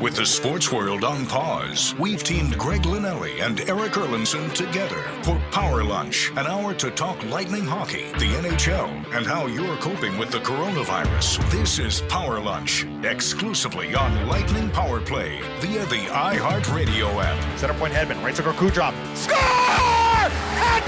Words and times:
With 0.00 0.16
the 0.16 0.26
sports 0.26 0.72
world 0.72 1.04
on 1.04 1.24
pause, 1.24 1.94
we've 2.00 2.24
teamed 2.24 2.58
Greg 2.58 2.82
Linelli 2.82 3.40
and 3.40 3.60
Eric 3.60 3.92
Erlendsson 3.92 4.52
together 4.52 5.00
for 5.22 5.40
Power 5.52 5.84
Lunch, 5.84 6.30
an 6.32 6.48
hour 6.48 6.74
to 6.74 6.90
talk 6.90 7.22
lightning 7.26 7.64
hockey, 7.64 8.10
the 8.18 8.34
NHL, 8.34 8.88
and 9.14 9.24
how 9.24 9.46
you're 9.46 9.76
coping 9.76 10.18
with 10.18 10.32
the 10.32 10.38
coronavirus. 10.38 11.48
This 11.52 11.78
is 11.78 12.00
Power 12.08 12.40
Lunch, 12.40 12.84
exclusively 13.04 13.94
on 13.94 14.26
Lightning 14.26 14.68
Power 14.70 15.00
Play 15.00 15.40
via 15.60 15.86
the 15.86 16.06
iHeartRadio 16.06 17.22
app. 17.22 17.58
Center 17.58 17.74
point 17.74 17.94
Hedman, 17.94 18.20
right 18.24 18.34
circle 18.34 18.52
Kucherov. 18.52 18.94
Score! 19.16 19.36
Hat 19.36 20.82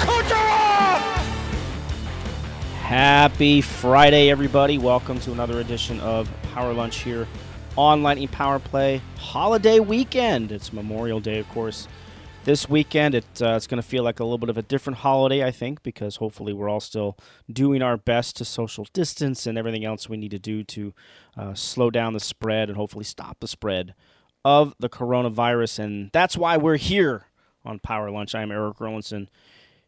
Kucherov! 0.00 1.00
Happy 2.80 3.60
Friday, 3.60 4.30
everybody. 4.30 4.78
Welcome 4.78 5.20
to 5.20 5.30
another 5.30 5.60
edition 5.60 6.00
of 6.00 6.28
Power 6.52 6.72
Lunch 6.72 6.98
here 6.98 7.28
on 7.76 8.02
Lightning 8.02 8.28
Power 8.28 8.58
Play 8.58 9.00
holiday 9.16 9.80
weekend. 9.80 10.52
It's 10.52 10.72
Memorial 10.72 11.20
Day, 11.20 11.38
of 11.38 11.48
course. 11.48 11.88
This 12.44 12.68
weekend, 12.68 13.14
it, 13.14 13.24
uh, 13.40 13.54
it's 13.54 13.66
going 13.66 13.80
to 13.80 13.88
feel 13.88 14.02
like 14.02 14.20
a 14.20 14.24
little 14.24 14.38
bit 14.38 14.48
of 14.48 14.58
a 14.58 14.62
different 14.62 14.98
holiday, 14.98 15.44
I 15.44 15.52
think, 15.52 15.82
because 15.82 16.16
hopefully 16.16 16.52
we're 16.52 16.68
all 16.68 16.80
still 16.80 17.16
doing 17.50 17.80
our 17.80 17.96
best 17.96 18.36
to 18.36 18.44
social 18.44 18.86
distance 18.92 19.46
and 19.46 19.56
everything 19.56 19.84
else 19.84 20.08
we 20.08 20.16
need 20.16 20.32
to 20.32 20.38
do 20.38 20.64
to 20.64 20.92
uh, 21.36 21.54
slow 21.54 21.88
down 21.88 22.12
the 22.12 22.20
spread 22.20 22.68
and 22.68 22.76
hopefully 22.76 23.04
stop 23.04 23.38
the 23.40 23.48
spread 23.48 23.94
of 24.44 24.74
the 24.78 24.88
coronavirus. 24.88 25.78
And 25.78 26.10
that's 26.12 26.36
why 26.36 26.56
we're 26.56 26.76
here 26.76 27.26
on 27.64 27.78
Power 27.78 28.10
Lunch. 28.10 28.34
I'm 28.34 28.50
Eric 28.50 28.78
Rollinson. 28.78 29.28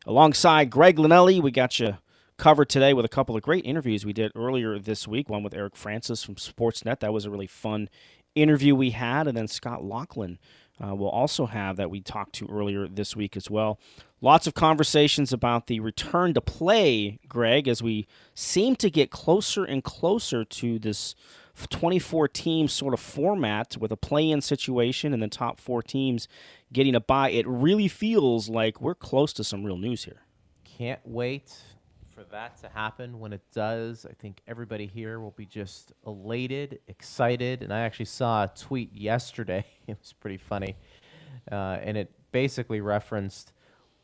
Alongside 0.06 0.70
Greg 0.70 0.96
Linelli, 0.96 1.42
we 1.42 1.50
got 1.50 1.80
you 1.80 1.98
covered 2.36 2.68
today 2.68 2.92
with 2.92 3.04
a 3.04 3.08
couple 3.08 3.36
of 3.36 3.42
great 3.42 3.64
interviews 3.64 4.04
we 4.04 4.12
did 4.12 4.32
earlier 4.34 4.78
this 4.78 5.06
week. 5.06 5.28
One 5.28 5.42
with 5.42 5.54
Eric 5.54 5.76
Francis 5.76 6.22
from 6.22 6.34
Sportsnet. 6.34 7.00
That 7.00 7.12
was 7.12 7.24
a 7.24 7.30
really 7.30 7.46
fun 7.46 7.88
interview 8.34 8.74
we 8.74 8.90
had. 8.90 9.26
And 9.26 9.36
then 9.36 9.48
Scott 9.48 9.84
Laughlin 9.84 10.38
uh, 10.84 10.94
will 10.94 11.08
also 11.08 11.46
have 11.46 11.76
that 11.76 11.90
we 11.90 12.00
talked 12.00 12.34
to 12.36 12.48
earlier 12.50 12.88
this 12.88 13.14
week 13.14 13.36
as 13.36 13.48
well. 13.48 13.78
Lots 14.20 14.46
of 14.46 14.54
conversations 14.54 15.32
about 15.32 15.66
the 15.66 15.80
return 15.80 16.34
to 16.34 16.40
play, 16.40 17.20
Greg, 17.28 17.68
as 17.68 17.82
we 17.82 18.06
seem 18.34 18.74
to 18.76 18.90
get 18.90 19.10
closer 19.10 19.64
and 19.64 19.84
closer 19.84 20.44
to 20.44 20.78
this 20.78 21.14
24 21.68 22.26
team 22.28 22.66
sort 22.66 22.94
of 22.94 23.00
format 23.00 23.76
with 23.76 23.92
a 23.92 23.96
play 23.96 24.30
in 24.30 24.40
situation 24.40 25.12
and 25.12 25.22
the 25.22 25.28
top 25.28 25.60
four 25.60 25.82
teams 25.82 26.26
getting 26.72 26.96
a 26.96 27.00
bye. 27.00 27.30
It 27.30 27.46
really 27.46 27.86
feels 27.86 28.48
like 28.48 28.80
we're 28.80 28.96
close 28.96 29.32
to 29.34 29.44
some 29.44 29.62
real 29.62 29.76
news 29.76 30.04
here. 30.04 30.22
Can't 30.64 31.00
wait 31.04 31.52
for 32.24 32.30
that 32.32 32.56
to 32.58 32.68
happen. 32.68 33.18
When 33.18 33.32
it 33.32 33.42
does, 33.52 34.06
I 34.08 34.12
think 34.14 34.40
everybody 34.46 34.86
here 34.86 35.20
will 35.20 35.32
be 35.32 35.46
just 35.46 35.92
elated, 36.06 36.80
excited. 36.88 37.62
And 37.62 37.72
I 37.72 37.80
actually 37.80 38.06
saw 38.06 38.44
a 38.44 38.48
tweet 38.48 38.92
yesterday. 38.94 39.64
it 39.86 39.98
was 40.00 40.12
pretty 40.12 40.38
funny, 40.38 40.76
uh, 41.50 41.78
and 41.82 41.96
it 41.96 42.10
basically 42.32 42.80
referenced, 42.80 43.52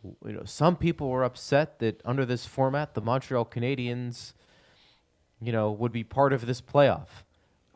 you 0.04 0.32
know, 0.32 0.44
some 0.44 0.77
people 0.77 1.08
were 1.08 1.24
upset 1.24 1.78
that 1.80 2.00
under 2.04 2.24
this 2.24 2.46
format, 2.46 2.94
the 2.94 3.00
Montreal 3.00 3.44
Canadiens, 3.44 4.34
you 5.40 5.52
know, 5.52 5.70
would 5.70 5.92
be 5.92 6.05
part 6.05 6.32
of 6.32 6.46
this 6.46 6.60
playoff. 6.60 7.24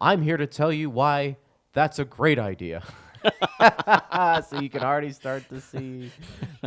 I'm 0.01 0.23
here 0.23 0.37
to 0.37 0.47
tell 0.47 0.73
you 0.73 0.91
why 0.91 1.37
that's 1.73 1.99
a 1.99 2.05
great 2.05 2.39
idea. 2.39 2.83
so 4.49 4.61
you 4.61 4.71
can 4.71 4.83
already 4.83 5.13
start 5.13 5.49
to 5.49 5.61
see 5.61 6.11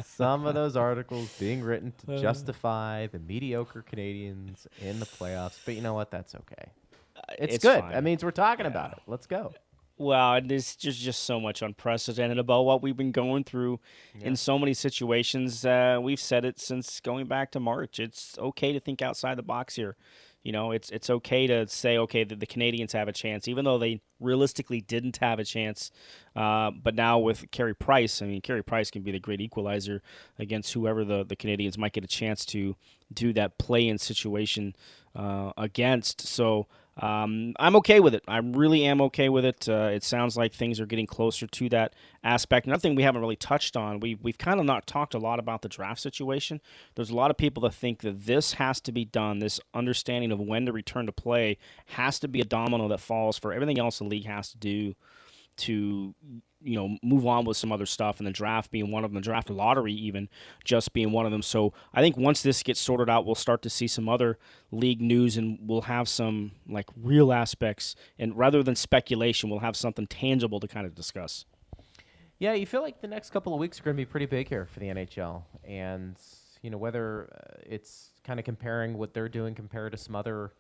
some 0.04 0.46
of 0.46 0.56
those 0.56 0.76
articles 0.76 1.34
being 1.40 1.62
written 1.62 1.94
to 2.06 2.16
uh. 2.16 2.18
justify 2.18 3.08
the 3.08 3.20
mediocre 3.20 3.84
Canadiens 3.90 4.68
in 4.82 5.00
the 5.00 5.06
playoffs. 5.06 5.60
But 5.66 5.76
you 5.76 5.82
know 5.82 5.94
what? 5.94 6.12
That's 6.12 6.36
okay. 6.36 6.72
Uh, 7.16 7.22
it's, 7.40 7.56
it's 7.56 7.64
good. 7.64 7.82
Fine. 7.82 7.92
That 7.92 8.04
means 8.04 8.24
we're 8.24 8.32
talking 8.32 8.66
yeah. 8.66 8.72
about 8.72 8.94
it. 8.94 9.00
Let's 9.08 9.28
go. 9.28 9.54
Wow, 10.00 10.40
there's 10.40 10.76
just 10.76 11.00
just 11.00 11.24
so 11.24 11.40
much 11.40 11.64
unprecedented 11.64 12.38
about 12.38 12.66
what 12.66 12.84
we've 12.84 12.96
been 12.96 13.12
going 13.12 13.44
through 13.44 13.80
yeah. 14.20 14.28
in 14.28 14.36
so 14.36 14.60
many 14.60 14.76
situations. 14.76 15.66
Uh, 15.66 15.98
we've 16.00 16.20
said 16.20 16.46
it 16.46 16.60
since 16.60 17.00
going 17.00 17.26
back 17.26 17.52
to 17.52 17.60
March. 17.60 18.00
It's 18.00 18.38
okay 18.38 18.74
to 18.74 18.80
think 18.80 19.02
outside 19.02 19.40
the 19.40 19.44
box 19.44 19.76
here. 19.76 19.96
You 20.44 20.52
know, 20.52 20.72
it's 20.72 20.90
it's 20.92 21.10
okay 21.10 21.46
to 21.48 21.68
say 21.68 21.98
okay 21.98 22.24
that 22.24 22.40
the 22.40 22.48
Canadiens 22.48 22.94
have 22.94 23.08
a 23.08 23.14
chance, 23.14 23.48
even 23.48 23.66
though 23.66 23.78
they 23.78 24.02
realistically 24.20 24.82
didn't 24.82 25.18
have 25.18 25.40
a 25.40 25.44
chance. 25.44 25.92
Uh, 26.36 26.72
but 26.72 26.96
now 26.96 27.20
with 27.20 27.52
Carey 27.52 27.76
Price, 27.76 28.22
I 28.22 28.28
mean, 28.28 28.42
Carey 28.42 28.64
Price 28.64 28.90
can 28.90 29.02
be 29.02 29.12
the 29.12 29.20
great 29.20 29.42
equalizer 29.42 30.02
against 30.40 30.74
whoever 30.74 31.04
the 31.04 31.26
the 31.26 31.36
Canadiens 31.36 31.78
might 31.78 31.94
get 31.94 32.04
a 32.04 32.08
chance 32.08 32.46
to 32.46 32.76
do 33.14 33.34
that 33.34 33.58
play 33.58 33.88
in 33.88 33.98
situation 33.98 34.76
uh, 35.16 35.52
against. 35.58 36.22
So 36.22 36.68
um, 37.00 37.54
I'm 37.60 37.76
okay 37.78 38.00
with 38.00 38.16
it. 38.16 38.24
I 38.28 38.38
really 38.38 38.86
am 38.86 39.02
okay 39.02 39.30
with 39.30 39.46
it. 39.46 39.70
Uh, 39.70 39.90
it 39.94 40.04
sounds 40.04 40.36
like 40.36 40.54
things 40.54 40.80
are 40.80 40.86
getting 40.86 41.06
closer 41.06 41.46
to 41.46 41.70
that 41.70 41.94
aspect. 42.24 42.66
Another 42.66 42.80
thing 42.80 42.96
we 42.96 43.04
haven't 43.04 43.22
really 43.22 43.36
touched 43.36 43.78
on, 43.78 44.00
we, 44.00 44.16
we've 44.16 44.38
kind 44.38 44.60
of 44.60 44.66
not 44.66 44.88
talked 44.88 45.14
a 45.14 45.20
lot 45.20 45.40
about 45.40 45.62
the 45.62 45.70
draft 45.70 46.02
situation. 46.02 46.60
There's 46.96 47.12
a 47.12 47.16
lot 47.16 47.30
of 47.30 47.38
people 47.38 47.62
that 47.64 47.74
think 47.74 48.02
that 48.02 48.26
this 48.26 48.54
has 48.54 48.82
to 48.82 48.92
be 48.92 49.06
done, 49.06 49.40
this 49.40 49.60
understanding 49.74 50.32
of 50.32 50.40
when 50.40 50.66
to 50.66 50.72
return 50.72 51.06
to 51.06 51.12
play 51.12 51.58
has 51.88 52.20
to 52.20 52.28
be 52.28 52.42
a 52.42 52.46
domino 52.46 52.88
that 52.88 53.00
falls 53.00 53.38
for 53.38 53.54
everything 53.54 53.80
else 53.80 54.00
the 54.00 54.04
league 54.04 54.26
has 54.26 54.50
to 54.52 54.58
do 54.58 54.96
to 55.58 56.14
you 56.62 56.76
know 56.76 56.98
move 57.04 57.26
on 57.26 57.46
with 57.46 57.58
some 57.58 57.72
other 57.72 57.86
stuff 57.86 58.20
and 58.20 58.28
the 58.28 58.32
draft 58.32 58.72
being 58.72 58.92
one 58.92 59.04
of 59.04 59.12
them 59.12 59.22
the 59.22 59.24
draft 59.24 59.50
lottery 59.50 59.94
even 59.94 60.28
just 60.64 60.94
being 60.94 61.12
one 61.12 61.26
of 61.26 61.32
them. 61.32 61.42
So 61.42 61.74
i 61.94 62.02
think 62.02 62.18
once 62.18 62.42
this 62.42 62.64
gets 62.64 62.80
sorted 62.80 63.10
out 63.10 63.26
we'll 63.26 63.36
start 63.36 63.62
to 63.64 63.70
see 63.70 63.88
some 63.88 64.10
other 64.10 64.38
league 64.72 65.02
news 65.02 65.38
and 65.38 65.60
we'll 65.62 65.82
have 65.82 66.10
some 66.10 66.52
like 66.68 66.88
real 66.96 67.32
aspects 67.32 67.96
and 68.18 68.38
rather 68.38 68.64
than 68.64 68.76
speculation 68.76 69.50
we'll 69.50 69.60
have 69.60 69.76
something 69.76 70.08
tangible 70.08 70.60
to 70.60 70.68
kind 70.68 70.86
of 70.86 70.96
discuss. 70.96 71.46
Yeah 72.40 72.54
you 72.54 72.66
feel 72.66 72.82
like 72.82 73.02
the 73.02 73.08
next 73.08 73.32
couple 73.32 73.54
of 73.54 73.60
weeks 73.60 73.80
are 73.80 73.84
going 73.84 73.96
to 73.96 74.02
be 74.02 74.06
pretty 74.06 74.26
big 74.26 74.48
here 74.48 74.66
for 74.66 74.80
the 74.80 74.88
nhl 74.88 75.44
and 75.64 76.18
you 76.62 76.70
know 76.70 76.78
whether 76.78 77.30
uh, 77.34 77.62
it's 77.66 78.10
kind 78.24 78.40
of 78.40 78.46
comparing 78.46 78.98
what 78.98 79.14
they're 79.14 79.30
doing 79.30 79.56
compared 79.56 79.92
to 79.92 79.98
some 79.98 80.16
other 80.16 80.52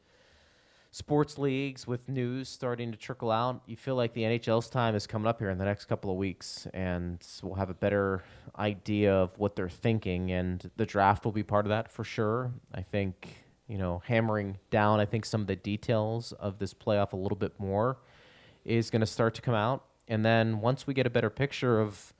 sports 0.97 1.38
leagues 1.38 1.85
with 1.85 2.09
news 2.09 2.50
starting 2.50 2.91
to 2.91 2.97
trickle 2.97 3.30
out, 3.30 3.62
you 3.68 3.75
feel 3.75 3.94
like 3.94 4.13
the 4.13 4.24
NHL's 4.24 4.68
time 4.68 4.96
is 4.96 5.06
coming 5.06 5.28
up 5.28 5.38
here 5.38 5.52
in 5.52 5.59
the 5.59 5.63
next 5.63 5.85
couple 5.85 6.09
of 6.09 6.18
weeks, 6.18 6.66
and 6.74 7.24
we'll 7.44 7.53
have 7.53 7.69
a 7.69 7.75
better 7.75 8.24
idea 8.58 9.13
of 9.13 9.38
what 9.38 9.56
they're 9.56 9.69
thinking, 9.69 10.31
and 10.31 10.72
the 10.75 10.88
draft 10.88 11.24
will 11.24 11.31
be 11.31 11.44
part 11.44 11.68
of 11.68 11.69
that 11.69 11.91
for 11.91 12.03
sure. 12.03 12.52
I 12.74 12.81
think 12.81 13.46
you 13.68 13.78
know 13.78 14.02
hammering 14.07 14.57
down, 14.72 15.00
I 15.00 15.06
think 15.06 15.25
some 15.25 15.41
of 15.41 15.46
the 15.46 15.56
details 15.56 16.31
of 16.31 16.57
this 16.57 16.74
playoff 16.74 17.13
a 17.13 17.18
little 17.18 17.38
bit 17.38 17.53
more 17.59 17.97
is 18.66 18.90
going 18.90 19.02
to 19.02 19.06
start 19.06 19.36
to 19.36 19.41
come 19.44 19.53
out, 19.53 19.86
and 20.07 20.25
then 20.25 20.62
once 20.62 20.88
we 20.88 20.96
get 20.96 21.06
a 21.06 21.12
better 21.12 21.30
picture 21.30 21.80
of 21.80 22.12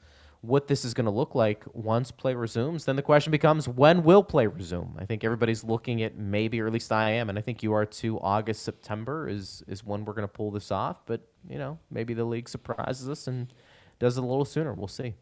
what 0.42 0.68
this 0.68 0.86
is 0.86 0.94
going 0.94 1.06
to 1.06 1.12
look 1.12 1.36
like 1.36 1.64
once 1.74 2.12
play 2.12 2.34
resumes, 2.34 2.86
then 2.86 2.96
the 2.96 3.02
question 3.02 3.32
becomes 3.32 3.68
when 3.68 4.04
will 4.04 4.24
play 4.24 4.48
resume? 4.48 4.96
I 4.98 5.06
think 5.06 5.24
everybody's 5.24 5.64
looking 5.64 6.04
at 6.04 6.16
maybe, 6.18 6.62
or 6.62 6.68
at 6.68 6.74
least 6.74 6.92
I 6.92 7.12
am, 7.12 7.30
and 7.30 7.38
I 7.38 7.42
think 7.42 7.64
you 7.64 7.74
are 7.74 7.86
too. 7.86 8.20
August, 8.20 8.64
September 8.64 9.28
is 9.28 9.64
is 9.68 9.84
when 9.84 10.06
we're 10.06 10.14
going 10.14 10.28
to 10.28 10.34
pull 10.34 10.52
this 10.52 10.72
off. 10.72 11.06
But 11.06 11.22
you 11.50 11.58
know, 11.58 11.80
maybe 11.90 12.14
the 12.14 12.26
league 12.26 12.50
surprises 12.50 13.10
us 13.10 13.28
and 13.28 13.54
does 14.00 14.18
it 14.18 14.24
a 14.24 14.28
little 14.28 14.46
sooner. 14.46 14.74
We'll 14.74 14.88
see. 14.88 15.16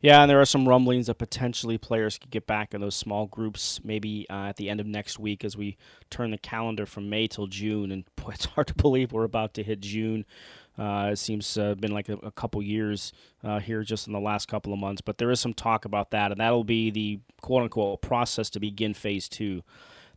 Yeah, 0.00 0.22
and 0.22 0.30
there 0.30 0.40
are 0.40 0.46
some 0.46 0.68
rumblings 0.68 1.06
that 1.06 1.14
potentially 1.14 1.78
players 1.78 2.18
could 2.18 2.30
get 2.30 2.46
back 2.46 2.74
in 2.74 2.80
those 2.80 2.94
small 2.94 3.26
groups 3.26 3.80
maybe 3.84 4.26
uh, 4.28 4.46
at 4.48 4.56
the 4.56 4.68
end 4.68 4.80
of 4.80 4.86
next 4.86 5.18
week 5.18 5.44
as 5.44 5.56
we 5.56 5.76
turn 6.10 6.30
the 6.30 6.38
calendar 6.38 6.86
from 6.86 7.08
May 7.08 7.26
till 7.26 7.46
June. 7.46 7.92
And 7.92 8.04
boy, 8.16 8.32
it's 8.34 8.44
hard 8.56 8.66
to 8.68 8.74
believe 8.74 9.12
we're 9.12 9.24
about 9.24 9.54
to 9.54 9.62
hit 9.62 9.80
June. 9.80 10.24
Uh, 10.78 11.10
it 11.12 11.16
seems 11.16 11.58
uh, 11.58 11.74
been 11.74 11.92
like 11.92 12.08
a, 12.08 12.14
a 12.18 12.30
couple 12.30 12.62
years 12.62 13.12
uh, 13.44 13.60
here 13.60 13.82
just 13.82 14.06
in 14.06 14.12
the 14.12 14.20
last 14.20 14.48
couple 14.48 14.72
of 14.72 14.78
months, 14.78 15.02
but 15.02 15.18
there 15.18 15.30
is 15.30 15.40
some 15.40 15.52
talk 15.52 15.84
about 15.84 16.10
that, 16.10 16.30
and 16.30 16.40
that'll 16.40 16.64
be 16.64 16.90
the 16.90 17.20
quote 17.40 17.62
unquote 17.62 18.00
process 18.00 18.48
to 18.50 18.60
begin 18.60 18.94
phase 18.94 19.28
two 19.28 19.62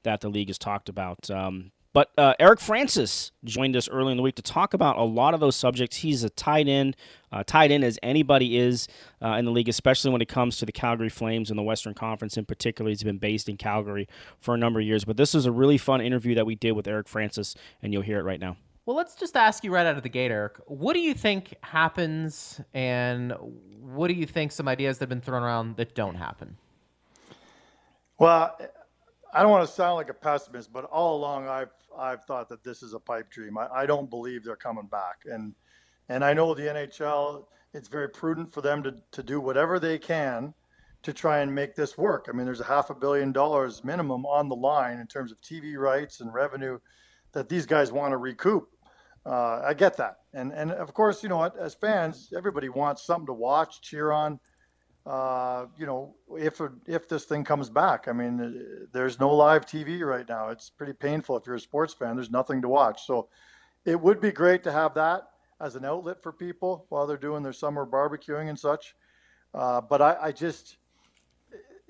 that 0.04 0.22
the 0.22 0.30
league 0.30 0.48
has 0.48 0.58
talked 0.58 0.88
about. 0.88 1.30
Um, 1.30 1.72
but 1.96 2.12
uh, 2.18 2.34
Eric 2.42 2.60
Francis 2.60 3.32
joined 3.46 3.74
us 3.78 3.88
early 3.88 4.12
in 4.12 4.18
the 4.18 4.24
week 4.24 4.36
to 4.36 4.42
talk 4.42 4.74
about 4.74 4.98
a 4.98 5.04
lot 5.04 5.34
of 5.34 5.40
those 5.40 5.56
subjects. 5.56 5.96
He's 5.96 6.26
a 6.26 6.30
tight 6.30 6.68
end, 6.68 6.98
uh, 7.32 7.46
tight 7.46 7.72
end 7.72 7.86
as 7.86 7.98
anybody 8.04 8.58
is 8.58 8.90
uh, 9.22 9.30
in 9.40 9.46
the 9.46 9.52
league, 9.52 9.70
especially 9.70 10.12
when 10.12 10.22
it 10.22 10.28
comes 10.28 10.58
to 10.58 10.66
the 10.66 10.74
Calgary 10.74 11.08
Flames 11.08 11.50
and 11.50 11.58
the 11.58 11.64
Western 11.64 11.94
Conference 11.94 12.36
in 12.36 12.44
particular. 12.44 12.90
He's 12.90 13.04
been 13.04 13.18
based 13.18 13.48
in 13.48 13.56
Calgary 13.56 14.10
for 14.42 14.54
a 14.54 14.58
number 14.58 14.82
of 14.82 14.86
years. 14.86 15.06
But 15.06 15.16
this 15.16 15.34
was 15.34 15.46
a 15.46 15.54
really 15.54 15.78
fun 15.78 16.02
interview 16.02 16.36
that 16.36 16.46
we 16.46 16.56
did 16.56 16.74
with 16.74 16.86
Eric 16.86 17.08
Francis, 17.08 17.56
and 17.82 17.94
you'll 17.94 18.02
hear 18.02 18.20
it 18.20 18.24
right 18.24 18.42
now. 18.42 18.58
Well, 18.86 18.96
let's 18.96 19.16
just 19.16 19.36
ask 19.36 19.64
you 19.64 19.74
right 19.74 19.86
out 19.86 19.98
of 19.98 20.04
the 20.04 20.10
gate, 20.10 20.30
Eric. 20.30 20.58
What 20.68 20.94
do 20.94 21.00
you 21.00 21.16
think 21.16 21.56
happens, 21.62 22.62
and 22.74 23.34
what 23.80 24.10
do 24.10 24.14
you 24.14 24.28
think 24.28 24.52
some 24.52 24.68
ideas 24.68 25.00
that 25.00 25.04
have 25.04 25.10
been 25.10 25.22
thrown 25.22 25.42
around 25.42 25.78
that 25.78 25.96
don't 25.96 26.14
happen? 26.14 26.56
Well, 28.20 28.56
I 29.34 29.42
don't 29.42 29.50
want 29.50 29.68
to 29.68 29.74
sound 29.74 29.96
like 29.96 30.10
a 30.10 30.14
pessimist, 30.14 30.72
but 30.72 30.86
all 30.86 31.18
along 31.18 31.48
I've 31.48 31.72
I've 31.98 32.24
thought 32.26 32.48
that 32.50 32.64
this 32.64 32.84
is 32.84 32.94
a 32.94 33.00
pipe 33.00 33.32
dream. 33.32 33.58
I, 33.58 33.68
I 33.74 33.86
don't 33.88 34.10
believe 34.10 34.44
they're 34.44 34.56
coming 34.56 34.86
back, 34.86 35.24
and 35.26 35.56
and 36.10 36.24
I 36.24 36.34
know 36.34 36.54
the 36.54 36.64
NHL. 36.64 37.46
It's 37.74 37.88
very 37.88 38.10
prudent 38.10 38.54
for 38.54 38.62
them 38.62 38.84
to 38.84 38.96
to 39.12 39.24
do 39.24 39.42
whatever 39.42 39.80
they 39.80 39.98
can 39.98 40.54
to 41.02 41.12
try 41.12 41.40
and 41.40 41.54
make 41.54 41.76
this 41.76 41.98
work. 41.98 42.28
I 42.30 42.34
mean, 42.34 42.46
there's 42.46 42.62
a 42.62 42.66
half 42.66 42.92
a 42.92 42.96
billion 42.96 43.32
dollars 43.32 43.84
minimum 43.84 44.28
on 44.28 44.48
the 44.48 44.56
line 44.56 45.00
in 45.00 45.08
terms 45.08 45.32
of 45.32 45.42
TV 45.42 45.76
rights 45.76 46.22
and 46.22 46.32
revenue 46.32 46.78
that 47.32 47.50
these 47.50 47.66
guys 47.66 47.92
want 47.92 48.12
to 48.12 48.18
recoup. 48.18 48.70
Uh, 49.26 49.62
I 49.66 49.74
get 49.74 49.98
that, 49.98 50.20
And 50.34 50.52
and 50.54 50.72
of 50.72 50.94
course, 50.94 51.24
you 51.24 51.30
know, 51.30 51.38
what? 51.38 51.58
as 51.58 51.74
fans, 51.74 52.32
everybody 52.38 52.70
wants 52.70 53.04
something 53.04 53.26
to 53.26 53.34
watch, 53.34 53.82
cheer 53.82 54.12
on. 54.12 54.40
Uh, 55.06 55.66
you 55.78 55.86
know, 55.88 56.16
if 56.38 56.62
if 56.86 57.08
this 57.08 57.26
thing 57.26 57.44
comes 57.44 57.70
back, 57.70 58.08
I 58.08 58.12
mean, 58.12 58.40
uh, 58.40 58.86
there's 58.92 59.20
no 59.20 59.34
live 59.34 59.66
TV 59.66 60.02
right 60.02 60.28
now. 60.30 60.50
It's 60.50 60.70
pretty 60.70 60.94
painful 60.94 61.38
if 61.38 61.48
you're 61.48 61.56
a 61.56 61.60
sports 61.60 61.94
fan. 61.94 62.16
There's 62.16 62.32
nothing 62.32 62.62
to 62.62 62.70
watch. 62.70 63.06
So, 63.06 63.30
it 63.84 64.00
would 64.00 64.20
be 64.20 64.32
great 64.32 64.64
to 64.64 64.72
have 64.72 64.94
that 64.96 65.30
as 65.62 65.76
an 65.76 65.86
outlet 65.86 66.22
for 66.22 66.32
people 66.32 66.86
while 66.90 67.08
they're 67.08 67.18
doing 67.18 67.44
their 67.44 67.54
summer 67.54 67.86
barbecuing 67.86 68.50
and 68.50 68.60
such. 68.60 68.96
Uh, 69.54 69.80
but 69.82 70.02
I, 70.02 70.18
I, 70.22 70.32
just, 70.32 70.78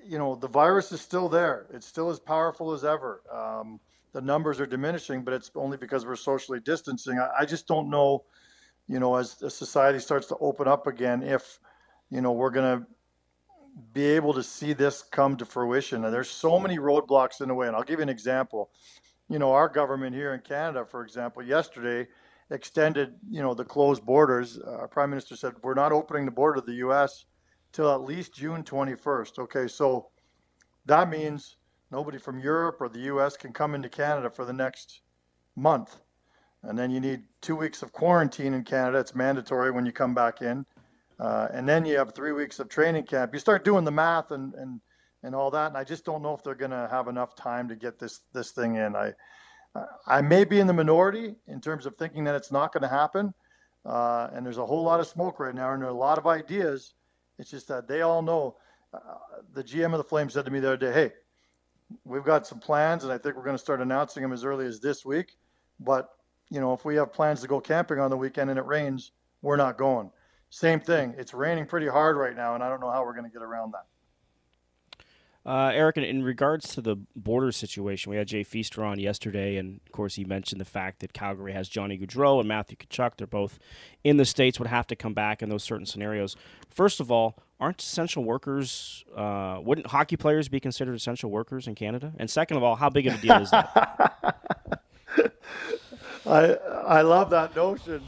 you 0.04 0.18
know, 0.18 0.36
the 0.36 0.48
virus 0.48 0.92
is 0.92 1.00
still 1.00 1.28
there. 1.28 1.66
It's 1.72 1.86
still 1.86 2.10
as 2.10 2.20
powerful 2.20 2.72
as 2.72 2.84
ever. 2.84 3.22
Um, 3.32 3.80
the 4.16 4.22
numbers 4.22 4.60
are 4.60 4.66
diminishing, 4.66 5.22
but 5.22 5.34
it's 5.34 5.50
only 5.54 5.76
because 5.76 6.06
we're 6.06 6.16
socially 6.16 6.58
distancing. 6.58 7.18
I, 7.18 7.28
I 7.40 7.44
just 7.44 7.68
don't 7.68 7.90
know, 7.90 8.24
you 8.88 8.98
know, 8.98 9.14
as 9.16 9.34
the 9.34 9.50
society 9.50 9.98
starts 9.98 10.26
to 10.28 10.36
open 10.40 10.66
up 10.66 10.86
again, 10.86 11.22
if, 11.22 11.60
you 12.08 12.22
know, 12.22 12.32
we're 12.32 12.48
going 12.48 12.78
to 12.78 12.86
be 13.92 14.06
able 14.06 14.32
to 14.32 14.42
see 14.42 14.72
this 14.72 15.02
come 15.02 15.36
to 15.36 15.44
fruition. 15.44 16.02
And 16.02 16.14
there's 16.14 16.30
so 16.30 16.58
many 16.58 16.78
roadblocks 16.78 17.42
in 17.42 17.48
the 17.48 17.54
way. 17.54 17.66
And 17.66 17.76
I'll 17.76 17.82
give 17.82 17.98
you 17.98 18.04
an 18.04 18.08
example. 18.08 18.70
You 19.28 19.38
know, 19.38 19.52
our 19.52 19.68
government 19.68 20.16
here 20.16 20.32
in 20.32 20.40
Canada, 20.40 20.86
for 20.86 21.04
example, 21.04 21.42
yesterday 21.42 22.08
extended, 22.50 23.16
you 23.28 23.42
know, 23.42 23.52
the 23.52 23.66
closed 23.66 24.06
borders. 24.06 24.58
Uh, 24.58 24.76
our 24.76 24.88
prime 24.88 25.10
minister 25.10 25.36
said 25.36 25.52
we're 25.62 25.74
not 25.74 25.92
opening 25.92 26.24
the 26.24 26.30
border 26.30 26.62
to 26.62 26.66
the 26.66 26.78
U.S. 26.86 27.26
till 27.70 27.92
at 27.92 28.00
least 28.00 28.32
June 28.32 28.62
21st. 28.62 29.40
Okay, 29.40 29.68
so 29.68 30.08
that 30.86 31.10
means 31.10 31.58
nobody 31.90 32.18
from 32.18 32.38
Europe 32.38 32.76
or 32.80 32.88
the 32.88 33.00
U.S. 33.00 33.36
can 33.36 33.52
come 33.52 33.74
into 33.74 33.88
Canada 33.88 34.30
for 34.30 34.44
the 34.44 34.52
next 34.52 35.00
month, 35.56 35.96
and 36.62 36.78
then 36.78 36.90
you 36.90 37.00
need 37.00 37.22
two 37.40 37.56
weeks 37.56 37.82
of 37.82 37.92
quarantine 37.92 38.54
in 38.54 38.64
Canada. 38.64 38.98
It's 38.98 39.14
mandatory 39.14 39.70
when 39.70 39.86
you 39.86 39.92
come 39.92 40.14
back 40.14 40.42
in, 40.42 40.66
uh, 41.20 41.48
and 41.52 41.68
then 41.68 41.84
you 41.84 41.96
have 41.98 42.14
three 42.14 42.32
weeks 42.32 42.58
of 42.58 42.68
training 42.68 43.04
camp. 43.04 43.32
You 43.32 43.40
start 43.40 43.64
doing 43.64 43.84
the 43.84 43.90
math 43.90 44.30
and 44.30 44.54
and 44.54 44.80
and 45.22 45.34
all 45.34 45.50
that, 45.50 45.68
and 45.68 45.76
I 45.76 45.84
just 45.84 46.04
don't 46.04 46.22
know 46.22 46.34
if 46.34 46.42
they're 46.42 46.54
going 46.54 46.70
to 46.70 46.88
have 46.90 47.08
enough 47.08 47.34
time 47.34 47.68
to 47.68 47.76
get 47.76 47.98
this 47.98 48.20
this 48.32 48.50
thing 48.50 48.76
in. 48.76 48.94
I 48.94 49.12
I 50.06 50.22
may 50.22 50.44
be 50.44 50.60
in 50.60 50.66
the 50.66 50.72
minority 50.72 51.34
in 51.46 51.60
terms 51.60 51.86
of 51.86 51.96
thinking 51.96 52.24
that 52.24 52.34
it's 52.34 52.52
not 52.52 52.72
going 52.72 52.82
to 52.82 52.88
happen. 52.88 53.34
Uh, 53.84 54.28
and 54.32 54.44
there's 54.44 54.58
a 54.58 54.66
whole 54.66 54.82
lot 54.82 55.00
of 55.00 55.06
smoke 55.06 55.38
right 55.38 55.54
now, 55.54 55.72
and 55.72 55.80
there 55.80 55.88
are 55.88 55.92
a 55.92 55.96
lot 55.96 56.18
of 56.18 56.26
ideas. 56.26 56.94
It's 57.38 57.50
just 57.50 57.68
that 57.68 57.86
they 57.86 58.02
all 58.02 58.22
know. 58.22 58.56
Uh, 58.92 58.98
the 59.52 59.62
GM 59.62 59.92
of 59.92 59.98
the 59.98 60.04
Flames 60.04 60.32
said 60.34 60.44
to 60.44 60.50
me 60.50 60.60
the 60.60 60.68
other 60.68 60.76
day, 60.76 60.92
"Hey, 60.92 61.12
we've 62.04 62.24
got 62.24 62.46
some 62.46 62.58
plans, 62.58 63.04
and 63.04 63.12
I 63.12 63.18
think 63.18 63.36
we're 63.36 63.44
going 63.44 63.56
to 63.56 63.62
start 63.62 63.80
announcing 63.80 64.22
them 64.22 64.32
as 64.32 64.44
early 64.44 64.66
as 64.66 64.80
this 64.80 65.04
week. 65.04 65.36
But 65.80 66.10
you 66.50 66.60
know, 66.60 66.72
if 66.72 66.84
we 66.84 66.96
have 66.96 67.12
plans 67.12 67.40
to 67.40 67.48
go 67.48 67.60
camping 67.60 67.98
on 67.98 68.10
the 68.10 68.16
weekend 68.16 68.50
and 68.50 68.58
it 68.58 68.66
rains, 68.66 69.12
we're 69.42 69.56
not 69.56 69.78
going." 69.78 70.10
Same 70.50 70.80
thing. 70.80 71.14
It's 71.18 71.34
raining 71.34 71.66
pretty 71.66 71.88
hard 71.88 72.16
right 72.16 72.36
now, 72.36 72.54
and 72.54 72.62
I 72.62 72.68
don't 72.68 72.80
know 72.80 72.90
how 72.90 73.04
we're 73.04 73.14
going 73.14 73.24
to 73.24 73.32
get 73.32 73.42
around 73.42 73.72
that. 73.74 73.86
Uh, 75.44 75.70
Eric, 75.72 75.96
in 75.96 76.24
regards 76.24 76.74
to 76.74 76.80
the 76.80 76.96
border 77.14 77.52
situation, 77.52 78.10
we 78.10 78.16
had 78.16 78.26
Jay 78.26 78.42
Feaster 78.42 78.82
on 78.84 78.98
yesterday, 78.98 79.56
and 79.56 79.80
of 79.86 79.92
course, 79.92 80.16
he 80.16 80.24
mentioned 80.24 80.60
the 80.60 80.64
fact 80.64 80.98
that 81.00 81.12
Calgary 81.12 81.52
has 81.52 81.68
Johnny 81.68 81.96
Gaudreau 81.96 82.40
and 82.40 82.48
Matthew 82.48 82.76
Tkachuk. 82.76 83.12
They're 83.16 83.28
both 83.28 83.60
in 84.02 84.16
the 84.16 84.24
States, 84.24 84.58
would 84.58 84.66
have 84.66 84.88
to 84.88 84.96
come 84.96 85.14
back 85.14 85.42
in 85.42 85.48
those 85.48 85.62
certain 85.62 85.86
scenarios. 85.86 86.34
First 86.68 86.98
of 86.98 87.12
all, 87.12 87.38
aren't 87.58 87.80
essential 87.80 88.24
workers, 88.24 89.04
uh, 89.14 89.58
wouldn't 89.62 89.86
hockey 89.86 90.16
players 90.16 90.48
be 90.48 90.60
considered 90.60 90.94
essential 90.94 91.30
workers 91.30 91.66
in 91.66 91.74
Canada? 91.74 92.12
And 92.18 92.28
second 92.30 92.56
of 92.56 92.62
all, 92.62 92.76
how 92.76 92.90
big 92.90 93.06
of 93.06 93.14
a 93.14 93.18
deal 93.18 93.36
is 93.36 93.50
that? 93.50 94.36
I, 96.26 96.54
I 96.86 97.02
love 97.02 97.30
that 97.30 97.54
notion 97.54 98.02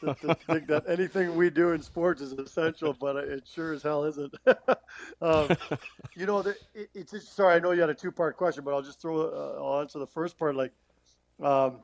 to, 0.00 0.14
to 0.14 0.34
think 0.34 0.66
that 0.66 0.84
anything 0.88 1.34
we 1.34 1.50
do 1.50 1.72
in 1.72 1.82
sports 1.82 2.20
is 2.20 2.32
essential, 2.32 2.92
but 2.92 3.16
it 3.16 3.44
sure 3.46 3.72
as 3.72 3.82
hell 3.82 4.04
isn't. 4.04 4.34
um, 5.22 5.48
you 6.14 6.26
know, 6.26 6.42
the, 6.42 6.54
it, 6.74 6.90
it's 6.94 7.28
sorry, 7.28 7.56
I 7.56 7.58
know 7.58 7.72
you 7.72 7.80
had 7.80 7.90
a 7.90 7.94
two 7.94 8.12
part 8.12 8.36
question, 8.36 8.62
but 8.62 8.74
I'll 8.74 8.82
just 8.82 9.00
throw, 9.00 9.22
uh, 9.22 9.62
I'll 9.62 9.80
answer 9.80 9.98
the 9.98 10.06
first 10.06 10.38
part. 10.38 10.54
Like, 10.54 10.72
um, 11.42 11.78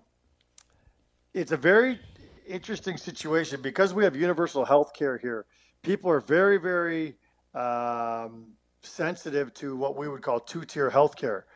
it's 1.34 1.52
a 1.52 1.56
very 1.56 1.98
interesting 2.46 2.96
situation 2.96 3.60
because 3.62 3.94
we 3.94 4.04
have 4.04 4.16
universal 4.16 4.64
health 4.64 4.92
care 4.94 5.18
here. 5.18 5.46
People 5.82 6.10
are 6.10 6.20
very, 6.20 6.58
very 6.58 7.16
um, 7.54 8.52
sensitive 8.82 9.54
to 9.54 9.76
what 9.76 9.96
we 9.96 10.08
would 10.08 10.22
call 10.22 10.40
two 10.40 10.64
tier 10.64 10.90
health 10.90 11.16
care. 11.16 11.46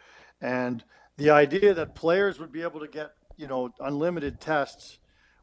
And 0.40 0.82
the 1.16 1.30
idea 1.30 1.74
that 1.74 1.94
players 1.94 2.38
would 2.38 2.52
be 2.52 2.62
able 2.62 2.80
to 2.80 2.88
get, 2.88 3.12
you 3.36 3.46
know, 3.46 3.70
unlimited 3.80 4.40
tests 4.40 4.98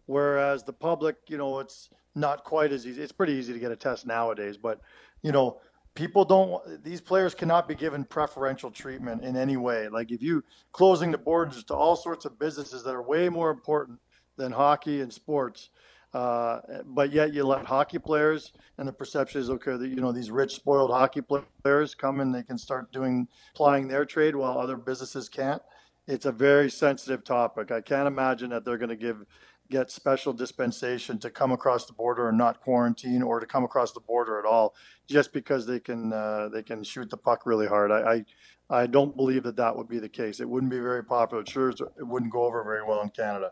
whereas 0.09 0.63
the 0.63 0.73
public, 0.73 1.17
you 1.27 1.37
know, 1.37 1.59
it's 1.59 1.89
not 2.15 2.43
quite 2.43 2.71
as 2.71 2.87
easy. 2.87 2.99
It's 2.99 3.11
pretty 3.11 3.33
easy 3.33 3.53
to 3.53 3.59
get 3.59 3.71
a 3.71 3.75
test 3.75 4.07
nowadays, 4.07 4.57
but 4.57 4.81
you 5.21 5.31
know, 5.31 5.61
people 5.93 6.25
don't. 6.25 6.83
These 6.83 6.99
players 6.99 7.35
cannot 7.35 7.67
be 7.67 7.75
given 7.75 8.03
preferential 8.03 8.71
treatment 8.71 9.23
in 9.23 9.37
any 9.37 9.55
way. 9.55 9.87
Like 9.87 10.11
if 10.11 10.23
you 10.23 10.43
closing 10.71 11.11
the 11.11 11.17
borders 11.19 11.63
to 11.65 11.75
all 11.75 11.95
sorts 11.95 12.25
of 12.25 12.39
businesses 12.39 12.83
that 12.83 12.95
are 12.95 13.03
way 13.03 13.29
more 13.29 13.51
important 13.51 13.99
than 14.35 14.51
hockey 14.51 15.01
and 15.01 15.13
sports. 15.13 15.69
Uh, 16.11 16.59
but 16.85 17.11
yet 17.11 17.33
you 17.33 17.45
let 17.45 17.65
hockey 17.65 17.99
players 17.99 18.51
and 18.79 18.87
the 18.87 18.91
perception 18.91 19.39
is 19.39 19.49
okay 19.51 19.77
that 19.77 19.89
you 19.89 19.97
know 19.97 20.11
these 20.11 20.31
rich 20.31 20.55
spoiled 20.55 20.89
hockey 20.89 21.21
players 21.21 21.93
come 21.93 22.19
and 22.19 22.33
they 22.33 22.41
can 22.41 22.57
start 22.57 22.91
doing 22.91 23.27
plying 23.53 23.87
their 23.87 24.05
trade 24.05 24.35
while 24.35 24.57
other 24.57 24.75
businesses 24.75 25.29
can't 25.29 25.61
it's 26.07 26.25
a 26.25 26.31
very 26.31 26.67
sensitive 26.67 27.23
topic 27.23 27.69
i 27.69 27.79
can't 27.79 28.07
imagine 28.07 28.49
that 28.49 28.65
they're 28.65 28.79
going 28.79 28.89
to 28.89 28.95
give 28.95 29.23
get 29.69 29.91
special 29.91 30.33
dispensation 30.33 31.19
to 31.19 31.29
come 31.29 31.51
across 31.51 31.85
the 31.85 31.93
border 31.93 32.29
and 32.29 32.37
not 32.37 32.59
quarantine 32.61 33.21
or 33.21 33.39
to 33.39 33.45
come 33.45 33.63
across 33.63 33.91
the 33.91 33.99
border 33.99 34.39
at 34.39 34.45
all 34.45 34.73
just 35.07 35.31
because 35.31 35.65
they 35.65 35.79
can 35.79 36.11
uh, 36.11 36.49
they 36.51 36.63
can 36.63 36.83
shoot 36.83 37.09
the 37.09 37.17
puck 37.17 37.45
really 37.45 37.67
hard. 37.67 37.91
I, 37.91 38.23
I, 38.69 38.81
I 38.81 38.87
don't 38.87 39.15
believe 39.15 39.43
that 39.43 39.55
that 39.57 39.75
would 39.75 39.87
be 39.87 39.99
the 39.99 40.09
case. 40.09 40.39
It 40.39 40.49
wouldn't 40.49 40.71
be 40.71 40.79
very 40.79 41.03
popular. 41.03 41.45
Sure, 41.45 41.69
it 41.69 41.85
wouldn't 41.99 42.31
go 42.31 42.43
over 42.43 42.63
very 42.63 42.83
well 42.83 43.01
in 43.01 43.09
Canada. 43.09 43.51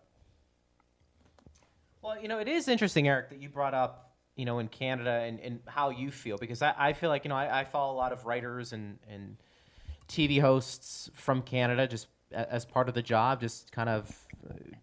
Well, 2.08 2.18
you 2.22 2.30
know, 2.30 2.40
it 2.40 2.48
is 2.48 2.70
interesting, 2.70 3.10
Eric, 3.10 3.32
that 3.32 3.42
you 3.42 3.50
brought 3.50 3.74
up, 3.74 4.14
you 4.38 4.46
know, 4.46 4.60
in 4.60 4.70
Canada 4.70 5.12
and, 5.12 5.42
and 5.42 5.60
how 5.66 5.90
you 5.90 6.10
feel 6.10 6.38
because 6.38 6.62
I, 6.62 6.74
I 6.78 6.94
feel 6.94 7.10
like 7.10 7.26
you 7.26 7.30
know 7.30 7.36
I, 7.36 7.60
I 7.60 7.64
follow 7.66 7.94
a 7.94 7.98
lot 7.98 8.14
of 8.14 8.26
writers 8.26 8.72
and 8.72 8.98
and 9.10 9.36
TV 10.08 10.40
hosts 10.40 11.12
from 11.14 11.42
Canada 11.42 11.86
just 11.86 12.08
as 12.32 12.64
part 12.64 12.88
of 12.88 12.96
the 12.96 13.02
job, 13.02 13.42
just 13.42 13.74
kind 13.74 13.90
of 13.90 14.10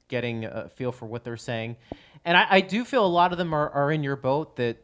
getting 0.09 0.44
a 0.44 0.69
feel 0.69 0.93
for 0.93 1.06
what 1.06 1.25
they're 1.25 1.38
saying. 1.38 1.76
And 2.26 2.37
I, 2.37 2.47
I 2.50 2.61
do 2.61 2.85
feel 2.85 3.06
a 3.06 3.09
lot 3.09 3.32
of 3.32 3.38
them 3.38 3.55
are, 3.55 3.70
are 3.70 3.91
in 3.91 4.03
your 4.03 4.17
boat 4.17 4.56
that 4.56 4.77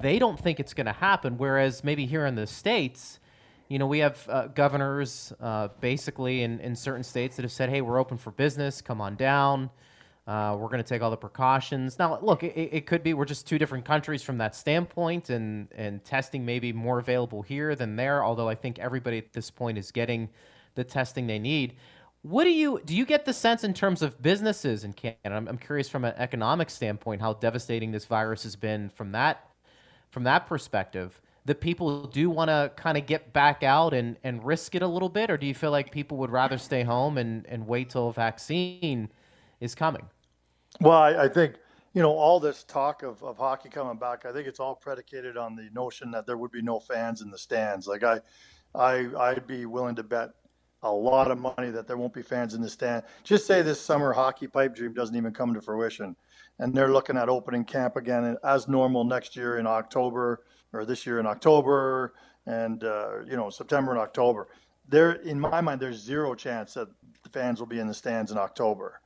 they 0.00 0.18
don't 0.18 0.40
think 0.40 0.60
it's 0.60 0.72
going 0.72 0.86
to 0.86 0.92
happen. 0.92 1.36
Whereas 1.36 1.84
maybe 1.84 2.06
here 2.06 2.24
in 2.24 2.36
the 2.36 2.46
States, 2.46 3.20
you 3.68 3.78
know, 3.78 3.86
we 3.86 3.98
have 3.98 4.26
uh, 4.30 4.46
governors 4.46 5.30
uh, 5.42 5.68
basically 5.80 6.42
in, 6.42 6.58
in 6.60 6.74
certain 6.74 7.04
states 7.04 7.36
that 7.36 7.42
have 7.42 7.52
said, 7.52 7.68
hey, 7.68 7.82
we're 7.82 7.98
open 7.98 8.16
for 8.16 8.30
business, 8.30 8.80
come 8.80 9.02
on 9.02 9.14
down. 9.14 9.68
Uh, 10.26 10.56
we're 10.56 10.68
going 10.68 10.82
to 10.82 10.88
take 10.88 11.02
all 11.02 11.10
the 11.10 11.16
precautions. 11.16 11.98
Now, 11.98 12.18
look, 12.22 12.44
it, 12.44 12.56
it, 12.56 12.86
could 12.86 13.02
be 13.02 13.12
we're 13.12 13.24
just 13.24 13.44
two 13.44 13.58
different 13.58 13.84
countries 13.84 14.22
from 14.22 14.38
that 14.38 14.54
standpoint, 14.54 15.30
and, 15.30 15.66
and 15.74 16.04
testing 16.04 16.44
may 16.44 16.60
be 16.60 16.72
more 16.72 17.00
available 17.00 17.42
here 17.42 17.74
than 17.74 17.96
there, 17.96 18.22
although 18.24 18.48
I 18.48 18.54
think 18.54 18.78
everybody 18.78 19.18
at 19.18 19.32
this 19.32 19.50
point 19.50 19.78
is 19.78 19.90
getting 19.90 20.28
the 20.76 20.84
testing 20.84 21.26
they 21.26 21.40
need. 21.40 21.74
What 22.22 22.44
do 22.44 22.50
you 22.50 22.80
do? 22.84 22.94
You 22.94 23.04
get 23.04 23.24
the 23.24 23.32
sense 23.32 23.64
in 23.64 23.74
terms 23.74 24.00
of 24.00 24.22
businesses 24.22 24.84
in 24.84 24.92
Canada? 24.92 25.18
I'm, 25.24 25.48
I'm 25.48 25.58
curious 25.58 25.88
from 25.88 26.04
an 26.04 26.14
economic 26.16 26.70
standpoint 26.70 27.20
how 27.20 27.34
devastating 27.34 27.90
this 27.90 28.04
virus 28.04 28.44
has 28.44 28.54
been 28.54 28.90
from 28.90 29.10
that 29.12 29.48
from 30.10 30.22
that 30.24 30.46
perspective. 30.46 31.20
That 31.46 31.60
people 31.60 32.06
do 32.06 32.30
want 32.30 32.50
to 32.50 32.70
kind 32.76 32.96
of 32.96 33.06
get 33.06 33.32
back 33.32 33.64
out 33.64 33.92
and, 33.92 34.16
and 34.22 34.44
risk 34.44 34.76
it 34.76 34.82
a 34.82 34.86
little 34.86 35.08
bit, 35.08 35.28
or 35.28 35.36
do 35.36 35.46
you 35.46 35.54
feel 35.54 35.72
like 35.72 35.90
people 35.90 36.16
would 36.18 36.30
rather 36.30 36.58
stay 36.58 36.84
home 36.84 37.18
and, 37.18 37.44
and 37.48 37.66
wait 37.66 37.90
till 37.90 38.06
a 38.06 38.12
vaccine 38.12 39.08
is 39.62 39.74
coming? 39.74 40.08
Well, 40.80 40.98
I, 40.98 41.24
I 41.24 41.28
think 41.28 41.54
you 41.94 42.02
know 42.02 42.10
all 42.10 42.40
this 42.40 42.64
talk 42.64 43.02
of, 43.02 43.22
of 43.22 43.38
hockey 43.38 43.68
coming 43.68 43.96
back. 43.96 44.26
I 44.26 44.32
think 44.32 44.48
it's 44.48 44.60
all 44.60 44.74
predicated 44.74 45.36
on 45.36 45.54
the 45.54 45.68
notion 45.72 46.10
that 46.10 46.26
there 46.26 46.36
would 46.36 46.50
be 46.50 46.62
no 46.62 46.80
fans 46.80 47.22
in 47.22 47.30
the 47.30 47.38
stands. 47.38 47.86
Like 47.86 48.02
I, 48.02 48.20
I 48.74 49.08
I'd 49.18 49.46
be 49.46 49.66
willing 49.66 49.94
to 49.96 50.02
bet 50.02 50.30
a 50.82 50.90
lot 50.90 51.30
of 51.30 51.38
money 51.38 51.70
that 51.70 51.86
there 51.86 51.96
won't 51.96 52.12
be 52.12 52.22
fans 52.22 52.54
in 52.54 52.60
the 52.60 52.68
stand. 52.68 53.04
Just 53.22 53.46
say 53.46 53.62
this 53.62 53.80
summer 53.80 54.12
hockey 54.12 54.48
pipe 54.48 54.74
dream 54.74 54.92
doesn't 54.92 55.14
even 55.14 55.32
come 55.32 55.54
to 55.54 55.60
fruition, 55.60 56.16
and 56.58 56.74
they're 56.74 56.92
looking 56.92 57.16
at 57.16 57.28
opening 57.28 57.64
camp 57.64 57.96
again 57.96 58.36
as 58.42 58.66
normal 58.66 59.04
next 59.04 59.36
year 59.36 59.58
in 59.58 59.66
October 59.66 60.42
or 60.72 60.84
this 60.84 61.06
year 61.06 61.20
in 61.20 61.26
October 61.26 62.14
and 62.46 62.82
uh, 62.82 63.20
you 63.24 63.36
know 63.36 63.48
September 63.48 63.92
and 63.92 64.00
October. 64.00 64.48
There, 64.88 65.12
in 65.12 65.38
my 65.38 65.60
mind, 65.60 65.80
there's 65.80 66.02
zero 66.02 66.34
chance 66.34 66.74
that 66.74 66.88
the 67.22 67.28
fans 67.28 67.60
will 67.60 67.68
be 67.68 67.78
in 67.78 67.86
the 67.86 67.94
stands 67.94 68.32
in 68.32 68.38
October. 68.38 69.01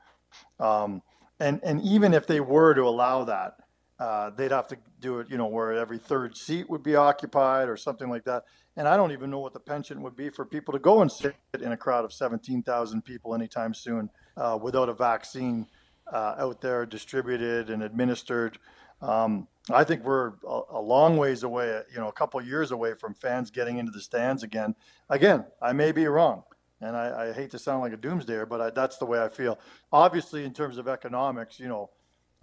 Um, 0.59 1.01
and 1.39 1.59
and 1.63 1.81
even 1.81 2.13
if 2.13 2.27
they 2.27 2.39
were 2.39 2.73
to 2.73 2.83
allow 2.83 3.23
that, 3.25 3.57
uh, 3.99 4.31
they'd 4.31 4.51
have 4.51 4.67
to 4.67 4.77
do 4.99 5.19
it, 5.19 5.29
you 5.29 5.37
know, 5.37 5.47
where 5.47 5.73
every 5.73 5.97
third 5.97 6.35
seat 6.35 6.69
would 6.69 6.83
be 6.83 6.95
occupied 6.95 7.69
or 7.69 7.77
something 7.77 8.09
like 8.09 8.25
that. 8.25 8.43
And 8.75 8.87
I 8.87 8.95
don't 8.95 9.11
even 9.11 9.31
know 9.31 9.39
what 9.39 9.53
the 9.53 9.59
pension 9.59 10.01
would 10.03 10.15
be 10.15 10.29
for 10.29 10.45
people 10.45 10.71
to 10.73 10.79
go 10.79 11.01
and 11.01 11.11
sit 11.11 11.35
in 11.59 11.71
a 11.71 11.77
crowd 11.77 12.05
of 12.05 12.13
17,000 12.13 13.03
people 13.03 13.33
anytime 13.33 13.73
soon 13.73 14.09
uh, 14.35 14.57
without 14.61 14.87
a 14.87 14.93
vaccine 14.93 15.67
uh, 16.11 16.35
out 16.37 16.61
there 16.61 16.85
distributed 16.85 17.69
and 17.69 17.81
administered. 17.81 18.59
Um, 19.01 19.47
I 19.71 19.83
think 19.83 20.03
we're 20.03 20.33
a, 20.47 20.61
a, 20.71 20.81
long 20.81 21.17
ways 21.17 21.43
away, 21.43 21.81
you 21.93 21.99
know, 21.99 22.07
a 22.07 22.13
couple 22.13 22.41
years 22.41 22.71
away 22.71 22.93
from 22.93 23.13
fans 23.13 23.51
getting 23.51 23.77
into 23.77 23.91
the 23.91 23.99
stands 23.99 24.41
again. 24.43 24.75
Again, 25.09 25.45
I 25.61 25.73
may 25.73 25.91
be 25.91 26.07
wrong, 26.07 26.43
and 26.81 26.95
I, 26.95 27.29
I 27.29 27.33
hate 27.33 27.51
to 27.51 27.59
sound 27.59 27.81
like 27.81 27.93
a 27.93 27.97
doomsdayer, 27.97 28.47
but 28.47 28.61
I, 28.61 28.69
that's 28.69 28.97
the 28.97 29.05
way 29.05 29.21
I 29.21 29.29
feel. 29.29 29.59
Obviously, 29.91 30.43
in 30.43 30.53
terms 30.53 30.77
of 30.77 30.87
economics, 30.87 31.59
you 31.59 31.67
know, 31.67 31.89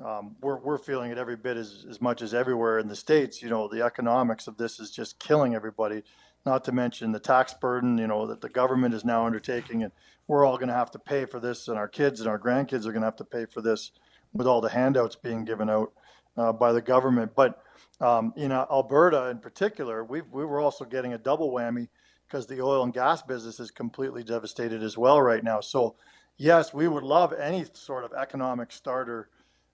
um, 0.05 0.35
we're, 0.41 0.59
we're 0.59 0.79
feeling 0.79 1.13
it 1.13 1.19
every 1.19 1.37
bit 1.37 1.57
as, 1.57 1.87
as 1.89 2.01
much 2.01 2.21
as 2.21 2.35
everywhere 2.35 2.79
in 2.79 2.89
the 2.89 2.97
States. 2.97 3.43
You 3.43 3.49
know, 3.49 3.69
the 3.69 3.83
economics 3.83 4.49
of 4.49 4.57
this 4.57 4.81
is 4.81 4.91
just 4.91 5.21
killing 5.21 5.55
everybody, 5.55 6.03
not 6.45 6.65
to 6.65 6.73
mention 6.73 7.13
the 7.13 7.21
tax 7.21 7.55
burden, 7.55 7.97
you 7.99 8.09
know, 8.09 8.27
that 8.27 8.41
the 8.41 8.49
government 8.49 8.95
is 8.95 9.05
now 9.05 9.25
undertaking. 9.25 9.85
And 9.85 9.93
we're 10.27 10.45
all 10.45 10.57
going 10.57 10.69
to 10.69 10.75
have 10.75 10.91
to 10.93 10.99
pay 10.99 11.27
for 11.27 11.39
this, 11.39 11.69
and 11.69 11.79
our 11.79 11.89
kids 11.89 12.21
and 12.21 12.29
our 12.29 12.39
grandkids 12.39 12.87
are 12.87 12.93
going 12.93 13.03
to 13.03 13.07
have 13.07 13.17
to 13.17 13.25
pay 13.25 13.47
for 13.47 13.61
this 13.61 13.93
with 14.33 14.47
all 14.47 14.61
the 14.61 14.71
handouts 14.71 15.15
being 15.15 15.45
given 15.45 15.71
out 15.71 15.93
uh, 16.37 16.53
by 16.53 16.73
the 16.73 16.83
government. 16.83 17.33
But 17.37 17.63
um, 18.01 18.33
in 18.37 18.51
uh, 18.51 18.67
Alberta, 18.71 19.29
in 19.29 19.39
particular, 19.39 20.03
we 20.03 20.23
we 20.23 20.45
were 20.45 20.61
also 20.61 20.85
getting 20.85 21.13
a 21.13 21.19
double 21.19 21.53
whammy 21.53 21.89
because 22.35 22.49
the 22.49 22.61
oil 22.61 22.83
and 22.83 22.93
gas 22.93 23.23
business 23.23 23.61
is 23.61 23.71
completely 23.71 24.25
devastated 24.25 24.83
as 24.83 24.99
well 24.99 25.23
right 25.23 25.45
now. 25.45 25.61
So, 25.61 25.95
yes, 26.37 26.75
we 26.75 26.89
would 26.89 27.05
love 27.05 27.33
any 27.33 27.65
sort 27.75 28.05
of 28.05 28.13
economic 28.13 28.73
starter 28.73 29.29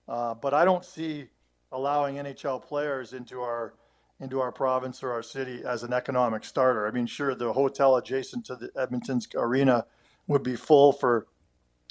uh, 0.07 0.33
but 0.33 0.53
I 0.53 0.65
don't 0.65 0.83
see 0.83 1.29
allowing 1.71 2.15
NHL 2.15 2.61
players 2.65 3.13
into 3.13 3.41
our 3.41 3.73
into 4.19 4.41
our 4.41 4.51
province 4.51 5.01
or 5.01 5.11
our 5.13 5.23
city 5.23 5.63
as 5.65 5.83
an 5.83 5.93
economic 5.93 6.43
starter. 6.43 6.85
I 6.85 6.91
mean, 6.91 7.07
sure, 7.07 7.33
the 7.33 7.53
hotel 7.53 7.95
adjacent 7.95 8.45
to 8.45 8.55
the 8.55 8.69
Edmonton's 8.75 9.27
arena 9.35 9.85
would 10.27 10.43
be 10.43 10.55
full 10.55 10.91
for 10.91 11.27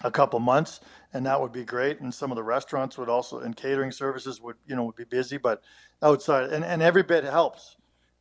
a 0.05 0.11
couple 0.11 0.39
months, 0.39 0.81
and 1.12 1.27
that 1.27 1.41
would 1.41 1.50
be 1.50 1.65
great. 1.65 1.99
And 1.99 2.15
some 2.15 2.31
of 2.31 2.37
the 2.37 2.45
restaurants 2.45 2.97
would 2.99 3.09
also, 3.09 3.41
and 3.41 3.57
catering 3.57 3.91
services 3.91 4.41
would, 4.41 4.57
you 4.67 4.77
know, 4.77 4.85
would 4.85 4.97
be 4.97 5.05
busy. 5.05 5.39
But 5.39 5.62
outside, 6.03 6.50
and, 6.50 6.65
and 6.65 6.83
every 6.83 7.03
bit 7.03 7.25
helps. 7.25 7.77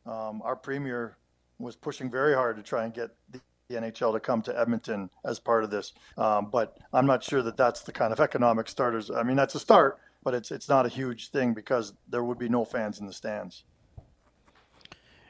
Um, 0.06 0.42
our 0.42 0.56
premier 0.56 1.18
was 1.60 1.76
pushing 1.76 2.10
very 2.10 2.34
hard 2.34 2.56
to 2.56 2.62
try 2.62 2.84
and 2.84 2.94
get 2.94 3.10
the 3.30 3.40
NHL 3.70 4.12
to 4.12 4.20
come 4.20 4.42
to 4.42 4.58
Edmonton 4.58 5.10
as 5.24 5.38
part 5.38 5.62
of 5.64 5.70
this. 5.70 5.92
Um, 6.18 6.50
but 6.50 6.76
I'm 6.92 7.06
not 7.06 7.22
sure 7.22 7.42
that 7.42 7.56
that's 7.56 7.82
the 7.82 7.92
kind 7.92 8.12
of 8.12 8.20
economic 8.20 8.68
starters. 8.68 9.10
I 9.10 9.22
mean, 9.22 9.36
that's 9.36 9.54
a 9.54 9.60
start, 9.60 9.98
but 10.24 10.34
it's 10.34 10.50
it's 10.50 10.68
not 10.68 10.86
a 10.86 10.88
huge 10.88 11.30
thing 11.30 11.54
because 11.54 11.94
there 12.08 12.24
would 12.24 12.38
be 12.38 12.48
no 12.48 12.64
fans 12.64 12.98
in 13.00 13.06
the 13.06 13.12
stands. 13.12 13.64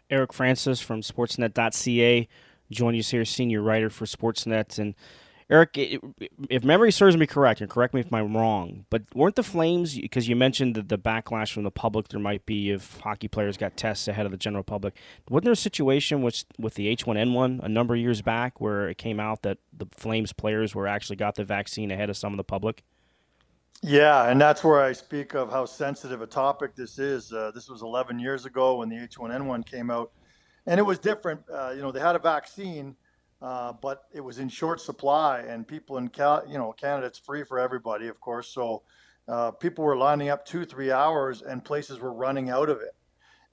Eric 0.08 0.32
Francis 0.32 0.80
from 0.80 1.02
Sportsnet.ca 1.02 2.28
joined 2.70 2.98
us 2.98 3.10
here, 3.10 3.24
senior 3.24 3.62
writer 3.62 3.90
for 3.90 4.06
Sportsnet. 4.06 4.78
And 4.78 4.94
Eric, 5.50 5.76
if 6.48 6.62
memory 6.62 6.92
serves 6.92 7.16
me 7.16 7.26
correct, 7.26 7.60
and 7.60 7.68
correct 7.68 7.92
me 7.92 8.00
if 8.00 8.14
I'm 8.14 8.36
wrong, 8.36 8.86
but 8.88 9.02
weren't 9.16 9.34
the 9.34 9.42
Flames, 9.42 9.98
because 9.98 10.28
you 10.28 10.36
mentioned 10.36 10.76
the, 10.76 10.82
the 10.82 10.96
backlash 10.96 11.52
from 11.52 11.64
the 11.64 11.72
public 11.72 12.06
there 12.06 12.20
might 12.20 12.46
be 12.46 12.70
if 12.70 13.00
hockey 13.00 13.26
players 13.26 13.56
got 13.56 13.76
tests 13.76 14.06
ahead 14.06 14.26
of 14.26 14.30
the 14.30 14.38
general 14.38 14.62
public, 14.62 14.94
wasn't 15.28 15.46
there 15.46 15.52
a 15.52 15.56
situation 15.56 16.22
with, 16.22 16.44
with 16.56 16.74
the 16.74 16.94
H1N1 16.94 17.64
a 17.64 17.68
number 17.68 17.94
of 17.94 18.00
years 18.00 18.22
back 18.22 18.60
where 18.60 18.88
it 18.88 18.96
came 18.96 19.18
out 19.18 19.42
that 19.42 19.58
the 19.76 19.86
Flames 19.90 20.32
players 20.32 20.72
were 20.72 20.86
actually 20.86 21.16
got 21.16 21.34
the 21.34 21.42
vaccine 21.42 21.90
ahead 21.90 22.10
of 22.10 22.16
some 22.16 22.32
of 22.32 22.36
the 22.36 22.44
public? 22.44 22.84
Yeah, 23.82 24.28
and 24.28 24.40
that's 24.40 24.62
where 24.62 24.80
I 24.80 24.92
speak 24.92 25.34
of 25.34 25.50
how 25.50 25.64
sensitive 25.64 26.22
a 26.22 26.28
topic 26.28 26.76
this 26.76 27.00
is. 27.00 27.32
Uh, 27.32 27.50
this 27.52 27.68
was 27.68 27.82
11 27.82 28.20
years 28.20 28.46
ago 28.46 28.76
when 28.76 28.88
the 28.88 28.96
H1N1 28.96 29.66
came 29.66 29.90
out, 29.90 30.12
and 30.66 30.78
it 30.78 30.84
was 30.84 31.00
different. 31.00 31.40
Uh, 31.52 31.70
you 31.70 31.82
know, 31.82 31.90
they 31.90 31.98
had 31.98 32.14
a 32.14 32.20
vaccine, 32.20 32.94
uh, 33.42 33.72
but 33.72 34.04
it 34.12 34.20
was 34.20 34.38
in 34.38 34.48
short 34.48 34.80
supply, 34.80 35.40
and 35.40 35.66
people 35.66 35.98
in 35.98 36.08
Cal- 36.08 36.44
you 36.48 36.58
know 36.58 36.72
Canada, 36.72 37.06
it's 37.06 37.18
free 37.18 37.44
for 37.44 37.58
everybody, 37.58 38.08
of 38.08 38.20
course. 38.20 38.48
So 38.48 38.82
uh, 39.28 39.52
people 39.52 39.84
were 39.84 39.96
lining 39.96 40.28
up 40.28 40.44
two, 40.44 40.64
three 40.64 40.90
hours, 40.92 41.42
and 41.42 41.64
places 41.64 41.98
were 42.00 42.12
running 42.12 42.50
out 42.50 42.68
of 42.68 42.80
it. 42.80 42.94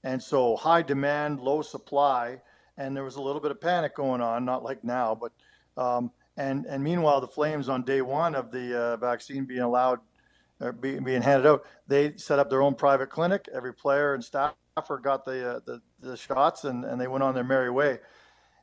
And 0.04 0.22
so 0.22 0.56
high 0.56 0.82
demand, 0.82 1.40
low 1.40 1.62
supply, 1.62 2.40
and 2.76 2.96
there 2.96 3.04
was 3.04 3.16
a 3.16 3.22
little 3.22 3.40
bit 3.40 3.50
of 3.50 3.60
panic 3.60 3.96
going 3.96 4.20
on, 4.20 4.44
not 4.44 4.62
like 4.62 4.84
now, 4.84 5.14
but. 5.14 5.32
Um, 5.76 6.10
and, 6.36 6.66
and 6.66 6.82
meanwhile, 6.82 7.20
the 7.20 7.26
Flames 7.26 7.68
on 7.68 7.82
day 7.82 8.00
one 8.00 8.36
of 8.36 8.52
the 8.52 8.78
uh, 8.78 8.96
vaccine 8.96 9.44
being 9.44 9.60
allowed 9.60 9.98
are 10.60 10.72
being, 10.72 11.02
being 11.02 11.22
handed 11.22 11.48
out. 11.48 11.64
They 11.88 12.16
set 12.16 12.38
up 12.38 12.48
their 12.48 12.62
own 12.62 12.74
private 12.74 13.10
clinic. 13.10 13.48
Every 13.52 13.74
player 13.74 14.14
and 14.14 14.24
staffer 14.24 14.54
got 15.02 15.24
the, 15.24 15.56
uh, 15.56 15.60
the, 15.66 15.80
the 16.00 16.16
shots 16.16 16.64
and, 16.64 16.84
and 16.84 17.00
they 17.00 17.08
went 17.08 17.24
on 17.24 17.34
their 17.34 17.44
merry 17.44 17.70
way. 17.70 17.98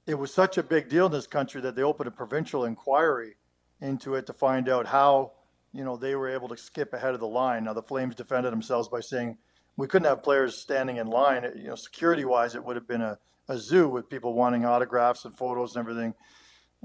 It 0.08 0.20
was 0.20 0.34
such 0.34 0.58
a 0.58 0.64
big 0.64 0.88
deal 0.88 1.08
in 1.08 1.12
this 1.12 1.28
country 1.28 1.62
that 1.62 1.76
they 1.76 1.82
opened 1.82 2.08
a 2.08 2.12
provincial 2.12 2.66
inquiry 2.66 3.36
into 3.82 4.16
it 4.16 4.28
to 4.28 4.34
find 4.34 4.70
out 4.70 4.86
how 4.86 5.32
you 5.74 5.84
know 5.84 5.98
they 5.98 6.16
were 6.16 6.30
able 6.30 6.48
to 6.50 6.58
skip 6.58 6.94
ahead 6.94 7.14
of 7.14 7.20
the 7.20 7.28
line. 7.28 7.64
Now 7.64 7.74
the 7.74 7.82
Flames 7.82 8.16
defended 8.16 8.52
themselves 8.52 8.88
by 8.88 9.00
saying 9.02 9.38
we 9.78 9.88
couldn't 9.88 10.08
have 10.08 10.24
players 10.24 10.62
standing 10.62 10.98
in 10.98 11.08
line. 11.08 11.44
You 11.56 11.70
know, 11.70 11.76
security 11.76 12.24
wise, 12.24 12.56
it 12.56 12.64
would 12.64 12.76
have 12.76 12.88
been 12.88 13.02
a, 13.02 13.18
a 13.48 13.58
zoo 13.58 13.90
with 13.90 14.10
people 14.10 14.34
wanting 14.34 14.66
autographs 14.66 15.26
and 15.26 15.36
photos 15.36 15.76
and 15.76 15.82
everything. 15.82 16.14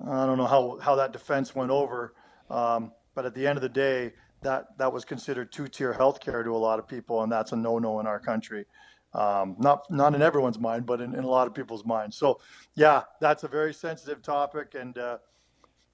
I 0.03 0.27
don't 0.27 0.39
know 0.39 0.47
how, 0.47 0.79
how 0.81 0.97
that 0.97 1.13
defense 1.13 1.55
went 1.55 1.71
over, 1.71 2.15
um, 2.49 2.93
but 3.15 3.27
at 3.27 3.35
the 3.35 3.47
end 3.47 3.59
of 3.59 3.63
the 3.63 3.69
day, 3.69 4.13
that 4.43 4.79
that 4.79 4.93
was 4.93 5.05
considered 5.05 5.53
two-tier 5.53 5.93
healthcare 5.93 6.43
to 6.43 6.51
a 6.51 6.57
lot 6.57 6.79
of 6.79 6.89
people, 6.89 7.23
and 7.23 7.31
that's 7.31 7.53
a 7.53 7.57
no-no 7.57 8.01
in 8.01 8.07
our 8.07 8.19
country. 8.19 8.65
Um, 9.13 9.57
not 9.59 9.91
not 9.91 10.15
in 10.15 10.23
everyone's 10.23 10.59
mind, 10.59 10.87
but 10.87 11.01
in, 11.01 11.15
in 11.15 11.25
a 11.25 11.29
lot 11.29 11.47
of 11.49 11.55
people's 11.55 11.85
minds. 11.85 12.17
So, 12.17 12.41
yeah, 12.75 13.03
that's 13.21 13.43
a 13.43 13.49
very 13.49 13.75
sensitive 13.75 14.23
topic. 14.23 14.75
And 14.79 14.97
uh, 14.97 15.19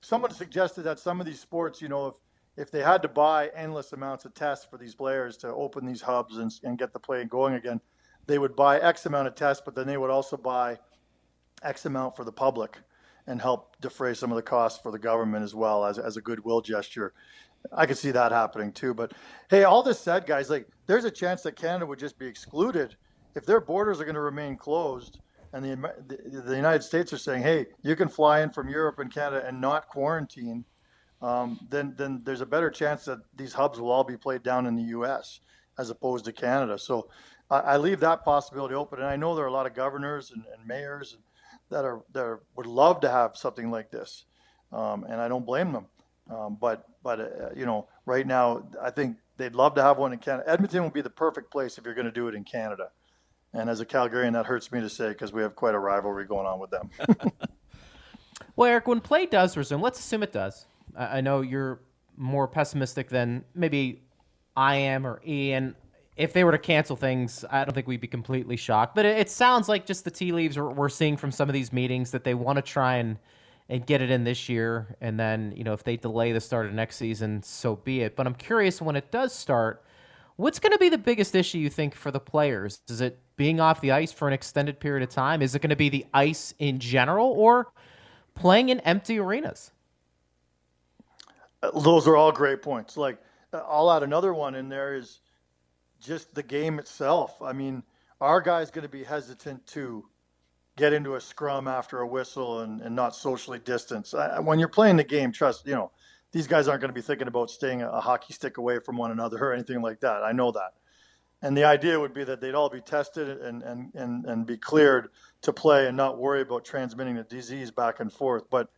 someone 0.00 0.32
suggested 0.32 0.82
that 0.82 0.99
some 0.99 1.18
of 1.18 1.26
these 1.26 1.40
sports, 1.40 1.80
you 1.80 1.88
know, 1.88 2.08
if 2.08 2.14
if 2.56 2.70
they 2.70 2.82
had 2.82 3.02
to 3.02 3.08
buy 3.08 3.50
endless 3.54 3.92
amounts 3.92 4.25
of 4.25 4.35
tests 4.35 4.66
for 4.68 4.78
these 4.78 4.94
players 4.94 5.37
to 5.38 5.49
open 5.49 5.87
these 5.87 6.02
hubs 6.02 6.38
and, 6.38 6.52
and 6.62 6.78
get 6.78 6.92
the 6.92 6.99
play 6.99 7.25
going 7.25 7.54
again, 7.54 7.80
they 8.26 8.38
would 8.38 8.56
buy 8.56 8.78
X 8.80 9.06
amount 9.06 9.28
of 9.28 9.35
tests, 9.35 9.62
but 9.64 9.75
then 9.75 9.87
they 9.87 9.96
would 9.96 10.11
also 10.11 10.37
buy 10.37 10.78
X 11.62 11.87
amount 11.87 12.16
for 12.16 12.25
the 12.25 12.32
public 12.32 12.78
and 13.26 13.40
help 13.40 13.78
defray 13.80 14.14
some 14.14 14.30
of 14.30 14.37
the 14.37 14.42
costs 14.42 14.80
for 14.80 14.90
the 14.90 14.99
government 14.99 15.44
as 15.44 15.54
well 15.54 15.85
as, 15.85 15.99
as 15.99 16.16
a 16.16 16.20
goodwill 16.20 16.61
gesture. 16.61 17.12
I 17.73 17.87
could 17.87 17.99
see 17.99 18.12
that 18.12 18.32
happening 18.32 18.73
too. 18.73 18.94
But 18.94 19.12
hey, 19.50 19.64
all 19.64 19.82
this 19.82 19.99
said, 19.99 20.26
guys, 20.26 20.49
like 20.49 20.68
there's 20.87 21.04
a 21.04 21.11
chance 21.11 21.42
that 21.42 21.56
Canada 21.56 21.87
would 21.87 21.99
just 21.99 22.18
be 22.18 22.26
excluded 22.26 22.96
if 23.36 23.44
their 23.44 23.60
borders 23.60 24.00
are 24.00 24.04
going 24.04 24.14
to 24.14 24.20
remain 24.20 24.56
closed, 24.56 25.20
and 25.52 25.64
the, 25.64 25.92
the, 26.08 26.40
the 26.40 26.56
United 26.56 26.82
States 26.82 27.12
are 27.12 27.18
saying, 27.18 27.42
hey, 27.42 27.66
you 27.82 27.94
can 27.94 28.08
fly 28.08 28.40
in 28.40 28.50
from 28.50 28.68
Europe 28.68 28.98
and 28.98 29.12
Canada 29.12 29.46
and 29.46 29.60
not 29.60 29.88
quarantine. 29.88 30.64
Um, 31.22 31.60
then 31.70 31.94
then 31.96 32.22
there's 32.24 32.40
a 32.40 32.46
better 32.46 32.70
chance 32.70 33.04
that 33.04 33.20
these 33.36 33.52
hubs 33.52 33.80
will 33.80 33.90
all 33.90 34.04
be 34.04 34.16
played 34.16 34.42
down 34.42 34.66
in 34.66 34.74
the 34.74 34.82
U.S. 34.82 35.40
as 35.78 35.88
opposed 35.88 36.24
to 36.26 36.32
Canada. 36.32 36.78
So 36.78 37.08
I, 37.50 37.58
I 37.60 37.76
leave 37.76 38.00
that 38.00 38.24
possibility 38.24 38.74
open, 38.74 38.98
and 38.98 39.08
I 39.08 39.16
know 39.16 39.34
there 39.34 39.44
are 39.44 39.48
a 39.48 39.52
lot 39.52 39.66
of 39.66 39.74
governors 39.74 40.30
and, 40.30 40.44
and 40.52 40.66
mayors 40.66 41.16
that 41.70 41.84
are 41.84 42.02
that 42.12 42.38
would 42.54 42.66
love 42.66 43.00
to 43.00 43.10
have 43.10 43.36
something 43.36 43.70
like 43.70 43.90
this, 43.90 44.24
um, 44.72 45.04
and 45.04 45.20
I 45.20 45.28
don't 45.28 45.46
blame 45.46 45.72
them. 45.72 45.86
Um, 46.30 46.58
but 46.60 46.84
but 47.02 47.20
uh, 47.20 47.50
you 47.56 47.64
know, 47.64 47.88
right 48.04 48.26
now, 48.26 48.68
I 48.82 48.90
think 48.90 49.16
they'd 49.36 49.54
love 49.54 49.74
to 49.76 49.82
have 49.82 49.96
one 49.96 50.12
in 50.12 50.18
Canada. 50.18 50.50
Edmonton 50.50 50.84
would 50.84 50.92
be 50.92 51.02
the 51.02 51.10
perfect 51.10 51.50
place 51.50 51.78
if 51.78 51.84
you're 51.84 51.94
going 51.94 52.06
to 52.06 52.12
do 52.12 52.28
it 52.28 52.34
in 52.34 52.44
Canada. 52.44 52.90
And 53.56 53.70
as 53.70 53.80
a 53.80 53.86
Calgarian, 53.86 54.32
that 54.34 54.46
hurts 54.46 54.70
me 54.70 54.80
to 54.80 54.88
say 54.88 55.08
because 55.08 55.32
we 55.32 55.42
have 55.42 55.56
quite 55.56 55.75
a 55.75 55.78
rivalry 55.78 56.26
going 56.26 56.46
on 56.46 56.58
with 56.58 56.70
them. 56.70 56.90
well, 58.56 58.70
Eric, 58.70 58.86
when 58.86 59.00
play 59.00 59.26
does 59.26 59.56
resume, 59.56 59.80
let's 59.80 59.98
assume 59.98 60.22
it 60.22 60.32
does. 60.32 60.66
I 60.96 61.20
know 61.20 61.40
you're 61.40 61.80
more 62.16 62.48
pessimistic 62.48 63.08
than 63.08 63.44
maybe 63.54 64.02
I 64.56 64.76
am 64.76 65.06
or 65.06 65.20
Ian. 65.26 65.75
If 66.16 66.32
they 66.32 66.44
were 66.44 66.52
to 66.52 66.58
cancel 66.58 66.96
things, 66.96 67.44
I 67.50 67.64
don't 67.64 67.75
think 67.75 67.86
we'd 67.86 68.00
be 68.00 68.06
completely 68.06 68.56
shocked. 68.56 68.94
But 68.94 69.04
it, 69.04 69.18
it 69.18 69.30
sounds 69.30 69.68
like 69.68 69.86
just 69.86 70.04
the 70.04 70.10
tea 70.10 70.32
leaves 70.32 70.58
we're 70.58 70.88
seeing 70.88 71.16
from 71.16 71.30
some 71.30 71.48
of 71.48 71.52
these 71.52 71.72
meetings 71.72 72.10
that 72.12 72.25
they 72.25 72.34
want 72.34 72.56
to 72.56 72.62
try 72.62 72.96
and– 72.96 73.18
and 73.68 73.86
get 73.86 74.00
it 74.00 74.10
in 74.10 74.25
this 74.25 74.48
year. 74.48 74.96
And 75.00 75.18
then, 75.18 75.52
you 75.56 75.64
know, 75.64 75.72
if 75.72 75.84
they 75.84 75.96
delay 75.96 76.32
the 76.32 76.40
start 76.40 76.66
of 76.66 76.72
next 76.72 76.96
season, 76.96 77.42
so 77.42 77.76
be 77.76 78.02
it. 78.02 78.16
But 78.16 78.26
I'm 78.26 78.34
curious 78.34 78.80
when 78.80 78.96
it 78.96 79.10
does 79.10 79.34
start, 79.34 79.84
what's 80.36 80.58
going 80.58 80.72
to 80.72 80.78
be 80.78 80.88
the 80.88 80.98
biggest 80.98 81.34
issue 81.34 81.58
you 81.58 81.70
think 81.70 81.94
for 81.94 82.10
the 82.10 82.20
players? 82.20 82.80
Is 82.88 83.00
it 83.00 83.18
being 83.36 83.60
off 83.60 83.80
the 83.80 83.92
ice 83.92 84.12
for 84.12 84.26
an 84.26 84.34
extended 84.34 84.80
period 84.80 85.02
of 85.02 85.10
time? 85.10 85.42
Is 85.42 85.54
it 85.54 85.60
going 85.60 85.70
to 85.70 85.76
be 85.76 85.88
the 85.88 86.06
ice 86.12 86.54
in 86.58 86.78
general 86.78 87.28
or 87.28 87.72
playing 88.34 88.70
in 88.70 88.80
empty 88.80 89.18
arenas? 89.18 89.72
Uh, 91.62 91.78
those 91.80 92.06
are 92.06 92.16
all 92.16 92.32
great 92.32 92.62
points. 92.62 92.96
Like, 92.96 93.18
uh, 93.52 93.62
I'll 93.68 93.90
add 93.90 94.02
another 94.02 94.34
one 94.34 94.54
in 94.54 94.68
there 94.68 94.94
is 94.94 95.20
just 96.00 96.34
the 96.34 96.42
game 96.42 96.78
itself. 96.78 97.40
I 97.42 97.52
mean, 97.52 97.82
our 98.20 98.40
guy's 98.40 98.70
going 98.70 98.82
to 98.82 98.88
be 98.88 99.04
hesitant 99.04 99.66
to 99.68 100.04
get 100.76 100.92
into 100.92 101.14
a 101.14 101.20
scrum 101.20 101.68
after 101.68 102.00
a 102.00 102.06
whistle 102.06 102.60
and, 102.60 102.80
and 102.82 102.94
not 102.94 103.14
socially 103.14 103.58
distance. 103.58 104.14
I, 104.14 104.38
when 104.40 104.58
you're 104.58 104.68
playing 104.68 104.96
the 104.96 105.04
game, 105.04 105.32
trust, 105.32 105.66
you 105.66 105.74
know, 105.74 105.90
these 106.32 106.46
guys 106.46 106.68
aren't 106.68 106.82
going 106.82 106.90
to 106.90 106.94
be 106.94 107.00
thinking 107.00 107.28
about 107.28 107.50
staying 107.50 107.82
a, 107.82 107.88
a 107.88 108.00
hockey 108.00 108.34
stick 108.34 108.58
away 108.58 108.78
from 108.78 108.96
one 108.96 109.10
another 109.10 109.38
or 109.42 109.52
anything 109.52 109.80
like 109.82 110.00
that. 110.00 110.22
I 110.22 110.32
know 110.32 110.52
that. 110.52 110.72
And 111.42 111.56
the 111.56 111.64
idea 111.64 112.00
would 112.00 112.14
be 112.14 112.24
that 112.24 112.40
they'd 112.40 112.54
all 112.54 112.70
be 112.70 112.80
tested 112.80 113.28
and, 113.28 113.62
and, 113.62 113.94
and, 113.94 114.24
and 114.24 114.46
be 114.46 114.56
cleared 114.56 115.10
to 115.42 115.52
play 115.52 115.86
and 115.86 115.96
not 115.96 116.18
worry 116.18 116.40
about 116.40 116.64
transmitting 116.64 117.16
the 117.16 117.24
disease 117.24 117.70
back 117.70 118.00
and 118.00 118.12
forth. 118.12 118.48
But 118.50 118.70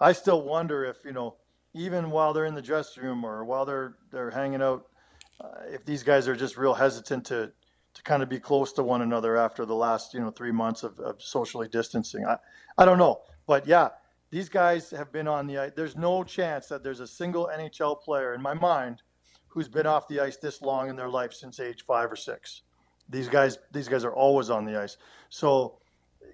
I 0.00 0.12
still 0.12 0.42
wonder 0.42 0.84
if, 0.84 1.04
you 1.04 1.12
know, 1.12 1.36
even 1.74 2.10
while 2.10 2.32
they're 2.32 2.46
in 2.46 2.54
the 2.54 2.62
dressing 2.62 3.04
room 3.04 3.24
or 3.24 3.44
while 3.44 3.64
they're 3.64 3.94
they're 4.10 4.30
hanging 4.30 4.62
out, 4.62 4.86
uh, 5.40 5.62
if 5.68 5.84
these 5.84 6.02
guys 6.02 6.26
are 6.26 6.36
just 6.36 6.56
real 6.56 6.74
hesitant 6.74 7.26
to 7.26 7.52
to 7.92 8.02
kind 8.02 8.22
of 8.22 8.28
be 8.28 8.38
close 8.38 8.72
to 8.72 8.82
one 8.82 9.02
another 9.02 9.36
after 9.36 9.64
the 9.64 9.74
last 9.74 10.14
you 10.14 10.20
know 10.20 10.30
three 10.30 10.52
months 10.52 10.82
of, 10.82 10.98
of 10.98 11.22
socially 11.22 11.68
distancing, 11.68 12.24
I 12.26 12.38
I 12.76 12.84
don't 12.84 12.98
know, 12.98 13.20
but 13.46 13.66
yeah, 13.66 13.90
these 14.30 14.48
guys 14.48 14.90
have 14.90 15.12
been 15.12 15.28
on 15.28 15.46
the. 15.46 15.72
There's 15.74 15.96
no 15.96 16.24
chance 16.24 16.66
that 16.68 16.82
there's 16.82 17.00
a 17.00 17.06
single 17.06 17.50
NHL 17.52 18.00
player 18.00 18.34
in 18.34 18.42
my 18.42 18.54
mind 18.54 19.02
who's 19.50 19.68
been 19.68 19.86
off 19.86 20.08
the 20.08 20.20
ice 20.20 20.36
this 20.36 20.62
long 20.62 20.88
in 20.88 20.96
their 20.96 21.08
life 21.08 21.32
since 21.32 21.60
age 21.60 21.84
five 21.84 22.10
or 22.10 22.16
six. 22.16 22.62
These 23.08 23.28
guys, 23.28 23.58
these 23.72 23.88
guys 23.88 24.04
are 24.04 24.14
always 24.14 24.50
on 24.50 24.64
the 24.64 24.80
ice. 24.80 24.96
So 25.28 25.78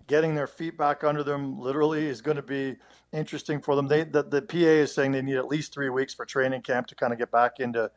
getting 0.06 0.34
their 0.34 0.46
feet 0.46 0.76
back 0.76 1.04
under 1.04 1.22
them 1.22 1.58
literally 1.58 2.06
is 2.06 2.20
going 2.20 2.36
to 2.36 2.42
be 2.42 2.76
interesting 3.12 3.60
for 3.60 3.74
them. 3.74 3.88
They, 3.88 4.04
the, 4.04 4.22
the 4.22 4.42
PA 4.42 4.56
is 4.56 4.94
saying 4.94 5.12
they 5.12 5.22
need 5.22 5.36
at 5.36 5.48
least 5.48 5.72
three 5.72 5.88
weeks 5.88 6.14
for 6.14 6.24
training 6.24 6.62
camp 6.62 6.86
to 6.88 6.94
kind 6.94 7.12
of 7.12 7.18
get 7.18 7.30
back 7.30 7.58
into 7.58 7.90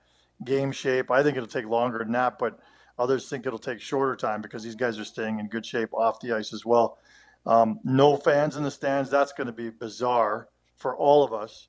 game 0.44 0.72
shape. 0.72 1.12
I 1.12 1.24
think 1.24 1.36
it'll 1.36 1.48
take 1.48 1.66
longer 1.66 2.00
than 2.00 2.14
that, 2.14 2.40
but 2.40 2.60
others 2.98 3.28
think 3.28 3.46
it'll 3.46 3.60
take 3.60 3.82
shorter 3.82 4.16
time 4.16 4.42
because 4.42 4.64
these 4.64 4.76
guys 4.76 4.98
are 4.98 5.06
staying 5.06 5.40
in 5.40 5.48
good 5.48 5.66
shape 5.66 5.94
off 5.94 6.20
the 6.20 6.34
ice 6.34 6.54
as 6.54 6.66
well. 6.66 6.98
Um, 7.46 7.80
no 7.84 8.18
fans 8.18 8.56
in 8.56 8.64
the 8.64 8.72
stands. 8.72 9.10
That's 9.10 9.34
going 9.34 9.48
to 9.48 9.54
be 9.54 9.70
bizarre 9.70 10.48
for 10.76 10.96
all 10.96 11.24
of 11.24 11.34
us. 11.34 11.68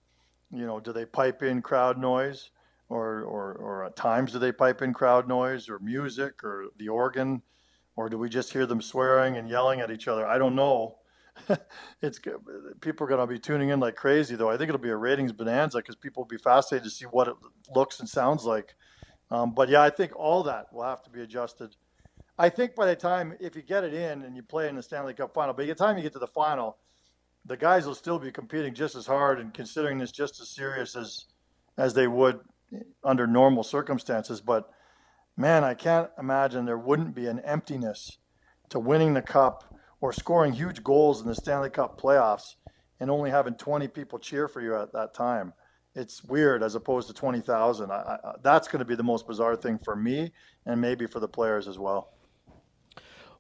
You 0.52 0.66
know, 0.66 0.80
do 0.80 0.92
they 0.92 1.04
pipe 1.04 1.42
in 1.42 1.62
crowd 1.62 1.99
noise? 1.99 2.50
Or, 2.90 3.23
or, 3.23 3.52
or 3.54 3.85
at 3.87 3.97
times 3.97 4.32
do 4.32 4.38
they 4.38 4.52
pipe 4.52 4.82
in 4.82 4.92
crowd 4.92 5.28
noise 5.28 5.68
or 5.68 5.78
music 5.78 6.44
or 6.44 6.66
the 6.76 6.88
organ, 6.88 7.40
or 7.97 8.09
do 8.09 8.18
we 8.18 8.28
just 8.28 8.52
hear 8.52 8.66
them 8.66 8.82
swearing 8.82 9.37
and 9.37 9.49
yelling 9.49 9.80
at 9.80 9.90
each 9.90 10.09
other? 10.09 10.26
I 10.26 10.37
don't 10.37 10.56
know. 10.56 10.97
it's 12.02 12.20
people 12.80 13.06
are 13.06 13.09
going 13.09 13.20
to 13.20 13.26
be 13.26 13.38
tuning 13.38 13.70
in 13.70 13.80
like 13.80 13.94
crazy, 13.94 14.35
though. 14.35 14.50
I 14.50 14.56
think 14.56 14.68
it'll 14.68 14.80
be 14.80 14.90
a 14.90 14.97
ratings 14.97 15.32
bonanza 15.32 15.78
because 15.78 15.97
people 15.97 16.25
will 16.25 16.28
be 16.28 16.37
fascinated 16.37 16.85
to 16.85 16.90
see 16.90 17.06
what 17.06 17.28
it 17.28 17.35
looks 17.75 18.00
and 18.00 18.09
sounds 18.09 18.44
like. 18.44 18.75
Um, 19.30 19.54
but 19.54 19.68
yeah, 19.68 19.82
I 19.82 19.90
think 19.90 20.14
all 20.16 20.42
that 20.42 20.73
will 20.73 20.82
have 20.82 21.02
to 21.04 21.11
be 21.11 21.23
adjusted. 21.23 21.76
I 22.37 22.49
think 22.49 22.75
by 22.75 22.87
the 22.87 22.97
time 22.97 23.35
if 23.38 23.54
you 23.54 23.62
get 23.62 23.85
it 23.85 23.94
in 23.94 24.23
and 24.23 24.35
you 24.35 24.42
play 24.42 24.68
in 24.68 24.75
the 24.75 24.82
Stanley 24.82 25.14
Cup 25.14 25.32
final, 25.32 25.54
by 25.54 25.64
the 25.64 25.75
time 25.75 25.97
you 25.97 26.02
get 26.02 26.12
to 26.14 26.18
the 26.18 26.26
final, 26.26 26.78
the 27.47 27.56
guys 27.56 27.87
will 27.87 27.94
still 27.94 28.18
be 28.18 28.32
competing 28.32 28.75
just 28.75 28.97
as 28.97 29.06
hard 29.06 29.38
and 29.38 29.54
considering 29.54 29.99
this 29.99 30.11
just 30.11 30.40
as 30.40 30.49
serious 30.49 30.97
as 30.97 31.26
as 31.78 31.94
they 31.94 32.09
would 32.09 32.40
under 33.04 33.26
normal 33.26 33.62
circumstances. 33.62 34.40
But 34.40 34.70
man, 35.36 35.64
I 35.64 35.74
can't 35.74 36.10
imagine 36.18 36.64
there 36.64 36.78
wouldn't 36.78 37.14
be 37.14 37.26
an 37.26 37.40
emptiness 37.40 38.18
to 38.68 38.78
winning 38.78 39.14
the 39.14 39.22
cup 39.22 39.74
or 40.00 40.12
scoring 40.12 40.52
huge 40.52 40.82
goals 40.82 41.20
in 41.20 41.26
the 41.26 41.34
Stanley 41.34 41.70
Cup 41.70 42.00
playoffs 42.00 42.54
and 42.98 43.10
only 43.10 43.30
having 43.30 43.54
20 43.54 43.88
people 43.88 44.18
cheer 44.18 44.48
for 44.48 44.60
you 44.60 44.76
at 44.76 44.92
that 44.92 45.14
time. 45.14 45.52
It's 45.94 46.22
weird 46.22 46.62
as 46.62 46.74
opposed 46.74 47.08
to 47.08 47.14
20,000. 47.14 47.90
That's 48.42 48.68
going 48.68 48.78
to 48.78 48.84
be 48.84 48.94
the 48.94 49.02
most 49.02 49.26
bizarre 49.26 49.56
thing 49.56 49.78
for 49.78 49.96
me 49.96 50.32
and 50.64 50.80
maybe 50.80 51.06
for 51.06 51.18
the 51.18 51.28
players 51.28 51.66
as 51.66 51.78
well. 51.78 52.12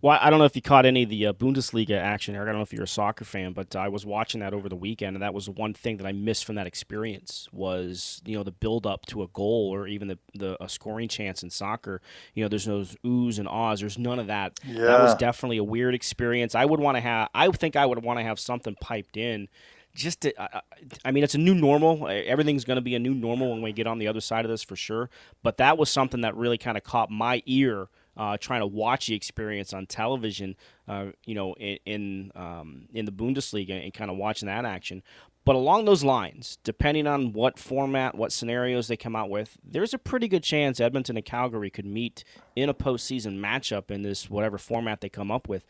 Well, 0.02 0.18
I 0.20 0.30
don't 0.30 0.38
know 0.38 0.46
if 0.46 0.56
you 0.56 0.62
caught 0.62 0.86
any 0.86 1.02
of 1.02 1.10
the 1.10 1.26
uh, 1.26 1.32
Bundesliga 1.34 1.98
action, 1.98 2.34
Eric. 2.34 2.48
I 2.48 2.52
don't 2.52 2.60
know 2.60 2.62
if 2.62 2.72
you're 2.72 2.84
a 2.84 2.88
soccer 2.88 3.24
fan, 3.24 3.52
but 3.52 3.76
I 3.76 3.88
was 3.88 4.06
watching 4.06 4.40
that 4.40 4.54
over 4.54 4.68
the 4.68 4.76
weekend, 4.76 5.14
and 5.14 5.22
that 5.22 5.34
was 5.34 5.48
one 5.48 5.74
thing 5.74 5.98
that 5.98 6.06
I 6.06 6.12
missed 6.12 6.46
from 6.46 6.54
that 6.54 6.66
experience 6.66 7.48
was 7.52 8.22
you 8.24 8.36
know 8.36 8.42
the 8.42 8.50
build 8.50 8.86
up 8.86 9.04
to 9.06 9.22
a 9.22 9.28
goal 9.28 9.70
or 9.72 9.86
even 9.86 10.08
the, 10.08 10.18
the 10.34 10.62
a 10.62 10.68
scoring 10.68 11.08
chance 11.08 11.42
in 11.42 11.50
soccer. 11.50 12.00
You 12.34 12.44
know, 12.44 12.48
there's 12.48 12.64
those 12.64 12.96
oohs 13.04 13.38
and 13.38 13.46
ahs. 13.46 13.80
There's 13.80 13.98
none 13.98 14.18
of 14.18 14.28
that. 14.28 14.58
Yeah. 14.64 14.86
That 14.86 15.02
was 15.02 15.14
definitely 15.16 15.58
a 15.58 15.64
weird 15.64 15.94
experience. 15.94 16.54
I 16.54 16.64
would 16.64 16.80
want 16.80 16.96
to 16.96 17.00
have. 17.00 17.28
I 17.34 17.48
think 17.50 17.76
I 17.76 17.84
would 17.84 18.02
want 18.02 18.18
to 18.18 18.24
have 18.24 18.40
something 18.40 18.76
piped 18.80 19.16
in 19.18 19.48
just 19.94 20.20
to, 20.22 20.40
uh, 20.40 20.60
I 21.04 21.10
mean, 21.10 21.24
it's 21.24 21.34
a 21.34 21.38
new 21.38 21.54
normal. 21.54 22.08
Everything's 22.08 22.64
going 22.64 22.76
to 22.76 22.82
be 22.82 22.94
a 22.94 22.98
new 22.98 23.14
normal 23.14 23.50
when 23.50 23.62
we 23.62 23.72
get 23.72 23.86
on 23.86 23.98
the 23.98 24.08
other 24.08 24.20
side 24.20 24.44
of 24.44 24.50
this 24.50 24.62
for 24.62 24.76
sure. 24.76 25.10
But 25.42 25.58
that 25.58 25.78
was 25.78 25.90
something 25.90 26.20
that 26.20 26.36
really 26.36 26.58
kind 26.58 26.76
of 26.76 26.84
caught 26.84 27.10
my 27.10 27.42
ear 27.46 27.88
uh, 28.16 28.36
trying 28.38 28.60
to 28.60 28.66
watch 28.66 29.06
the 29.06 29.14
experience 29.14 29.72
on 29.72 29.86
television, 29.86 30.56
uh, 30.88 31.06
you 31.24 31.34
know, 31.34 31.54
in 31.54 31.78
in, 31.86 32.32
um, 32.34 32.88
in 32.92 33.04
the 33.04 33.12
Bundesliga 33.12 33.82
and 33.82 33.94
kind 33.94 34.10
of 34.10 34.16
watching 34.16 34.46
that 34.46 34.64
action. 34.64 35.02
But 35.44 35.56
along 35.56 35.86
those 35.86 36.04
lines, 36.04 36.58
depending 36.64 37.06
on 37.06 37.32
what 37.32 37.58
format, 37.58 38.14
what 38.14 38.30
scenarios 38.30 38.88
they 38.88 38.96
come 38.96 39.16
out 39.16 39.30
with, 39.30 39.56
there's 39.64 39.94
a 39.94 39.98
pretty 39.98 40.28
good 40.28 40.42
chance 40.42 40.80
Edmonton 40.80 41.16
and 41.16 41.24
Calgary 41.24 41.70
could 41.70 41.86
meet 41.86 42.24
in 42.54 42.68
a 42.68 42.74
postseason 42.74 43.38
matchup 43.40 43.90
in 43.90 44.02
this 44.02 44.28
whatever 44.28 44.58
format 44.58 45.00
they 45.00 45.08
come 45.08 45.30
up 45.30 45.48
with 45.48 45.64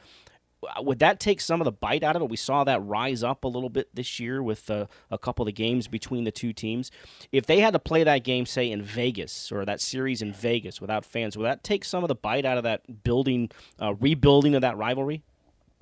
would 0.80 0.98
that 0.98 1.20
take 1.20 1.40
some 1.40 1.60
of 1.60 1.64
the 1.64 1.72
bite 1.72 2.02
out 2.02 2.16
of 2.16 2.22
it? 2.22 2.28
We 2.28 2.36
saw 2.36 2.64
that 2.64 2.84
rise 2.84 3.22
up 3.22 3.44
a 3.44 3.48
little 3.48 3.68
bit 3.68 3.88
this 3.94 4.20
year 4.20 4.42
with 4.42 4.70
uh, 4.70 4.86
a 5.10 5.18
couple 5.18 5.42
of 5.42 5.46
the 5.46 5.52
games 5.52 5.88
between 5.88 6.24
the 6.24 6.30
two 6.30 6.52
teams. 6.52 6.90
If 7.32 7.46
they 7.46 7.60
had 7.60 7.72
to 7.72 7.78
play 7.78 8.04
that 8.04 8.24
game, 8.24 8.46
say 8.46 8.70
in 8.70 8.82
Vegas 8.82 9.50
or 9.50 9.64
that 9.64 9.80
series 9.80 10.22
in 10.22 10.32
Vegas 10.32 10.80
without 10.80 11.04
fans, 11.04 11.36
would 11.36 11.46
that 11.46 11.64
take 11.64 11.84
some 11.84 12.04
of 12.04 12.08
the 12.08 12.14
bite 12.14 12.44
out 12.44 12.58
of 12.58 12.64
that 12.64 13.02
building, 13.02 13.50
uh, 13.80 13.94
rebuilding 13.94 14.54
of 14.54 14.60
that 14.62 14.76
rivalry? 14.76 15.22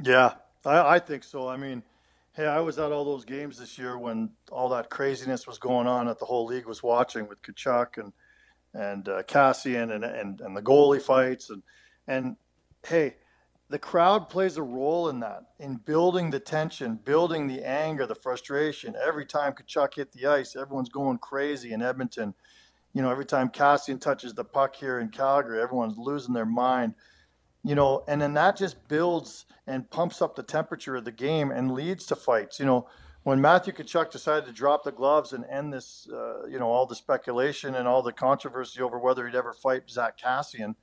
Yeah, 0.02 0.34
I, 0.64 0.94
I, 0.94 0.98
think 1.00 1.24
so. 1.24 1.48
I 1.48 1.56
mean, 1.56 1.82
hey, 2.34 2.46
I 2.46 2.60
was 2.60 2.78
at 2.78 2.92
all 2.92 3.04
those 3.04 3.24
games 3.24 3.58
this 3.58 3.78
year 3.78 3.98
when 3.98 4.30
all 4.52 4.68
that 4.70 4.90
craziness 4.90 5.46
was 5.46 5.58
going 5.58 5.88
on 5.88 6.06
that 6.06 6.20
the 6.20 6.24
whole 6.24 6.46
league 6.46 6.66
was 6.66 6.82
watching 6.82 7.28
with 7.28 7.42
Tkachuk 7.42 7.98
and 7.98 8.12
and 8.74 9.08
uh, 9.08 9.22
Kassian 9.22 9.94
and, 9.94 10.04
and 10.04 10.40
and 10.40 10.56
the 10.56 10.62
goalie 10.62 11.00
fights 11.00 11.48
and 11.48 11.62
and 12.06 12.36
hey 12.86 13.16
the 13.70 13.78
crowd 13.78 14.30
plays 14.30 14.56
a 14.56 14.62
role 14.62 15.08
in 15.08 15.20
that, 15.20 15.42
in 15.58 15.76
building 15.76 16.30
the 16.30 16.40
tension, 16.40 16.98
building 17.04 17.46
the 17.46 17.66
anger, 17.66 18.06
the 18.06 18.14
frustration. 18.14 18.94
Every 19.06 19.26
time 19.26 19.52
Tkachuk 19.52 19.94
hit 19.94 20.12
the 20.12 20.26
ice, 20.26 20.56
everyone's 20.56 20.88
going 20.88 21.18
crazy 21.18 21.72
in 21.72 21.82
Edmonton. 21.82 22.34
You 22.94 23.02
know, 23.02 23.10
every 23.10 23.26
time 23.26 23.50
Kassian 23.50 24.00
touches 24.00 24.32
the 24.32 24.44
puck 24.44 24.74
here 24.74 24.98
in 24.98 25.10
Calgary, 25.10 25.60
everyone's 25.60 25.98
losing 25.98 26.32
their 26.32 26.46
mind. 26.46 26.94
You 27.62 27.74
know, 27.74 28.04
and 28.08 28.22
then 28.22 28.34
that 28.34 28.56
just 28.56 28.88
builds 28.88 29.44
and 29.66 29.90
pumps 29.90 30.22
up 30.22 30.34
the 30.34 30.42
temperature 30.42 30.96
of 30.96 31.04
the 31.04 31.12
game 31.12 31.50
and 31.50 31.72
leads 31.72 32.06
to 32.06 32.16
fights. 32.16 32.58
You 32.58 32.64
know, 32.64 32.88
when 33.24 33.42
Matthew 33.42 33.74
Tkachuk 33.74 34.10
decided 34.10 34.46
to 34.46 34.52
drop 34.52 34.84
the 34.84 34.92
gloves 34.92 35.34
and 35.34 35.44
end 35.44 35.74
this, 35.74 36.08
uh, 36.10 36.46
you 36.46 36.58
know, 36.58 36.68
all 36.68 36.86
the 36.86 36.94
speculation 36.94 37.74
and 37.74 37.86
all 37.86 38.02
the 38.02 38.12
controversy 38.12 38.80
over 38.80 38.98
whether 38.98 39.26
he'd 39.26 39.36
ever 39.36 39.52
fight 39.52 39.90
Zach 39.90 40.18
Kassian, 40.18 40.76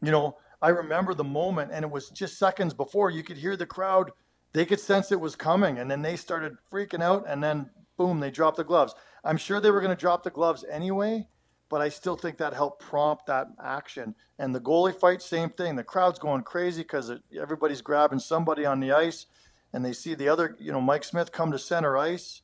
you 0.00 0.12
know, 0.12 0.36
I 0.62 0.68
remember 0.68 1.14
the 1.14 1.24
moment, 1.24 1.70
and 1.72 1.84
it 1.84 1.90
was 1.90 2.10
just 2.10 2.38
seconds 2.38 2.74
before 2.74 3.10
you 3.10 3.22
could 3.22 3.38
hear 3.38 3.56
the 3.56 3.66
crowd. 3.66 4.12
They 4.52 4.66
could 4.66 4.80
sense 4.80 5.10
it 5.10 5.20
was 5.20 5.36
coming, 5.36 5.78
and 5.78 5.90
then 5.90 6.02
they 6.02 6.16
started 6.16 6.56
freaking 6.72 7.02
out, 7.02 7.24
and 7.26 7.42
then 7.42 7.70
boom, 7.96 8.20
they 8.20 8.30
dropped 8.30 8.56
the 8.56 8.64
gloves. 8.64 8.94
I'm 9.24 9.36
sure 9.36 9.60
they 9.60 9.70
were 9.70 9.80
going 9.80 9.94
to 9.94 10.00
drop 10.00 10.22
the 10.22 10.30
gloves 10.30 10.64
anyway, 10.70 11.28
but 11.68 11.80
I 11.80 11.88
still 11.88 12.16
think 12.16 12.38
that 12.38 12.54
helped 12.54 12.82
prompt 12.82 13.26
that 13.26 13.48
action. 13.62 14.14
And 14.38 14.54
the 14.54 14.60
goalie 14.60 14.98
fight, 14.98 15.22
same 15.22 15.50
thing. 15.50 15.76
The 15.76 15.84
crowd's 15.84 16.18
going 16.18 16.42
crazy 16.42 16.82
because 16.82 17.12
everybody's 17.38 17.82
grabbing 17.82 18.18
somebody 18.18 18.64
on 18.64 18.80
the 18.80 18.92
ice, 18.92 19.26
and 19.72 19.84
they 19.84 19.92
see 19.92 20.14
the 20.14 20.28
other, 20.28 20.56
you 20.58 20.72
know, 20.72 20.80
Mike 20.80 21.04
Smith 21.04 21.30
come 21.30 21.52
to 21.52 21.58
center 21.58 21.96
ice, 21.96 22.42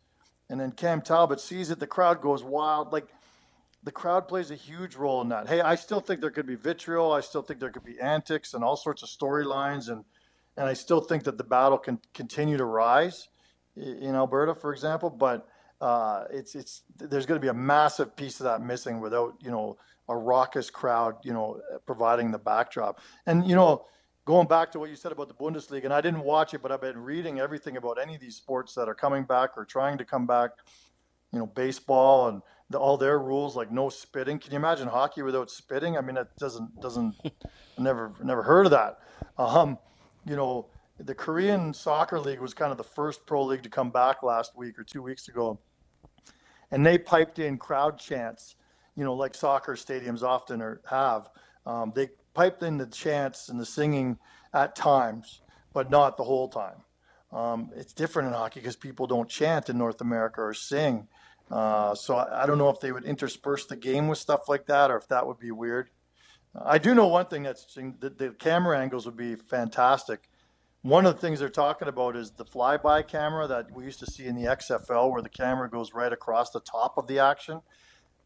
and 0.49 0.61
then 0.61 0.73
Cam 0.73 1.01
Talbot 1.01 1.41
sees 1.41 1.71
it. 1.71 1.81
The 1.81 1.87
crowd 1.87 2.21
goes 2.21 2.45
wild. 2.45 2.93
Like 2.93 3.09
the 3.87 3.93
crowd 3.93 4.27
plays 4.27 4.51
a 4.51 4.57
huge 4.57 4.97
role 4.97 5.23
in 5.23 5.29
that. 5.29 5.49
Hey, 5.49 5.61
I 5.61 5.77
still 5.77 6.01
think 6.01 6.21
there 6.21 6.33
could 6.33 6.47
be 6.47 6.57
vitriol. 6.57 7.13
I 7.13 7.21
still 7.21 7.41
think 7.41 7.61
there 7.61 7.71
could 7.71 7.85
be 7.85 8.01
antics 8.01 8.53
and 8.53 8.65
all 8.65 8.77
sorts 8.77 9.05
of 9.05 9.09
storylines, 9.09 9.89
and 9.89 10.05
and 10.57 10.67
I 10.69 10.73
still 10.73 11.01
think 11.01 11.23
that 11.23 11.39
the 11.39 11.45
battle 11.45 11.79
can 11.79 12.01
continue 12.13 12.57
to 12.57 12.65
rise 12.65 13.29
in 13.77 14.17
Alberta, 14.17 14.57
for 14.57 14.73
example. 14.73 15.09
But 15.09 15.47
uh, 15.81 16.25
it's 16.33 16.57
it's 16.57 16.83
there's 16.97 17.27
going 17.27 17.41
to 17.41 17.45
be 17.45 17.49
a 17.49 17.55
massive 17.55 18.17
piece 18.17 18.41
of 18.41 18.45
that 18.45 18.61
missing 18.61 19.01
without 19.01 19.35
you 19.41 19.53
know 19.53 19.79
a 20.09 20.17
raucous 20.17 20.69
crowd, 20.69 21.15
you 21.23 21.33
know, 21.33 21.61
providing 21.87 22.33
the 22.33 22.39
backdrop. 22.39 23.01
And 23.25 23.49
you 23.49 23.55
know, 23.55 23.85
going 24.25 24.49
back 24.49 24.73
to 24.73 24.81
what 24.81 24.91
you 24.91 24.97
said 24.97 25.13
about 25.13 25.29
the 25.29 25.35
Bundesliga, 25.35 25.85
and 25.85 25.95
I 25.95 26.01
didn't 26.01 26.25
watch 26.25 26.55
it, 26.55 26.61
but 26.61 26.73
I've 26.73 26.81
been 26.81 26.99
reading 26.99 27.39
everything 27.39 27.77
about 27.77 28.01
any 28.03 28.17
of 28.17 28.21
these 28.21 28.35
sports 28.35 28.75
that 28.75 28.89
are 28.89 28.97
coming 28.97 29.23
back 29.23 29.51
or 29.57 29.65
trying 29.65 29.97
to 29.99 30.05
come 30.05 30.27
back. 30.27 30.51
You 31.33 31.41
know, 31.41 31.47
baseball 31.47 32.29
and 32.29 32.41
the, 32.71 32.79
all 32.79 32.97
their 32.97 33.19
rules 33.19 33.57
like 33.57 33.71
no 33.71 33.89
spitting. 33.89 34.39
Can 34.39 34.53
you 34.53 34.57
imagine 34.57 34.89
hockey 34.89 35.23
without 35.23 35.51
spitting? 35.51 35.97
I 35.97 36.01
mean, 36.01 36.17
it 36.17 36.29
doesn't 36.39 36.81
doesn't 36.81 37.15
never 37.79 38.13
never 38.23 38.43
heard 38.43 38.67
of 38.67 38.73
that. 38.73 38.99
Um, 39.39 39.79
you 40.25 40.37
know, 40.37 40.67
the 40.99 41.15
Korean 41.15 41.73
Soccer 41.73 42.19
League 42.19 42.41
was 42.41 42.55
kind 42.55 42.73
of 42.73 42.79
the 42.79 42.85
first 42.85 43.27
pro 43.27 43.45
league 43.45 43.63
to 43.63 43.69
come 43.69 43.91
back 43.91 44.23
last 44.23 44.57
week 44.57 44.79
or 44.79 44.85
two 44.85 45.03
weeks 45.03 45.29
ago, 45.29 45.61
and 46.71 46.85
they 46.85 46.99
piped 46.99 47.39
in 47.39 47.59
crowd 47.59 47.99
chants. 47.99 48.57
You 48.97 49.05
know, 49.05 49.15
like 49.15 49.35
soccer 49.35 49.75
stadiums 49.75 50.23
often 50.23 50.63
are, 50.63 50.81
have. 50.89 51.29
Um, 51.67 51.93
they 51.95 52.09
piped 52.35 52.63
in 52.63 52.79
the 52.79 52.87
chants 52.87 53.49
and 53.49 53.61
the 53.61 53.67
singing 53.67 54.19
at 54.55 54.75
times, 54.75 55.43
but 55.75 55.91
not 55.91 56.17
the 56.17 56.25
whole 56.25 56.49
time. 56.49 56.83
Um, 57.33 57.71
it's 57.77 57.93
different 57.93 58.29
in 58.29 58.35
hockey 58.35 58.61
because 58.61 58.77
people 58.77 59.07
don't 59.07 59.29
chant 59.29 59.69
in 59.69 59.77
North 59.77 60.01
America 60.01 60.41
or 60.41 60.55
sing. 60.55 61.09
Uh, 61.51 61.95
so 61.95 62.17
I, 62.17 62.43
I, 62.43 62.47
don't 62.47 62.59
know 62.59 62.71
if 62.71 62.81
they 62.81 62.91
would 62.91 63.05
intersperse 63.05 63.67
the 63.67 63.77
game 63.77 64.09
with 64.09 64.19
stuff 64.19 64.49
like 64.49 64.67
that 64.67 64.91
or 64.91 64.97
if 64.97 65.07
that 65.09 65.27
would 65.29 65.39
be 65.39 65.53
weird. 65.53 65.91
I 66.61 66.79
do 66.79 66.95
know 66.95 67.07
one 67.07 67.27
thing 67.27 67.45
that's 67.45 67.73
the, 67.75 68.11
the 68.11 68.35
camera 68.39 68.79
angles 68.79 69.07
would 69.07 69.17
be 69.17 69.37
fantastic 69.37 70.29
one 70.87 71.05
of 71.05 71.17
the 71.17 71.21
things 71.21 71.41
they're 71.41 71.49
talking 71.49 71.89
about 71.89 72.15
is 72.15 72.31
the 72.31 72.45
flyby 72.45 73.07
camera 73.09 73.49
that 73.49 73.73
we 73.73 73.83
used 73.83 73.99
to 73.99 74.07
see 74.07 74.25
in 74.25 74.37
the 74.37 74.45
XFL, 74.45 75.11
where 75.11 75.21
the 75.21 75.29
camera 75.29 75.69
goes 75.69 75.93
right 75.93 76.13
across 76.13 76.51
the 76.51 76.61
top 76.61 76.97
of 76.97 77.09
the 77.09 77.19
action. 77.19 77.61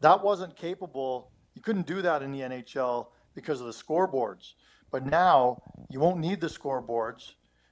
That 0.01 0.23
wasn't 0.23 0.55
capable. 0.55 1.31
You 1.55 1.63
couldn't 1.63 1.87
do 1.87 2.03
that 2.03 2.21
in 2.21 2.31
the 2.31 2.41
NHL 2.41 3.07
because 3.33 3.61
of 3.61 3.65
the 3.65 3.73
scoreboards. 3.73 4.53
But 4.91 5.07
now 5.07 5.63
you 5.89 5.99
won't 5.99 6.19
need 6.19 6.39
the 6.39 6.49
scoreboards. 6.49 7.31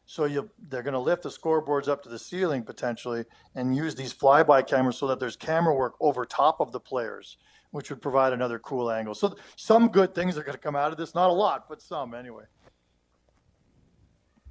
So 0.10 0.26
you, 0.26 0.50
they're 0.70 0.82
going 0.82 0.96
to 0.96 1.00
lift 1.00 1.22
the 1.22 1.30
scoreboards 1.30 1.88
up 1.88 2.02
to 2.02 2.10
the 2.10 2.18
ceiling 2.18 2.64
potentially 2.64 3.26
and 3.54 3.76
use 3.76 3.94
these 3.94 4.12
flyby 4.12 4.66
cameras 4.66 4.98
so 4.98 5.06
that 5.06 5.20
there's 5.20 5.36
camera 5.36 5.76
work 5.76 5.94
over 6.00 6.26
top 6.26 6.60
of 6.60 6.72
the 6.72 6.80
players, 6.80 7.38
which 7.70 7.92
would 7.92 8.02
provide 8.02 8.34
another 8.34 8.58
cool 8.58 8.90
angle. 8.90 9.14
So 9.14 9.36
some 9.56 9.90
good 9.90 10.16
things 10.16 10.36
are 10.36 10.42
going 10.42 10.56
to 10.56 10.60
come 10.60 10.76
out 10.76 10.92
of 10.92 10.98
this. 10.98 11.14
Not 11.14 11.30
a 11.30 11.34
lot, 11.34 11.70
but 11.70 11.80
some 11.80 12.16
anyway. 12.16 12.46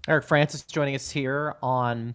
Eric 0.07 0.27
Francis 0.27 0.63
joining 0.63 0.95
us 0.95 1.11
here 1.11 1.57
on 1.61 2.15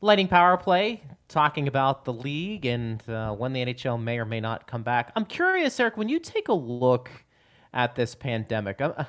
Lightning 0.00 0.28
Power 0.28 0.56
Play, 0.56 1.02
talking 1.26 1.66
about 1.66 2.04
the 2.04 2.12
league 2.12 2.66
and 2.66 3.02
uh, 3.08 3.32
when 3.32 3.52
the 3.52 3.64
NHL 3.64 4.00
may 4.00 4.16
or 4.16 4.24
may 4.24 4.38
not 4.38 4.68
come 4.68 4.84
back. 4.84 5.10
I'm 5.16 5.24
curious, 5.24 5.80
Eric, 5.80 5.96
when 5.96 6.08
you 6.08 6.20
take 6.20 6.46
a 6.46 6.54
look 6.54 7.10
at 7.74 7.96
this 7.96 8.14
pandemic, 8.14 8.80
uh, 8.80 9.06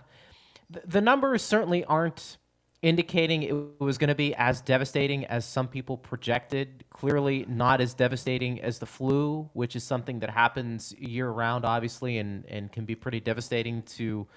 the 0.84 1.00
numbers 1.00 1.44
certainly 1.44 1.86
aren't 1.86 2.38
indicating 2.82 3.44
it 3.44 3.80
was 3.80 3.98
going 3.98 4.08
to 4.08 4.16
be 4.16 4.34
as 4.36 4.62
devastating 4.62 5.26
as 5.26 5.46
some 5.46 5.68
people 5.68 5.98
projected. 5.98 6.84
Clearly, 6.90 7.46
not 7.48 7.80
as 7.80 7.94
devastating 7.94 8.60
as 8.62 8.80
the 8.80 8.86
flu, 8.86 9.50
which 9.54 9.76
is 9.76 9.84
something 9.84 10.20
that 10.20 10.30
happens 10.30 10.94
year 10.98 11.30
round, 11.30 11.64
obviously, 11.64 12.18
and, 12.18 12.46
and 12.46 12.72
can 12.72 12.86
be 12.86 12.96
pretty 12.96 13.20
devastating 13.20 13.84
to 13.84 14.28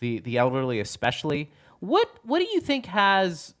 the, 0.00 0.20
the 0.20 0.38
elderly, 0.38 0.80
especially. 0.80 1.50
What 1.80 2.08
what 2.22 2.38
do 2.38 2.44
you 2.44 2.60
think 2.60 2.86
has 2.86 3.54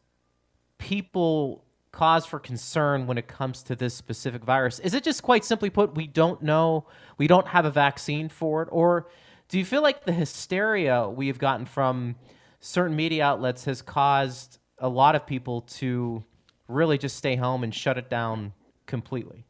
people 0.78 1.64
cause 1.90 2.24
for 2.24 2.38
concern 2.38 3.06
when 3.06 3.18
it 3.18 3.28
comes 3.28 3.62
to 3.64 3.76
this 3.76 3.94
specific 3.94 4.44
virus? 4.44 4.78
Is 4.78 4.94
it 4.94 5.04
just 5.04 5.22
quite 5.22 5.44
simply 5.44 5.70
put, 5.70 5.94
we 5.94 6.06
don't 6.06 6.42
know, 6.42 6.86
we 7.18 7.26
don't 7.26 7.48
have 7.48 7.64
a 7.64 7.70
vaccine 7.70 8.28
for 8.28 8.62
it, 8.62 8.68
or 8.72 9.08
do 9.48 9.58
you 9.58 9.64
feel 9.64 9.82
like 9.82 10.04
the 10.04 10.12
hysteria 10.12 11.08
we've 11.08 11.38
gotten 11.38 11.66
from 11.66 12.16
certain 12.62 12.96
media 12.96 13.24
outlets 13.24 13.66
has 13.66 13.82
caused 13.82 14.58
a 14.78 14.88
lot 14.88 15.14
of 15.14 15.26
people 15.26 15.60
to 15.60 16.24
really 16.66 16.96
just 16.96 17.16
stay 17.16 17.36
home 17.36 17.62
and 17.62 17.74
shut 17.74 17.98
it 17.98 18.08
down 18.08 18.54
completely? 18.86 19.44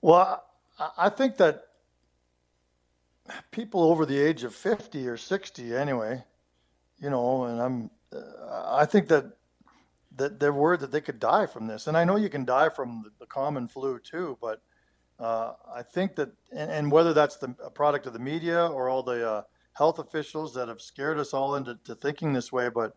Well, 0.00 0.42
I 0.96 1.10
think 1.10 1.36
that 1.36 1.64
people 3.50 3.82
over 3.82 4.06
the 4.06 4.18
age 4.18 4.44
of 4.44 4.54
50 4.54 5.06
or 5.06 5.18
60 5.18 5.76
anyway 5.76 6.24
you 7.00 7.10
know, 7.10 7.44
and 7.44 7.60
I'm, 7.60 7.90
I 8.52 8.84
think 8.84 9.08
that 9.08 9.24
that 10.16 10.40
they're 10.40 10.52
worried 10.52 10.80
that 10.80 10.90
they 10.90 11.00
could 11.00 11.18
die 11.18 11.46
from 11.46 11.66
this, 11.66 11.86
and 11.86 11.96
I 11.96 12.04
know 12.04 12.16
you 12.16 12.28
can 12.28 12.44
die 12.44 12.68
from 12.68 13.02
the, 13.04 13.10
the 13.20 13.26
common 13.26 13.68
flu 13.68 13.98
too, 13.98 14.36
but 14.40 14.60
uh, 15.18 15.52
I 15.72 15.82
think 15.82 16.16
that, 16.16 16.30
and, 16.52 16.70
and, 16.70 16.92
whether 16.92 17.14
that's 17.14 17.36
the 17.36 17.48
product 17.74 18.06
of 18.06 18.12
the 18.12 18.18
media 18.18 18.66
or 18.66 18.88
all 18.88 19.02
the 19.02 19.28
uh, 19.28 19.42
health 19.80 19.98
officials 19.98 20.52
that 20.52 20.68
have 20.68 20.78
scared 20.78 21.18
us 21.18 21.32
all 21.32 21.54
into 21.54 21.74
thinking 21.94 22.34
this 22.34 22.52
way, 22.52 22.68
but 22.68 22.92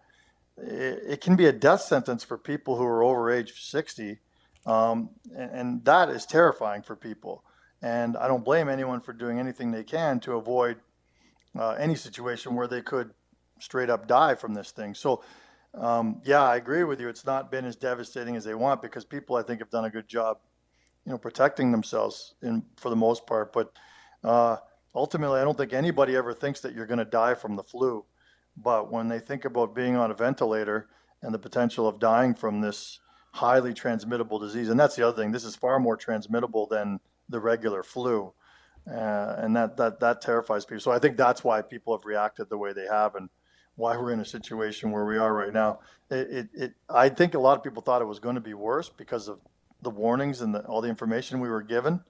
it, 0.58 1.02
it, 1.08 1.22
can 1.22 1.38
be 1.38 1.46
a 1.46 1.52
death 1.54 1.80
sentence 1.80 2.26
for 2.26 2.38
people 2.38 2.76
who 2.76 2.84
are 2.84 3.02
over 3.02 3.32
age 3.32 3.54
60, 3.63 4.19
um, 4.65 5.10
and, 5.34 5.52
and 5.52 5.86
that 5.86 6.10
is 6.10 6.26
terrifying 6.26 6.82
for 6.82 6.98
people. 6.98 7.46
And 7.82 8.17
I 8.17 8.28
don't 8.28 8.43
blame 8.43 8.67
anyone 8.67 9.00
for 9.00 9.13
doing 9.13 9.39
anything 9.39 9.72
they 9.72 9.86
can 9.86 10.19
to 10.22 10.34
avoid 10.34 10.76
uh, 11.58 11.72
any 11.80 11.96
situation 11.96 12.54
where 12.54 12.67
they 12.67 12.82
could 12.82 13.12
straight 13.62 13.89
up 13.89 14.06
die 14.06 14.36
from 14.36 14.54
this 14.54 14.72
thing. 14.72 14.93
So, 14.93 15.24
um, 15.74 16.22
yeah, 16.26 16.43
I 16.43 16.58
agree 16.58 16.84
with 16.84 17.00
you. 17.00 17.08
It's 17.08 17.26
not 17.26 17.50
been 17.50 17.63
as 17.63 17.78
devastating 17.78 18.36
as 18.36 18.43
they 18.43 18.56
want 18.56 18.82
because 18.82 19.06
people, 19.06 19.38
I 19.38 19.43
think, 19.43 19.62
have 19.62 19.69
done 19.69 19.86
a 19.86 19.89
good 19.89 20.10
job, 20.10 20.39
you 21.06 21.13
know, 21.13 21.17
protecting 21.17 21.72
themselves 21.72 22.36
in 22.41 22.63
for 22.76 22.89
the 22.89 22.98
most 22.98 23.26
part. 23.26 23.54
But 23.54 23.72
uh, 24.22 24.58
ultimately, 24.95 25.39
I 25.39 25.43
don't 25.43 25.58
think 25.58 25.73
anybody 25.73 26.15
ever 26.15 26.34
thinks 26.34 26.60
that 26.62 26.73
you're 26.73 26.86
going 26.86 26.99
to 26.99 27.06
die 27.06 27.34
from 27.34 27.56
the 27.56 27.63
flu. 27.63 28.06
But 28.56 28.91
when 28.91 29.08
they 29.08 29.19
think 29.19 29.45
about 29.45 29.73
being 29.73 29.95
on 29.95 30.12
a 30.12 30.13
ventilator 30.13 30.88
and 31.21 31.34
the 31.34 31.39
potential 31.39 31.88
of 31.88 31.99
dying 31.99 32.36
from 32.36 32.62
this 32.62 32.99
highly 33.34 33.73
transmittable 33.73 34.39
disease, 34.39 34.69
and 34.69 34.79
that's 34.79 34.95
the 34.95 35.08
other 35.08 35.19
thing, 35.19 35.32
this 35.32 35.45
is 35.45 35.56
far 35.56 35.79
more 35.79 35.97
transmittable 35.97 36.67
than 36.67 36.99
the 37.27 37.39
regular 37.39 37.82
flu. 37.82 38.34
Uh, 38.86 39.36
and 39.38 39.56
that, 39.56 39.77
that 39.77 40.01
that 40.01 40.21
terrifies 40.21 40.65
people. 40.65 40.82
So 40.82 40.91
I 40.91 40.99
think 40.99 41.15
that's 41.15 41.41
why 41.41 41.62
people 41.62 41.97
have 41.97 42.06
reacted 42.06 42.49
the 42.49 42.58
way 42.58 42.73
they 42.73 42.86
have, 42.86 43.15
and 43.15 43.29
why 43.75 43.95
we're 43.95 44.12
in 44.12 44.19
a 44.19 44.25
situation 44.25 44.91
where 44.91 45.06
we 45.06 45.17
are 45.17 45.34
right 45.34 45.53
now. 45.53 45.79
It, 46.12 46.29
it, 46.29 46.49
it 46.53 46.73
I 46.89 47.08
think 47.08 47.34
a 47.34 47.39
lot 47.39 47.58
of 47.58 47.63
people 47.63 47.82
thought 47.82 48.01
it 48.01 48.06
was 48.06 48.19
going 48.19 48.36
to 48.36 48.41
be 48.41 48.53
worse 48.53 48.89
because 48.89 49.29
of 49.29 49.39
the 49.82 49.89
warnings 49.89 50.41
and 50.41 50.53
the, 50.53 50.65
all 50.65 50.82
the 50.82 50.89
information 50.89 51.39
we 51.39 51.49
were 51.49 51.62
given 51.62 52.01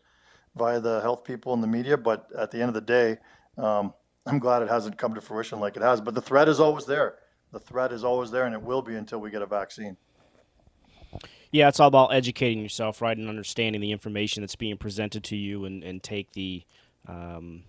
by 0.56 0.80
the 0.80 1.02
health 1.02 1.24
people 1.24 1.54
and 1.54 1.64
the 1.64 1.68
media. 1.68 1.98
But 1.98 2.28
at 2.38 2.52
the 2.52 2.60
end 2.60 2.70
of 2.70 2.74
the 2.74 2.82
day, 2.82 3.18
um, 3.58 3.94
I'm 4.26 4.40
glad 4.40 4.62
it 4.62 4.70
hasn't 4.70 4.98
come 4.98 5.14
to 5.16 5.22
fruition 5.22 5.60
like 5.60 5.76
it 5.76 5.82
has. 5.82 6.02
But 6.02 6.16
the 6.16 6.22
threat 6.22 6.48
is 6.48 6.60
always 6.60 6.86
there. 6.86 7.16
The 7.52 7.60
threat 7.60 7.92
is 7.92 8.04
always 8.04 8.32
there, 8.32 8.46
and 8.46 8.56
it 8.56 8.62
will 8.62 8.82
be 8.82 8.96
until 8.96 9.20
we 9.20 9.30
get 9.30 9.42
a 9.42 9.46
vaccine. 9.46 9.98
Yeah, 11.52 11.68
it's 11.68 11.80
all 11.80 11.88
about 11.88 12.14
educating 12.14 12.64
yourself, 12.64 13.00
right, 13.00 13.16
and 13.16 13.30
understanding 13.30 13.80
the 13.80 13.92
information 13.92 14.42
that's 14.42 14.56
being 14.56 14.78
presented 14.78 15.24
to 15.26 15.36
you, 15.36 15.66
and, 15.66 15.84
and 15.84 16.02
take 16.02 16.34
the 16.34 16.64
um, 17.08 17.64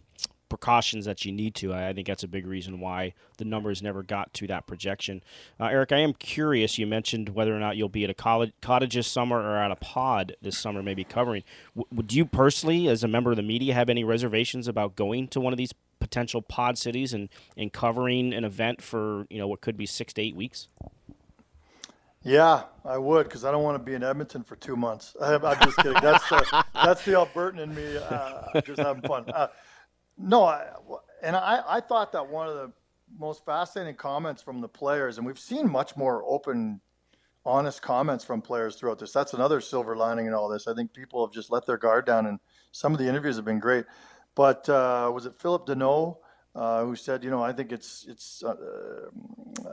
precautions 0.57 1.05
that 1.05 1.25
you 1.25 1.33
need 1.33 1.53
to. 1.57 1.75
I, 1.75 1.93
think 1.93 2.07
that's 2.07 2.23
a 2.23 2.29
big 2.29 2.47
reason 2.47 2.79
why 2.79 3.15
the 3.39 3.45
numbers 3.45 3.83
never 3.83 4.05
got 4.05 4.33
to 4.35 4.47
that 4.47 4.69
projection. 4.69 5.21
Uh, 5.59 5.65
Eric, 5.65 5.91
I 5.91 5.99
am 5.99 6.13
curious. 6.13 6.79
You 6.79 6.87
mentioned 6.87 7.31
whether 7.31 7.55
or 7.55 7.59
not 7.59 7.77
you'll 7.77 7.89
be 7.89 8.05
at 8.05 8.11
a 8.11 8.15
college, 8.15 8.53
cottage 8.61 8.95
this 8.95 9.09
summer 9.09 9.41
or 9.41 9.57
at 9.57 9.73
a 9.73 9.77
pod 9.77 10.37
this 10.41 10.57
summer, 10.57 10.81
maybe 10.81 11.03
covering. 11.03 11.43
W- 11.75 11.89
would 11.93 12.13
you 12.13 12.25
personally, 12.25 12.87
as 12.87 13.03
a 13.03 13.09
member 13.09 13.33
of 13.33 13.37
the 13.37 13.43
media, 13.43 13.75
have 13.75 13.91
any 13.91 14.05
reservations 14.05 14.69
about 14.69 14.95
going 14.95 15.27
to 15.29 15.41
one 15.41 15.53
of 15.53 15.57
these 15.57 15.75
potential 15.99 16.41
pod 16.41 16.79
cities 16.79 17.13
and, 17.13 17.29
and 17.57 17.73
covering 17.73 18.33
an 18.33 18.45
event 18.45 18.81
for 18.81 19.27
you 19.31 19.39
know 19.39 19.49
what 19.49 19.61
could 19.61 19.77
be 19.77 19.87
six 19.87 20.13
to 20.13 20.23
eight 20.23 20.37
weeks? 20.37 20.69
Yeah, 22.23 22.63
I 22.85 22.97
would 22.97 23.25
because 23.25 23.45
I 23.45 23.51
don't 23.51 23.63
want 23.65 23.77
to 23.77 23.85
be 23.85 23.95
in 23.95 24.05
Edmonton 24.05 24.45
for 24.45 24.57
two 24.57 24.77
months. 24.77 25.17
I, 25.21 25.35
am 25.35 25.43
just 25.63 25.77
kidding. 25.79 26.01
That's 26.01 26.31
uh, 26.31 26.63
that's 26.73 27.05
the 27.05 27.13
Albertan 27.13 27.59
in 27.59 27.75
me. 27.75 27.97
Uh, 27.97 28.61
just 28.61 28.81
having 28.81 29.03
fun. 29.03 29.29
Uh, 29.29 29.49
no, 30.19 30.45
I, 30.45 30.67
and 31.23 31.37
I, 31.37 31.63
I 31.67 31.81
thought 31.81 32.13
that 32.13 32.29
one 32.29 32.49
of 32.49 32.55
the 32.55 32.73
most 33.19 33.45
fascinating 33.45 33.97
comments 33.97 34.43
from 34.43 34.61
the 34.61 34.69
players, 34.69 35.19
and 35.19 35.27
we've 35.27 35.39
seen 35.39 35.71
much 35.71 35.97
more 35.97 36.25
open, 36.27 36.81
honest 37.45 37.83
comments 37.83 38.25
from 38.25 38.41
players 38.43 38.77
throughout 38.77 38.99
this. 38.99 39.13
That's 39.13 39.35
another 39.35 39.61
silver 39.61 39.97
lining 39.97 40.27
in 40.27 40.35
all 40.35 40.49
this. 40.49 40.67
I 40.67 40.75
think 40.75 40.93
people 40.93 41.25
have 41.27 41.35
just 41.35 41.51
let 41.51 41.67
their 41.67 41.79
guard 41.79 42.07
down, 42.07 42.27
and 42.27 42.39
some 42.73 42.93
of 42.93 42.99
the 42.99 43.09
interviews 43.09 43.37
have 43.37 43.45
been 43.45 43.61
great. 43.61 43.85
But 44.35 44.69
uh, 44.69 45.11
was 45.15 45.27
it 45.27 45.35
Philip 45.35 45.67
Danault 45.67 46.17
uh, 46.55 46.85
who 46.85 46.95
said, 46.95 47.25
you 47.25 47.31
know, 47.31 47.43
I 47.43 47.53
think 47.53 47.73
it's 47.73 48.07
it's 48.09 48.43
uh, 48.45 48.55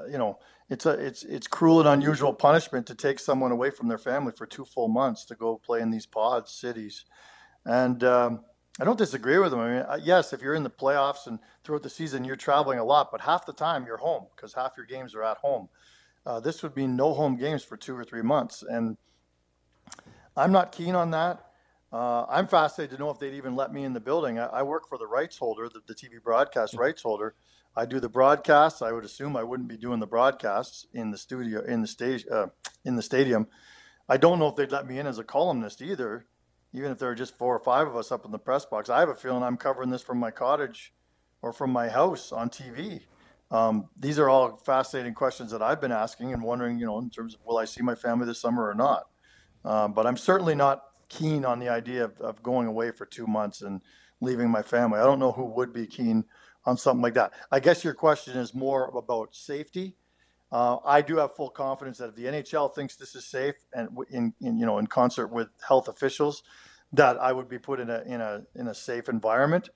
you 0.10 0.18
know 0.18 0.40
it's 0.70 0.86
a 0.86 0.92
it's 0.92 1.24
it's 1.24 1.48
cruel 1.48 1.80
and 1.80 1.88
unusual 1.88 2.34
punishment 2.34 2.88
to 2.88 2.96
take 2.96 3.20
someone 3.20 3.52
away 3.52 3.70
from 3.70 3.88
their 3.88 4.00
family 4.00 4.34
for 4.36 4.46
two 4.46 4.66
full 4.66 4.88
months 4.88 5.26
to 5.26 5.36
go 5.36 5.58
play 5.58 5.82
in 5.82 5.92
these 5.92 6.06
pod 6.06 6.50
cities, 6.50 7.06
and 7.66 8.04
um, 8.04 8.42
I 8.80 8.86
don't 8.86 8.98
disagree 8.98 9.38
with 9.38 9.54
him. 9.54 9.60
I 9.60 9.68
mean, 9.68 9.82
uh, 9.82 10.00
yes, 10.02 10.34
if 10.34 10.42
you're 10.42 10.56
in 10.56 10.64
the 10.64 10.70
playoffs 10.70 11.28
and 11.28 11.40
throughout 11.64 11.84
the 11.84 11.90
season 11.90 12.24
you're 12.24 12.36
traveling 12.36 12.80
a 12.80 12.86
lot, 12.86 13.12
but 13.12 13.22
half 13.22 13.46
the 13.46 13.54
time 13.54 13.86
you're 13.86 13.98
home 13.98 14.28
because 14.36 14.54
half 14.54 14.74
your 14.78 14.86
games 14.86 15.14
are 15.14 15.24
at 15.24 15.38
home. 15.38 15.70
Uh, 16.26 16.40
this 16.40 16.64
would 16.64 16.74
be 16.74 16.88
no 16.88 17.14
home 17.14 17.36
games 17.36 17.64
for 17.64 17.76
two 17.76 17.98
or 17.98 18.04
three 18.04 18.22
months, 18.22 18.64
and 18.64 18.96
I'm 20.38 20.52
not 20.52 20.72
keen 20.72 20.96
on 20.96 21.12
that. 21.12 21.48
Uh, 21.92 22.26
I'm 22.30 22.48
fascinated 22.48 22.96
to 22.96 23.04
know 23.04 23.10
if 23.10 23.20
they'd 23.20 23.34
even 23.34 23.56
let 23.56 23.74
me 23.74 23.84
in 23.84 23.94
the 23.94 24.00
building. 24.00 24.40
I, 24.40 24.46
I 24.46 24.64
work 24.64 24.88
for 24.88 24.98
the 24.98 25.08
rights 25.08 25.38
holder, 25.38 25.68
the, 25.68 25.82
the, 25.86 25.94
TV 25.94 26.24
broadcast 26.24 26.74
rights 26.76 27.02
holder. 27.02 27.36
I 27.76 27.86
do 27.86 28.00
the 28.00 28.08
broadcasts. 28.08 28.82
I 28.82 28.94
would 28.94 29.04
assume 29.04 29.36
I 29.36 29.44
wouldn't 29.44 29.68
be 29.68 29.78
doing 29.78 30.00
the 30.00 30.08
broadcasts 30.08 30.86
in 30.94 31.12
the 31.12 31.18
studio, 31.18 31.62
in 31.62 31.82
the 31.82 31.88
stage, 31.88 32.26
uh, 32.32 32.48
in 32.86 32.96
the 32.96 33.02
stadium. 33.02 33.48
I 34.08 34.18
don't 34.18 34.40
know 34.40 34.48
if 34.48 34.56
they'd 34.56 34.72
let 34.72 34.88
me 34.88 35.00
in 35.00 35.08
as 35.08 35.20
a 35.20 35.24
columnist 35.24 35.82
either 35.82 36.28
even 36.74 36.92
if 36.92 37.00
there 37.00 37.10
are 37.10 37.16
just 37.16 37.38
four 37.38 37.56
or 37.56 37.60
five 37.60 37.88
of 37.88 37.96
us 37.96 38.12
up 38.12 38.26
in 38.26 38.32
the 38.32 38.40
press 38.40 38.66
box, 38.66 38.90
I 38.90 39.00
have 39.00 39.10
a 39.10 39.16
feeling 39.16 39.44
I'm 39.44 39.58
covering 39.58 39.90
this 39.90 40.02
from 40.02 40.20
my 40.20 40.32
cottage 40.32 40.94
or 41.42 41.52
from 41.52 41.72
my 41.72 41.90
house 41.90 42.32
on 42.32 42.50
TV. 42.50 43.02
Um, 43.50 43.90
these 44.00 44.18
are 44.18 44.30
all 44.30 44.56
fascinating 44.58 45.14
questions 45.14 45.52
that 45.52 45.62
I've 45.62 45.82
been 45.82 45.92
asking 45.92 46.32
and 46.34 46.42
wondering, 46.42 46.80
you 46.80 46.86
know, 46.86 47.00
in 47.00 47.10
terms 47.10 47.34
of 47.34 47.42
will 47.46 47.58
I 47.58 47.66
see 47.66 47.82
my 47.82 47.96
family 47.96 48.26
this 48.26 48.40
summer 48.40 48.68
or 48.68 48.74
not? 48.74 49.08
Um, 49.66 49.94
but 49.94 50.08
I'm 50.08 50.18
certainly 50.18 50.56
not 50.56 50.84
keen 51.10 51.44
on 51.44 51.60
the 51.60 51.68
idea 51.68 52.06
of, 52.06 52.20
of 52.22 52.42
going 52.42 52.68
away 52.68 52.92
for 52.92 53.06
two 53.06 53.28
months 53.28 53.62
and 53.62 53.82
leaving 54.22 54.50
my 54.50 54.62
family. 54.62 55.00
I 55.00 55.04
don't 55.04 55.20
know 55.20 55.34
who 55.34 55.46
would 55.46 55.74
be 55.74 55.86
keen 55.86 56.24
on 56.66 56.78
something 56.78 57.02
like 57.02 57.16
that. 57.16 57.34
I 57.52 57.60
guess 57.60 57.84
your 57.84 57.94
question 57.94 58.38
is 58.38 58.54
more 58.54 58.90
about 58.96 59.36
safety. 59.36 59.98
Uh, 60.52 60.78
I 60.84 61.02
do 61.02 61.18
have 61.18 61.36
full 61.36 61.50
confidence 61.50 62.00
that 62.00 62.10
if 62.10 62.16
the 62.16 62.26
NHL 62.26 62.76
thinks 62.76 62.96
this 62.96 63.16
is 63.16 63.26
safe 63.26 63.56
and 63.74 63.90
in, 64.10 64.34
in, 64.42 64.58
you 64.58 64.66
know 64.66 64.80
in 64.80 64.88
concert 64.88 65.28
with 65.28 65.48
health 65.66 65.88
officials, 65.88 66.44
that 66.94 67.18
I 67.22 67.32
would 67.32 67.48
be 67.48 67.58
put 67.58 67.80
in 67.80 67.90
a 67.90 68.02
in 68.06 68.20
a 68.20 68.44
in 68.56 68.68
a 68.68 68.74
safe 68.74 69.08
environment. 69.08 69.70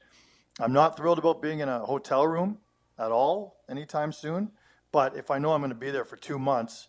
I'm 0.60 0.74
not 0.74 0.98
thrilled 0.98 1.20
about 1.20 1.42
being 1.42 1.60
in 1.60 1.70
a 1.70 1.80
hotel 1.80 2.26
room 2.28 2.60
at 2.98 3.12
all 3.12 3.58
anytime 3.70 4.12
soon, 4.12 4.52
But 4.92 5.18
if 5.18 5.30
I 5.30 5.38
know 5.38 5.54
I'm 5.54 5.60
going 5.60 5.70
to 5.70 5.76
be 5.76 5.92
there 5.92 6.06
for 6.06 6.16
two 6.16 6.40
months, 6.40 6.88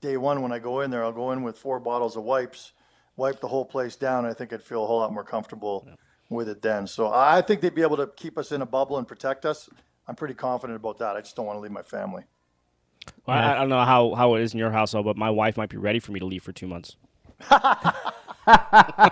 day 0.00 0.16
one 0.16 0.42
when 0.42 0.50
I 0.50 0.58
go 0.58 0.80
in 0.80 0.90
there, 0.90 1.04
I'll 1.04 1.12
go 1.12 1.30
in 1.30 1.42
with 1.42 1.56
four 1.56 1.78
bottles 1.78 2.16
of 2.16 2.24
wipes, 2.24 2.72
wipe 3.16 3.40
the 3.40 3.48
whole 3.48 3.64
place 3.64 3.94
down. 3.94 4.26
I 4.26 4.34
think 4.34 4.52
I'd 4.52 4.62
feel 4.62 4.82
a 4.82 4.86
whole 4.86 4.98
lot 4.98 5.12
more 5.12 5.22
comfortable 5.22 5.84
yeah. 5.86 5.94
with 6.28 6.48
it 6.48 6.62
then. 6.62 6.88
So 6.88 7.12
I 7.12 7.40
think 7.42 7.60
they'd 7.60 7.74
be 7.74 7.82
able 7.82 7.98
to 7.98 8.08
keep 8.08 8.36
us 8.36 8.50
in 8.50 8.62
a 8.62 8.66
bubble 8.66 8.98
and 8.98 9.06
protect 9.06 9.46
us. 9.46 9.70
I'm 10.08 10.16
pretty 10.16 10.34
confident 10.34 10.76
about 10.76 10.98
that. 10.98 11.16
I 11.16 11.20
just 11.20 11.36
don't 11.36 11.46
want 11.46 11.56
to 11.56 11.60
leave 11.60 11.70
my 11.70 11.82
family. 11.82 12.24
Well, 13.26 13.36
I, 13.36 13.52
I 13.52 13.58
don't 13.60 13.68
know 13.68 13.84
how, 13.84 14.14
how 14.14 14.34
it 14.34 14.42
is 14.42 14.52
in 14.52 14.58
your 14.58 14.70
household, 14.70 15.06
but 15.06 15.16
my 15.16 15.30
wife 15.30 15.56
might 15.56 15.70
be 15.70 15.76
ready 15.76 15.98
for 15.98 16.12
me 16.12 16.20
to 16.20 16.26
leave 16.26 16.42
for 16.42 16.52
two 16.52 16.66
months. 16.66 16.96
I 18.46 19.10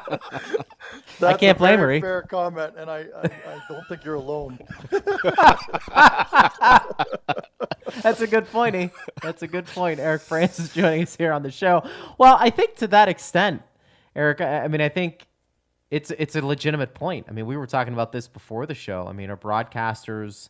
can't 1.39 1.59
blame 1.59 1.79
her. 1.79 2.01
Fair 2.01 2.23
comment, 2.23 2.75
and 2.77 2.91
I, 2.91 2.99
I, 2.99 3.25
I 3.25 3.61
don't 3.69 3.87
think 3.89 4.05
you're 4.05 4.15
alone. 4.15 4.59
That's 8.03 8.21
a 8.21 8.27
good 8.27 8.47
point, 8.47 8.75
eh? 8.75 8.89
That's 9.23 9.43
a 9.43 9.49
good 9.49 9.67
point. 9.67 10.01
Eric 10.01 10.23
Francis 10.23 10.73
joining 10.73 11.03
us 11.03 11.17
here 11.17 11.33
on 11.33 11.43
the 11.43 11.51
show. 11.51 11.83
Well, 12.19 12.37
I 12.39 12.51
think 12.51 12.77
to 12.77 12.87
that 12.89 13.09
extent, 13.09 13.63
Eric, 14.15 14.41
I, 14.41 14.65
I 14.65 14.69
mean, 14.69 14.81
I 14.81 14.89
think 14.89 15.27
it's 15.91 16.11
it's 16.13 16.37
a 16.37 16.45
legitimate 16.45 16.95
point. 16.95 17.27
I 17.29 17.33
mean, 17.33 17.47
we 17.47 17.57
were 17.57 17.67
talking 17.67 17.93
about 17.93 18.13
this 18.13 18.29
before 18.29 18.67
the 18.67 18.75
show. 18.75 19.07
I 19.07 19.13
mean, 19.13 19.31
are 19.31 19.37
broadcasters 19.37 20.49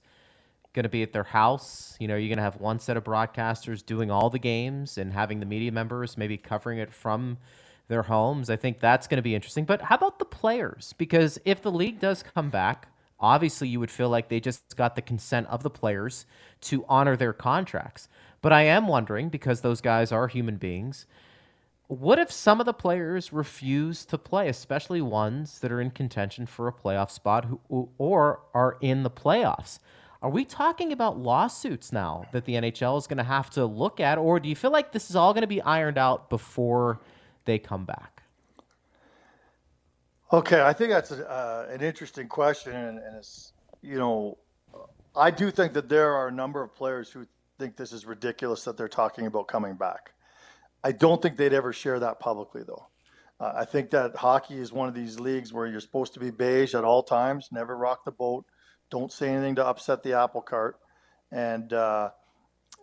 going 0.75 0.85
to 0.85 0.89
be 0.89 1.03
at 1.03 1.13
their 1.13 1.25
house? 1.25 1.97
You 2.01 2.09
know, 2.09 2.17
you're 2.17 2.29
going 2.29 2.39
to 2.39 2.43
have 2.43 2.61
one 2.61 2.79
set 2.79 2.97
of 2.97 3.05
broadcasters 3.05 3.85
doing 3.85 4.11
all 4.11 4.31
the 4.31 4.39
games 4.39 4.99
and 4.99 5.13
having 5.13 5.41
the 5.41 5.47
media 5.47 5.73
members 5.73 6.17
maybe 6.17 6.37
covering 6.37 6.79
it 6.79 6.93
from 6.93 7.39
their 7.89 8.03
homes. 8.03 8.49
I 8.49 8.57
think 8.57 8.81
that's 8.81 9.07
going 9.07 9.19
to 9.19 9.23
be 9.23 9.35
interesting. 9.35 9.65
But 9.65 9.83
how 9.83 9.97
about 9.97 10.19
the 10.19 10.25
players? 10.25 10.95
Because 10.97 11.39
if 11.45 11.63
the 11.63 11.73
league 11.73 12.01
does 12.01 12.23
come 12.23 12.51
back, 12.51 12.89
obviously 13.21 13.69
you 13.69 13.81
would 13.81 13.91
feel 13.91 14.09
like 14.09 14.29
they 14.29 14.41
just 14.41 14.77
got 14.77 14.97
the 14.97 15.03
consent 15.03 15.47
of 15.49 15.63
the 15.63 15.71
players 15.71 16.27
to 16.63 16.85
honor 16.89 17.17
their 17.17 17.33
contracts. 17.33 18.09
But 18.41 18.53
I 18.53 18.63
am 18.63 18.89
wondering, 18.89 19.29
because 19.29 19.61
those 19.61 19.81
guys 19.81 20.11
are 20.11 20.27
human 20.27 20.57
beings, 20.57 21.07
what 21.87 22.19
if 22.19 22.33
some 22.33 22.59
of 22.59 22.67
the 22.67 22.73
players 22.73 23.33
refuse 23.33 24.05
to 24.07 24.17
play, 24.17 24.49
especially 24.49 25.03
ones 25.03 25.59
that 25.61 25.71
are 25.71 25.81
in 25.81 25.91
contention 25.91 26.47
for 26.47 26.67
a 26.67 26.73
playoff 26.73 27.11
spot 27.11 27.45
who, 27.45 27.91
or 27.99 28.41
are 28.55 28.79
in 28.81 29.03
the 29.03 29.11
playoffs? 29.11 29.79
Are 30.23 30.31
we 30.31 30.45
talking 30.45 30.93
about 30.93 31.19
lawsuits 31.19 31.93
now 31.93 32.27
that 32.31 32.45
the 32.45 32.55
NHL 32.55 32.97
is 32.97 33.09
going 33.09 33.19
to 33.19 33.25
have 33.25 33.51
to 33.51 33.67
look 33.67 33.99
at, 33.99 34.19
or 34.19 34.39
do 34.39 34.49
you 34.49 34.55
feel 34.55 34.71
like 34.71 34.93
this 34.93 35.11
is 35.11 35.17
all 35.17 35.33
going 35.33 35.43
to 35.43 35.49
be 35.49 35.61
ironed 35.61 35.99
out 35.99 36.31
before 36.31 37.01
they 37.45 37.59
come 37.59 37.85
back? 37.85 38.23
Okay, 40.33 40.63
I 40.63 40.73
think 40.73 40.91
that's 40.91 41.11
a, 41.11 41.29
uh, 41.29 41.67
an 41.71 41.83
interesting 41.83 42.29
question, 42.29 42.73
and, 42.75 42.99
and 42.99 43.17
it's 43.17 43.53
you 43.83 43.99
know, 43.99 44.39
I 45.17 45.33
do 45.33 45.51
think 45.51 45.73
that 45.73 45.89
there 45.89 46.15
are 46.15 46.29
a 46.29 46.33
number 46.33 46.63
of 46.63 46.73
players 46.73 47.11
who 47.11 47.27
think 47.59 47.77
this 47.77 47.93
is 47.93 48.07
ridiculous 48.07 48.63
that 48.65 48.77
they're 48.77 48.89
talking 48.89 49.27
about 49.27 49.49
coming 49.49 49.75
back. 49.75 50.13
I 50.85 50.93
don't 50.93 51.21
think 51.21 51.37
they'd 51.37 51.53
ever 51.53 51.73
share 51.73 51.99
that 51.99 52.21
publicly, 52.21 52.63
though. 52.65 52.87
Uh, 53.41 53.53
I 53.57 53.65
think 53.65 53.91
that 53.91 54.15
hockey 54.15 54.59
is 54.59 54.73
one 54.73 54.89
of 54.89 54.95
these 54.95 55.19
leagues 55.19 55.53
where 55.53 55.67
you're 55.67 55.81
supposed 55.81 56.15
to 56.15 56.21
be 56.21 56.31
beige 56.31 56.77
at 56.77 56.85
all 56.85 57.03
times, 57.03 57.49
never 57.51 57.77
rock 57.77 58.05
the 58.05 58.13
boat, 58.13 58.47
don't 58.93 59.11
say 59.11 59.31
anything 59.31 59.57
to 59.57 59.67
upset 59.67 60.03
the 60.03 60.13
apple 60.13 60.43
cart, 60.43 60.79
and 61.33 61.73
uh, 61.73 62.11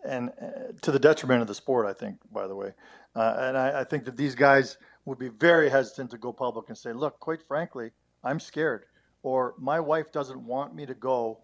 and 0.04 0.32
uh, 0.42 0.74
to 0.82 0.92
the 0.92 1.00
detriment 1.00 1.42
of 1.42 1.48
the 1.48 1.56
sport. 1.56 1.86
I 1.86 1.94
think, 1.94 2.18
by 2.34 2.48
the 2.48 2.56
way. 2.56 2.74
Uh, 3.16 3.36
and 3.40 3.58
I, 3.58 3.82
I, 3.82 3.84
think 3.86 4.06
that 4.06 4.18
these 4.18 4.36
guys 4.36 4.78
would 5.06 5.18
be 5.18 5.30
very 5.30 5.68
hesitant 5.68 6.12
to 6.12 6.18
go 6.18 6.32
public 6.32 6.70
and 6.70 6.78
say, 6.78 6.94
look, 6.94 7.20
quite 7.20 7.42
frankly, 7.42 7.90
I'm 8.24 8.40
scared. 8.40 8.86
Or 9.24 9.56
my 9.58 9.80
wife 9.80 10.12
doesn't 10.12 10.40
want 10.46 10.76
me 10.76 10.86
to 10.86 10.94
go 10.94 11.40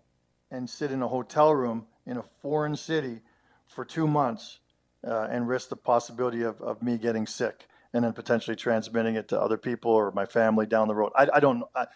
and 0.51 0.69
sit 0.69 0.91
in 0.91 1.01
a 1.01 1.07
hotel 1.07 1.53
room 1.55 1.87
in 2.05 2.17
a 2.17 2.23
foreign 2.41 2.75
city 2.75 3.21
for 3.67 3.83
two 3.83 4.07
months 4.07 4.59
uh, 5.05 5.27
and 5.31 5.47
risk 5.47 5.69
the 5.69 5.75
possibility 5.75 6.43
of, 6.43 6.61
of 6.61 6.83
me 6.83 6.99
getting 6.99 7.25
sick 7.25 7.67
and 7.93 8.03
then 8.03 8.13
potentially 8.13 8.55
transmitting 8.55 9.15
it 9.15 9.27
to 9.29 9.41
other 9.41 9.57
people 9.57 9.91
or 9.91 10.11
my 10.11 10.25
family 10.25 10.67
down 10.67 10.87
the 10.87 10.95
road. 10.95 11.11
I, 11.15 11.27
I 11.33 11.39
don't 11.39 11.63
I, 11.75 11.87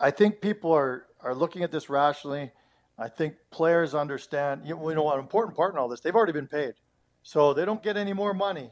I 0.00 0.10
think 0.10 0.40
people 0.40 0.72
are, 0.72 1.06
are 1.20 1.34
looking 1.34 1.62
at 1.62 1.70
this 1.70 1.88
rationally. 1.88 2.52
I 2.98 3.08
think 3.08 3.34
players 3.50 3.94
understand, 3.94 4.62
you 4.64 4.74
know, 4.74 5.12
an 5.12 5.20
important 5.20 5.56
part 5.56 5.74
in 5.74 5.78
all 5.78 5.88
this, 5.88 6.00
they've 6.00 6.14
already 6.14 6.32
been 6.32 6.48
paid. 6.48 6.74
So 7.22 7.52
they 7.52 7.64
don't 7.64 7.82
get 7.82 7.96
any 7.96 8.12
more 8.12 8.34
money 8.34 8.70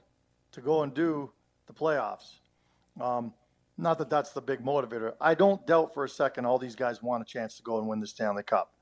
to 0.52 0.60
go 0.60 0.82
and 0.82 0.94
do 0.94 1.32
the 1.66 1.72
playoffs. 1.72 2.38
Um, 3.00 3.34
not 3.78 3.98
that 3.98 4.08
that's 4.08 4.30
the 4.30 4.40
big 4.40 4.64
motivator. 4.64 5.12
I 5.20 5.34
don't 5.34 5.66
doubt 5.66 5.92
for 5.92 6.04
a 6.04 6.08
second 6.08 6.46
all 6.46 6.58
these 6.58 6.74
guys 6.74 7.02
want 7.02 7.22
a 7.22 7.26
chance 7.26 7.56
to 7.56 7.62
go 7.62 7.78
and 7.78 7.86
win 7.86 8.00
the 8.00 8.06
Stanley 8.06 8.42
Cup. 8.42 8.72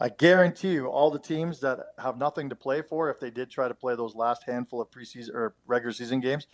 I 0.00 0.08
guarantee 0.08 0.72
you, 0.72 0.86
all 0.88 1.10
the 1.10 1.20
teams 1.20 1.60
that 1.60 1.78
have 1.98 2.18
nothing 2.18 2.48
to 2.48 2.56
play 2.56 2.82
for, 2.82 3.10
if 3.10 3.20
they 3.20 3.30
did 3.30 3.48
try 3.48 3.68
to 3.68 3.74
play 3.74 3.94
those 3.94 4.16
last 4.16 4.42
handful 4.44 4.80
of 4.80 4.90
preseason 4.90 5.32
or 5.32 5.54
regular 5.66 5.92
season 5.92 6.20
games, 6.20 6.48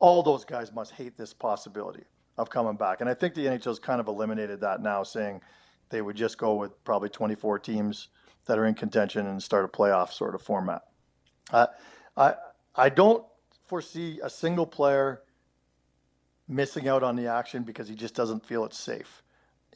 all 0.00 0.24
those 0.24 0.44
guys 0.44 0.72
must 0.72 0.92
hate 0.92 1.16
this 1.16 1.32
possibility 1.32 2.02
of 2.36 2.50
coming 2.50 2.74
back. 2.74 3.00
And 3.00 3.08
I 3.08 3.14
think 3.14 3.34
the 3.34 3.46
NHL's 3.46 3.78
kind 3.78 4.00
of 4.00 4.08
eliminated 4.08 4.60
that 4.62 4.82
now, 4.82 5.04
saying 5.04 5.40
they 5.90 6.02
would 6.02 6.16
just 6.16 6.38
go 6.38 6.54
with 6.54 6.82
probably 6.84 7.08
24 7.08 7.58
teams 7.58 8.08
that 8.46 8.58
are 8.58 8.66
in 8.66 8.74
contention 8.74 9.26
and 9.26 9.42
start 9.42 9.64
a 9.64 9.68
playoff 9.68 10.12
sort 10.12 10.34
of 10.34 10.42
format. 10.42 10.82
Uh, 11.50 11.66
I 12.16 12.34
I 12.74 12.88
don't 12.88 13.24
foresee 13.66 14.20
a 14.22 14.30
single 14.30 14.66
player 14.66 15.22
missing 16.48 16.88
out 16.88 17.02
on 17.02 17.16
the 17.16 17.26
action 17.26 17.62
because 17.62 17.88
he 17.88 17.94
just 17.94 18.14
doesn't 18.14 18.44
feel 18.44 18.64
it's 18.64 18.78
safe. 18.78 19.22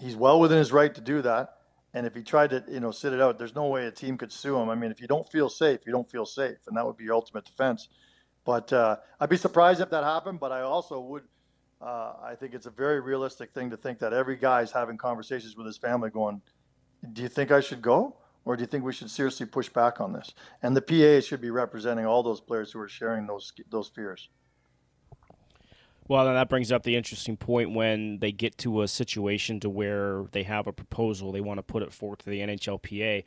He's 0.01 0.17
well 0.17 0.39
within 0.39 0.59
his 0.59 0.73
right 0.73 0.95
to 0.95 1.01
do 1.01 1.23
that. 1.23 1.55
And 1.95 2.07
if 2.07 2.15
he 2.15 2.23
tried 2.23 2.51
to, 2.51 2.63
you 2.69 2.81
know, 2.81 2.91
sit 2.91 3.13
it 3.13 3.21
out, 3.21 3.39
there's 3.39 3.55
no 3.55 3.67
way 3.67 3.87
a 3.87 3.91
team 3.91 4.19
could 4.19 4.31
sue 4.31 4.59
him. 4.59 4.69
I 4.69 4.75
mean, 4.75 4.91
if 4.91 5.01
you 5.01 5.07
don't 5.07 5.29
feel 5.31 5.49
safe, 5.49 5.81
you 5.87 5.93
don't 5.93 6.11
feel 6.11 6.27
safe, 6.27 6.59
and 6.67 6.77
that 6.77 6.85
would 6.85 6.97
be 6.97 7.05
your 7.05 7.15
ultimate 7.15 7.47
defense. 7.47 7.89
But 8.45 8.73
uh, 8.73 8.97
I'd 9.19 9.31
be 9.31 9.37
surprised 9.37 9.81
if 9.81 9.91
that 9.91 10.05
happened. 10.05 10.39
But 10.39 10.53
I 10.53 10.61
also 10.61 11.01
would, 11.01 11.25
uh, 11.81 12.15
I 12.23 12.35
think 12.35 12.55
it's 12.55 12.67
a 12.67 12.71
very 12.71 13.01
realistic 13.01 13.53
thing 13.53 13.71
to 13.71 13.77
think 13.77 13.99
that 14.01 14.13
every 14.13 14.37
guy 14.37 14.63
is 14.63 14.73
having 14.73 14.97
conversations 14.97 15.57
with 15.57 15.67
his 15.67 15.77
family, 15.77 16.11
going, 16.11 16.43
"Do 17.13 17.23
you 17.23 17.29
think 17.29 17.51
I 17.51 17.61
should 17.61 17.83
go?" 17.83 18.17
Or 18.45 18.57
do 18.57 18.63
you 18.63 18.67
think 18.67 18.83
we 18.83 18.95
should 18.95 19.11
seriously 19.11 19.45
push 19.45 19.69
back 19.69 20.01
on 20.01 20.15
this? 20.15 20.33
And 20.63 20.75
the 20.75 20.81
PA 20.81 21.21
should 21.21 21.43
be 21.43 21.51
representing 21.51 22.07
all 22.07 22.23
those 22.23 22.41
players 22.41 22.73
who 22.73 22.81
are 22.81 22.89
sharing 22.89 23.27
those 23.27 23.53
those 23.69 23.89
fears. 23.89 24.31
Well, 26.09 26.25
then 26.25 26.35
that 26.35 26.49
brings 26.49 26.73
up 26.73 26.83
the 26.83 26.97
interesting 26.97 27.37
point 27.37 27.75
when 27.75 28.21
they 28.21 28.33
get 28.33 28.57
to 28.59 28.81
a 28.81 28.89
situation 28.89 29.61
to 29.61 29.69
where 29.69 30.25
they 30.33 30.45
have 30.45 30.67
a 30.67 30.73
proposal, 30.73 31.31
they 31.31 31.43
want 31.43 31.59
to 31.59 31.63
put 31.63 31.83
it 31.83 31.93
forth 31.93 32.21
to 32.21 32.31
the 32.31 32.41
NHLPA. 32.41 33.25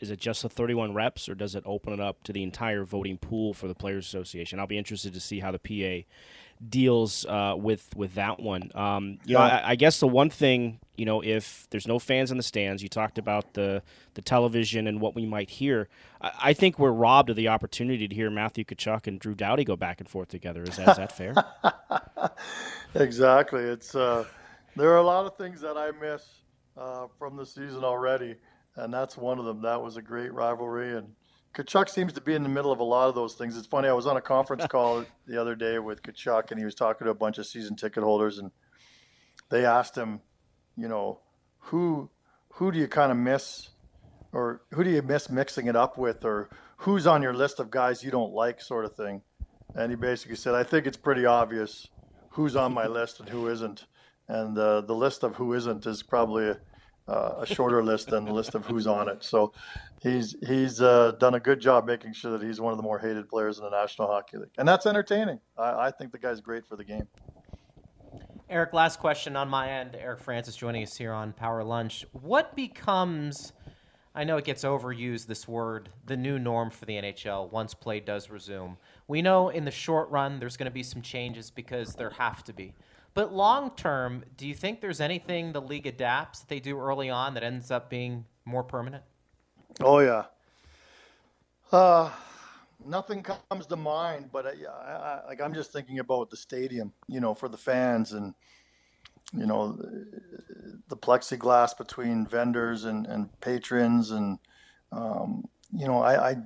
Is 0.00 0.10
it 0.10 0.18
just 0.18 0.42
the 0.42 0.48
31 0.48 0.92
reps, 0.92 1.28
or 1.28 1.36
does 1.36 1.54
it 1.54 1.62
open 1.64 1.92
it 1.92 2.00
up 2.00 2.24
to 2.24 2.32
the 2.32 2.42
entire 2.42 2.82
voting 2.84 3.16
pool 3.16 3.54
for 3.54 3.68
the 3.68 3.74
Players 3.74 4.06
Association? 4.06 4.58
I'll 4.58 4.66
be 4.66 4.76
interested 4.76 5.14
to 5.14 5.20
see 5.20 5.38
how 5.38 5.52
the 5.52 5.60
PA 5.60 6.08
deals 6.66 7.24
uh, 7.26 7.54
with 7.56 7.94
with 7.96 8.14
that 8.14 8.40
one. 8.40 8.70
Um, 8.74 9.18
you 9.24 9.34
yeah. 9.34 9.38
know, 9.38 9.44
I, 9.44 9.70
I, 9.70 9.74
guess 9.76 10.00
the 10.00 10.08
one 10.08 10.30
thing, 10.30 10.80
you 10.96 11.04
know, 11.04 11.22
if 11.22 11.66
there's 11.70 11.86
no 11.86 11.98
fans 11.98 12.30
in 12.30 12.36
the 12.36 12.42
stands, 12.42 12.82
you 12.82 12.88
talked 12.88 13.18
about 13.18 13.54
the 13.54 13.82
the 14.14 14.22
television 14.22 14.86
and 14.86 15.00
what 15.00 15.14
we 15.14 15.26
might 15.26 15.50
hear. 15.50 15.88
I, 16.20 16.32
I 16.42 16.52
think 16.52 16.78
we're 16.78 16.92
robbed 16.92 17.30
of 17.30 17.36
the 17.36 17.48
opportunity 17.48 18.08
to 18.08 18.14
hear 18.14 18.30
Matthew 18.30 18.64
Tkachuk 18.64 19.06
and 19.06 19.20
Drew 19.20 19.34
Doughty 19.34 19.64
go 19.64 19.76
back 19.76 20.00
and 20.00 20.08
forth 20.08 20.28
together. 20.28 20.62
Is 20.62 20.76
that, 20.76 20.88
is 20.90 20.96
that 20.96 21.12
fair? 21.12 21.34
exactly. 22.94 23.62
It's 23.62 23.94
uh, 23.94 24.24
there 24.76 24.90
are 24.90 24.98
a 24.98 25.02
lot 25.06 25.26
of 25.26 25.36
things 25.36 25.60
that 25.60 25.76
I 25.76 25.90
miss 25.92 26.24
uh, 26.76 27.06
from 27.18 27.36
the 27.36 27.46
season 27.46 27.84
already, 27.84 28.36
and 28.76 28.92
that's 28.92 29.16
one 29.16 29.38
of 29.38 29.44
them. 29.44 29.62
That 29.62 29.82
was 29.82 29.96
a 29.96 30.02
great 30.02 30.32
rivalry 30.32 30.96
and 30.96 31.12
Tkachuk 31.56 31.88
seems 31.88 32.12
to 32.12 32.20
be 32.20 32.34
in 32.34 32.42
the 32.42 32.50
middle 32.50 32.70
of 32.70 32.80
a 32.80 32.84
lot 32.84 33.08
of 33.08 33.14
those 33.14 33.34
things. 33.34 33.56
It's 33.56 33.66
funny. 33.66 33.88
I 33.88 33.92
was 33.94 34.06
on 34.06 34.16
a 34.16 34.20
conference 34.20 34.66
call 34.70 35.04
the 35.26 35.40
other 35.40 35.54
day 35.54 35.78
with 35.78 36.02
Tkachuk, 36.02 36.50
and 36.50 36.58
he 36.58 36.64
was 36.64 36.74
talking 36.74 37.06
to 37.06 37.10
a 37.10 37.14
bunch 37.14 37.38
of 37.38 37.46
season 37.46 37.76
ticket 37.76 38.02
holders, 38.02 38.38
and 38.38 38.50
they 39.50 39.64
asked 39.64 39.96
him, 39.96 40.20
you 40.76 40.88
know, 40.88 41.20
who 41.58 42.10
who 42.54 42.72
do 42.72 42.78
you 42.78 42.88
kind 42.88 43.10
of 43.10 43.18
miss, 43.18 43.70
or 44.32 44.62
who 44.72 44.84
do 44.84 44.90
you 44.90 45.02
miss 45.02 45.30
mixing 45.30 45.66
it 45.66 45.76
up 45.76 45.96
with, 45.96 46.24
or 46.24 46.50
who's 46.78 47.06
on 47.06 47.22
your 47.22 47.34
list 47.34 47.58
of 47.58 47.70
guys 47.70 48.04
you 48.04 48.10
don't 48.10 48.32
like, 48.32 48.60
sort 48.60 48.84
of 48.84 48.94
thing. 48.94 49.22
And 49.74 49.90
he 49.90 49.96
basically 49.96 50.36
said, 50.36 50.54
I 50.54 50.62
think 50.62 50.86
it's 50.86 50.96
pretty 50.96 51.26
obvious 51.26 51.88
who's 52.30 52.56
on 52.56 52.72
my 52.72 52.86
list 52.86 53.20
and 53.20 53.28
who 53.28 53.48
isn't. 53.48 53.86
And 54.28 54.56
uh, 54.58 54.80
the 54.82 54.94
list 54.94 55.22
of 55.22 55.36
who 55.36 55.52
isn't 55.54 55.86
is 55.86 56.02
probably 56.02 56.48
a, 56.48 56.58
uh, 57.08 57.34
a 57.38 57.46
shorter 57.46 57.82
list 57.82 58.08
than 58.08 58.24
the 58.24 58.32
list 58.32 58.54
of 58.54 58.66
who's 58.66 58.86
on 58.86 59.08
it. 59.08 59.22
So 59.22 59.52
he's 60.02 60.36
he's 60.46 60.80
uh, 60.80 61.12
done 61.18 61.34
a 61.34 61.40
good 61.40 61.60
job 61.60 61.86
making 61.86 62.12
sure 62.12 62.36
that 62.36 62.46
he's 62.46 62.60
one 62.60 62.72
of 62.72 62.76
the 62.76 62.82
more 62.82 62.98
hated 62.98 63.28
players 63.28 63.58
in 63.58 63.64
the 63.64 63.70
National 63.70 64.08
Hockey 64.08 64.38
League, 64.38 64.50
and 64.58 64.66
that's 64.66 64.86
entertaining. 64.86 65.40
I, 65.56 65.86
I 65.86 65.90
think 65.90 66.12
the 66.12 66.18
guy's 66.18 66.40
great 66.40 66.66
for 66.66 66.76
the 66.76 66.84
game. 66.84 67.06
Eric, 68.48 68.72
last 68.72 69.00
question 69.00 69.34
on 69.34 69.48
my 69.48 69.68
end. 69.70 69.96
Eric 69.98 70.20
Francis 70.20 70.54
joining 70.54 70.84
us 70.84 70.96
here 70.96 71.12
on 71.12 71.32
Power 71.32 71.64
Lunch. 71.64 72.04
What 72.12 72.54
becomes, 72.54 73.52
I 74.14 74.22
know 74.22 74.36
it 74.36 74.44
gets 74.44 74.62
overused, 74.62 75.26
this 75.26 75.48
word, 75.48 75.88
the 76.06 76.16
new 76.16 76.38
norm 76.38 76.70
for 76.70 76.84
the 76.84 76.92
NHL 76.92 77.50
once 77.50 77.74
play 77.74 77.98
does 77.98 78.30
resume? 78.30 78.76
We 79.08 79.20
know 79.20 79.48
in 79.48 79.64
the 79.64 79.72
short 79.72 80.08
run 80.10 80.38
there's 80.38 80.56
going 80.56 80.66
to 80.66 80.72
be 80.72 80.84
some 80.84 81.02
changes 81.02 81.50
because 81.50 81.94
there 81.96 82.10
have 82.10 82.44
to 82.44 82.52
be. 82.52 82.72
But 83.16 83.32
long 83.32 83.70
term, 83.70 84.24
do 84.36 84.46
you 84.46 84.52
think 84.52 84.82
there's 84.82 85.00
anything 85.00 85.52
the 85.52 85.62
league 85.62 85.86
adapts 85.86 86.40
that 86.40 86.50
they 86.50 86.60
do 86.60 86.78
early 86.78 87.08
on 87.08 87.32
that 87.32 87.42
ends 87.42 87.70
up 87.70 87.88
being 87.88 88.26
more 88.44 88.62
permanent? 88.62 89.04
Oh 89.80 90.00
yeah. 90.00 90.24
Uh, 91.72 92.10
nothing 92.84 93.22
comes 93.22 93.64
to 93.68 93.76
mind, 93.76 94.28
but 94.30 94.46
I, 94.46 94.50
I, 94.70 95.20
like 95.28 95.40
I'm 95.40 95.54
just 95.54 95.72
thinking 95.72 95.98
about 95.98 96.28
the 96.28 96.36
stadium, 96.36 96.92
you 97.08 97.20
know, 97.20 97.34
for 97.34 97.48
the 97.48 97.56
fans 97.56 98.12
and 98.12 98.34
you 99.32 99.46
know 99.46 99.78
the 100.88 100.96
plexiglass 100.96 101.76
between 101.76 102.26
vendors 102.26 102.84
and, 102.84 103.06
and 103.06 103.40
patrons 103.40 104.10
and 104.10 104.38
um, 104.92 105.48
you 105.72 105.86
know 105.86 106.02
I, 106.02 106.32
I 106.32 106.36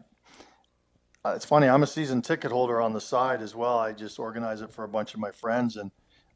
it's 1.35 1.45
funny 1.45 1.69
i'm 1.69 1.83
a 1.83 1.87
season 1.87 2.23
ticket 2.23 2.51
holder 2.51 2.81
on 2.81 2.95
the 2.95 3.01
side 3.03 3.43
as 3.43 3.55
well 3.55 3.79
i 3.79 3.93
just 3.93 4.19
organize 4.19 4.63
it 4.63 4.73
for 4.73 4.85
a 4.85 4.89
bunch 4.89 5.13
of 5.13 5.21
my 5.21 5.31
friends 5.31 5.77
and 5.77 5.91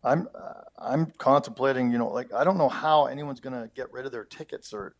i'm 0.04 0.28
uh, 0.34 0.60
i'm 0.78 1.06
contemplating 1.18 1.90
you 1.90 1.98
know 1.98 2.08
like 2.08 2.32
i 2.32 2.44
don't 2.44 2.58
know 2.58 2.68
how 2.68 3.06
anyone's 3.06 3.40
going 3.40 3.54
to 3.54 3.70
get 3.74 3.92
rid 3.92 4.06
of 4.06 4.12
their 4.12 4.24
tickets 4.24 4.72
or 4.72 4.94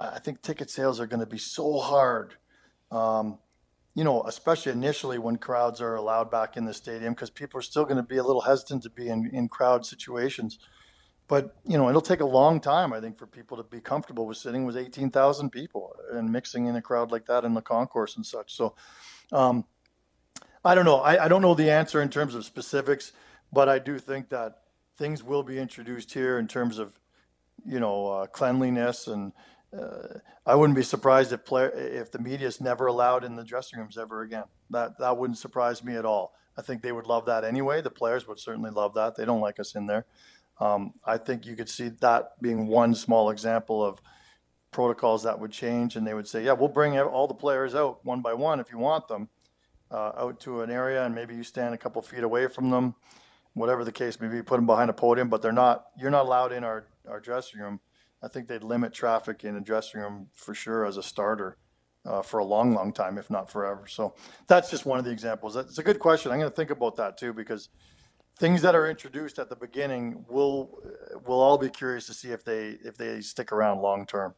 i 0.00 0.18
think 0.18 0.42
ticket 0.42 0.70
sales 0.70 0.98
are 1.00 1.06
going 1.06 1.20
to 1.20 1.26
be 1.26 1.38
so 1.38 1.78
hard 1.78 2.34
um, 2.90 3.38
you 3.98 4.04
know 4.04 4.22
especially 4.22 4.70
initially 4.70 5.18
when 5.18 5.36
crowds 5.36 5.80
are 5.80 5.96
allowed 5.96 6.30
back 6.30 6.56
in 6.56 6.64
the 6.64 6.72
stadium 6.72 7.14
because 7.14 7.30
people 7.30 7.58
are 7.58 7.62
still 7.62 7.84
going 7.84 7.96
to 7.96 8.02
be 8.02 8.16
a 8.16 8.22
little 8.22 8.42
hesitant 8.42 8.82
to 8.84 8.90
be 8.90 9.08
in, 9.08 9.28
in 9.32 9.48
crowd 9.48 9.84
situations. 9.84 10.60
But 11.26 11.56
you 11.66 11.76
know 11.76 11.88
it'll 11.88 12.00
take 12.00 12.20
a 12.20 12.26
long 12.26 12.60
time 12.60 12.92
i 12.92 13.00
think 13.00 13.18
for 13.18 13.26
people 13.26 13.56
to 13.56 13.64
be 13.64 13.80
comfortable 13.80 14.24
with 14.24 14.38
sitting 14.38 14.64
with 14.64 14.76
18000 14.76 15.50
people 15.50 15.96
and 16.12 16.30
mixing 16.30 16.66
in 16.66 16.76
a 16.76 16.80
crowd 16.80 17.10
like 17.10 17.26
that 17.26 17.44
in 17.44 17.54
the 17.54 17.60
concourse 17.60 18.16
and 18.16 18.24
such. 18.24 18.54
So 18.54 18.76
um, 19.32 19.64
i 20.64 20.76
don't 20.76 20.84
know. 20.84 21.00
I, 21.00 21.24
I, 21.24 21.28
don't 21.28 21.42
know 21.42 21.54
the 21.54 21.70
answer 21.70 22.00
in 22.00 22.08
terms 22.08 22.36
of 22.36 22.44
specifics 22.44 23.12
but 23.52 23.68
i 23.68 23.78
do 23.78 23.98
think 23.98 24.28
that 24.28 24.62
things 24.96 25.22
will 25.22 25.42
be 25.42 25.58
introduced 25.58 26.12
here 26.12 26.38
in 26.38 26.48
terms 26.48 26.78
of 26.78 26.98
you 27.64 27.80
know 27.80 28.06
uh, 28.08 28.26
cleanliness 28.26 29.06
and 29.06 29.32
uh, 29.76 30.18
I 30.46 30.54
wouldn't 30.54 30.76
be 30.76 30.82
surprised 30.82 31.32
if 31.32 31.44
player 31.44 31.70
if 31.70 32.10
the 32.10 32.18
media 32.18 32.46
is 32.46 32.60
never 32.60 32.86
allowed 32.86 33.24
in 33.24 33.36
the 33.36 33.44
dressing 33.44 33.78
rooms 33.78 33.98
ever 33.98 34.22
again. 34.22 34.44
That 34.70 34.98
that 34.98 35.16
wouldn't 35.16 35.38
surprise 35.38 35.84
me 35.84 35.96
at 35.96 36.04
all. 36.04 36.34
I 36.56 36.62
think 36.62 36.82
they 36.82 36.92
would 36.92 37.06
love 37.06 37.26
that 37.26 37.44
anyway. 37.44 37.82
The 37.82 37.90
players 37.90 38.26
would 38.26 38.38
certainly 38.38 38.70
love 38.70 38.94
that. 38.94 39.16
They 39.16 39.24
don't 39.24 39.40
like 39.40 39.60
us 39.60 39.74
in 39.74 39.86
there. 39.86 40.06
Um, 40.58 40.94
I 41.04 41.18
think 41.18 41.46
you 41.46 41.54
could 41.54 41.68
see 41.68 41.90
that 42.00 42.40
being 42.40 42.66
one 42.66 42.94
small 42.94 43.30
example 43.30 43.84
of 43.84 44.00
protocols 44.70 45.22
that 45.22 45.38
would 45.38 45.52
change, 45.52 45.96
and 45.96 46.06
they 46.06 46.14
would 46.14 46.26
say, 46.26 46.42
"Yeah, 46.42 46.52
we'll 46.52 46.68
bring 46.68 46.98
all 46.98 47.28
the 47.28 47.34
players 47.34 47.74
out 47.74 48.04
one 48.04 48.22
by 48.22 48.32
one 48.32 48.60
if 48.60 48.72
you 48.72 48.78
want 48.78 49.06
them 49.06 49.28
uh, 49.90 50.12
out 50.16 50.40
to 50.40 50.62
an 50.62 50.70
area, 50.70 51.04
and 51.04 51.14
maybe 51.14 51.34
you 51.34 51.42
stand 51.42 51.74
a 51.74 51.78
couple 51.78 52.00
feet 52.02 52.24
away 52.24 52.48
from 52.48 52.70
them, 52.70 52.94
whatever 53.58 53.84
the 53.84 53.92
case. 53.92 54.20
Maybe 54.20 54.36
you 54.36 54.42
put 54.42 54.56
them 54.56 54.66
behind 54.66 54.90
a 54.90 54.94
podium, 54.94 55.28
but 55.28 55.42
they're 55.42 55.52
not. 55.52 55.86
You're 55.98 56.10
not 56.10 56.26
allowed 56.26 56.52
in 56.52 56.64
our 56.64 56.86
our 57.08 57.20
dressing 57.20 57.60
room. 57.60 57.80
I 58.22 58.28
think 58.28 58.48
they'd 58.48 58.64
limit 58.64 58.92
traffic 58.92 59.44
in 59.44 59.54
the 59.54 59.60
dressing 59.60 60.00
room 60.00 60.28
for 60.34 60.54
sure 60.54 60.84
as 60.84 60.96
a 60.96 61.02
starter." 61.02 61.56
Uh, 62.06 62.22
for 62.22 62.38
a 62.38 62.44
long, 62.44 62.72
long 62.72 62.90
time, 62.90 63.18
if 63.18 63.28
not 63.28 63.50
forever. 63.50 63.84
So 63.86 64.14
that's 64.46 64.70
just 64.70 64.86
one 64.86 64.98
of 64.98 65.04
the 65.04 65.10
examples. 65.10 65.56
It's 65.56 65.76
a 65.76 65.82
good 65.82 65.98
question. 65.98 66.32
I'm 66.32 66.38
going 66.38 66.48
to 66.48 66.56
think 66.56 66.70
about 66.70 66.96
that 66.96 67.18
too 67.18 67.34
because 67.34 67.68
things 68.38 68.62
that 68.62 68.74
are 68.74 68.88
introduced 68.88 69.38
at 69.38 69.48
the 69.48 69.56
beginning, 69.56 70.24
we'll 70.28 70.70
we'll 71.26 71.40
all 71.40 71.58
be 71.58 71.68
curious 71.68 72.06
to 72.06 72.14
see 72.14 72.30
if 72.30 72.44
they 72.44 72.78
if 72.84 72.96
they 72.96 73.20
stick 73.20 73.52
around 73.52 73.82
long 73.82 74.06
term. 74.06 74.34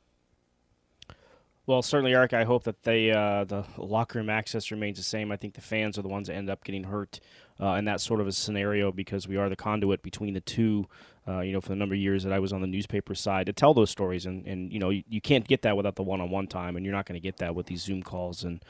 Well, 1.67 1.83
certainly, 1.83 2.15
Eric. 2.15 2.33
I 2.33 2.45
hope 2.45 2.65
that 2.65 2.83
they 2.83 3.11
uh, 3.11 3.45
the 3.45 3.65
locker 3.77 4.19
room 4.19 4.31
access 4.31 4.71
remains 4.71 4.97
the 4.97 5.05
same. 5.05 5.31
I 5.31 5.37
think 5.37 5.55
the 5.55 5.61
fans 5.61 5.99
are 5.99 6.03
the 6.03 6.09
ones 6.09 6.27
that 6.27 6.35
end 6.35 6.51
up 6.51 6.65
getting 6.65 6.85
hurt 6.85 7.21
uh, 7.61 7.75
in 7.75 7.85
that 7.85 8.01
sort 8.01 8.21
of 8.21 8.27
a 8.27 8.33
scenario 8.33 8.93
because 8.93 9.29
we 9.29 9.37
are 9.37 9.49
the 9.49 9.57
conduit 9.57 10.03
between 10.03 10.35
the 10.35 10.41
two 10.41 10.87
uh, 11.29 11.41
you 11.41 11.53
know, 11.53 11.61
for 11.61 11.69
the 11.69 11.77
number 11.77 11.95
of 11.95 12.01
years 12.01 12.25
that 12.25 12.33
I 12.33 12.39
was 12.39 12.53
on 12.53 12.61
the 12.61 12.67
newspaper 12.67 13.15
side 13.15 13.47
to 13.47 13.53
tell 13.53 13.75
those 13.75 13.91
stories. 13.91 14.27
And, 14.27 14.47
and 14.47 14.73
you 14.73 14.79
know, 14.79 14.91
you, 14.91 15.05
you 15.09 15.21
can't 15.21 15.47
get 15.47 15.63
that 15.63 15.77
without 15.77 15.95
the 15.95 16.03
one-on-one 16.03 16.47
time, 16.47 16.77
and 16.77 16.85
you're 16.85 16.95
not 16.95 17.07
going 17.07 17.21
to 17.21 17.23
get 17.23 17.37
that 17.37 17.55
with 17.55 17.67
these 17.67 17.83
Zoom 17.83 18.03
calls 18.03 18.43
and 18.43 18.65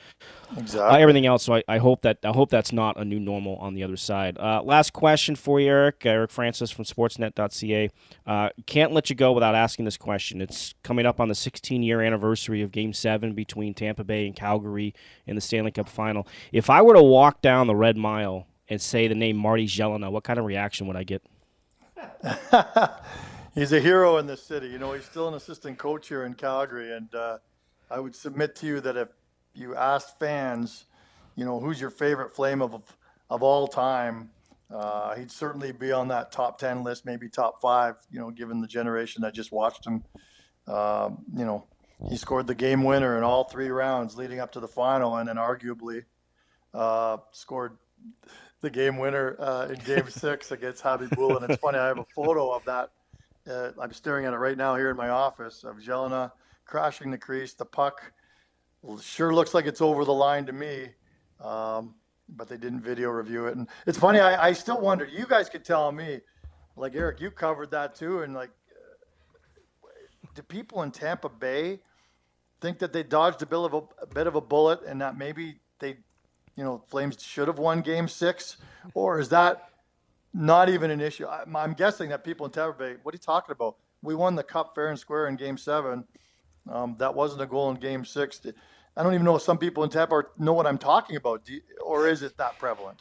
exactly. 0.57 0.81
uh, 0.81 0.98
everything 0.98 1.26
else. 1.26 1.44
So 1.44 1.55
I, 1.55 1.62
I 1.68 1.79
hope 1.79 2.03
that 2.03 2.18
I 2.24 2.31
hope 2.31 2.50
that's 2.50 2.72
not 2.72 2.98
a 2.98 3.05
new 3.05 3.20
normal 3.20 3.57
on 3.57 3.74
the 3.74 3.85
other 3.85 3.96
side. 3.96 4.37
Uh, 4.37 4.62
last 4.62 4.92
question 4.92 5.37
for 5.37 5.61
you, 5.61 5.68
Eric. 5.68 6.05
Eric 6.05 6.31
Francis 6.31 6.70
from 6.70 6.85
Sportsnet.ca. 6.85 7.90
Uh, 8.26 8.48
can't 8.66 8.92
let 8.92 9.09
you 9.09 9.16
go 9.16 9.33
without 9.33 9.55
asking 9.55 9.85
this 9.85 9.96
question. 9.96 10.40
It's 10.40 10.74
coming 10.83 11.07
up 11.07 11.20
on 11.20 11.29
the 11.29 11.35
16-year 11.35 12.03
anniversary 12.03 12.62
of 12.62 12.72
Game 12.72 12.92
Seven 12.92 13.33
between 13.33 13.74
Tampa 13.74 14.05
Bay 14.05 14.26
and 14.26 14.35
Calgary 14.35 14.92
in 15.26 15.37
the 15.37 15.40
Stanley 15.40 15.70
Cup 15.70 15.88
Final. 15.88 16.26
If 16.53 16.68
I 16.68 16.83
were 16.83 16.94
to 16.94 17.03
walk 17.03 17.40
down 17.40 17.68
the 17.68 17.76
Red 17.76 17.96
Mile 17.96 18.46
and 18.70 18.80
say 18.80 19.09
the 19.09 19.14
name 19.14 19.37
Marty 19.37 19.66
Gelinas, 19.66 20.11
what 20.11 20.24
kind 20.24 20.38
of 20.38 20.44
reaction 20.44 20.87
would 20.87 20.96
I 20.96 21.02
get? 21.02 21.22
he's 23.54 23.72
a 23.72 23.80
hero 23.80 24.16
in 24.18 24.26
this 24.26 24.42
city. 24.42 24.68
You 24.68 24.78
know, 24.78 24.92
he's 24.92 25.04
still 25.04 25.28
an 25.28 25.35
assistant 25.35 25.76
coach 25.76 26.09
here 26.09 26.24
in 26.24 26.35
Calgary, 26.35 26.96
and 26.96 27.12
uh, 27.14 27.38
I 27.90 27.98
would 27.98 28.14
submit 28.14 28.54
to 28.56 28.66
you 28.66 28.80
that 28.80 28.96
if 28.96 29.09
you 29.54 29.74
asked 29.74 30.18
fans, 30.20 30.85
you 31.35 31.44
know, 31.44 31.59
who's 31.59 31.80
your 31.80 31.90
favorite 31.90 32.35
Flame 32.35 32.62
of 32.62 32.80
of 33.28 33.42
all 33.42 33.68
time, 33.68 34.30
uh, 34.72 35.14
he'd 35.16 35.30
certainly 35.30 35.72
be 35.72 35.92
on 35.92 36.09
that 36.09 36.30
top 36.33 36.59
ten 36.59 36.85
list, 36.85 37.04
maybe 37.04 37.28
top 37.28 37.61
five. 37.61 37.96
You 38.11 38.20
know, 38.20 38.30
given 38.30 38.61
the 38.61 38.68
generation 38.68 39.22
that 39.22 39.35
just 39.35 39.52
watched 39.52 39.85
him. 39.85 40.04
Uh, 40.66 41.11
you 41.37 41.44
know, 41.44 41.66
he 42.09 42.16
scored 42.16 42.46
the 42.46 42.54
game 42.54 42.85
winner 42.85 43.18
in 43.18 43.24
all 43.24 43.44
three 43.44 43.70
rounds 43.70 44.16
leading 44.16 44.38
up 44.38 44.52
to 44.52 44.61
the 44.61 44.68
final, 44.68 45.16
and 45.16 45.28
then 45.28 45.37
arguably 45.37 46.04
uh, 46.72 47.16
scored 47.33 47.76
the 48.60 48.70
game 48.70 48.98
winner 48.98 49.36
uh, 49.38 49.68
in 49.70 49.78
Game 49.80 50.06
Six 50.10 50.52
against 50.52 50.82
Khabibulin. 50.82 51.42
And 51.42 51.50
it's 51.50 51.60
funny, 51.60 51.78
I 51.78 51.86
have 51.86 51.98
a 51.98 52.06
photo 52.14 52.50
of 52.50 52.64
that. 52.64 52.90
Uh, 53.50 53.70
I'm 53.80 53.92
staring 53.92 54.26
at 54.26 54.34
it 54.34 54.36
right 54.36 54.56
now 54.56 54.76
here 54.76 54.90
in 54.90 54.96
my 54.96 55.08
office 55.08 55.64
of 55.64 55.76
Gelinas 55.78 56.30
crashing 56.66 57.10
the 57.10 57.18
crease. 57.18 57.54
The 57.54 57.64
puck 57.64 58.12
sure 59.02 59.34
looks 59.34 59.54
like 59.54 59.66
it's 59.66 59.80
over 59.80 60.04
the 60.04 60.12
line 60.12 60.46
to 60.46 60.52
me, 60.52 60.88
um, 61.42 61.94
but 62.28 62.48
they 62.48 62.56
didn't 62.56 62.80
video 62.80 63.10
review 63.10 63.46
it. 63.46 63.56
And 63.56 63.66
it's 63.86 63.98
funny, 63.98 64.20
I, 64.20 64.48
I 64.48 64.52
still 64.52 64.80
wonder. 64.80 65.04
You 65.04 65.26
guys 65.26 65.48
could 65.48 65.64
tell 65.64 65.90
me, 65.90 66.20
like 66.76 66.94
Eric, 66.94 67.20
you 67.20 67.30
covered 67.30 67.70
that 67.72 67.94
too, 67.94 68.22
and 68.22 68.34
like, 68.34 68.50
do 70.34 70.42
people 70.42 70.82
in 70.82 70.90
Tampa 70.90 71.28
Bay 71.28 71.80
think 72.60 72.78
that 72.78 72.92
they 72.92 73.02
dodged 73.02 73.42
a 73.42 73.46
bit 73.46 73.58
of 73.58 73.74
a, 73.74 73.82
a 74.02 74.06
bit 74.06 74.26
of 74.26 74.36
a 74.36 74.40
bullet 74.40 74.80
and 74.86 75.00
that 75.00 75.16
maybe 75.16 75.56
they 75.80 75.96
you 76.60 76.66
know, 76.66 76.82
Flames 76.88 77.16
should 77.22 77.48
have 77.48 77.58
won 77.58 77.80
game 77.80 78.06
six? 78.06 78.58
Or 78.92 79.18
is 79.18 79.30
that 79.30 79.70
not 80.34 80.68
even 80.68 80.90
an 80.90 81.00
issue? 81.00 81.24
I, 81.24 81.44
am 81.64 81.72
guessing 81.72 82.10
that 82.10 82.22
people 82.22 82.44
in 82.44 82.52
Tampa 82.52 82.78
Bay, 82.78 82.96
what 83.02 83.14
are 83.14 83.16
you 83.16 83.18
talking 83.18 83.52
about? 83.52 83.76
We 84.02 84.14
won 84.14 84.34
the 84.34 84.42
cup 84.42 84.74
fair 84.74 84.90
and 84.90 84.98
square 84.98 85.26
in 85.26 85.36
game 85.36 85.56
seven. 85.56 86.04
Um, 86.70 86.96
that 86.98 87.14
wasn't 87.14 87.40
a 87.40 87.46
goal 87.46 87.70
in 87.70 87.76
game 87.76 88.04
six. 88.04 88.42
I 88.94 89.02
don't 89.02 89.14
even 89.14 89.24
know 89.24 89.36
if 89.36 89.42
some 89.42 89.56
people 89.56 89.84
in 89.84 89.88
Tampa 89.88 90.24
know 90.38 90.52
what 90.52 90.66
I'm 90.66 90.76
talking 90.76 91.16
about, 91.16 91.48
you, 91.48 91.62
or 91.82 92.06
is 92.06 92.22
it 92.22 92.36
that 92.36 92.58
prevalent? 92.58 92.98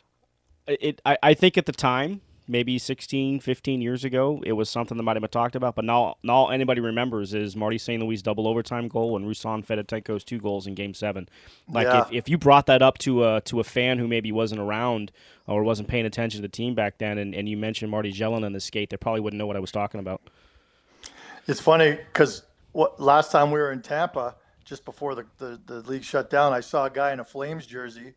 It, 0.65 1.01
I, 1.05 1.17
I 1.21 1.33
think 1.33 1.57
at 1.57 1.65
the 1.65 1.73
time, 1.73 2.21
maybe 2.49 2.79
16, 2.79 3.39
15 3.39 3.81
years 3.81 4.03
ago, 4.03 4.41
it 4.43 4.53
was 4.53 4.69
something 4.69 4.97
that 4.97 5.03
might 5.03 5.15
have 5.15 5.21
been 5.21 5.29
talked 5.29 5.55
about. 5.55 5.75
But 5.75 5.85
now, 5.85 6.15
now 6.23 6.47
anybody 6.47 6.81
remembers 6.81 7.33
is 7.35 7.55
Marty 7.55 7.77
St. 7.77 8.01
Louis' 8.01 8.21
double 8.23 8.47
overtime 8.47 8.88
goal 8.88 9.15
and 9.15 9.25
Ruslan 9.25 9.63
Fedotenko's 9.63 10.23
two 10.23 10.39
goals 10.39 10.65
in 10.65 10.73
Game 10.73 10.95
Seven. 10.95 11.29
Like 11.69 11.85
yeah. 11.85 12.01
if, 12.01 12.12
if 12.12 12.29
you 12.29 12.38
brought 12.39 12.65
that 12.65 12.81
up 12.81 12.97
to 12.99 13.23
a 13.23 13.41
to 13.41 13.59
a 13.59 13.63
fan 13.63 13.99
who 13.99 14.07
maybe 14.07 14.31
wasn't 14.31 14.59
around 14.59 15.12
or 15.47 15.63
wasn't 15.63 15.88
paying 15.88 16.05
attention 16.05 16.39
to 16.39 16.41
the 16.41 16.51
team 16.51 16.73
back 16.73 16.97
then, 16.97 17.19
and, 17.19 17.35
and 17.35 17.47
you 17.47 17.55
mentioned 17.55 17.91
Marty 17.91 18.12
Gelinas 18.12 18.47
in 18.47 18.53
the 18.53 18.59
skate, 18.59 18.89
they 18.89 18.97
probably 18.97 19.21
wouldn't 19.21 19.38
know 19.38 19.47
what 19.47 19.55
I 19.55 19.59
was 19.59 19.71
talking 19.71 19.99
about. 19.99 20.21
It's 21.47 21.62
funny 21.62 21.91
because 21.91 22.43
what 22.71 22.99
last 22.99 23.31
time 23.31 23.51
we 23.51 23.59
were 23.59 23.71
in 23.71 23.81
Tampa, 23.81 24.35
just 24.65 24.85
before 24.85 25.15
the, 25.15 25.25
the, 25.38 25.59
the 25.65 25.81
league 25.81 26.03
shut 26.03 26.29
down, 26.29 26.53
I 26.53 26.59
saw 26.59 26.85
a 26.85 26.89
guy 26.89 27.13
in 27.13 27.19
a 27.19 27.25
Flames 27.25 27.65
jersey 27.65 28.15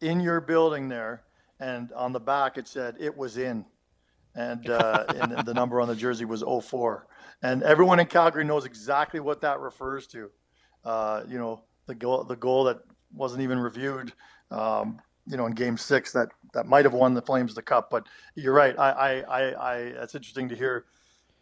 in 0.00 0.20
your 0.20 0.40
building 0.40 0.88
there 0.88 1.22
and 1.60 1.92
on 1.92 2.12
the 2.12 2.20
back 2.20 2.58
it 2.58 2.68
said 2.68 2.96
it 2.98 3.16
was 3.16 3.36
in, 3.36 3.64
and, 4.34 4.68
uh, 4.68 5.04
and 5.14 5.46
the 5.46 5.54
number 5.54 5.80
on 5.80 5.88
the 5.88 5.96
jersey 5.96 6.24
was 6.24 6.42
04. 6.42 7.06
And 7.42 7.62
everyone 7.62 8.00
in 8.00 8.06
Calgary 8.06 8.44
knows 8.44 8.64
exactly 8.64 9.20
what 9.20 9.40
that 9.42 9.60
refers 9.60 10.06
to. 10.08 10.30
Uh, 10.84 11.22
you 11.28 11.38
know, 11.38 11.62
the 11.86 11.94
goal, 11.94 12.24
the 12.24 12.36
goal 12.36 12.64
that 12.64 12.78
wasn't 13.12 13.42
even 13.42 13.58
reviewed. 13.58 14.12
Um, 14.50 15.00
you 15.26 15.36
know, 15.36 15.46
in 15.46 15.52
Game 15.52 15.76
Six, 15.76 16.12
that 16.12 16.28
that 16.54 16.66
might 16.66 16.84
have 16.84 16.94
won 16.94 17.14
the 17.14 17.22
Flames 17.22 17.54
the 17.54 17.62
cup. 17.62 17.90
But 17.90 18.06
you're 18.34 18.54
right. 18.54 18.78
I, 18.78 18.90
I, 18.90 19.10
I, 19.20 19.72
I 19.72 19.92
that's 19.92 20.14
interesting 20.14 20.48
to 20.48 20.56
hear. 20.56 20.86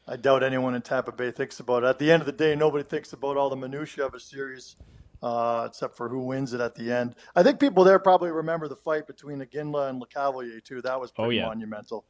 I 0.06 0.16
doubt 0.16 0.42
anyone 0.42 0.74
in 0.74 0.82
Tampa 0.82 1.12
Bay 1.12 1.30
thinks 1.30 1.60
about 1.60 1.82
it. 1.82 1.86
At 1.86 1.98
the 1.98 2.10
end 2.10 2.20
of 2.20 2.26
the 2.26 2.32
day, 2.32 2.54
nobody 2.54 2.84
thinks 2.84 3.12
about 3.12 3.36
all 3.36 3.48
the 3.48 3.56
minutiae 3.56 4.04
of 4.04 4.14
a 4.14 4.20
series 4.20 4.76
uh, 5.24 5.64
except 5.66 5.96
for 5.96 6.08
who 6.10 6.20
wins 6.20 6.52
it 6.52 6.60
at 6.60 6.74
the 6.74 6.92
end. 6.92 7.14
I 7.34 7.42
think 7.42 7.58
people 7.58 7.82
there 7.82 7.98
probably 7.98 8.30
remember 8.30 8.68
the 8.68 8.76
fight 8.76 9.06
between 9.06 9.40
Iginla 9.40 9.88
and 9.88 10.00
Lecavalier 10.00 10.62
too. 10.62 10.82
That 10.82 11.00
was 11.00 11.10
pretty 11.10 11.40
oh, 11.40 11.42
yeah. 11.42 11.48
monumental. 11.48 12.04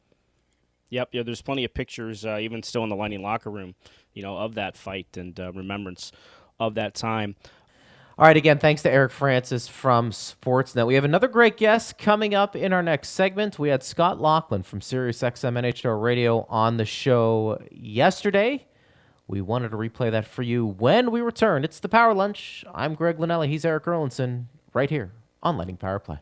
Yep, 0.90 1.10
yeah. 1.12 1.22
There's 1.22 1.40
plenty 1.40 1.64
of 1.64 1.72
pictures, 1.72 2.26
uh, 2.26 2.38
even 2.40 2.62
still 2.64 2.82
in 2.82 2.90
the 2.90 2.96
Lightning 2.96 3.22
locker 3.22 3.50
room, 3.50 3.76
you 4.14 4.22
know, 4.22 4.36
of 4.36 4.56
that 4.56 4.76
fight 4.76 5.16
and 5.16 5.38
uh, 5.38 5.52
remembrance 5.52 6.10
of 6.58 6.74
that 6.74 6.94
time. 6.94 7.36
All 8.18 8.26
right, 8.26 8.36
again, 8.36 8.58
thanks 8.58 8.82
to 8.82 8.90
Eric 8.90 9.12
Francis 9.12 9.68
from 9.68 10.10
Sportsnet. 10.10 10.86
We 10.86 10.94
have 10.94 11.04
another 11.04 11.28
great 11.28 11.56
guest 11.56 11.98
coming 11.98 12.34
up 12.34 12.56
in 12.56 12.72
our 12.72 12.82
next 12.82 13.10
segment. 13.10 13.60
We 13.60 13.68
had 13.68 13.84
Scott 13.84 14.20
Laughlin 14.20 14.64
from 14.64 14.80
SiriusXM 14.80 15.58
NHL 15.58 16.00
Radio 16.00 16.46
on 16.48 16.78
the 16.78 16.84
show 16.84 17.60
yesterday. 17.70 18.66
We 19.26 19.40
wanted 19.40 19.70
to 19.70 19.76
replay 19.76 20.10
that 20.10 20.26
for 20.26 20.42
you 20.42 20.66
when 20.66 21.10
we 21.10 21.22
return. 21.22 21.64
It's 21.64 21.80
the 21.80 21.88
Power 21.88 22.12
Lunch. 22.12 22.62
I'm 22.74 22.94
Greg 22.94 23.16
Linelli. 23.16 23.48
He's 23.48 23.64
Eric 23.64 23.84
Erlendsson. 23.84 24.46
right 24.74 24.90
here 24.90 25.12
on 25.42 25.56
Lightning 25.56 25.78
Power 25.78 25.98
Play. 25.98 26.18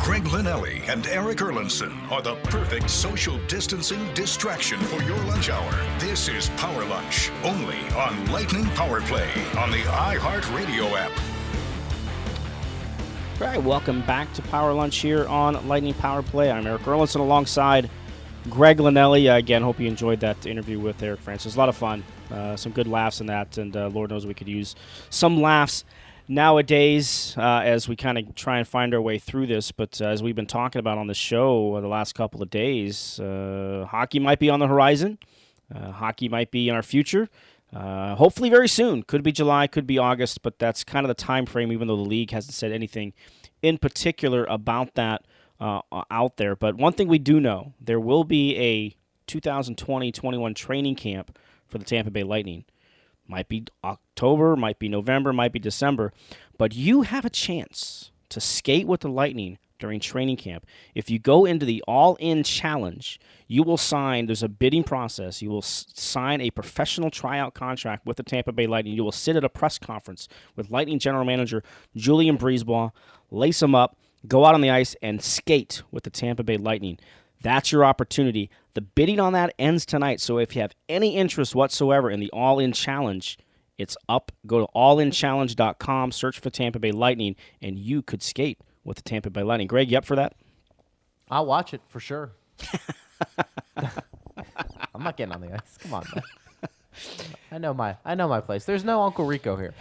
Greg 0.00 0.24
Linelli 0.24 0.88
and 0.88 1.06
Eric 1.06 1.38
Erlendsson 1.38 2.10
are 2.10 2.22
the 2.22 2.34
perfect 2.36 2.90
social 2.90 3.38
distancing 3.46 4.12
distraction 4.14 4.78
for 4.80 5.02
your 5.02 5.18
lunch 5.24 5.50
hour. 5.50 5.98
This 5.98 6.28
is 6.28 6.48
Power 6.50 6.84
Lunch, 6.86 7.30
only 7.44 7.78
on 7.96 8.30
Lightning 8.32 8.64
Power 8.70 9.00
Play 9.02 9.30
on 9.58 9.70
the 9.70 9.82
iHeartRadio 9.82 10.92
app. 10.92 11.12
All 13.40 13.46
right, 13.46 13.62
welcome 13.62 14.02
back 14.02 14.32
to 14.34 14.42
Power 14.42 14.72
Lunch 14.72 14.96
here 14.96 15.26
on 15.26 15.66
Lightning 15.68 15.94
Power 15.94 16.22
Play. 16.22 16.50
I'm 16.50 16.66
Eric 16.66 16.82
Erlendsson 16.82 17.20
alongside 17.20 17.90
Greg 18.50 18.78
Linelli. 18.78 19.30
Uh, 19.30 19.36
again, 19.36 19.62
hope 19.62 19.80
you 19.80 19.88
enjoyed 19.88 20.20
that 20.20 20.46
interview 20.46 20.78
with 20.78 21.02
Eric 21.02 21.20
Francis. 21.20 21.56
A 21.56 21.58
lot 21.58 21.68
of 21.68 21.76
fun, 21.76 22.04
uh, 22.30 22.56
some 22.56 22.72
good 22.72 22.86
laughs 22.86 23.20
in 23.20 23.26
that, 23.26 23.58
and 23.58 23.76
uh, 23.76 23.88
Lord 23.88 24.10
knows 24.10 24.26
we 24.26 24.34
could 24.34 24.48
use 24.48 24.74
some 25.10 25.40
laughs 25.40 25.84
nowadays 26.28 27.34
uh, 27.36 27.62
as 27.64 27.88
we 27.88 27.96
kind 27.96 28.18
of 28.18 28.34
try 28.34 28.58
and 28.58 28.66
find 28.66 28.94
our 28.94 29.00
way 29.00 29.18
through 29.18 29.46
this. 29.46 29.72
But 29.72 30.00
uh, 30.00 30.06
as 30.06 30.22
we've 30.22 30.36
been 30.36 30.46
talking 30.46 30.78
about 30.78 30.98
on 30.98 31.06
the 31.06 31.14
show 31.14 31.80
the 31.80 31.88
last 31.88 32.14
couple 32.14 32.42
of 32.42 32.50
days, 32.50 33.18
hockey 33.18 34.18
might 34.18 34.38
be 34.38 34.50
on 34.50 34.60
the 34.60 34.68
horizon. 34.68 35.18
Hockey 35.74 36.28
might 36.28 36.50
be 36.50 36.68
in 36.68 36.74
our 36.74 36.82
future. 36.82 37.28
Hopefully, 37.74 38.48
very 38.48 38.68
soon. 38.68 39.02
Could 39.02 39.22
be 39.22 39.32
July, 39.32 39.66
could 39.66 39.86
be 39.86 39.98
August, 39.98 40.42
but 40.42 40.58
that's 40.58 40.84
kind 40.84 41.04
of 41.04 41.08
the 41.08 41.14
time 41.14 41.46
frame. 41.46 41.72
Even 41.72 41.88
though 41.88 41.96
the 41.96 42.02
league 42.02 42.30
hasn't 42.30 42.54
said 42.54 42.70
anything 42.70 43.12
in 43.62 43.78
particular 43.78 44.44
about 44.44 44.94
that 44.94 45.24
uh, 45.60 45.80
out 46.10 46.36
there. 46.36 46.54
But 46.56 46.76
one 46.76 46.92
thing 46.92 47.08
we 47.08 47.18
do 47.18 47.40
know: 47.40 47.72
there 47.80 48.00
will 48.00 48.24
be 48.24 48.56
a 48.56 48.96
2020-21 49.26 50.54
training 50.54 50.94
camp 50.96 51.38
for 51.66 51.78
the 51.78 51.84
Tampa 51.84 52.10
Bay 52.10 52.22
Lightning. 52.22 52.64
Might 53.28 53.48
be 53.48 53.64
October, 53.82 54.54
might 54.54 54.78
be 54.78 54.88
November, 54.88 55.32
might 55.32 55.52
be 55.52 55.58
December, 55.58 56.12
but 56.58 56.74
you 56.74 57.02
have 57.02 57.24
a 57.24 57.30
chance 57.30 58.12
to 58.28 58.40
skate 58.40 58.86
with 58.86 59.00
the 59.00 59.08
Lightning 59.08 59.58
during 59.80 59.98
training 60.00 60.36
camp. 60.36 60.64
If 60.94 61.10
you 61.10 61.18
go 61.18 61.44
into 61.44 61.66
the 61.66 61.82
All 61.88 62.14
In 62.16 62.44
Challenge, 62.44 63.18
you 63.48 63.62
will 63.64 63.76
sign, 63.76 64.26
there's 64.26 64.44
a 64.44 64.48
bidding 64.48 64.84
process. 64.84 65.42
You 65.42 65.50
will 65.50 65.58
s- 65.58 65.86
sign 65.94 66.40
a 66.40 66.50
professional 66.50 67.10
tryout 67.10 67.52
contract 67.54 68.06
with 68.06 68.16
the 68.16 68.22
Tampa 68.22 68.52
Bay 68.52 68.66
Lightning. 68.66 68.94
You 68.94 69.04
will 69.04 69.12
sit 69.12 69.36
at 69.36 69.44
a 69.44 69.48
press 69.48 69.76
conference 69.78 70.28
with 70.54 70.70
Lightning 70.70 70.98
General 70.98 71.24
Manager 71.24 71.62
Julien 71.94 72.38
BriseBois, 72.38 72.92
lace 73.30 73.60
them 73.60 73.74
up, 73.74 73.98
go 74.28 74.44
out 74.44 74.54
on 74.54 74.60
the 74.60 74.70
ice, 74.70 74.96
and 75.02 75.22
skate 75.22 75.82
with 75.90 76.04
the 76.04 76.10
Tampa 76.10 76.42
Bay 76.42 76.56
Lightning. 76.56 76.98
That's 77.42 77.70
your 77.70 77.84
opportunity. 77.84 78.50
The 78.74 78.80
bidding 78.80 79.20
on 79.20 79.32
that 79.34 79.54
ends 79.58 79.86
tonight. 79.86 80.20
So 80.20 80.38
if 80.38 80.56
you 80.56 80.62
have 80.62 80.72
any 80.88 81.16
interest 81.16 81.54
whatsoever 81.54 82.10
in 82.10 82.20
the 82.20 82.30
All 82.30 82.58
In 82.58 82.72
Challenge, 82.72 83.38
it's 83.78 83.96
up. 84.08 84.32
Go 84.46 84.60
to 84.64 84.72
allinchallenge.com, 84.74 86.12
search 86.12 86.38
for 86.38 86.50
Tampa 86.50 86.78
Bay 86.78 86.92
Lightning, 86.92 87.36
and 87.60 87.78
you 87.78 88.02
could 88.02 88.22
skate 88.22 88.58
with 88.84 88.96
the 88.96 89.02
Tampa 89.02 89.30
Bay 89.30 89.42
Lightning. 89.42 89.68
Greg, 89.68 89.90
you 89.90 89.98
up 89.98 90.04
for 90.04 90.16
that? 90.16 90.34
I'll 91.30 91.46
watch 91.46 91.74
it 91.74 91.82
for 91.88 92.00
sure. 92.00 92.32
I'm 93.76 95.02
not 95.02 95.16
getting 95.16 95.34
on 95.34 95.40
the 95.40 95.52
ice. 95.52 95.78
Come 95.78 95.94
on, 95.94 96.06
man. 96.14 96.24
I 97.52 97.58
know 97.58 97.74
my 97.74 97.96
I 98.04 98.14
know 98.14 98.28
my 98.28 98.40
place. 98.40 98.64
There's 98.64 98.84
no 98.84 99.02
Uncle 99.02 99.26
Rico 99.26 99.56
here. 99.56 99.74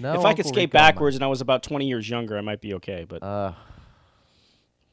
No. 0.00 0.14
if 0.18 0.24
I 0.24 0.34
could 0.34 0.46
skate 0.46 0.56
Rico 0.68 0.72
backwards 0.78 1.16
and 1.16 1.24
I 1.24 1.28
was 1.28 1.40
about 1.40 1.62
20 1.62 1.86
years 1.86 2.08
younger, 2.08 2.36
I 2.36 2.40
might 2.40 2.60
be 2.60 2.74
okay, 2.74 3.04
but 3.08 3.22
Uh, 3.22 3.52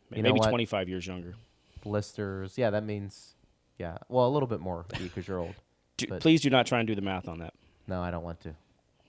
maybe 0.10 0.40
25 0.40 0.90
years 0.90 1.06
younger. 1.08 1.36
blisters. 1.84 2.58
Yeah, 2.58 2.70
that 2.70 2.84
means 2.84 3.36
yeah. 3.78 3.98
Well, 4.10 4.28
a 4.28 4.30
little 4.30 4.48
bit 4.48 4.60
more 4.60 4.86
because 4.90 5.28
you're 5.28 5.40
old. 5.40 5.56
Do, 5.98 6.08
please 6.20 6.42
do 6.42 6.50
not 6.50 6.66
try 6.68 6.80
and 6.80 6.88
do 6.88 6.96
the 6.96 7.02
math 7.02 7.28
on 7.28 7.40
that. 7.40 7.54
No, 7.88 8.02
I 8.02 8.12
don't 8.12 8.24
want 8.24 8.40
to. 8.42 8.54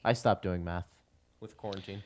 I 0.05 0.15
stopped 0.15 0.43
doing 0.43 0.65
math 0.65 0.87
with 1.41 1.57
quarantine. 1.57 2.03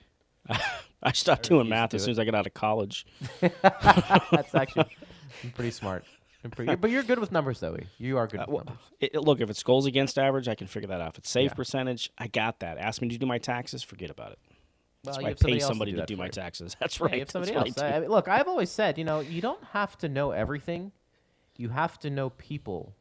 I 1.03 1.13
stopped 1.13 1.49
doing 1.49 1.69
math 1.69 1.95
as 1.95 2.03
soon 2.05 2.11
as 2.13 2.19
I 2.19 2.25
got 2.25 2.35
out 2.35 2.47
of 2.47 2.55
college. 2.55 3.07
That's 3.41 4.55
actually 4.55 4.87
I'm 5.45 5.51
pretty 5.51 5.71
smart. 5.71 6.05
But 6.43 6.91
you're 6.91 7.03
good 7.03 7.19
with 7.19 7.33
numbers, 7.33 7.61
though. 7.61 7.77
You 7.99 8.19
are 8.19 8.27
good 8.27 8.41
with 8.41 8.49
Uh, 8.49 8.53
Well, 8.53 8.65
numbers. 8.65 8.85
it, 9.01 9.15
it- 9.15 9.21
look, 9.21 9.41
if 9.41 9.51
it's 9.51 9.63
goals 9.63 9.87
against 9.87 10.19
average, 10.19 10.49
I 10.49 10.55
can 10.55 10.67
figure 10.67 10.87
that 10.89 11.01
out. 11.01 11.11
If 11.15 11.19
it's 11.19 11.31
save 11.31 11.51
Yeah. 11.51 11.55
percentage, 11.55 12.11
I 12.19 12.29
got 12.29 12.61
that. 12.61 12.79
Ask 12.79 13.03
me 13.03 13.09
to 13.09 13.19
do 13.19 13.27
my 13.27 13.39
taxes, 13.39 13.83
forget 13.83 14.11
about 14.11 14.33
it. 14.33 14.39
That's 15.03 15.19
Well, 15.19 15.23
why 15.23 15.27
I 15.29 15.31
have 15.31 15.39
somebody 15.39 15.55
pay 15.55 15.59
to 15.61 15.67
somebody 15.67 15.91
do 15.93 15.97
to 15.99 16.07
do 16.07 16.17
my 16.17 16.25
you. 16.27 16.31
taxes. 16.31 16.77
That's 16.81 17.01
right. 17.01 17.19
have 17.21 17.31
somebody 17.31 17.53
That's 17.53 17.69
else. 17.69 17.79
I 17.79 17.97
I, 17.97 18.01
mean, 18.01 18.11
look, 18.11 18.29
I've 18.29 18.49
always 18.49 18.71
said, 18.71 18.99
you 18.99 19.05
know, 19.05 19.21
you 19.21 19.41
don't 19.41 19.63
have 19.73 19.97
to 19.99 20.09
know 20.09 20.31
everything. 20.33 20.93
You 21.57 21.69
have 21.71 21.99
to 22.01 22.11
know 22.11 22.31
people 22.31 22.95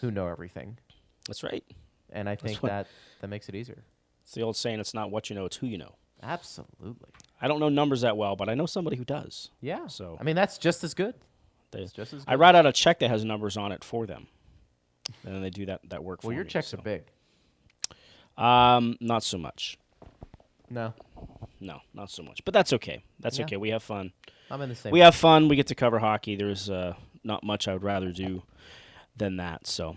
who 0.00 0.10
know 0.10 0.26
everything, 0.28 0.78
That's 1.26 1.42
right. 1.42 1.64
and 2.10 2.28
I 2.28 2.34
think 2.36 2.60
that 2.60 2.86
that 3.20 3.28
makes 3.28 3.48
it 3.48 3.54
easier. 3.54 3.82
It's 4.24 4.32
the 4.34 4.42
old 4.42 4.56
saying, 4.56 4.78
it's 4.80 4.94
not 4.94 5.10
what 5.10 5.30
you 5.30 5.36
know, 5.36 5.44
it's 5.46 5.56
who 5.56 5.66
you 5.66 5.78
know. 5.78 5.94
Absolutely. 6.22 7.08
I 7.40 7.48
don't 7.48 7.60
know 7.60 7.68
numbers 7.68 8.00
that 8.02 8.16
well, 8.16 8.36
but 8.36 8.48
I 8.48 8.54
know 8.54 8.66
somebody 8.66 8.96
who 8.96 9.04
does. 9.04 9.50
Yeah. 9.60 9.86
So- 9.86 10.16
I 10.20 10.24
mean, 10.24 10.36
that's 10.36 10.58
just 10.58 10.82
as 10.84 10.92
good. 10.94 11.14
They, 11.74 11.86
I 12.26 12.36
write 12.36 12.54
out 12.54 12.66
a 12.66 12.72
check 12.72 13.00
that 13.00 13.10
has 13.10 13.24
numbers 13.24 13.56
on 13.56 13.72
it 13.72 13.84
for 13.84 14.06
them. 14.06 14.26
And 15.24 15.34
then 15.34 15.42
they 15.42 15.50
do 15.50 15.66
that, 15.66 15.80
that 15.90 16.02
work 16.02 16.22
for 16.22 16.28
me. 16.28 16.32
Well, 16.32 16.36
your 16.36 16.44
me, 16.44 16.50
checks 16.50 16.68
so. 16.68 16.78
are 16.78 16.82
big. 16.82 17.02
Um, 18.36 18.96
not 19.00 19.22
so 19.22 19.38
much. 19.38 19.78
No, 20.70 20.94
No, 21.60 21.80
not 21.92 22.10
so 22.10 22.22
much. 22.22 22.44
But 22.44 22.54
that's 22.54 22.72
okay. 22.72 23.04
That's 23.20 23.38
Yeah. 23.38 23.44
okay. 23.44 23.56
We 23.56 23.68
have 23.70 23.82
fun. 23.82 24.12
I'm 24.50 24.60
in 24.62 24.70
the 24.70 24.74
same. 24.74 24.92
We 24.92 25.00
have 25.00 25.14
fun. 25.14 25.48
We 25.48 25.56
get 25.56 25.66
to 25.68 25.74
cover 25.74 25.98
hockey. 25.98 26.36
There's 26.36 26.68
uh, 26.70 26.94
not 27.22 27.44
much 27.44 27.68
I 27.68 27.74
would 27.74 27.82
rather 27.82 28.12
do 28.12 28.42
than 29.16 29.36
that. 29.36 29.66
So, 29.66 29.96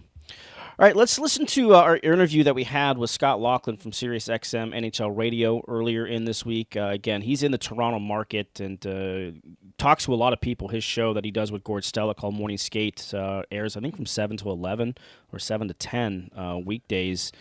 all 0.80 0.86
right, 0.86 0.96
let's 0.96 1.18
listen 1.18 1.48
to 1.48 1.74
uh, 1.74 1.80
our 1.80 1.98
interview 1.98 2.44
that 2.44 2.54
we 2.54 2.64
had 2.64 3.00
with 3.00 3.10
Scott 3.10 3.42
Laughlin 3.42 3.78
from 3.78 3.90
SiriusXM 3.90 4.76
NHL 4.76 5.18
Radio 5.18 5.64
earlier 5.68 6.06
in 6.06 6.26
this 6.26 6.46
week. 6.46 6.78
Uh, 6.78 6.90
again, 6.92 7.24
he's 7.24 7.42
in 7.42 7.52
the 7.52 7.58
Toronto 7.58 7.98
market 7.98 8.60
and 8.60 8.86
uh, 8.86 9.32
talks 9.80 10.06
to 10.06 10.14
a 10.14 10.16
lot 10.16 10.34
of 10.34 10.40
people. 10.40 10.68
His 10.68 10.84
show 10.84 11.16
that 11.16 11.26
he 11.26 11.32
does 11.32 11.52
with 11.52 11.64
Gord 11.64 11.82
Stellick 11.82 12.18
called 12.18 12.36
Morning 12.36 12.60
Skate 12.60 13.12
uh, 13.12 13.42
airs, 13.50 13.76
I 13.76 13.80
think, 13.80 13.96
from 13.96 14.06
7 14.06 14.38
to 14.38 14.52
11 14.52 14.94
or 15.34 15.40
7 15.40 15.68
to 15.68 15.74
10 15.74 16.30
uh, 16.38 16.60
weekdays 16.64 17.32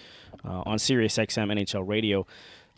on 0.42 0.78
SiriusXM 0.78 1.52
NHL 1.52 1.86
Radio 1.86 2.26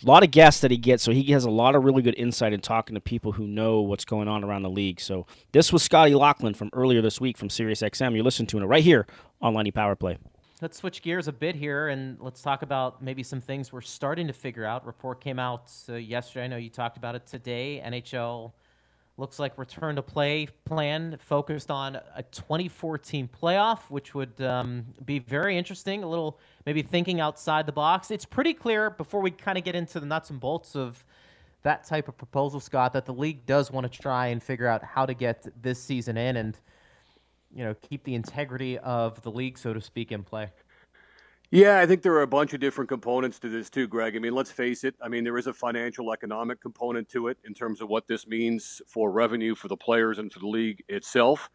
a 0.03 0.07
lot 0.07 0.23
of 0.23 0.31
guests 0.31 0.61
that 0.61 0.71
he 0.71 0.77
gets, 0.77 1.03
so 1.03 1.11
he 1.11 1.25
has 1.33 1.45
a 1.45 1.51
lot 1.51 1.75
of 1.75 1.83
really 1.83 2.03
good 2.03 2.15
insight 2.17 2.53
in 2.53 2.61
talking 2.61 2.95
to 2.95 3.01
people 3.01 3.33
who 3.33 3.47
know 3.49 3.81
what's 3.81 4.05
going 4.05 4.29
on 4.29 4.45
around 4.45 4.63
the 4.63 4.71
league. 4.71 5.01
So 5.01 5.27
this 5.51 5.73
was 5.73 5.83
Scotty 5.83 6.15
Laughlin 6.15 6.55
from 6.55 6.71
earlier 6.73 7.03
this 7.03 7.21
week 7.21 7.37
from 7.37 7.49
SiriusXM. 7.49 8.15
You're 8.15 8.23
listening 8.23 8.47
to 8.49 8.59
it 8.59 8.65
right 8.65 8.85
here 8.85 9.09
on 9.41 9.55
Lightning 9.55 9.73
Power 9.73 9.97
Play. 9.97 10.19
Let's 10.61 10.77
switch 10.77 11.03
gears 11.03 11.29
a 11.29 11.33
bit 11.33 11.55
here 11.55 11.87
and 11.89 12.19
let's 12.21 12.43
talk 12.43 12.63
about 12.63 13.01
maybe 13.01 13.23
some 13.23 13.41
things 13.41 13.73
we're 13.73 13.81
starting 13.81 14.27
to 14.27 14.33
figure 14.33 14.65
out. 14.65 14.85
Report 14.85 15.21
came 15.21 15.39
out 15.39 15.71
uh, 15.89 15.95
yesterday. 15.95 16.47
I 16.47 16.49
know 16.49 16.57
you 16.57 16.69
talked 16.69 16.97
about 16.97 17.15
it 17.15 17.27
today. 17.27 17.81
NHL 17.85 18.51
looks 19.19 19.39
like 19.39 19.57
return 19.57 19.95
to 19.95 20.03
play 20.03 20.49
plan 20.65 21.17
focused 21.21 21.71
on 21.71 21.97
a 22.17 22.25
24 22.33 22.99
team 22.99 23.29
playoff, 23.29 23.83
which 23.89 24.17
would 24.17 24.41
um, 24.41 24.85
be 25.05 25.21
very 25.21 25.57
interesting. 25.57 26.03
A 26.03 26.09
little 26.09 26.41
maybe 26.67 26.83
thinking 26.83 27.21
outside 27.21 27.65
the 27.65 27.73
box. 27.73 28.11
It's 28.11 28.25
pretty 28.25 28.55
clear 28.55 28.91
before 28.91 29.21
we 29.21 29.31
kind 29.31 29.59
of 29.59 29.65
get 29.65 29.77
into 29.77 30.01
the 30.01 30.07
nuts 30.07 30.31
and 30.31 30.41
bolts 30.41 30.75
of 30.75 31.05
that 31.63 31.85
type 31.85 32.09
of 32.09 32.17
proposal, 32.17 32.59
Scott, 32.59 32.93
that 32.95 33.07
the 33.07 33.15
league 33.15 33.47
does 33.47 33.71
want 33.71 33.91
to 33.91 34.01
try 34.01 34.29
and 34.29 34.43
figure 34.43 34.67
out 34.67 34.83
how 34.83 35.07
to 35.07 35.15
get 35.15 35.47
this 35.63 35.81
season 35.81 36.17
in 36.17 36.37
and 36.37 36.59
you 37.55 37.65
know 37.65 37.75
keep 37.75 38.05
the 38.05 38.15
integrity 38.15 38.79
of 38.79 39.23
the 39.23 39.31
league, 39.31 39.59
so 39.59 39.73
to 39.73 39.81
speak, 39.81 40.13
in 40.13 40.23
play. 40.23 40.51
Yeah, 41.51 41.79
I 41.79 41.87
think 41.87 42.03
there 42.03 42.13
are 42.13 42.23
a 42.23 42.27
bunch 42.27 42.53
of 42.53 42.61
different 42.61 42.91
components 42.91 43.39
to 43.39 43.49
this 43.49 43.71
too, 43.71 43.89
Greg. 43.89 44.15
I 44.15 44.19
mean, 44.19 44.35
let's 44.35 44.51
face 44.51 44.85
it. 44.85 44.95
I 45.01 45.09
mean, 45.09 45.25
there 45.25 45.39
is 45.39 45.47
a 45.47 45.55
financial 45.55 46.13
economic 46.13 46.61
component 46.61 47.09
to 47.11 47.29
it 47.29 47.39
in 47.47 47.55
terms 47.55 47.81
of 47.81 47.89
what 47.89 48.07
this 48.07 48.27
means 48.27 48.83
for 48.87 49.11
revenue 49.11 49.55
for 49.55 49.69
the 49.69 49.77
players 49.77 50.19
and 50.19 50.31
for 50.31 50.41
the 50.41 50.47
league 50.47 50.85
itself. 50.89 51.49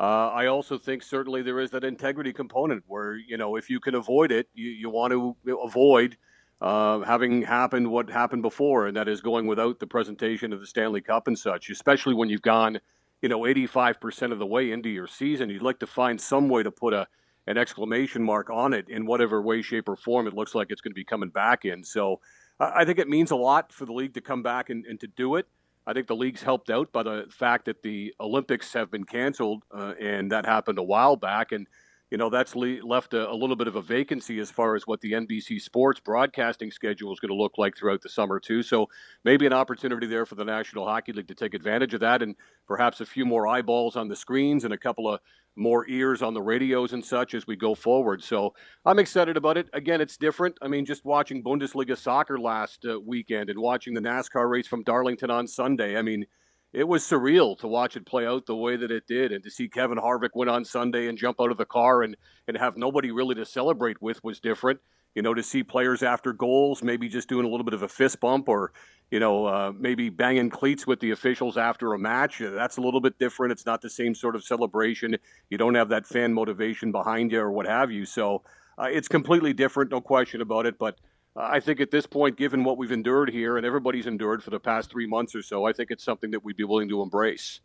Uh, 0.00 0.28
I 0.30 0.46
also 0.46 0.78
think 0.78 1.02
certainly 1.02 1.42
there 1.42 1.60
is 1.60 1.70
that 1.70 1.84
integrity 1.84 2.32
component 2.32 2.84
where, 2.86 3.16
you 3.16 3.36
know, 3.36 3.56
if 3.56 3.68
you 3.68 3.80
can 3.80 3.94
avoid 3.94 4.32
it, 4.32 4.48
you, 4.54 4.70
you 4.70 4.88
want 4.88 5.12
to 5.12 5.36
avoid 5.62 6.16
uh, 6.60 7.00
having 7.00 7.42
happened 7.42 7.90
what 7.90 8.08
happened 8.08 8.42
before, 8.42 8.86
and 8.86 8.96
that 8.96 9.08
is 9.08 9.20
going 9.20 9.46
without 9.46 9.78
the 9.78 9.86
presentation 9.86 10.52
of 10.54 10.60
the 10.60 10.66
Stanley 10.66 11.02
Cup 11.02 11.28
and 11.28 11.38
such, 11.38 11.68
especially 11.68 12.14
when 12.14 12.30
you've 12.30 12.42
gone, 12.42 12.80
you 13.24 13.28
know, 13.30 13.40
85% 13.40 14.32
of 14.32 14.38
the 14.38 14.44
way 14.44 14.70
into 14.70 14.90
your 14.90 15.06
season. 15.06 15.48
You'd 15.48 15.62
like 15.62 15.78
to 15.78 15.86
find 15.86 16.20
some 16.20 16.50
way 16.50 16.62
to 16.62 16.70
put 16.70 16.92
a 16.92 17.08
an 17.46 17.56
exclamation 17.56 18.22
mark 18.22 18.50
on 18.50 18.74
it 18.74 18.90
in 18.90 19.06
whatever 19.06 19.40
way, 19.40 19.62
shape, 19.62 19.88
or 19.88 19.96
form 19.96 20.26
it 20.26 20.34
looks 20.34 20.54
like 20.54 20.66
it's 20.68 20.82
going 20.82 20.90
to 20.90 20.94
be 20.94 21.04
coming 21.04 21.30
back 21.30 21.64
in. 21.64 21.82
So 21.82 22.20
I 22.60 22.84
think 22.84 22.98
it 22.98 23.08
means 23.08 23.30
a 23.30 23.36
lot 23.36 23.72
for 23.72 23.86
the 23.86 23.94
league 23.94 24.12
to 24.14 24.20
come 24.20 24.42
back 24.42 24.68
and, 24.68 24.84
and 24.84 25.00
to 25.00 25.06
do 25.06 25.36
it. 25.36 25.46
I 25.86 25.94
think 25.94 26.06
the 26.06 26.14
league's 26.14 26.42
helped 26.42 26.68
out 26.68 26.92
by 26.92 27.02
the 27.02 27.24
fact 27.30 27.64
that 27.64 27.82
the 27.82 28.12
Olympics 28.20 28.74
have 28.74 28.90
been 28.90 29.04
canceled, 29.04 29.62
uh, 29.74 29.94
and 29.98 30.30
that 30.30 30.44
happened 30.44 30.78
a 30.78 30.82
while 30.82 31.16
back. 31.16 31.52
And 31.52 31.66
you 32.10 32.18
know, 32.18 32.30
that's 32.30 32.54
le- 32.54 32.84
left 32.84 33.14
a, 33.14 33.30
a, 33.30 33.34
little 33.34 33.56
bit 33.56 33.66
of 33.66 33.76
a 33.76 33.82
vacancy 33.82 34.38
as 34.38 34.50
far 34.50 34.76
as 34.76 34.86
what 34.86 35.00
the 35.00 35.12
NBC 35.12 35.60
Sports 35.60 36.00
broadcasting 36.00 36.70
schedule 36.70 37.12
is 37.12 37.20
going 37.20 37.30
to 37.30 37.34
look 37.34 37.58
like 37.58 37.76
throughout 37.76 38.02
the 38.02 38.08
summer, 38.08 38.38
too. 38.38 38.62
So 38.62 38.88
maybe 39.24 39.46
an 39.46 39.52
opportunity 39.52 40.06
there 40.06 40.26
for 40.26 40.34
the 40.34 40.44
National 40.44 40.86
Hockey 40.86 41.12
League 41.12 41.28
to 41.28 41.34
take 41.34 41.54
advantage 41.54 41.94
of 41.94 42.00
that 42.00 42.22
and 42.22 42.36
perhaps 42.66 43.00
a 43.00 43.06
few 43.06 43.24
more 43.24 43.46
eyeballs 43.46 43.96
on 43.96 44.08
the 44.08 44.16
screens 44.16 44.64
and 44.64 44.74
a 44.74 44.78
couple 44.78 45.12
of 45.12 45.20
more 45.56 45.88
ears 45.88 46.22
on 46.22 46.34
the 46.34 46.42
radios 46.42 46.92
and 46.92 47.04
such 47.04 47.34
as 47.34 47.46
we 47.46 47.56
go 47.56 47.74
forward. 47.74 48.22
So 48.22 48.54
I'm 48.84 48.98
excited 48.98 49.36
about 49.36 49.56
it. 49.56 49.68
Again, 49.72 50.00
it's 50.00 50.16
different. 50.16 50.56
I 50.60 50.68
mean, 50.68 50.84
just 50.84 51.04
watching 51.04 51.42
Bundesliga 51.42 51.96
soccer 51.96 52.38
last 52.38 52.84
uh, 52.88 52.98
weekend 53.00 53.50
and 53.50 53.58
watching 53.58 53.94
the 53.94 54.00
NASCAR 54.00 54.50
race 54.50 54.66
from 54.66 54.82
Darlington 54.82 55.30
on 55.30 55.46
Sunday. 55.46 55.96
I 55.96 56.02
mean, 56.02 56.26
it 56.74 56.88
was 56.88 57.04
surreal 57.04 57.56
to 57.60 57.68
watch 57.68 57.96
it 57.96 58.04
play 58.04 58.26
out 58.26 58.46
the 58.46 58.56
way 58.56 58.76
that 58.76 58.90
it 58.90 59.06
did, 59.06 59.32
and 59.32 59.42
to 59.44 59.50
see 59.50 59.68
Kevin 59.68 59.98
Harvick 59.98 60.30
win 60.34 60.48
on 60.48 60.64
Sunday 60.64 61.06
and 61.06 61.16
jump 61.16 61.40
out 61.40 61.50
of 61.50 61.56
the 61.56 61.64
car 61.64 62.02
and 62.02 62.16
and 62.48 62.56
have 62.56 62.76
nobody 62.76 63.10
really 63.10 63.34
to 63.36 63.44
celebrate 63.44 64.02
with 64.02 64.22
was 64.24 64.40
different. 64.40 64.80
You 65.14 65.22
know, 65.22 65.32
to 65.34 65.42
see 65.42 65.62
players 65.62 66.02
after 66.02 66.32
goals 66.32 66.82
maybe 66.82 67.08
just 67.08 67.28
doing 67.28 67.46
a 67.46 67.48
little 67.48 67.64
bit 67.64 67.74
of 67.74 67.82
a 67.82 67.88
fist 67.88 68.18
bump 68.18 68.48
or 68.48 68.72
you 69.12 69.20
know 69.20 69.46
uh, 69.46 69.72
maybe 69.78 70.08
banging 70.10 70.50
cleats 70.50 70.86
with 70.86 70.98
the 70.98 71.12
officials 71.12 71.56
after 71.56 71.92
a 71.94 71.98
match. 71.98 72.42
Uh, 72.42 72.50
that's 72.50 72.76
a 72.76 72.80
little 72.80 73.00
bit 73.00 73.18
different. 73.18 73.52
It's 73.52 73.66
not 73.66 73.80
the 73.80 73.90
same 73.90 74.14
sort 74.14 74.34
of 74.34 74.42
celebration. 74.42 75.16
You 75.50 75.58
don't 75.58 75.76
have 75.76 75.90
that 75.90 76.06
fan 76.06 76.34
motivation 76.34 76.90
behind 76.90 77.30
you 77.30 77.40
or 77.40 77.52
what 77.52 77.66
have 77.68 77.92
you. 77.92 78.04
So 78.04 78.42
uh, 78.76 78.88
it's 78.90 79.06
completely 79.06 79.52
different, 79.52 79.92
no 79.92 80.00
question 80.00 80.40
about 80.40 80.66
it. 80.66 80.78
But 80.78 80.98
I 81.36 81.58
think 81.58 81.80
at 81.80 81.90
this 81.90 82.06
point, 82.06 82.36
given 82.36 82.62
what 82.62 82.78
we've 82.78 82.92
endured 82.92 83.30
here 83.30 83.56
and 83.56 83.66
everybody's 83.66 84.06
endured 84.06 84.42
for 84.42 84.50
the 84.50 84.60
past 84.60 84.90
three 84.90 85.06
months 85.06 85.34
or 85.34 85.42
so, 85.42 85.64
I 85.64 85.72
think 85.72 85.90
it's 85.90 86.04
something 86.04 86.30
that 86.30 86.44
we'd 86.44 86.56
be 86.56 86.64
willing 86.64 86.88
to 86.90 87.02
embrace. 87.02 87.60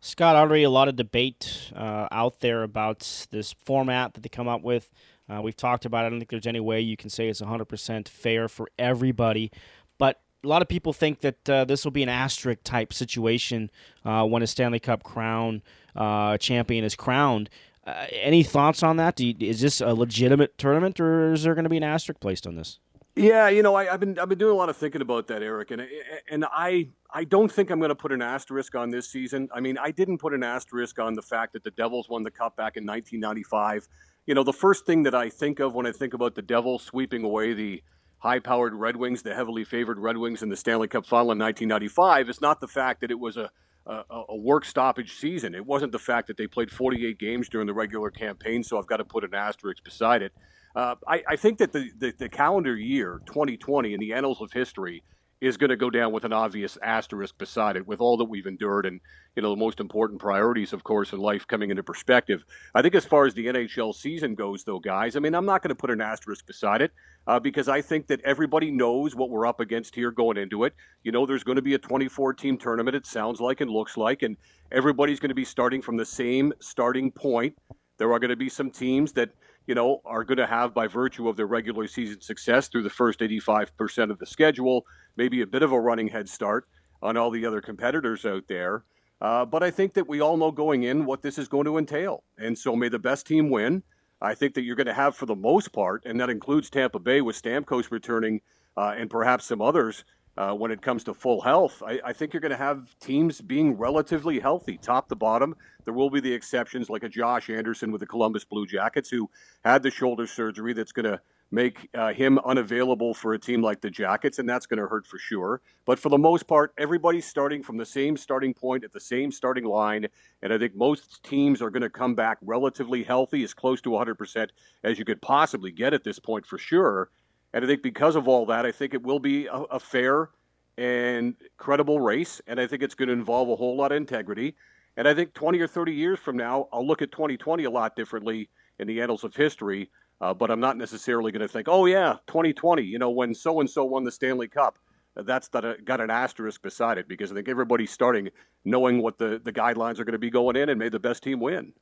Scott, 0.00 0.36
already 0.36 0.62
a 0.62 0.70
lot 0.70 0.86
of 0.86 0.94
debate 0.94 1.72
uh, 1.74 2.06
out 2.12 2.40
there 2.40 2.62
about 2.62 3.26
this 3.32 3.52
format 3.64 4.14
that 4.14 4.22
they 4.22 4.28
come 4.28 4.46
up 4.46 4.62
with. 4.62 4.92
Uh, 5.28 5.40
we've 5.42 5.56
talked 5.56 5.84
about 5.84 6.04
it. 6.04 6.06
I 6.06 6.10
don't 6.10 6.20
think 6.20 6.30
there's 6.30 6.46
any 6.46 6.60
way 6.60 6.80
you 6.80 6.96
can 6.96 7.10
say 7.10 7.28
it's 7.28 7.40
100% 7.40 8.06
fair 8.06 8.48
for 8.48 8.68
everybody. 8.78 9.50
But 9.98 10.20
a 10.44 10.48
lot 10.48 10.62
of 10.62 10.68
people 10.68 10.92
think 10.92 11.20
that 11.20 11.50
uh, 11.50 11.64
this 11.64 11.84
will 11.84 11.90
be 11.90 12.04
an 12.04 12.08
asterisk 12.08 12.60
type 12.62 12.92
situation 12.92 13.70
uh, 14.04 14.24
when 14.24 14.42
a 14.42 14.46
Stanley 14.46 14.78
Cup 14.78 15.02
crown 15.02 15.62
uh, 15.96 16.38
champion 16.38 16.84
is 16.84 16.94
crowned. 16.94 17.50
Uh, 17.86 18.06
any 18.10 18.42
thoughts 18.42 18.82
on 18.82 18.96
that? 18.96 19.20
You, 19.20 19.34
is 19.38 19.60
this 19.60 19.80
a 19.80 19.94
legitimate 19.94 20.58
tournament, 20.58 20.98
or 20.98 21.32
is 21.32 21.44
there 21.44 21.54
going 21.54 21.64
to 21.64 21.70
be 21.70 21.76
an 21.76 21.84
asterisk 21.84 22.20
placed 22.20 22.46
on 22.46 22.56
this? 22.56 22.80
Yeah, 23.14 23.48
you 23.48 23.62
know, 23.62 23.74
I, 23.74 23.84
have 23.86 24.00
been 24.00 24.18
I've 24.18 24.28
been 24.28 24.38
doing 24.38 24.52
a 24.52 24.56
lot 24.56 24.68
of 24.68 24.76
thinking 24.76 25.00
about 25.00 25.28
that, 25.28 25.42
Eric, 25.42 25.70
and 25.70 25.86
and 26.30 26.44
I 26.52 26.88
I 27.10 27.24
don't 27.24 27.50
think 27.50 27.70
I'm 27.70 27.78
going 27.78 27.88
to 27.88 27.94
put 27.94 28.12
an 28.12 28.20
asterisk 28.20 28.74
on 28.74 28.90
this 28.90 29.08
season. 29.08 29.48
I 29.54 29.60
mean, 29.60 29.78
I 29.78 29.90
didn't 29.90 30.18
put 30.18 30.34
an 30.34 30.42
asterisk 30.42 30.98
on 30.98 31.14
the 31.14 31.22
fact 31.22 31.54
that 31.54 31.64
the 31.64 31.70
Devils 31.70 32.10
won 32.10 32.24
the 32.24 32.30
Cup 32.30 32.56
back 32.56 32.76
in 32.76 32.84
1995. 32.84 33.88
You 34.26 34.34
know, 34.34 34.42
the 34.42 34.52
first 34.52 34.84
thing 34.84 35.04
that 35.04 35.14
I 35.14 35.30
think 35.30 35.60
of 35.60 35.72
when 35.72 35.86
I 35.86 35.92
think 35.92 36.12
about 36.12 36.34
the 36.34 36.42
Devils 36.42 36.82
sweeping 36.82 37.24
away 37.24 37.54
the 37.54 37.82
high-powered 38.18 38.74
Red 38.74 38.96
Wings, 38.96 39.22
the 39.22 39.34
heavily 39.34 39.64
favored 39.64 39.98
Red 39.98 40.16
Wings 40.16 40.42
in 40.42 40.48
the 40.48 40.56
Stanley 40.56 40.88
Cup 40.88 41.06
final 41.06 41.32
in 41.32 41.38
1995, 41.38 42.28
is 42.28 42.40
not 42.40 42.60
the 42.60 42.68
fact 42.68 43.00
that 43.00 43.10
it 43.10 43.20
was 43.20 43.36
a 43.36 43.50
a, 43.86 44.22
a, 44.30 44.36
work 44.36 44.64
stoppage 44.64 45.14
season. 45.14 45.54
It 45.54 45.64
wasn't 45.64 45.92
the 45.92 45.98
fact 45.98 46.26
that 46.28 46.36
they 46.36 46.46
played 46.46 46.70
48 46.70 47.18
games 47.18 47.48
during 47.48 47.66
the 47.66 47.74
regular 47.74 48.10
campaign, 48.10 48.62
so 48.62 48.78
I've 48.78 48.86
got 48.86 48.98
to 48.98 49.04
put 49.04 49.24
an 49.24 49.34
asterisk 49.34 49.84
beside 49.84 50.22
it. 50.22 50.32
Uh, 50.74 50.96
I, 51.06 51.22
I, 51.28 51.36
think 51.36 51.58
that 51.58 51.72
the, 51.72 51.90
the, 51.98 52.12
the 52.18 52.28
calendar 52.28 52.76
year 52.76 53.22
2020 53.26 53.94
in 53.94 54.00
the 54.00 54.12
annals 54.12 54.40
of 54.40 54.52
history 54.52 55.02
is 55.40 55.56
going 55.56 55.70
to 55.70 55.76
go 55.76 55.90
down 55.90 56.12
with 56.12 56.24
an 56.24 56.32
obvious 56.32 56.78
asterisk 56.82 57.36
beside 57.36 57.76
it 57.76 57.86
with 57.86 58.00
all 58.00 58.16
that 58.16 58.24
we've 58.24 58.46
endured 58.46 58.86
and 58.86 59.00
you 59.34 59.42
know 59.42 59.50
the 59.50 59.56
most 59.56 59.80
important 59.80 60.20
priorities 60.20 60.72
of 60.72 60.82
course 60.82 61.12
in 61.12 61.18
life 61.18 61.46
coming 61.46 61.70
into 61.70 61.82
perspective 61.82 62.42
i 62.74 62.80
think 62.80 62.94
as 62.94 63.04
far 63.04 63.26
as 63.26 63.34
the 63.34 63.46
nhl 63.46 63.94
season 63.94 64.34
goes 64.34 64.64
though 64.64 64.78
guys 64.78 65.14
i 65.14 65.18
mean 65.18 65.34
i'm 65.34 65.44
not 65.44 65.62
going 65.62 65.68
to 65.68 65.74
put 65.74 65.90
an 65.90 66.00
asterisk 66.00 66.46
beside 66.46 66.80
it 66.80 66.90
uh, 67.26 67.38
because 67.38 67.68
i 67.68 67.80
think 67.80 68.06
that 68.06 68.20
everybody 68.22 68.70
knows 68.70 69.14
what 69.14 69.30
we're 69.30 69.46
up 69.46 69.60
against 69.60 69.94
here 69.94 70.10
going 70.10 70.36
into 70.36 70.64
it 70.64 70.74
you 71.02 71.12
know 71.12 71.26
there's 71.26 71.44
going 71.44 71.56
to 71.56 71.62
be 71.62 71.74
a 71.74 71.78
24 71.78 72.34
team 72.34 72.56
tournament 72.56 72.96
it 72.96 73.06
sounds 73.06 73.40
like 73.40 73.60
and 73.60 73.70
looks 73.70 73.96
like 73.96 74.22
and 74.22 74.36
everybody's 74.72 75.20
going 75.20 75.28
to 75.28 75.34
be 75.34 75.44
starting 75.44 75.82
from 75.82 75.96
the 75.96 76.04
same 76.04 76.52
starting 76.60 77.10
point 77.10 77.56
there 77.98 78.12
are 78.12 78.18
going 78.18 78.30
to 78.30 78.36
be 78.36 78.48
some 78.48 78.70
teams 78.70 79.12
that 79.12 79.30
you 79.66 79.74
know, 79.74 80.00
are 80.04 80.24
going 80.24 80.38
to 80.38 80.46
have 80.46 80.72
by 80.72 80.86
virtue 80.86 81.28
of 81.28 81.36
their 81.36 81.46
regular 81.46 81.86
season 81.88 82.20
success 82.20 82.68
through 82.68 82.82
the 82.82 82.90
first 82.90 83.20
85% 83.20 84.10
of 84.10 84.18
the 84.18 84.26
schedule, 84.26 84.86
maybe 85.16 85.42
a 85.42 85.46
bit 85.46 85.62
of 85.62 85.72
a 85.72 85.80
running 85.80 86.08
head 86.08 86.28
start 86.28 86.68
on 87.02 87.16
all 87.16 87.30
the 87.30 87.44
other 87.44 87.60
competitors 87.60 88.24
out 88.24 88.44
there. 88.48 88.84
Uh, 89.20 89.44
but 89.44 89.62
I 89.62 89.70
think 89.70 89.94
that 89.94 90.08
we 90.08 90.20
all 90.20 90.36
know 90.36 90.52
going 90.52 90.84
in 90.84 91.04
what 91.04 91.22
this 91.22 91.38
is 91.38 91.48
going 91.48 91.64
to 91.64 91.78
entail. 91.78 92.22
And 92.38 92.56
so 92.56 92.76
may 92.76 92.88
the 92.88 92.98
best 92.98 93.26
team 93.26 93.50
win. 93.50 93.82
I 94.20 94.34
think 94.34 94.54
that 94.54 94.62
you're 94.62 94.76
going 94.76 94.86
to 94.86 94.94
have, 94.94 95.16
for 95.16 95.26
the 95.26 95.36
most 95.36 95.72
part, 95.72 96.04
and 96.06 96.18
that 96.20 96.30
includes 96.30 96.70
Tampa 96.70 96.98
Bay 96.98 97.20
with 97.20 97.40
Stamkos 97.40 97.90
returning 97.90 98.40
uh, 98.76 98.94
and 98.96 99.10
perhaps 99.10 99.46
some 99.46 99.60
others, 99.60 100.04
uh, 100.36 100.52
when 100.52 100.70
it 100.70 100.82
comes 100.82 101.04
to 101.04 101.14
full 101.14 101.40
health. 101.40 101.82
I, 101.86 102.00
I 102.04 102.12
think 102.12 102.32
you're 102.32 102.40
going 102.40 102.50
to 102.50 102.56
have 102.56 102.98
teams 103.00 103.40
being 103.40 103.76
relatively 103.76 104.40
healthy, 104.40 104.78
top 104.78 105.08
to 105.08 105.14
bottom. 105.14 105.56
There 105.84 105.94
will 105.94 106.10
be 106.10 106.20
the 106.20 106.32
exceptions, 106.32 106.90
like 106.90 107.02
a 107.02 107.08
Josh 107.08 107.48
Anderson 107.48 107.90
with 107.90 108.00
the 108.00 108.06
Columbus 108.06 108.44
Blue 108.44 108.66
Jackets, 108.66 109.10
who 109.10 109.30
had 109.64 109.82
the 109.82 109.90
shoulder 109.90 110.26
surgery 110.26 110.72
that's 110.72 110.92
going 110.92 111.04
to 111.04 111.20
make 111.50 111.88
uh, 111.94 112.12
him 112.12 112.38
unavailable 112.40 113.14
for 113.14 113.32
a 113.32 113.38
team 113.38 113.62
like 113.62 113.80
the 113.80 113.90
Jackets, 113.90 114.38
and 114.38 114.48
that's 114.48 114.66
going 114.66 114.80
to 114.80 114.88
hurt 114.88 115.06
for 115.06 115.18
sure. 115.18 115.60
But 115.84 115.98
for 115.98 116.08
the 116.08 116.18
most 116.18 116.46
part, 116.46 116.72
everybody's 116.76 117.26
starting 117.26 117.62
from 117.62 117.76
the 117.76 117.86
same 117.86 118.16
starting 118.16 118.52
point 118.52 118.84
at 118.84 118.92
the 118.92 119.00
same 119.00 119.30
starting 119.30 119.64
line, 119.64 120.08
and 120.42 120.52
I 120.52 120.58
think 120.58 120.74
most 120.74 121.22
teams 121.22 121.62
are 121.62 121.70
going 121.70 121.82
to 121.82 121.90
come 121.90 122.14
back 122.14 122.38
relatively 122.42 123.04
healthy, 123.04 123.44
as 123.44 123.54
close 123.54 123.80
to 123.82 123.90
100% 123.90 124.48
as 124.82 124.98
you 124.98 125.04
could 125.04 125.22
possibly 125.22 125.70
get 125.70 125.94
at 125.94 126.04
this 126.04 126.18
point 126.18 126.46
for 126.46 126.58
sure. 126.58 127.10
And 127.52 127.64
I 127.64 127.68
think 127.68 127.82
because 127.82 128.16
of 128.16 128.28
all 128.28 128.44
that, 128.46 128.66
I 128.66 128.72
think 128.72 128.92
it 128.92 129.02
will 129.02 129.20
be 129.20 129.46
a, 129.46 129.54
a 129.54 129.80
fair 129.80 130.30
and 130.76 131.34
credible 131.56 132.00
race. 132.00 132.40
And 132.46 132.60
I 132.60 132.66
think 132.66 132.82
it's 132.82 132.94
going 132.94 133.08
to 133.08 133.14
involve 133.14 133.48
a 133.48 133.56
whole 133.56 133.76
lot 133.76 133.92
of 133.92 133.96
integrity. 133.96 134.56
And 134.96 135.06
I 135.06 135.14
think 135.14 135.34
20 135.34 135.60
or 135.60 135.66
30 135.66 135.92
years 135.92 136.18
from 136.18 136.36
now, 136.36 136.68
I'll 136.72 136.86
look 136.86 137.02
at 137.02 137.12
2020 137.12 137.64
a 137.64 137.70
lot 137.70 137.96
differently 137.96 138.48
in 138.78 138.86
the 138.86 139.00
annals 139.00 139.24
of 139.24 139.34
history. 139.34 139.90
Uh, 140.20 140.32
but 140.32 140.50
I'm 140.50 140.60
not 140.60 140.76
necessarily 140.76 141.30
going 141.30 141.42
to 141.42 141.48
think, 141.48 141.68
oh, 141.68 141.86
yeah, 141.86 142.16
2020, 142.26 142.82
you 142.82 142.98
know, 142.98 143.10
when 143.10 143.34
so 143.34 143.60
and 143.60 143.68
so 143.68 143.84
won 143.84 144.04
the 144.04 144.12
Stanley 144.12 144.48
Cup. 144.48 144.78
That's 145.14 145.48
got, 145.48 145.84
got 145.84 146.00
an 146.00 146.10
asterisk 146.10 146.62
beside 146.62 146.98
it 146.98 147.08
because 147.08 147.32
I 147.32 147.34
think 147.34 147.48
everybody's 147.48 147.90
starting 147.90 148.28
knowing 148.64 149.02
what 149.02 149.18
the, 149.18 149.40
the 149.42 149.52
guidelines 149.52 149.98
are 149.98 150.04
going 150.04 150.12
to 150.12 150.18
be 150.18 150.30
going 150.30 150.56
in 150.56 150.68
and 150.68 150.78
may 150.78 150.90
the 150.90 150.98
best 150.98 151.22
team 151.22 151.40
win. 151.40 151.72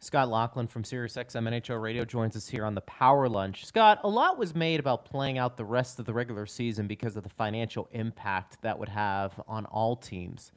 Scott 0.00 0.28
Laughlin 0.28 0.68
from 0.68 0.84
SiriusXM 0.84 1.48
NHL 1.48 1.82
Radio 1.82 2.04
joins 2.04 2.36
us 2.36 2.46
here 2.46 2.64
on 2.64 2.76
the 2.76 2.80
Power 2.82 3.28
Lunch. 3.28 3.66
Scott, 3.66 3.98
a 4.04 4.08
lot 4.08 4.38
was 4.38 4.54
made 4.54 4.78
about 4.78 5.04
playing 5.04 5.38
out 5.38 5.56
the 5.56 5.64
rest 5.64 5.98
of 5.98 6.04
the 6.04 6.12
regular 6.12 6.46
season 6.46 6.86
because 6.86 7.16
of 7.16 7.24
the 7.24 7.28
financial 7.28 7.88
impact 7.90 8.58
that 8.62 8.78
would 8.78 8.88
have 8.88 9.40
on 9.48 9.66
all 9.66 9.96
teams. 9.96 10.52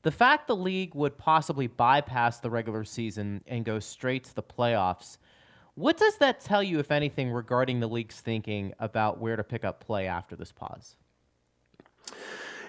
The 0.00 0.10
fact 0.10 0.46
the 0.46 0.56
league 0.56 0.94
would 0.94 1.18
possibly 1.18 1.66
bypass 1.66 2.40
the 2.40 2.48
regular 2.48 2.84
season 2.84 3.42
and 3.46 3.66
go 3.66 3.80
straight 3.80 4.24
to 4.24 4.34
the 4.34 4.42
playoffs, 4.42 5.18
what 5.76 5.98
does 5.98 6.16
that 6.16 6.40
tell 6.40 6.62
you, 6.62 6.78
if 6.78 6.90
anything, 6.90 7.30
regarding 7.30 7.80
the 7.80 7.86
league's 7.86 8.20
thinking 8.20 8.72
about 8.78 9.20
where 9.20 9.36
to 9.36 9.44
pick 9.44 9.64
up 9.64 9.78
play 9.78 10.06
after 10.06 10.34
this 10.34 10.50
pause? 10.50 10.96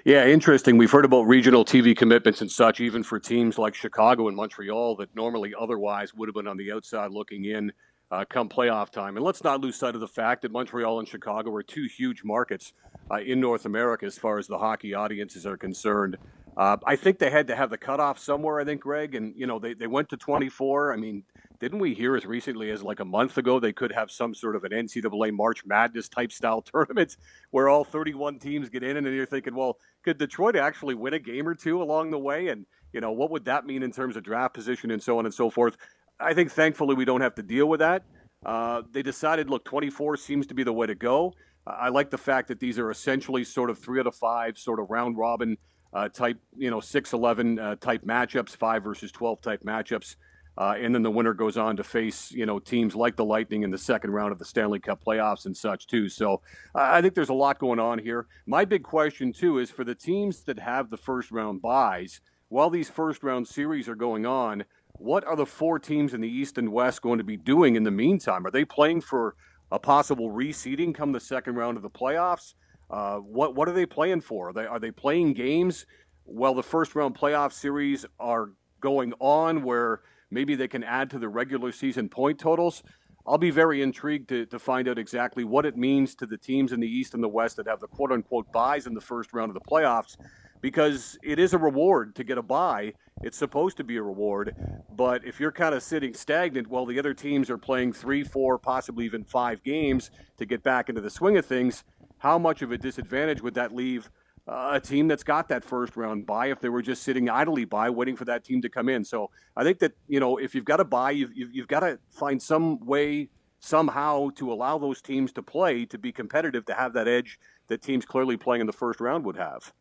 Yeah, 0.03 0.25
interesting. 0.25 0.77
We've 0.77 0.91
heard 0.91 1.05
about 1.05 1.23
regional 1.23 1.65
TV 1.65 1.95
commitments 1.95 2.41
and 2.41 2.51
such, 2.51 2.79
even 2.79 3.03
for 3.03 3.19
teams 3.19 3.57
like 3.57 3.75
Chicago 3.75 4.27
and 4.27 4.35
Montreal 4.35 4.97
that 4.97 5.15
normally 5.15 5.53
otherwise 5.57 6.13
would 6.13 6.27
have 6.27 6.35
been 6.35 6.47
on 6.47 6.57
the 6.57 6.71
outside 6.71 7.11
looking 7.11 7.45
in 7.45 7.71
uh, 8.11 8.25
come 8.29 8.49
playoff 8.49 8.89
time. 8.89 9.15
And 9.15 9.25
let's 9.25 9.43
not 9.43 9.61
lose 9.61 9.75
sight 9.77 9.95
of 9.95 10.01
the 10.01 10.07
fact 10.07 10.41
that 10.41 10.51
Montreal 10.51 10.99
and 10.99 11.07
Chicago 11.07 11.53
are 11.55 11.63
two 11.63 11.85
huge 11.85 12.23
markets 12.23 12.73
uh, 13.11 13.17
in 13.17 13.39
North 13.39 13.65
America 13.65 14.05
as 14.05 14.17
far 14.17 14.37
as 14.37 14.47
the 14.47 14.57
hockey 14.57 14.93
audiences 14.93 15.45
are 15.45 15.57
concerned. 15.57 16.17
Uh, 16.55 16.77
I 16.85 16.95
think 16.95 17.19
they 17.19 17.29
had 17.29 17.47
to 17.47 17.55
have 17.55 17.69
the 17.69 17.77
cutoff 17.77 18.17
somewhere, 18.17 18.59
I 18.59 18.65
think, 18.65 18.81
Greg. 18.81 19.13
And, 19.13 19.33
you 19.35 19.45
know, 19.45 19.59
they, 19.59 19.73
they 19.73 19.87
went 19.87 20.09
to 20.09 20.17
24. 20.17 20.93
I 20.93 20.95
mean, 20.95 21.23
didn't 21.59 21.79
we 21.79 21.93
hear 21.93 22.15
as 22.15 22.25
recently 22.25 22.69
as 22.71 22.83
like 22.83 22.99
a 22.99 23.05
month 23.05 23.37
ago 23.37 23.59
they 23.59 23.73
could 23.73 23.91
have 23.91 24.11
some 24.11 24.33
sort 24.33 24.55
of 24.55 24.63
an 24.63 24.71
NCAA 24.71 25.31
March 25.33 25.65
Madness 25.65 26.09
type 26.09 26.31
style 26.31 26.61
tournament 26.73 27.17
where 27.51 27.69
all 27.69 27.83
31 27.83 28.39
teams 28.39 28.69
get 28.69 28.83
in, 28.83 28.97
and 28.97 29.05
then 29.05 29.13
you're 29.13 29.25
thinking, 29.25 29.55
well, 29.55 29.77
could 30.03 30.17
Detroit 30.17 30.55
actually 30.55 30.95
win 30.95 31.13
a 31.13 31.19
game 31.19 31.47
or 31.47 31.55
two 31.55 31.81
along 31.81 32.11
the 32.11 32.19
way? 32.19 32.47
And 32.47 32.65
you 32.93 33.01
know, 33.01 33.11
what 33.11 33.31
would 33.31 33.45
that 33.45 33.65
mean 33.65 33.83
in 33.83 33.91
terms 33.91 34.15
of 34.15 34.23
draft 34.23 34.53
position 34.53 34.91
and 34.91 35.01
so 35.01 35.19
on 35.19 35.25
and 35.25 35.33
so 35.33 35.49
forth? 35.49 35.77
I 36.19 36.33
think 36.33 36.51
thankfully 36.51 36.95
we 36.95 37.05
don't 37.05 37.21
have 37.21 37.35
to 37.35 37.43
deal 37.43 37.67
with 37.67 37.79
that. 37.79 38.03
Uh, 38.45 38.83
they 38.91 39.01
decided, 39.01 39.49
look, 39.49 39.65
24 39.65 40.17
seems 40.17 40.47
to 40.47 40.53
be 40.53 40.63
the 40.63 40.73
way 40.73 40.87
to 40.87 40.95
go. 40.95 41.33
I 41.65 41.89
like 41.89 42.09
the 42.09 42.17
fact 42.17 42.47
that 42.47 42.59
these 42.59 42.79
are 42.79 42.89
essentially 42.89 43.43
sort 43.43 43.69
of 43.69 43.77
three 43.77 43.99
out 43.99 44.07
of 44.07 44.15
five, 44.15 44.57
sort 44.57 44.79
of 44.79 44.89
round 44.89 45.17
robin 45.17 45.57
uh, 45.93 46.07
type, 46.09 46.37
you 46.55 46.69
know, 46.69 46.79
6 46.79 47.13
11 47.13 47.59
uh, 47.59 47.75
type 47.75 48.03
matchups, 48.05 48.55
five 48.55 48.83
versus 48.83 49.11
12 49.11 49.41
type 49.41 49.63
matchups. 49.63 50.15
Uh, 50.57 50.73
and 50.79 50.95
then 50.95 51.03
the 51.03 51.11
winner 51.11 51.33
goes 51.33 51.55
on 51.55 51.77
to 51.77 51.83
face, 51.83 52.31
you 52.31 52.45
know, 52.45 52.57
teams 52.57 52.95
like 52.95 53.15
the 53.15 53.25
Lightning 53.25 53.61
in 53.61 53.69
the 53.69 53.77
second 53.77 54.11
round 54.11 54.31
of 54.31 54.39
the 54.39 54.45
Stanley 54.45 54.79
Cup 54.79 55.03
playoffs 55.05 55.45
and 55.45 55.55
such 55.55 55.85
too. 55.85 56.09
So 56.09 56.41
uh, 56.73 56.81
I 56.81 57.01
think 57.01 57.13
there's 57.13 57.29
a 57.29 57.33
lot 57.33 57.59
going 57.59 57.79
on 57.79 57.99
here. 57.99 58.25
My 58.47 58.65
big 58.65 58.83
question 58.83 59.31
too 59.31 59.59
is 59.59 59.69
for 59.69 59.83
the 59.83 59.93
teams 59.93 60.41
that 60.43 60.59
have 60.59 60.89
the 60.89 60.97
first 60.97 61.31
round 61.31 61.61
byes. 61.61 62.21
While 62.49 62.69
these 62.69 62.89
first 62.89 63.23
round 63.23 63.47
series 63.47 63.87
are 63.87 63.95
going 63.95 64.25
on, 64.25 64.63
what 64.93 65.23
are 65.25 65.35
the 65.35 65.45
four 65.45 65.77
teams 65.77 66.13
in 66.13 66.21
the 66.21 66.29
East 66.29 66.57
and 66.57 66.71
West 66.71 67.01
going 67.01 67.19
to 67.19 67.23
be 67.23 67.37
doing 67.37 67.75
in 67.75 67.83
the 67.83 67.91
meantime? 67.91 68.47
Are 68.47 68.51
they 68.51 68.65
playing 68.65 69.01
for 69.01 69.35
a 69.71 69.77
possible 69.77 70.31
reseeding 70.31 70.95
come 70.95 71.11
the 71.11 71.19
second 71.19 71.55
round 71.55 71.77
of 71.77 71.83
the 71.83 71.89
playoffs? 71.89 72.53
Uh, 72.89 73.17
what 73.17 73.53
what 73.53 73.67
are 73.67 73.73
they 73.73 73.85
playing 73.85 74.21
for? 74.21 74.49
Are 74.49 74.53
they 74.53 74.65
are 74.65 74.79
they 74.79 74.91
playing 74.91 75.33
games 75.33 75.85
while 76.23 76.53
the 76.53 76.63
first 76.63 76.95
round 76.95 77.15
playoff 77.15 77.51
series 77.51 78.05
are 78.19 78.51
going 78.79 79.13
on, 79.19 79.63
where 79.63 80.01
maybe 80.31 80.55
they 80.55 80.67
can 80.67 80.83
add 80.83 81.09
to 81.11 81.19
the 81.19 81.29
regular 81.29 81.71
season 81.71 82.09
point 82.09 82.39
totals? 82.39 82.83
I'll 83.25 83.37
be 83.37 83.51
very 83.51 83.81
intrigued 83.81 84.29
to, 84.29 84.45
to 84.45 84.57
find 84.57 84.87
out 84.87 84.97
exactly 84.97 85.43
what 85.43 85.65
it 85.65 85.75
means 85.75 86.15
to 86.15 86.25
the 86.25 86.37
teams 86.37 86.71
in 86.71 86.79
the 86.79 86.87
East 86.87 87.13
and 87.13 87.21
the 87.21 87.27
West 87.27 87.57
that 87.57 87.67
have 87.67 87.81
the 87.81 87.87
quote 87.87 88.11
unquote 88.11 88.51
byes 88.53 88.87
in 88.87 88.93
the 88.93 89.01
first 89.01 89.33
round 89.33 89.49
of 89.49 89.53
the 89.53 89.69
playoffs 89.69 90.15
because 90.61 91.17
it 91.23 91.37
is 91.37 91.53
a 91.53 91.57
reward 91.57 92.15
to 92.15 92.23
get 92.23 92.37
a 92.37 92.41
bye. 92.41 92.93
It's 93.21 93.37
supposed 93.37 93.77
to 93.77 93.83
be 93.83 93.97
a 93.97 94.01
reward. 94.01 94.55
But 94.95 95.25
if 95.25 95.39
you're 95.39 95.51
kind 95.51 95.75
of 95.75 95.83
sitting 95.83 96.13
stagnant 96.13 96.67
while 96.67 96.85
the 96.85 96.99
other 96.99 97.13
teams 97.13 97.49
are 97.49 97.57
playing 97.57 97.93
three, 97.93 98.23
four, 98.23 98.57
possibly 98.57 99.05
even 99.05 99.23
five 99.23 99.63
games 99.63 100.09
to 100.37 100.45
get 100.45 100.63
back 100.63 100.89
into 100.89 101.01
the 101.01 101.09
swing 101.09 101.37
of 101.37 101.45
things, 101.45 101.83
how 102.19 102.37
much 102.37 102.61
of 102.61 102.71
a 102.71 102.77
disadvantage 102.77 103.41
would 103.41 103.55
that 103.55 103.75
leave 103.75 104.09
uh, 104.47 104.71
a 104.73 104.79
team 104.79 105.07
that's 105.07 105.23
got 105.23 105.49
that 105.49 105.63
first 105.63 105.97
round 105.97 106.25
bye 106.25 106.47
if 106.47 106.59
they 106.59 106.69
were 106.69 106.81
just 106.81 107.03
sitting 107.03 107.29
idly 107.29 107.65
by 107.65 107.89
waiting 107.89 108.15
for 108.15 108.25
that 108.25 108.43
team 108.43 108.61
to 108.61 108.69
come 108.69 108.89
in? 108.89 109.03
So 109.03 109.29
I 109.55 109.63
think 109.63 109.79
that, 109.79 109.93
you 110.07 110.19
know, 110.19 110.37
if 110.37 110.55
you've 110.55 110.65
got 110.65 110.79
a 110.79 110.85
bye, 110.85 111.11
you've, 111.11 111.33
you've, 111.35 111.53
you've 111.53 111.67
got 111.67 111.81
to 111.81 111.99
find 112.11 112.41
some 112.41 112.79
way 112.85 113.29
somehow 113.59 114.29
to 114.35 114.51
allow 114.51 114.77
those 114.77 115.01
teams 115.01 115.31
to 115.33 115.41
play 115.41 115.85
to 115.85 115.97
be 115.97 116.11
competitive 116.11 116.65
to 116.65 116.73
have 116.73 116.93
that 116.93 117.07
edge 117.07 117.39
that 117.67 117.81
teams 117.81 118.05
clearly 118.05 118.37
playing 118.37 118.61
in 118.61 118.67
the 118.67 118.73
first 118.73 119.01
round 119.01 119.25
would 119.25 119.35
have. 119.35 119.73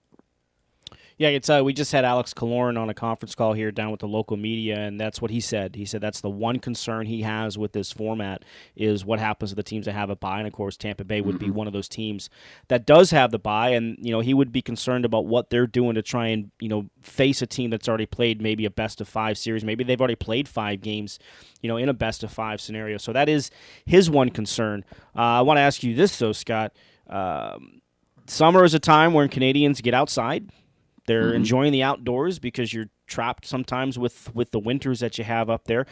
Yeah, 1.19 1.29
it's 1.29 1.49
uh, 1.49 1.63
we 1.65 1.73
just 1.73 1.93
had 1.93 2.05
Alex 2.05 2.35
Killorn 2.35 2.79
on 2.79 2.91
a 2.91 2.95
conference 2.95 3.35
call 3.35 3.55
here 3.55 3.73
down 3.73 3.91
with 3.91 4.01
the 4.01 4.09
local 4.09 4.37
media, 4.37 4.77
and 4.79 5.01
that's 5.01 5.23
what 5.23 5.31
he 5.31 5.41
said. 5.41 5.75
He 5.75 5.87
said 5.87 6.03
that's 6.03 6.21
the 6.21 6.29
one 6.29 6.59
concern 6.59 7.07
he 7.07 7.23
has 7.23 7.57
with 7.57 7.73
this 7.73 7.91
format 7.91 8.45
is 8.75 9.03
what 9.03 9.19
happens 9.19 9.51
to 9.51 9.57
the 9.57 9.63
teams 9.63 9.87
that 9.87 9.95
have 9.95 10.11
a 10.11 10.17
bye, 10.17 10.39
and 10.39 10.47
of 10.47 10.53
course 10.53 10.77
Tampa 10.77 11.05
Bay 11.05 11.23
would 11.23 11.37
mm-hmm. 11.37 11.47
be 11.47 11.51
one 11.51 11.67
of 11.67 11.73
those 11.73 11.89
teams 11.89 12.29
that 12.69 12.85
does 12.85 13.13
have 13.13 13.31
the 13.31 13.39
bye, 13.39 13.71
and 13.71 13.97
you 13.99 14.13
know 14.13 14.21
he 14.21 14.35
would 14.35 14.53
be 14.53 14.61
concerned 14.61 15.07
about 15.07 15.25
what 15.25 15.49
they're 15.49 15.67
doing 15.67 15.95
to 15.95 16.03
try 16.03 16.27
and 16.27 16.51
you 16.61 16.69
know 16.69 16.91
face 17.01 17.41
a 17.41 17.47
team 17.47 17.71
that's 17.71 17.89
already 17.89 18.05
played 18.05 18.43
maybe 18.43 18.67
a 18.67 18.71
best 18.71 19.01
of 19.01 19.09
five 19.09 19.39
series, 19.39 19.65
maybe 19.65 19.85
they've 19.85 20.01
already 20.01 20.17
played 20.17 20.47
five 20.47 20.83
games, 20.83 21.19
you 21.63 21.69
know, 21.69 21.79
in 21.79 21.89
a 21.89 21.95
best 21.95 22.25
of 22.25 22.31
five 22.31 22.61
scenario. 22.61 22.99
So 22.99 23.15
that 23.15 23.31
is 23.31 23.51
his 23.87 24.11
one 24.11 24.29
concern. 24.29 24.85
Uh, 25.17 25.21
I 25.21 25.41
want 25.41 25.57
to 25.57 25.63
ask 25.63 25.83
you 25.83 25.95
this 25.95 26.19
though, 26.19 26.33
Scott. 26.33 26.77
Um, 27.09 27.81
summer 28.27 28.65
is 28.65 28.75
a 28.75 28.79
time 28.79 29.15
when 29.15 29.31
Canadians 29.31 29.81
get 29.81 29.95
outside 29.95 30.51
they're 31.07 31.27
mm-hmm. 31.27 31.37
enjoying 31.37 31.73
the 31.73 31.83
outdoors 31.83 32.39
because 32.39 32.73
you're 32.73 32.91
trapped 33.07 33.47
sometimes 33.47 33.99
with 33.99 34.35
with 34.35 34.51
the 34.51 34.59
winters 34.59 35.01
that 35.01 35.19
you 35.19 35.25
have 35.25 35.49
up 35.49 35.65
there. 35.65 35.87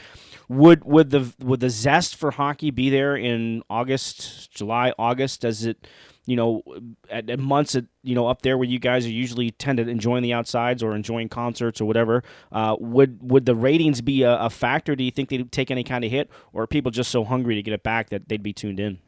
Would 0.48 0.84
would 0.84 1.10
the 1.10 1.32
would 1.40 1.60
the 1.60 1.70
zest 1.70 2.16
for 2.16 2.32
hockey 2.32 2.70
be 2.70 2.90
there 2.90 3.16
in 3.16 3.62
August, 3.70 4.52
July, 4.52 4.92
August? 4.98 5.42
Does 5.42 5.64
it, 5.64 5.86
you 6.26 6.36
know, 6.36 6.62
at, 7.10 7.30
at 7.30 7.38
months 7.38 7.74
at, 7.74 7.84
you 8.02 8.14
know 8.14 8.26
up 8.26 8.42
there 8.42 8.58
where 8.58 8.68
you 8.68 8.78
guys 8.78 9.06
are 9.06 9.10
usually 9.10 9.50
tend 9.50 9.78
to 9.78 9.88
enjoying 9.88 10.22
the 10.22 10.32
outsides 10.32 10.82
or 10.82 10.94
enjoying 10.94 11.28
concerts 11.28 11.80
or 11.80 11.84
whatever? 11.84 12.22
Uh, 12.52 12.76
would 12.78 13.18
would 13.22 13.46
the 13.46 13.54
ratings 13.54 14.00
be 14.00 14.22
a, 14.22 14.36
a 14.36 14.50
factor? 14.50 14.96
Do 14.96 15.04
you 15.04 15.10
think 15.10 15.28
they'd 15.28 15.50
take 15.52 15.70
any 15.70 15.84
kind 15.84 16.04
of 16.04 16.10
hit, 16.10 16.30
or 16.52 16.62
are 16.62 16.66
people 16.66 16.90
just 16.90 17.10
so 17.10 17.24
hungry 17.24 17.54
to 17.54 17.62
get 17.62 17.72
it 17.72 17.82
back 17.82 18.10
that 18.10 18.28
they'd 18.28 18.42
be 18.42 18.52
tuned 18.52 18.80
in? 18.80 18.98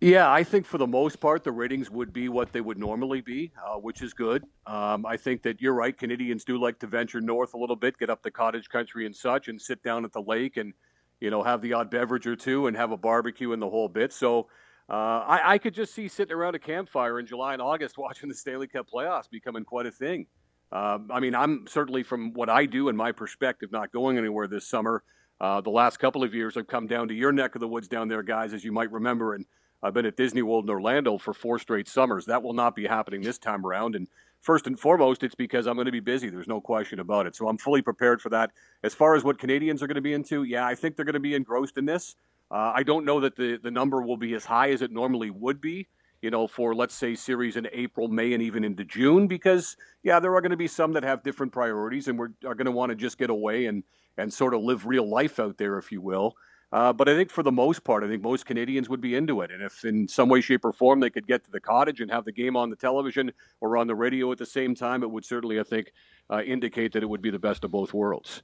Yeah, 0.00 0.30
I 0.30 0.44
think 0.44 0.66
for 0.66 0.76
the 0.76 0.86
most 0.86 1.20
part, 1.20 1.42
the 1.42 1.52
ratings 1.52 1.90
would 1.90 2.12
be 2.12 2.28
what 2.28 2.52
they 2.52 2.60
would 2.60 2.76
normally 2.76 3.22
be, 3.22 3.52
uh, 3.66 3.76
which 3.76 4.02
is 4.02 4.12
good. 4.12 4.44
Um, 4.66 5.06
I 5.06 5.16
think 5.16 5.42
that 5.44 5.62
you're 5.62 5.72
right. 5.72 5.96
Canadians 5.96 6.44
do 6.44 6.60
like 6.60 6.78
to 6.80 6.86
venture 6.86 7.22
north 7.22 7.54
a 7.54 7.56
little 7.56 7.76
bit, 7.76 7.96
get 7.96 8.10
up 8.10 8.22
the 8.22 8.30
cottage 8.30 8.68
country 8.68 9.06
and 9.06 9.16
such, 9.16 9.48
and 9.48 9.60
sit 9.60 9.82
down 9.82 10.04
at 10.04 10.12
the 10.12 10.20
lake 10.20 10.58
and, 10.58 10.74
you 11.18 11.30
know, 11.30 11.42
have 11.42 11.62
the 11.62 11.72
odd 11.72 11.90
beverage 11.90 12.26
or 12.26 12.36
two 12.36 12.66
and 12.66 12.76
have 12.76 12.92
a 12.92 12.96
barbecue 12.98 13.52
and 13.52 13.62
the 13.62 13.70
whole 13.70 13.88
bit. 13.88 14.12
So 14.12 14.48
uh, 14.90 14.92
I, 14.92 15.54
I, 15.54 15.58
could 15.58 15.72
just 15.72 15.94
see 15.94 16.08
sitting 16.08 16.34
around 16.34 16.54
a 16.54 16.58
campfire 16.58 17.18
in 17.18 17.26
July 17.26 17.54
and 17.54 17.62
August 17.62 17.96
watching 17.98 18.28
the 18.28 18.34
Stanley 18.34 18.66
Cup 18.66 18.88
playoffs 18.90 19.30
becoming 19.30 19.64
quite 19.64 19.86
a 19.86 19.90
thing. 19.90 20.26
Um, 20.72 21.08
I 21.10 21.20
mean, 21.20 21.34
I'm 21.34 21.66
certainly 21.66 22.02
from 22.02 22.34
what 22.34 22.50
I 22.50 22.66
do 22.66 22.90
and 22.90 22.98
my 22.98 23.12
perspective, 23.12 23.72
not 23.72 23.92
going 23.92 24.18
anywhere 24.18 24.46
this 24.46 24.68
summer. 24.68 25.02
Uh, 25.40 25.62
the 25.62 25.70
last 25.70 25.98
couple 25.98 26.22
of 26.22 26.34
years, 26.34 26.56
I've 26.58 26.66
come 26.66 26.86
down 26.86 27.08
to 27.08 27.14
your 27.14 27.32
neck 27.32 27.54
of 27.54 27.60
the 27.60 27.68
woods 27.68 27.88
down 27.88 28.08
there, 28.08 28.22
guys, 28.22 28.52
as 28.52 28.62
you 28.62 28.72
might 28.72 28.92
remember, 28.92 29.34
and 29.34 29.46
I've 29.82 29.94
been 29.94 30.06
at 30.06 30.16
Disney 30.16 30.42
World 30.42 30.64
in 30.64 30.70
Orlando 30.70 31.18
for 31.18 31.34
four 31.34 31.58
straight 31.58 31.88
summers. 31.88 32.26
That 32.26 32.42
will 32.42 32.54
not 32.54 32.74
be 32.74 32.86
happening 32.86 33.22
this 33.22 33.38
time 33.38 33.64
around. 33.64 33.94
And 33.94 34.08
first 34.40 34.66
and 34.66 34.78
foremost, 34.78 35.22
it's 35.22 35.34
because 35.34 35.66
I'm 35.66 35.74
going 35.74 35.86
to 35.86 35.92
be 35.92 36.00
busy. 36.00 36.30
There's 36.30 36.48
no 36.48 36.60
question 36.60 36.98
about 36.98 37.26
it. 37.26 37.36
So 37.36 37.48
I'm 37.48 37.58
fully 37.58 37.82
prepared 37.82 38.20
for 38.20 38.30
that. 38.30 38.52
As 38.82 38.94
far 38.94 39.14
as 39.14 39.24
what 39.24 39.38
Canadians 39.38 39.82
are 39.82 39.86
going 39.86 39.96
to 39.96 40.00
be 40.00 40.14
into, 40.14 40.44
yeah, 40.44 40.66
I 40.66 40.74
think 40.74 40.96
they're 40.96 41.04
going 41.04 41.14
to 41.14 41.20
be 41.20 41.34
engrossed 41.34 41.76
in 41.76 41.84
this. 41.84 42.16
Uh, 42.50 42.72
I 42.74 42.82
don't 42.82 43.04
know 43.04 43.20
that 43.20 43.36
the, 43.36 43.58
the 43.62 43.70
number 43.70 44.00
will 44.02 44.16
be 44.16 44.34
as 44.34 44.44
high 44.44 44.70
as 44.70 44.82
it 44.82 44.92
normally 44.92 45.30
would 45.30 45.60
be, 45.60 45.88
you 46.22 46.30
know, 46.30 46.46
for 46.46 46.74
let's 46.74 46.94
say 46.94 47.14
series 47.14 47.56
in 47.56 47.68
April, 47.72 48.08
May, 48.08 48.32
and 48.32 48.42
even 48.42 48.64
into 48.64 48.84
June, 48.84 49.26
because 49.26 49.76
yeah, 50.02 50.20
there 50.20 50.34
are 50.36 50.40
going 50.40 50.52
to 50.52 50.56
be 50.56 50.68
some 50.68 50.92
that 50.92 51.02
have 51.02 51.22
different 51.22 51.52
priorities 51.52 52.06
and 52.08 52.18
we're, 52.18 52.30
are 52.46 52.54
going 52.54 52.66
to 52.66 52.72
want 52.72 52.90
to 52.90 52.96
just 52.96 53.18
get 53.18 53.30
away 53.30 53.66
and 53.66 53.82
and 54.18 54.32
sort 54.32 54.54
of 54.54 54.62
live 54.62 54.86
real 54.86 55.08
life 55.08 55.38
out 55.38 55.58
there, 55.58 55.76
if 55.76 55.92
you 55.92 56.00
will. 56.00 56.34
Uh, 56.76 56.92
but 56.92 57.08
I 57.08 57.14
think 57.14 57.30
for 57.30 57.42
the 57.42 57.50
most 57.50 57.84
part, 57.84 58.04
I 58.04 58.06
think 58.06 58.22
most 58.22 58.44
Canadians 58.44 58.90
would 58.90 59.00
be 59.00 59.14
into 59.14 59.40
it. 59.40 59.50
And 59.50 59.62
if 59.62 59.82
in 59.86 60.06
some 60.06 60.28
way, 60.28 60.42
shape, 60.42 60.62
or 60.62 60.74
form 60.74 61.00
they 61.00 61.08
could 61.08 61.26
get 61.26 61.42
to 61.44 61.50
the 61.50 61.58
cottage 61.58 62.02
and 62.02 62.10
have 62.10 62.26
the 62.26 62.32
game 62.32 62.54
on 62.54 62.68
the 62.68 62.76
television 62.76 63.32
or 63.62 63.78
on 63.78 63.86
the 63.86 63.94
radio 63.94 64.30
at 64.30 64.36
the 64.36 64.44
same 64.44 64.74
time, 64.74 65.02
it 65.02 65.10
would 65.10 65.24
certainly, 65.24 65.58
I 65.58 65.62
think, 65.62 65.90
uh, 66.28 66.42
indicate 66.42 66.92
that 66.92 67.02
it 67.02 67.06
would 67.06 67.22
be 67.22 67.30
the 67.30 67.38
best 67.38 67.64
of 67.64 67.70
both 67.70 67.94
worlds. 67.94 68.42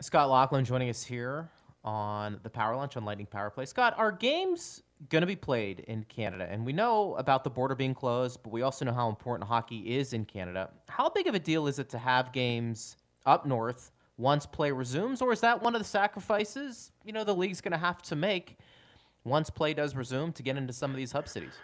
Scott 0.00 0.30
Laughlin 0.30 0.64
joining 0.64 0.88
us 0.88 1.04
here 1.04 1.50
on 1.84 2.40
the 2.44 2.48
Power 2.48 2.74
Lunch 2.76 2.96
on 2.96 3.04
Lightning 3.04 3.26
Power 3.26 3.50
Play. 3.50 3.66
Scott, 3.66 3.92
are 3.98 4.10
games 4.10 4.82
going 5.10 5.20
to 5.20 5.26
be 5.26 5.36
played 5.36 5.80
in 5.80 6.02
Canada? 6.04 6.48
And 6.50 6.64
we 6.64 6.72
know 6.72 7.14
about 7.16 7.44
the 7.44 7.50
border 7.50 7.74
being 7.74 7.94
closed, 7.94 8.42
but 8.42 8.54
we 8.54 8.62
also 8.62 8.86
know 8.86 8.94
how 8.94 9.10
important 9.10 9.46
hockey 9.46 9.98
is 9.98 10.14
in 10.14 10.24
Canada. 10.24 10.70
How 10.88 11.10
big 11.10 11.26
of 11.26 11.34
a 11.34 11.38
deal 11.38 11.66
is 11.66 11.78
it 11.78 11.90
to 11.90 11.98
have 11.98 12.32
games 12.32 12.96
up 13.26 13.44
north 13.44 13.90
once 14.16 14.46
play 14.46 14.70
resumes, 14.70 15.20
or 15.20 15.32
is 15.32 15.40
that 15.40 15.62
one 15.62 15.74
of 15.74 15.80
the 15.80 15.88
sacrifices 15.88 16.92
you 17.04 17.12
know 17.12 17.24
the 17.24 17.34
league's 17.34 17.60
going 17.60 17.72
to 17.72 17.78
have 17.78 18.00
to 18.02 18.16
make 18.16 18.56
once 19.24 19.50
play 19.50 19.74
does 19.74 19.94
resume 19.94 20.32
to 20.32 20.42
get 20.42 20.56
into 20.56 20.72
some 20.72 20.90
of 20.90 20.96
these 20.96 21.12
hub 21.12 21.28
cities? 21.28 21.54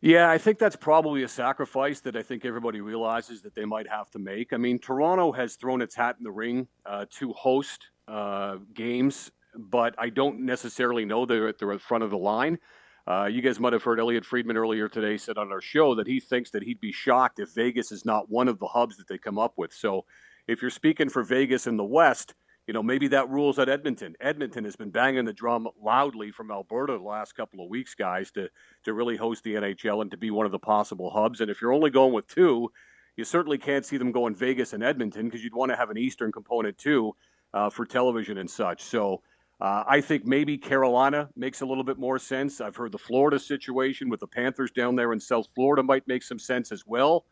Yeah, 0.00 0.30
I 0.30 0.36
think 0.36 0.58
that's 0.58 0.76
probably 0.76 1.22
a 1.22 1.28
sacrifice 1.28 2.00
that 2.00 2.14
I 2.14 2.22
think 2.22 2.44
everybody 2.44 2.82
realizes 2.82 3.40
that 3.40 3.54
they 3.54 3.64
might 3.64 3.88
have 3.88 4.10
to 4.10 4.18
make. 4.18 4.52
I 4.52 4.58
mean, 4.58 4.78
Toronto 4.78 5.32
has 5.32 5.56
thrown 5.56 5.80
its 5.80 5.94
hat 5.94 6.16
in 6.18 6.24
the 6.24 6.30
ring 6.30 6.68
uh, 6.84 7.06
to 7.12 7.32
host 7.32 7.88
uh, 8.06 8.56
games, 8.74 9.30
but 9.56 9.94
I 9.96 10.10
don't 10.10 10.40
necessarily 10.40 11.06
know 11.06 11.24
they're 11.24 11.48
at 11.48 11.58
the 11.58 11.78
front 11.78 12.04
of 12.04 12.10
the 12.10 12.18
line. 12.18 12.58
Uh, 13.06 13.24
you 13.24 13.42
guys 13.42 13.58
might 13.60 13.72
have 13.72 13.82
heard 13.82 13.98
Elliotte 13.98 14.24
Friedman 14.24 14.56
earlier 14.56 14.88
today 14.88 15.16
said 15.16 15.38
on 15.38 15.50
our 15.50 15.60
show 15.60 15.94
that 15.94 16.06
he 16.06 16.20
thinks 16.20 16.50
that 16.50 16.62
he'd 16.62 16.80
be 16.80 16.92
shocked 16.92 17.38
if 17.38 17.54
Vegas 17.54 17.92
is 17.92 18.04
not 18.04 18.30
one 18.30 18.48
of 18.48 18.58
the 18.58 18.66
hubs 18.66 18.96
that 18.96 19.08
they 19.08 19.18
come 19.18 19.38
up 19.38 19.54
with. 19.56 19.72
So 19.72 20.04
if 20.46 20.62
you're 20.62 20.70
speaking 20.70 21.08
for 21.08 21.22
Vegas 21.22 21.66
in 21.66 21.76
the 21.76 21.84
West, 21.84 22.34
you 22.66 22.72
know, 22.72 22.82
maybe 22.82 23.08
that 23.08 23.28
rules 23.28 23.58
at 23.58 23.68
Edmonton. 23.68 24.14
Edmonton 24.20 24.64
has 24.64 24.76
been 24.76 24.90
banging 24.90 25.26
the 25.26 25.32
drum 25.32 25.68
loudly 25.82 26.30
from 26.30 26.50
Alberta 26.50 26.94
the 26.94 27.04
last 27.04 27.34
couple 27.34 27.62
of 27.62 27.68
weeks, 27.68 27.94
guys, 27.94 28.30
to, 28.32 28.48
to 28.84 28.94
really 28.94 29.16
host 29.16 29.44
the 29.44 29.54
NHL 29.54 30.00
and 30.00 30.10
to 30.10 30.16
be 30.16 30.30
one 30.30 30.46
of 30.46 30.52
the 30.52 30.58
possible 30.58 31.10
hubs. 31.10 31.40
And 31.40 31.50
if 31.50 31.60
you're 31.60 31.74
only 31.74 31.90
going 31.90 32.14
with 32.14 32.26
two, 32.26 32.70
you 33.16 33.24
certainly 33.24 33.58
can't 33.58 33.84
see 33.84 33.98
them 33.98 34.12
going 34.12 34.34
Vegas 34.34 34.72
and 34.72 34.82
Edmonton 34.82 35.26
because 35.26 35.44
you'd 35.44 35.54
want 35.54 35.72
to 35.72 35.76
have 35.76 35.90
an 35.90 35.98
Eastern 35.98 36.32
component 36.32 36.78
too 36.78 37.14
uh, 37.52 37.68
for 37.68 37.84
television 37.84 38.38
and 38.38 38.50
such. 38.50 38.82
So 38.82 39.22
uh, 39.60 39.84
I 39.86 40.00
think 40.00 40.26
maybe 40.26 40.58
Carolina 40.58 41.28
makes 41.36 41.60
a 41.60 41.66
little 41.66 41.84
bit 41.84 41.98
more 41.98 42.18
sense. 42.18 42.60
I've 42.60 42.76
heard 42.76 42.92
the 42.92 42.98
Florida 42.98 43.38
situation 43.38 44.08
with 44.08 44.20
the 44.20 44.26
Panthers 44.26 44.70
down 44.70 44.96
there 44.96 45.12
in 45.12 45.20
South 45.20 45.48
Florida 45.54 45.82
might 45.82 46.08
make 46.08 46.22
some 46.22 46.38
sense 46.38 46.72
as 46.72 46.84
well. 46.86 47.26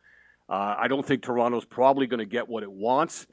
Uh, 0.49 0.76
I 0.78 0.88
don't 0.88 1.05
think 1.05 1.22
Toronto's 1.22 1.64
probably 1.64 2.07
going 2.07 2.18
to 2.18 2.26
get 2.26 2.49
what 2.49 2.62
it 2.62 2.70
wants. 2.70 3.26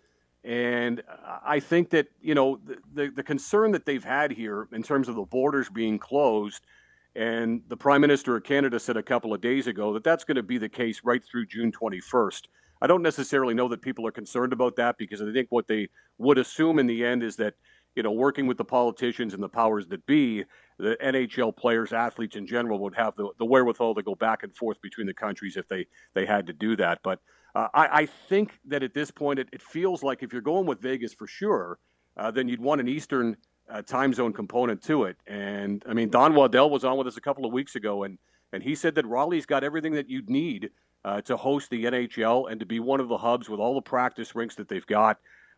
And 0.44 1.04
I 1.46 1.60
think 1.60 1.90
that, 1.90 2.08
you 2.22 2.34
know, 2.34 2.60
the, 2.64 2.78
the, 2.94 3.12
the, 3.18 3.24
concern 3.24 3.72
that 3.74 3.86
they've 3.86 4.04
had 4.04 4.32
here 4.32 4.70
in 4.72 4.84
terms 4.84 5.10
of 5.10 5.16
the 5.16 5.24
borders 5.24 5.68
being 5.70 6.00
closed, 6.00 6.66
and 7.14 7.62
the 7.68 7.76
Prime 7.76 8.00
Minister 8.00 8.38
of 8.38 8.44
Canada 8.44 8.80
said 8.80 8.96
a 8.96 9.04
couple 9.04 9.34
of 9.34 9.42
days 9.42 9.68
ago 9.68 9.94
that 9.94 10.04
that's 10.06 10.24
going 10.24 10.38
to 10.38 10.44
be 10.44 10.58
the 10.58 10.70
case 10.70 11.02
right 11.04 11.22
through 11.22 11.48
June 11.48 11.74
21st. 11.74 12.44
I 12.82 12.88
don't 12.88 13.02
necessarily 13.02 13.54
know 13.54 13.68
that 13.68 13.82
people 13.82 14.08
are 14.08 14.12
concerned 14.12 14.54
about 14.54 14.78
that 14.78 14.98
because 14.98 15.22
I 15.22 15.32
think 15.34 15.48
what 15.50 15.68
they 15.68 15.90
would 16.18 16.38
assume 16.38 16.80
in 16.80 16.88
the 16.88 17.04
end 17.04 17.22
is 17.22 17.36
that, 17.36 17.56
you 17.96 18.04
know, 18.04 18.12
working 18.12 18.48
with 18.48 18.58
the 18.58 18.66
politicians 18.66 19.34
and 19.34 19.42
the 19.42 19.50
powers 19.50 19.88
that 19.88 20.06
be, 20.06 20.46
the 20.78 20.98
NHL 21.04 21.56
players, 21.56 21.92
athletes 21.92 22.36
in 22.36 22.48
general, 22.48 22.80
would 22.80 22.96
have 22.96 23.16
the, 23.16 23.30
the 23.38 23.46
wherewithal 23.46 23.96
to 23.96 24.04
go 24.04 24.16
back 24.16 24.44
and 24.44 24.56
forth 24.56 24.82
between 24.82 25.08
the 25.08 25.14
countries 25.14 25.58
if 25.58 25.68
they, 25.68 25.88
they 26.14 26.26
had 26.26 26.48
to 26.48 26.54
do 26.54 26.76
that. 26.78 27.00
But 27.04 27.20
uh, 27.56 27.68
I, 27.74 27.88
I, 27.88 28.06
think 28.06 28.60
that 28.66 28.84
at 28.84 28.94
this 28.94 29.12
point, 29.12 29.40
it, 29.40 29.50
it, 29.52 29.62
feels 29.62 30.04
like 30.04 30.22
if 30.22 30.32
you're 30.32 30.42
going 30.42 30.68
with 30.68 30.82
Vegas 30.82 31.14
for 31.14 31.28
sure, 31.28 31.80
uh, 32.16 32.32
then 32.32 32.48
you'd 32.48 32.62
want 32.62 32.80
an 32.80 32.88
Eastern 32.88 33.38
uh, 33.70 33.82
time 33.82 34.14
zone 34.14 34.34
component 34.34 34.84
to 34.84 35.06
it. 35.06 35.18
And 35.28 35.84
I 35.90 35.94
mean, 35.94 36.10
Don 36.10 36.36
Waddell 36.36 36.70
was 36.70 36.84
on 36.84 36.98
with 36.98 37.08
us 37.08 37.18
a 37.18 37.22
couple 37.22 37.46
of 37.46 37.52
weeks 37.52 37.76
ago, 37.76 38.04
and, 38.04 38.18
and 38.54 38.64
he 38.64 38.76
said 38.76 38.96
that 38.96 39.06
Raleigh's 39.06 39.46
got 39.46 39.64
everything 39.64 39.94
that 39.94 40.10
you'd 40.10 40.30
need 40.30 40.70
uh, 41.06 41.22
to 41.22 41.38
host 41.38 41.70
the 41.70 41.86
NHL 41.86 42.52
and 42.52 42.60
to 42.60 42.66
be 42.66 42.80
one 42.80 43.00
of 43.00 43.08
the 43.08 43.18
hubs 43.18 43.50
with 43.50 43.60
all 43.60 43.76
the 43.76 43.82
practice 43.82 44.36
rinks 44.36 44.56
that 44.56 44.68
they've 44.68 44.86
got. 44.86 45.18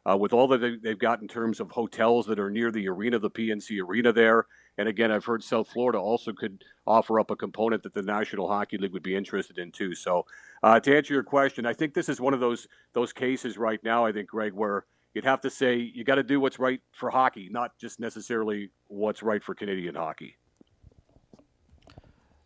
Uh, 0.09 0.17
with 0.17 0.33
all 0.33 0.47
that 0.47 0.79
they've 0.81 0.97
got 0.97 1.21
in 1.21 1.27
terms 1.27 1.59
of 1.59 1.71
hotels 1.71 2.25
that 2.25 2.39
are 2.39 2.49
near 2.49 2.71
the 2.71 2.87
arena, 2.87 3.19
the 3.19 3.29
PNC 3.29 3.83
Arena 3.83 4.11
there. 4.11 4.47
And 4.77 4.87
again, 4.87 5.11
I've 5.11 5.25
heard 5.25 5.43
South 5.43 5.67
Florida 5.67 5.99
also 5.99 6.33
could 6.33 6.63
offer 6.87 7.19
up 7.19 7.29
a 7.29 7.35
component 7.35 7.83
that 7.83 7.93
the 7.93 8.01
National 8.01 8.47
Hockey 8.47 8.77
League 8.77 8.93
would 8.93 9.03
be 9.03 9.15
interested 9.15 9.57
in 9.57 9.71
too. 9.71 9.93
So, 9.93 10.25
uh, 10.63 10.79
to 10.79 10.95
answer 10.95 11.13
your 11.13 11.23
question, 11.23 11.65
I 11.65 11.73
think 11.73 11.93
this 11.93 12.09
is 12.09 12.19
one 12.19 12.33
of 12.33 12.39
those 12.39 12.67
those 12.93 13.13
cases 13.13 13.57
right 13.57 13.83
now. 13.83 14.05
I 14.05 14.11
think 14.11 14.29
Greg, 14.29 14.53
where 14.53 14.85
you'd 15.13 15.25
have 15.25 15.41
to 15.41 15.49
say 15.49 15.75
you 15.75 16.03
got 16.03 16.15
to 16.15 16.23
do 16.23 16.39
what's 16.39 16.57
right 16.57 16.81
for 16.93 17.09
hockey, 17.09 17.49
not 17.51 17.77
just 17.77 17.99
necessarily 17.99 18.69
what's 18.87 19.21
right 19.21 19.43
for 19.43 19.53
Canadian 19.53 19.95
hockey. 19.95 20.37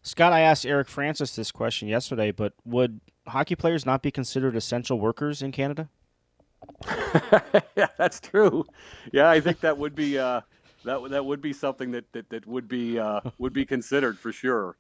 Scott, 0.02 0.34
I 0.34 0.42
asked 0.42 0.66
Eric 0.66 0.88
Francis 0.88 1.36
this 1.36 1.52
question 1.52 1.88
yesterday, 1.88 2.32
but 2.32 2.54
would 2.64 3.00
hockey 3.28 3.56
players 3.56 3.86
not 3.86 4.04
be 4.04 4.12
considered 4.12 4.56
essential 4.56 5.00
workers 5.00 5.42
in 5.42 5.52
Canada? 5.52 5.90
yeah, 7.76 7.88
that's 7.98 8.20
true. 8.20 8.66
Yeah, 9.12 9.30
I 9.30 9.40
think 9.40 9.60
that 9.62 9.78
would 9.78 9.96
be 9.96 10.18
uh, 10.18 10.42
that 10.84 11.10
that 11.10 11.26
would 11.26 11.42
be 11.42 11.54
something 11.54 11.92
that 11.92 12.12
that, 12.14 12.30
that 12.30 12.48
would 12.48 12.68
be 12.68 13.00
uh, 13.00 13.22
would 13.38 13.54
be 13.54 13.66
considered 13.66 14.18
for 14.18 14.32
sure. 14.32 14.78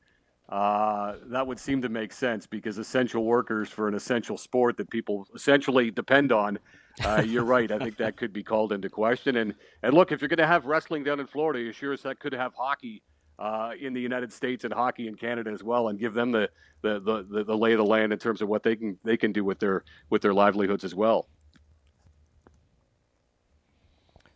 Uh, 0.48 1.16
that 1.26 1.48
would 1.48 1.60
seem 1.60 1.82
to 1.82 1.90
make 1.90 2.14
sense 2.14 2.46
because 2.46 2.78
essential 2.78 3.24
workers 3.24 3.68
for 3.70 3.88
an 3.88 3.96
essential 3.96 4.38
sport 4.38 4.78
that 4.78 4.90
people 4.92 5.28
essentially 5.34 5.90
depend 5.90 6.32
on. 6.32 6.60
Uh, 7.04 7.24
you're 7.26 7.44
right. 7.44 7.72
I 7.72 7.80
think 7.80 7.98
that 7.98 8.16
could 8.16 8.32
be 8.32 8.44
called 8.44 8.72
into 8.72 8.90
question. 8.90 9.38
And 9.38 9.56
and 9.82 9.94
look, 9.94 10.12
if 10.12 10.22
you're 10.22 10.30
going 10.30 10.38
to 10.38 10.48
have 10.48 10.66
wrestling 10.66 11.04
down 11.04 11.20
in 11.20 11.28
Florida, 11.28 11.60
you 11.60 11.72
sure 11.72 11.94
as 11.94 12.04
that 12.04 12.20
could 12.20 12.34
have 12.34 12.54
hockey 12.54 13.02
uh, 13.40 13.72
in 13.80 13.94
the 13.94 14.02
United 14.02 14.32
States 14.32 14.64
and 14.64 14.74
hockey 14.74 15.08
in 15.08 15.16
Canada 15.16 15.52
as 15.52 15.64
well, 15.64 15.90
and 15.90 16.00
give 16.00 16.14
them 16.14 16.32
the, 16.32 16.50
the 16.82 17.00
the, 17.00 17.24
the 17.24 17.44
the 17.44 17.58
lay 17.58 17.74
of 17.74 17.80
the 17.80 17.86
land 17.86 18.14
in 18.14 18.20
terms 18.20 18.42
of 18.42 18.48
what 18.48 18.64
they 18.64 18.76
can 18.76 18.98
they 19.04 19.18
can 19.18 19.32
do 19.32 19.44
with 19.44 19.60
their 19.60 19.84
with 20.10 20.22
their 20.22 20.34
livelihoods 20.34 20.84
as 20.84 20.96
well. 20.96 21.28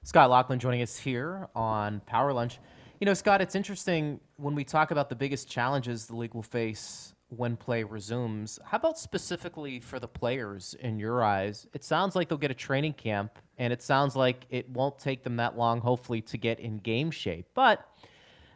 Scott 0.10 0.32
Laughlin 0.32 0.58
joining 0.58 0.82
us 0.82 0.98
here 0.98 1.50
on 1.54 2.00
Power 2.08 2.34
Lunch. 2.34 2.58
You 3.00 3.06
know, 3.06 3.14
Scott, 3.14 3.44
it's 3.44 3.54
interesting 3.54 4.20
when 4.38 4.56
we 4.56 4.64
talk 4.64 4.90
about 4.90 5.08
the 5.08 5.16
biggest 5.16 5.48
challenges 5.48 6.08
the 6.08 6.16
league 6.16 6.34
will 6.34 6.42
face 6.42 7.14
when 7.28 7.56
play 7.56 7.84
resumes. 7.84 8.58
How 8.66 8.78
about 8.78 8.98
specifically 8.98 9.80
for 9.80 10.00
the 10.00 10.08
players 10.08 10.76
in 10.80 10.98
your 10.98 11.24
eyes? 11.24 11.68
It 11.76 11.84
sounds 11.84 12.16
like 12.16 12.28
they'll 12.28 12.40
get 12.40 12.50
a 12.50 12.56
training 12.56 12.94
camp, 12.94 13.38
and 13.60 13.72
it 13.72 13.84
sounds 13.84 14.16
like 14.16 14.48
it 14.50 14.68
won't 14.72 14.98
take 14.98 15.22
them 15.22 15.36
that 15.36 15.60
long, 15.60 15.80
hopefully, 15.80 16.22
to 16.22 16.40
get 16.40 16.60
in 16.60 16.80
game 16.80 17.12
shape. 17.12 17.46
But 17.54 17.88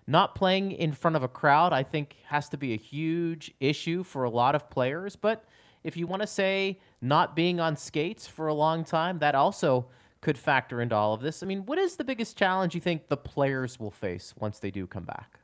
not 0.08 0.34
playing 0.34 0.72
in 0.72 0.92
front 0.92 1.16
of 1.16 1.22
a 1.22 1.28
crowd, 1.28 1.72
I 1.72 1.84
think, 1.84 2.16
has 2.26 2.50
to 2.50 2.58
be 2.58 2.74
a 2.74 2.78
huge 2.78 3.54
issue 3.60 4.02
for 4.02 4.24
a 4.24 4.30
lot 4.32 4.56
of 4.56 4.72
players. 4.72 5.16
But 5.16 5.46
if 5.84 5.98
you 5.98 6.08
want 6.08 6.24
to 6.24 6.28
say 6.28 6.80
not 7.00 7.36
being 7.36 7.60
on 7.60 7.78
skates 7.78 8.26
for 8.26 8.48
a 8.48 8.56
long 8.56 8.84
time, 8.84 9.20
that 9.20 9.36
also 9.36 9.86
could 10.24 10.38
factor 10.38 10.82
into 10.82 10.96
all 10.96 11.14
of 11.14 11.22
this. 11.22 11.44
I 11.44 11.46
mean, 11.46 11.66
what 11.66 11.78
is 11.78 11.98
the 11.98 12.04
biggest 12.04 12.38
challenge 12.38 12.74
you 12.74 12.82
think 12.82 13.10
the 13.10 13.18
players 13.18 13.80
will 13.80 13.92
face 13.92 14.34
once 14.40 14.58
they 14.58 14.72
do 14.72 14.88
come 14.88 15.04
back? 15.04 15.40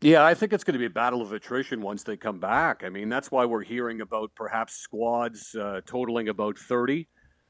Yeah, 0.00 0.24
I 0.24 0.34
think 0.34 0.52
it's 0.52 0.64
going 0.64 0.72
to 0.72 0.80
be 0.80 0.86
a 0.86 0.90
battle 0.90 1.22
of 1.22 1.32
attrition 1.32 1.80
once 1.80 2.02
they 2.02 2.16
come 2.16 2.40
back. 2.40 2.82
I 2.82 2.88
mean, 2.88 3.08
that's 3.08 3.30
why 3.30 3.44
we're 3.44 3.62
hearing 3.62 4.00
about 4.00 4.34
perhaps 4.34 4.74
squads 4.74 5.54
uh, 5.54 5.82
totaling 5.86 6.28
about 6.28 6.58
30. 6.58 7.06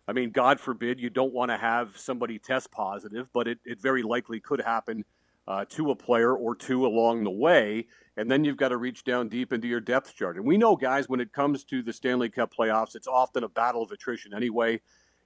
I 0.07 0.13
mean, 0.13 0.33
God 0.33 0.61
forbid 0.61 1.01
you 1.01 1.09
don't 1.09 1.33
want 1.33 1.51
to 1.51 1.57
have 1.57 1.97
somebody 1.97 2.39
test 2.39 2.71
positive, 2.71 3.29
but 3.33 3.49
it, 3.49 3.59
it 3.65 3.81
very 3.81 4.03
likely 4.03 4.41
could 4.41 4.61
happen 4.61 5.05
uh, 5.47 5.65
to 5.71 5.93
a 5.93 5.97
player 5.97 6.35
or 6.35 6.55
two 6.55 6.85
along 6.85 7.25
the 7.25 7.31
way. 7.31 7.87
And 8.17 8.31
then 8.31 8.45
you've 8.45 8.57
got 8.57 8.69
to 8.69 8.77
reach 8.77 9.05
down 9.05 9.29
deep 9.29 9.53
into 9.53 9.69
your 9.69 9.81
depth 9.81 10.15
chart. 10.15 10.37
And 10.37 10.45
we 10.45 10.59
know, 10.59 10.77
guys, 10.77 11.09
when 11.09 11.21
it 11.21 11.33
comes 11.33 11.65
to 11.65 11.83
the 11.83 11.93
Stanley 11.93 12.29
Cup 12.29 12.53
playoffs, 12.53 12.97
it's 12.97 13.07
often 13.07 13.45
a 13.45 13.49
battle 13.49 13.83
of 13.83 13.93
attrition 13.93 14.35
anyway. 14.35 14.81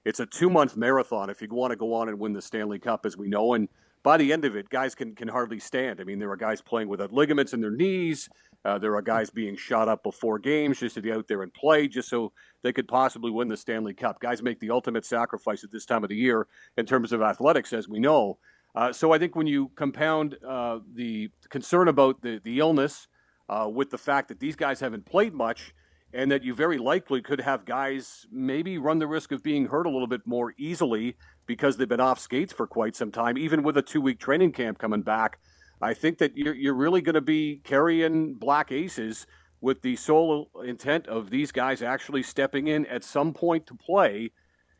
It's 0.07 0.21
a 0.21 0.25
two 0.25 0.49
month 0.49 0.77
marathon 0.77 1.29
if 1.29 1.41
you 1.41 1.49
want 1.51 1.71
to 1.71 1.75
go 1.75 1.93
on 1.93 2.07
and 2.07 2.17
win 2.17 2.31
the 2.31 2.41
Stanley 2.41 2.79
Cup, 2.79 3.05
as 3.05 3.17
we 3.17 3.27
know. 3.27 3.55
And 3.55 3.67
by 4.03 4.15
the 4.15 4.31
end 4.31 4.45
of 4.45 4.55
it, 4.55 4.69
guys 4.69 4.95
can, 4.95 5.13
can 5.13 5.27
hardly 5.27 5.59
stand. 5.59 5.99
I 5.99 6.05
mean, 6.05 6.17
there 6.17 6.31
are 6.31 6.37
guys 6.37 6.61
playing 6.61 6.87
without 6.87 7.11
ligaments 7.11 7.51
in 7.51 7.59
their 7.59 7.71
knees. 7.71 8.29
Uh, 8.63 8.77
there 8.77 8.95
are 8.95 9.01
guys 9.01 9.29
being 9.29 9.57
shot 9.57 9.89
up 9.89 10.03
before 10.03 10.39
games 10.39 10.79
just 10.79 10.95
to 10.95 11.01
be 11.01 11.11
out 11.11 11.27
there 11.27 11.43
and 11.43 11.53
play, 11.53 11.89
just 11.89 12.07
so 12.07 12.31
they 12.63 12.71
could 12.71 12.87
possibly 12.87 13.29
win 13.31 13.49
the 13.49 13.57
Stanley 13.57 13.93
Cup. 13.93 14.21
Guys 14.21 14.41
make 14.41 14.61
the 14.61 14.69
ultimate 14.69 15.05
sacrifice 15.05 15.65
at 15.65 15.73
this 15.73 15.85
time 15.85 16.05
of 16.05 16.09
the 16.09 16.15
year 16.15 16.47
in 16.77 16.85
terms 16.85 17.11
of 17.11 17.21
athletics, 17.21 17.73
as 17.73 17.89
we 17.89 17.99
know. 17.99 18.37
Uh, 18.75 18.93
so 18.93 19.11
I 19.11 19.17
think 19.17 19.35
when 19.35 19.45
you 19.45 19.71
compound 19.75 20.37
uh, 20.47 20.79
the 20.95 21.31
concern 21.49 21.89
about 21.89 22.21
the, 22.21 22.39
the 22.41 22.59
illness 22.59 23.09
uh, 23.49 23.69
with 23.69 23.89
the 23.89 23.97
fact 23.97 24.29
that 24.29 24.39
these 24.39 24.55
guys 24.55 24.79
haven't 24.79 25.05
played 25.05 25.33
much, 25.33 25.73
and 26.13 26.31
that 26.31 26.43
you 26.43 26.53
very 26.53 26.77
likely 26.77 27.21
could 27.21 27.41
have 27.41 27.65
guys 27.65 28.25
maybe 28.31 28.77
run 28.77 28.99
the 28.99 29.07
risk 29.07 29.31
of 29.31 29.43
being 29.43 29.67
hurt 29.67 29.85
a 29.85 29.89
little 29.89 30.07
bit 30.07 30.25
more 30.25 30.53
easily 30.57 31.15
because 31.45 31.77
they've 31.77 31.89
been 31.89 31.99
off 31.99 32.19
skates 32.19 32.53
for 32.53 32.65
quite 32.67 32.95
some 32.95 33.11
time, 33.11 33.37
even 33.37 33.63
with 33.63 33.77
a 33.77 33.81
two 33.81 34.01
week 34.01 34.19
training 34.19 34.51
camp 34.51 34.77
coming 34.77 35.01
back. 35.01 35.39
I 35.81 35.93
think 35.93 36.17
that 36.19 36.35
you're, 36.35 36.55
you're 36.55 36.73
really 36.73 37.01
going 37.01 37.15
to 37.15 37.21
be 37.21 37.61
carrying 37.63 38.33
black 38.33 38.71
aces 38.71 39.27
with 39.61 39.81
the 39.81 39.95
sole 39.95 40.49
intent 40.65 41.07
of 41.07 41.29
these 41.29 41.51
guys 41.51 41.81
actually 41.81 42.23
stepping 42.23 42.67
in 42.67 42.85
at 42.87 43.03
some 43.03 43.33
point 43.33 43.67
to 43.67 43.75
play. 43.75 44.31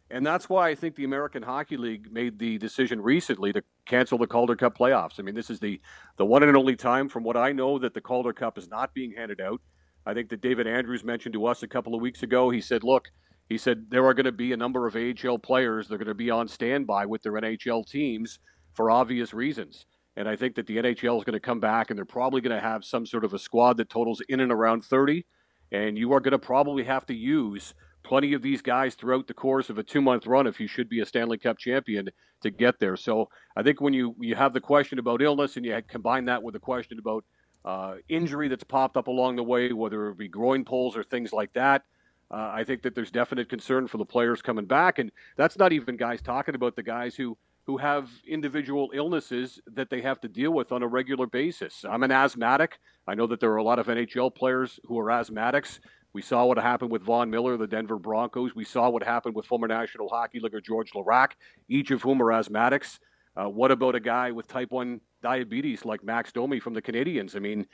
And 0.09 0.25
that's 0.25 0.47
why 0.47 0.69
I 0.69 0.75
think 0.75 0.95
the 0.95 1.03
American 1.03 1.43
Hockey 1.43 1.75
League 1.75 2.11
made 2.11 2.39
the 2.39 2.57
decision 2.57 3.01
recently 3.01 3.51
to 3.53 3.61
cancel 3.85 4.17
the 4.17 4.27
Calder 4.27 4.55
Cup 4.55 4.77
playoffs. 4.77 5.19
I 5.19 5.23
mean, 5.23 5.35
this 5.35 5.49
is 5.49 5.59
the, 5.59 5.81
the 6.15 6.25
one 6.25 6.43
and 6.43 6.55
only 6.55 6.77
time, 6.77 7.09
from 7.09 7.23
what 7.23 7.35
I 7.35 7.51
know, 7.51 7.77
that 7.79 7.93
the 7.93 8.01
Calder 8.01 8.31
Cup 8.31 8.57
is 8.57 8.69
not 8.69 8.93
being 8.93 9.13
handed 9.17 9.41
out. 9.41 9.61
I 10.07 10.13
think 10.13 10.29
that 10.29 10.39
David 10.39 10.67
Andrews 10.67 11.03
mentioned 11.03 11.33
to 11.33 11.45
us 11.47 11.63
a 11.63 11.67
couple 11.67 11.93
of 11.93 11.99
weeks 11.99 12.23
ago. 12.23 12.49
He 12.49 12.61
said, 12.61 12.81
look, 12.81 13.09
he 13.49 13.57
said 13.57 13.87
there 13.89 14.05
are 14.05 14.13
going 14.13 14.25
to 14.25 14.31
be 14.31 14.53
a 14.53 14.57
number 14.57 14.87
of 14.87 14.95
AHL 14.95 15.37
players 15.37 15.89
that 15.89 15.95
are 15.95 15.97
going 15.97 16.07
to 16.07 16.13
be 16.13 16.29
on 16.29 16.47
standby 16.47 17.05
with 17.05 17.23
their 17.23 17.33
NHL 17.33 17.85
teams 17.85 18.39
for 18.73 18.89
obvious 18.89 19.33
reasons. 19.33 19.85
And 20.15 20.29
I 20.29 20.37
think 20.37 20.55
that 20.55 20.65
the 20.65 20.77
NHL 20.77 21.17
is 21.17 21.25
going 21.25 21.33
to 21.33 21.41
come 21.41 21.59
back 21.59 21.89
and 21.89 21.97
they're 21.97 22.05
probably 22.05 22.39
going 22.39 22.55
to 22.55 22.65
have 22.65 22.85
some 22.85 23.05
sort 23.05 23.25
of 23.25 23.33
a 23.33 23.39
squad 23.39 23.75
that 23.77 23.89
totals 23.89 24.21
in 24.29 24.39
and 24.39 24.51
around 24.51 24.85
30. 24.85 25.25
And 25.73 25.97
you 25.97 26.13
are 26.13 26.21
going 26.21 26.31
to 26.31 26.39
probably 26.39 26.85
have 26.85 27.05
to 27.07 27.13
use 27.13 27.73
plenty 28.05 28.31
of 28.31 28.41
these 28.41 28.61
guys 28.61 28.95
throughout 28.95 29.27
the 29.27 29.33
course 29.33 29.69
of 29.69 29.77
a 29.77 29.83
two 29.83 30.01
month 30.01 30.25
run 30.25 30.47
if 30.47 30.61
you 30.61 30.67
should 30.67 30.87
be 30.87 31.01
a 31.01 31.05
Stanley 31.05 31.37
Cup 31.37 31.57
champion 31.57 32.07
to 32.43 32.49
get 32.49 32.79
there. 32.79 32.95
So 32.95 33.27
I 33.57 33.61
think 33.63 33.81
when 33.81 33.93
you, 33.93 34.15
you 34.21 34.35
have 34.35 34.53
the 34.53 34.61
question 34.61 34.99
about 34.99 35.21
illness 35.21 35.57
and 35.57 35.65
you 35.65 35.77
combine 35.85 36.23
that 36.25 36.41
with 36.41 36.53
the 36.53 36.59
question 36.59 36.97
about 36.97 37.25
uh, 37.67 37.95
injury 38.07 38.47
that's 38.47 38.63
popped 38.63 38.95
up 38.95 39.07
along 39.07 39.35
the 39.35 39.43
way, 39.43 39.73
whether 39.73 40.07
it 40.07 40.17
be 40.17 40.29
groin 40.29 40.63
pulls 40.63 40.95
or 40.95 41.03
things 41.03 41.33
like 41.33 41.51
that. 41.51 41.83
Uh, 42.31 42.49
I 42.53 42.63
think 42.63 42.81
that 42.83 42.95
there's 42.95 43.11
definite 43.11 43.49
concern 43.49 43.87
for 43.87 43.97
the 43.97 44.05
players 44.05 44.41
coming 44.41 44.65
back, 44.65 44.99
and 44.99 45.11
that's 45.35 45.57
not 45.57 45.73
even 45.73 45.97
guys 45.97 46.21
talking 46.21 46.55
about 46.55 46.77
the 46.77 46.83
guys 46.83 47.15
who 47.15 47.37
who 47.65 47.75
have 47.75 48.09
individual 48.25 48.91
illnesses 48.93 49.59
that 49.67 49.89
they 49.89 49.99
have 49.99 50.21
to 50.21 50.29
deal 50.29 50.51
with 50.51 50.71
on 50.71 50.81
a 50.81 50.87
regular 50.87 51.27
basis. 51.27 51.83
I'm 51.83 52.03
an 52.03 52.11
asthmatic. 52.11 52.79
I 53.05 53.15
know 53.15 53.27
that 53.27 53.41
there 53.41 53.51
are 53.51 53.57
a 53.57 53.63
lot 53.63 53.79
of 53.79 53.87
NHL 53.87 54.33
players 54.33 54.79
who 54.85 54.97
are 54.97 55.07
asthmatics. 55.07 55.79
We 56.13 56.21
saw 56.21 56.45
what 56.45 56.57
happened 56.57 56.91
with 56.91 57.01
Von 57.01 57.29
Miller, 57.29 57.57
the 57.57 57.67
Denver 57.67 57.99
Broncos. 57.99 58.55
We 58.55 58.63
saw 58.63 58.89
what 58.89 59.03
happened 59.03 59.35
with 59.35 59.45
former 59.45 59.67
National 59.67 60.07
Hockey 60.07 60.39
Leaguer 60.39 60.61
George 60.61 60.93
Laraque, 60.93 61.33
each 61.67 61.91
of 61.91 62.01
whom 62.01 62.21
are 62.21 62.31
asthmatics. 62.31 62.99
Uh, 63.35 63.49
what 63.49 63.71
about 63.71 63.95
a 63.95 63.99
guy 63.99 64.31
with 64.31 64.47
type 64.47 64.71
1 64.71 65.01
diabetes 65.21 65.85
like 65.85 66.03
Max 66.03 66.31
Domi 66.31 66.59
from 66.59 66.73
the 66.73 66.81
Canadiens. 66.81 67.35
I 67.35 67.39
mean, 67.39 67.65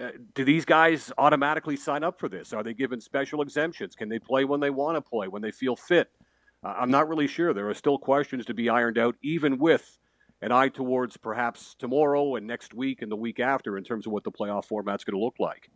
uh, 0.00 0.10
do 0.34 0.44
these 0.44 0.64
guys 0.64 1.12
automatically 1.18 1.76
sign 1.76 2.04
up 2.04 2.18
for 2.18 2.28
this? 2.28 2.52
Are 2.52 2.62
they 2.62 2.74
given 2.74 3.00
special 3.00 3.42
exemptions? 3.42 3.94
Can 3.94 4.08
they 4.08 4.18
play 4.18 4.44
when 4.44 4.60
they 4.60 4.70
want 4.70 4.96
to 4.96 5.02
play, 5.02 5.28
when 5.28 5.42
they 5.42 5.50
feel 5.50 5.76
fit? 5.76 6.10
Uh, 6.64 6.74
I'm 6.78 6.90
not 6.90 7.08
really 7.08 7.26
sure. 7.26 7.52
There 7.52 7.68
are 7.68 7.74
still 7.74 7.98
questions 7.98 8.46
to 8.46 8.54
be 8.54 8.68
ironed 8.68 8.98
out, 8.98 9.16
even 9.22 9.58
with 9.58 9.98
an 10.42 10.52
eye 10.52 10.68
towards 10.68 11.16
perhaps 11.16 11.74
tomorrow 11.78 12.36
and 12.36 12.46
next 12.46 12.72
week 12.72 13.02
and 13.02 13.10
the 13.10 13.16
week 13.16 13.40
after 13.40 13.76
in 13.76 13.84
terms 13.84 14.06
of 14.06 14.12
what 14.12 14.24
the 14.24 14.32
playoff 14.32 14.64
format's 14.66 15.04
going 15.04 15.18
to 15.18 15.22
look 15.22 15.36
like. 15.38 15.70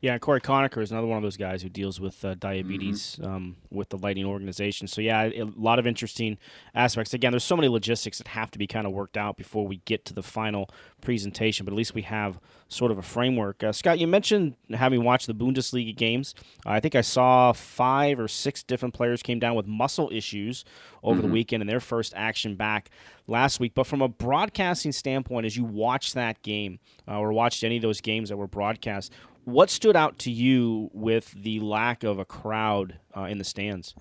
Yeah, 0.00 0.16
Cory 0.18 0.40
Conacher 0.40 0.80
is 0.80 0.92
another 0.92 1.08
one 1.08 1.16
of 1.16 1.24
those 1.24 1.36
guys 1.36 1.60
who 1.62 1.68
deals 1.68 2.00
with 2.00 2.24
uh, 2.24 2.34
diabetes 2.34 3.18
mm-hmm. 3.20 3.30
um, 3.30 3.56
with 3.70 3.88
the 3.88 3.98
Lightning 3.98 4.26
organization. 4.26 4.86
So 4.86 5.00
yeah, 5.00 5.24
a 5.24 5.44
lot 5.56 5.80
of 5.80 5.88
interesting 5.88 6.38
aspects. 6.72 7.14
Again, 7.14 7.32
there's 7.32 7.42
so 7.42 7.56
many 7.56 7.66
logistics 7.66 8.18
that 8.18 8.28
have 8.28 8.50
to 8.52 8.58
be 8.58 8.68
kind 8.68 8.86
of 8.86 8.92
worked 8.92 9.16
out 9.16 9.36
before 9.36 9.66
we 9.66 9.78
get 9.86 10.04
to 10.04 10.14
the 10.14 10.22
final 10.22 10.70
presentation. 11.00 11.64
But 11.64 11.72
at 11.72 11.76
least 11.76 11.94
we 11.94 12.02
have 12.02 12.38
sort 12.68 12.92
of 12.92 12.98
a 12.98 13.02
framework. 13.02 13.64
Uh, 13.64 13.72
Scott, 13.72 13.98
you 13.98 14.06
mentioned 14.06 14.54
having 14.72 15.02
watched 15.02 15.26
the 15.26 15.34
Bundesliga 15.34 15.96
games. 15.96 16.32
Uh, 16.64 16.70
I 16.70 16.80
think 16.80 16.94
I 16.94 17.00
saw 17.00 17.52
five 17.52 18.20
or 18.20 18.28
six 18.28 18.62
different 18.62 18.94
players 18.94 19.20
came 19.20 19.40
down 19.40 19.56
with 19.56 19.66
muscle 19.66 20.10
issues 20.12 20.64
over 21.02 21.18
mm-hmm. 21.18 21.26
the 21.26 21.32
weekend 21.32 21.60
in 21.60 21.66
their 21.66 21.80
first 21.80 22.12
action 22.14 22.54
back 22.54 22.90
last 23.26 23.58
week. 23.58 23.72
But 23.74 23.86
from 23.86 24.02
a 24.02 24.08
broadcasting 24.08 24.92
standpoint, 24.92 25.46
as 25.46 25.56
you 25.56 25.64
watched 25.64 26.14
that 26.14 26.40
game 26.42 26.78
uh, 27.08 27.18
or 27.18 27.32
watched 27.32 27.64
any 27.64 27.76
of 27.76 27.82
those 27.82 28.00
games 28.00 28.28
that 28.28 28.36
were 28.36 28.46
broadcast, 28.46 29.12
what 29.48 29.70
stood 29.70 29.96
out 29.96 30.18
to 30.18 30.30
you 30.30 30.90
with 30.92 31.32
the 31.32 31.58
lack 31.60 32.04
of 32.04 32.18
a 32.18 32.24
crowd 32.24 32.98
uh, 33.16 33.22
in 33.22 33.38
the 33.38 33.44
stands? 33.44 33.94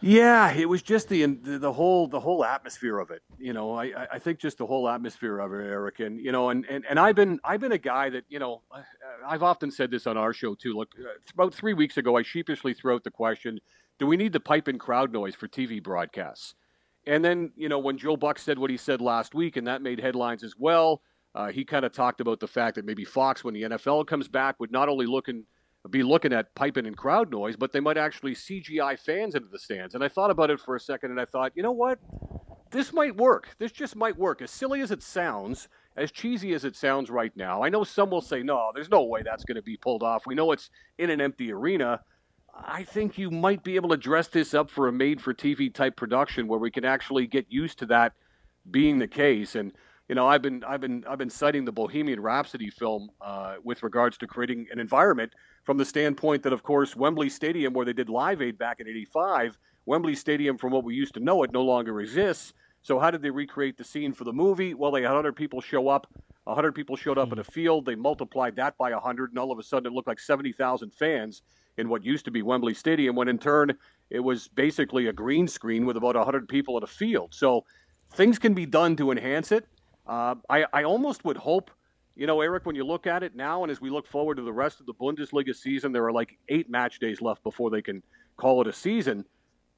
Yeah, 0.00 0.50
it 0.54 0.66
was 0.66 0.80
just 0.80 1.10
the 1.10 1.26
the 1.26 1.74
whole 1.74 2.08
the 2.08 2.20
whole 2.20 2.42
atmosphere 2.42 2.98
of 2.98 3.10
it. 3.10 3.20
You 3.38 3.52
know, 3.52 3.78
I 3.78 4.06
I 4.10 4.18
think 4.18 4.38
just 4.38 4.56
the 4.56 4.64
whole 4.64 4.88
atmosphere 4.88 5.38
of 5.38 5.52
it, 5.52 5.62
Eric, 5.62 6.00
and 6.00 6.18
you 6.18 6.32
know, 6.32 6.48
and 6.48 6.64
and, 6.64 6.86
and 6.88 6.98
I've 6.98 7.14
been 7.14 7.38
I've 7.44 7.60
been 7.60 7.72
a 7.72 7.78
guy 7.78 8.08
that 8.08 8.24
you 8.30 8.38
know 8.38 8.62
I've 9.26 9.42
often 9.42 9.70
said 9.70 9.90
this 9.90 10.06
on 10.06 10.16
our 10.16 10.32
show 10.32 10.54
too. 10.54 10.72
Look, 10.72 10.94
uh, 10.98 11.08
about 11.34 11.52
three 11.52 11.74
weeks 11.74 11.98
ago, 11.98 12.16
I 12.16 12.22
sheepishly 12.22 12.72
threw 12.72 12.94
out 12.94 13.04
the 13.04 13.10
question: 13.10 13.60
Do 13.98 14.06
we 14.06 14.16
need 14.16 14.32
to 14.32 14.40
pipe 14.40 14.68
in 14.68 14.78
crowd 14.78 15.12
noise 15.12 15.34
for 15.34 15.46
TV 15.46 15.82
broadcasts? 15.82 16.54
And 17.06 17.22
then, 17.24 17.52
you 17.56 17.68
know, 17.68 17.78
when 17.78 17.98
Joe 17.98 18.16
Buck 18.16 18.38
said 18.38 18.58
what 18.58 18.70
he 18.70 18.76
said 18.76 19.00
last 19.00 19.34
week, 19.34 19.56
and 19.56 19.66
that 19.66 19.82
made 19.82 20.00
headlines 20.00 20.42
as 20.42 20.54
well, 20.58 21.02
uh, 21.34 21.48
he 21.48 21.64
kind 21.64 21.84
of 21.84 21.92
talked 21.92 22.20
about 22.20 22.40
the 22.40 22.48
fact 22.48 22.74
that 22.76 22.84
maybe 22.84 23.04
Fox, 23.04 23.44
when 23.44 23.54
the 23.54 23.62
NFL 23.62 24.06
comes 24.06 24.28
back, 24.28 24.58
would 24.58 24.72
not 24.72 24.88
only 24.88 25.06
look 25.06 25.28
and 25.28 25.44
be 25.88 26.02
looking 26.02 26.32
at 26.32 26.54
piping 26.54 26.86
and 26.86 26.96
crowd 26.96 27.30
noise, 27.30 27.56
but 27.56 27.72
they 27.72 27.80
might 27.80 27.96
actually 27.96 28.34
CGI 28.34 28.98
fans 28.98 29.34
into 29.34 29.48
the 29.48 29.58
stands. 29.58 29.94
And 29.94 30.04
I 30.04 30.08
thought 30.08 30.30
about 30.30 30.50
it 30.50 30.60
for 30.60 30.76
a 30.76 30.80
second, 30.80 31.10
and 31.10 31.20
I 31.20 31.24
thought, 31.24 31.52
you 31.54 31.62
know 31.62 31.72
what? 31.72 31.98
This 32.70 32.92
might 32.92 33.16
work. 33.16 33.48
This 33.58 33.72
just 33.72 33.96
might 33.96 34.18
work. 34.18 34.42
As 34.42 34.50
silly 34.50 34.80
as 34.80 34.90
it 34.90 35.02
sounds, 35.02 35.68
as 35.96 36.12
cheesy 36.12 36.52
as 36.52 36.64
it 36.64 36.76
sounds 36.76 37.10
right 37.10 37.34
now, 37.36 37.62
I 37.62 37.68
know 37.68 37.84
some 37.84 38.10
will 38.10 38.20
say, 38.20 38.42
no, 38.42 38.70
there's 38.74 38.90
no 38.90 39.02
way 39.04 39.22
that's 39.24 39.44
going 39.44 39.56
to 39.56 39.62
be 39.62 39.76
pulled 39.76 40.02
off. 40.02 40.26
We 40.26 40.34
know 40.34 40.52
it's 40.52 40.70
in 40.98 41.10
an 41.10 41.20
empty 41.20 41.50
arena. 41.52 42.00
I 42.54 42.84
think 42.84 43.16
you 43.16 43.30
might 43.30 43.64
be 43.64 43.76
able 43.76 43.88
to 43.90 43.96
dress 43.96 44.28
this 44.28 44.54
up 44.54 44.70
for 44.70 44.86
a 44.86 44.92
made 44.92 45.20
for 45.20 45.32
TV 45.32 45.72
type 45.72 45.96
production 45.96 46.46
where 46.46 46.58
we 46.58 46.70
can 46.70 46.84
actually 46.84 47.26
get 47.26 47.46
used 47.48 47.78
to 47.78 47.86
that 47.86 48.12
being 48.70 48.98
the 48.98 49.08
case. 49.08 49.54
And 49.54 49.72
you 50.10 50.16
know, 50.16 50.26
I've 50.26 50.42
been 50.42 50.64
I've 50.64 50.80
been 50.80 51.04
I've 51.08 51.18
been 51.18 51.30
citing 51.30 51.64
the 51.64 51.70
Bohemian 51.70 52.18
Rhapsody 52.18 52.68
film 52.68 53.10
uh, 53.20 53.54
with 53.62 53.84
regards 53.84 54.18
to 54.18 54.26
creating 54.26 54.66
an 54.72 54.80
environment 54.80 55.32
from 55.62 55.78
the 55.78 55.84
standpoint 55.84 56.42
that, 56.42 56.52
of 56.52 56.64
course, 56.64 56.96
Wembley 56.96 57.28
Stadium, 57.28 57.72
where 57.72 57.86
they 57.86 57.92
did 57.92 58.08
Live 58.08 58.42
Aid 58.42 58.58
back 58.58 58.80
in 58.80 58.88
'85, 58.88 59.56
Wembley 59.86 60.16
Stadium, 60.16 60.58
from 60.58 60.72
what 60.72 60.82
we 60.82 60.96
used 60.96 61.14
to 61.14 61.20
know 61.20 61.44
it, 61.44 61.52
no 61.52 61.62
longer 61.62 62.00
exists. 62.00 62.54
So 62.82 62.98
how 62.98 63.12
did 63.12 63.22
they 63.22 63.30
recreate 63.30 63.76
the 63.76 63.84
scene 63.84 64.12
for 64.12 64.24
the 64.24 64.32
movie? 64.32 64.74
Well, 64.74 64.90
they 64.90 65.02
had 65.02 65.10
100 65.10 65.36
people 65.36 65.60
show 65.60 65.86
up. 65.86 66.08
100 66.42 66.74
people 66.74 66.96
showed 66.96 67.16
up 67.16 67.32
in 67.32 67.38
a 67.38 67.44
field. 67.44 67.86
They 67.86 67.94
multiplied 67.94 68.56
that 68.56 68.76
by 68.76 68.90
100, 68.90 69.30
and 69.30 69.38
all 69.38 69.52
of 69.52 69.60
a 69.60 69.62
sudden 69.62 69.92
it 69.92 69.94
looked 69.94 70.08
like 70.08 70.18
70,000 70.18 70.92
fans 70.92 71.42
in 71.78 71.88
what 71.88 72.04
used 72.04 72.24
to 72.24 72.32
be 72.32 72.42
Wembley 72.42 72.74
Stadium, 72.74 73.14
when 73.14 73.28
in 73.28 73.38
turn 73.38 73.76
it 74.10 74.20
was 74.20 74.48
basically 74.48 75.06
a 75.06 75.12
green 75.12 75.46
screen 75.46 75.86
with 75.86 75.96
about 75.96 76.16
100 76.16 76.48
people 76.48 76.76
in 76.78 76.82
a 76.82 76.88
field. 76.88 77.32
So 77.32 77.64
things 78.12 78.40
can 78.40 78.54
be 78.54 78.66
done 78.66 78.96
to 78.96 79.12
enhance 79.12 79.52
it. 79.52 79.68
Uh, 80.10 80.34
I, 80.48 80.66
I 80.72 80.82
almost 80.82 81.24
would 81.24 81.36
hope, 81.36 81.70
you 82.16 82.26
know, 82.26 82.40
Eric, 82.40 82.66
when 82.66 82.74
you 82.74 82.82
look 82.82 83.06
at 83.06 83.22
it 83.22 83.36
now 83.36 83.62
and 83.62 83.70
as 83.70 83.80
we 83.80 83.90
look 83.90 84.08
forward 84.08 84.38
to 84.38 84.42
the 84.42 84.52
rest 84.52 84.80
of 84.80 84.86
the 84.86 84.94
Bundesliga 84.94 85.54
season, 85.54 85.92
there 85.92 86.04
are 86.04 86.10
like 86.12 86.36
eight 86.48 86.68
match 86.68 86.98
days 86.98 87.22
left 87.22 87.44
before 87.44 87.70
they 87.70 87.80
can 87.80 88.02
call 88.36 88.60
it 88.60 88.66
a 88.66 88.72
season. 88.72 89.24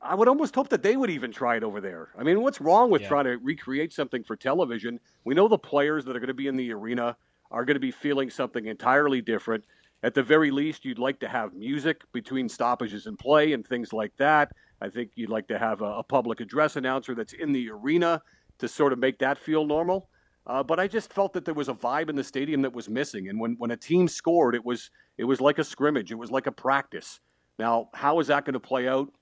I 0.00 0.14
would 0.14 0.28
almost 0.28 0.54
hope 0.54 0.70
that 0.70 0.82
they 0.82 0.96
would 0.96 1.10
even 1.10 1.32
try 1.32 1.56
it 1.56 1.62
over 1.62 1.82
there. 1.82 2.08
I 2.18 2.22
mean, 2.22 2.40
what's 2.40 2.62
wrong 2.62 2.90
with 2.90 3.02
yeah. 3.02 3.08
trying 3.08 3.24
to 3.26 3.36
recreate 3.36 3.92
something 3.92 4.24
for 4.24 4.34
television? 4.34 5.00
We 5.24 5.34
know 5.34 5.48
the 5.48 5.58
players 5.58 6.06
that 6.06 6.16
are 6.16 6.18
going 6.18 6.28
to 6.28 6.34
be 6.34 6.46
in 6.46 6.56
the 6.56 6.72
arena 6.72 7.14
are 7.50 7.66
going 7.66 7.76
to 7.76 7.80
be 7.80 7.90
feeling 7.90 8.30
something 8.30 8.64
entirely 8.64 9.20
different. 9.20 9.64
At 10.02 10.14
the 10.14 10.22
very 10.22 10.50
least, 10.50 10.86
you'd 10.86 10.98
like 10.98 11.20
to 11.20 11.28
have 11.28 11.52
music 11.52 12.04
between 12.12 12.48
stoppages 12.48 13.04
and 13.04 13.18
play 13.18 13.52
and 13.52 13.66
things 13.66 13.92
like 13.92 14.16
that. 14.16 14.50
I 14.80 14.88
think 14.88 15.10
you'd 15.14 15.28
like 15.28 15.46
to 15.48 15.58
have 15.58 15.82
a, 15.82 15.98
a 15.98 16.02
public 16.02 16.40
address 16.40 16.76
announcer 16.76 17.14
that's 17.14 17.34
in 17.34 17.52
the 17.52 17.68
arena 17.68 18.22
to 18.60 18.66
sort 18.66 18.94
of 18.94 18.98
make 18.98 19.18
that 19.18 19.36
feel 19.36 19.66
normal. 19.66 20.08
Uh, 20.46 20.62
but 20.62 20.80
I 20.80 20.88
just 20.88 21.12
felt 21.12 21.32
that 21.34 21.44
there 21.44 21.54
was 21.54 21.68
a 21.68 21.74
vibe 21.74 22.10
in 22.10 22.16
the 22.16 22.24
stadium 22.24 22.62
that 22.62 22.72
was 22.72 22.88
missing. 22.88 23.28
And 23.28 23.38
when, 23.38 23.54
when 23.58 23.70
a 23.70 23.76
team 23.76 24.08
scored, 24.08 24.54
it 24.54 24.64
was 24.64 24.90
it 25.16 25.24
was 25.24 25.40
like 25.40 25.58
a 25.58 25.64
scrimmage. 25.64 26.10
It 26.10 26.16
was 26.16 26.30
like 26.30 26.46
a 26.46 26.52
practice. 26.52 27.20
Now, 27.58 27.90
how 27.94 28.18
is 28.18 28.28
that 28.28 28.44
going 28.44 28.54
to 28.54 28.60
play 28.60 28.88
out 28.88 29.12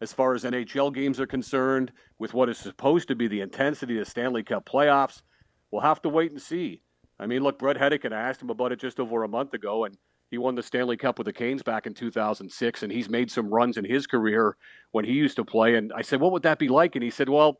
as 0.00 0.12
far 0.12 0.34
as 0.34 0.44
NHL 0.44 0.94
games 0.94 1.18
are 1.18 1.26
concerned 1.26 1.90
with 2.18 2.34
what 2.34 2.48
is 2.48 2.58
supposed 2.58 3.08
to 3.08 3.16
be 3.16 3.26
the 3.26 3.40
intensity 3.40 3.98
of 3.98 4.04
the 4.04 4.10
Stanley 4.10 4.42
Cup 4.42 4.66
playoffs? 4.66 5.22
We'll 5.70 5.82
have 5.82 6.02
to 6.02 6.08
wait 6.08 6.30
and 6.30 6.40
see. 6.40 6.82
I 7.18 7.26
mean, 7.26 7.42
look, 7.42 7.58
Bret 7.58 7.76
Hedican, 7.76 8.12
I 8.12 8.20
asked 8.28 8.40
him 8.40 8.50
about 8.50 8.72
it 8.72 8.78
just 8.78 9.00
over 9.00 9.24
a 9.24 9.28
month 9.28 9.54
ago, 9.54 9.84
and 9.84 9.96
he 10.30 10.38
won 10.38 10.54
the 10.54 10.62
Stanley 10.62 10.96
Cup 10.96 11.18
with 11.18 11.24
the 11.24 11.32
Canes 11.32 11.62
back 11.62 11.86
in 11.86 11.94
2006, 11.94 12.82
and 12.82 12.92
he's 12.92 13.08
made 13.08 13.30
some 13.30 13.52
runs 13.52 13.76
in 13.76 13.84
his 13.84 14.06
career 14.06 14.56
when 14.92 15.04
he 15.04 15.12
used 15.12 15.36
to 15.36 15.44
play. 15.44 15.74
And 15.74 15.92
I 15.94 16.02
said, 16.02 16.20
What 16.20 16.32
would 16.32 16.42
that 16.42 16.58
be 16.58 16.68
like? 16.68 16.94
And 16.94 17.02
he 17.02 17.10
said, 17.10 17.28
Well, 17.28 17.58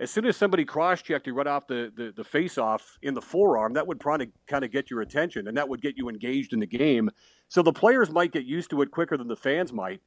as 0.00 0.10
soon 0.10 0.26
as 0.26 0.36
somebody 0.36 0.64
cross 0.64 1.02
checked 1.02 1.26
you 1.26 1.34
right 1.34 1.46
off 1.46 1.66
the, 1.66 1.92
the, 1.96 2.12
the 2.16 2.24
face 2.24 2.58
off 2.58 2.98
in 3.02 3.14
the 3.14 3.22
forearm, 3.22 3.74
that 3.74 3.86
would 3.86 4.00
probably 4.00 4.30
kind 4.46 4.64
of 4.64 4.72
get 4.72 4.90
your 4.90 5.00
attention 5.02 5.46
and 5.46 5.56
that 5.56 5.68
would 5.68 5.80
get 5.80 5.96
you 5.96 6.08
engaged 6.08 6.52
in 6.52 6.60
the 6.60 6.66
game. 6.66 7.10
So 7.48 7.62
the 7.62 7.72
players 7.72 8.10
might 8.10 8.32
get 8.32 8.44
used 8.44 8.70
to 8.70 8.82
it 8.82 8.90
quicker 8.90 9.16
than 9.16 9.28
the 9.28 9.36
fans 9.36 9.72
might. 9.72 10.00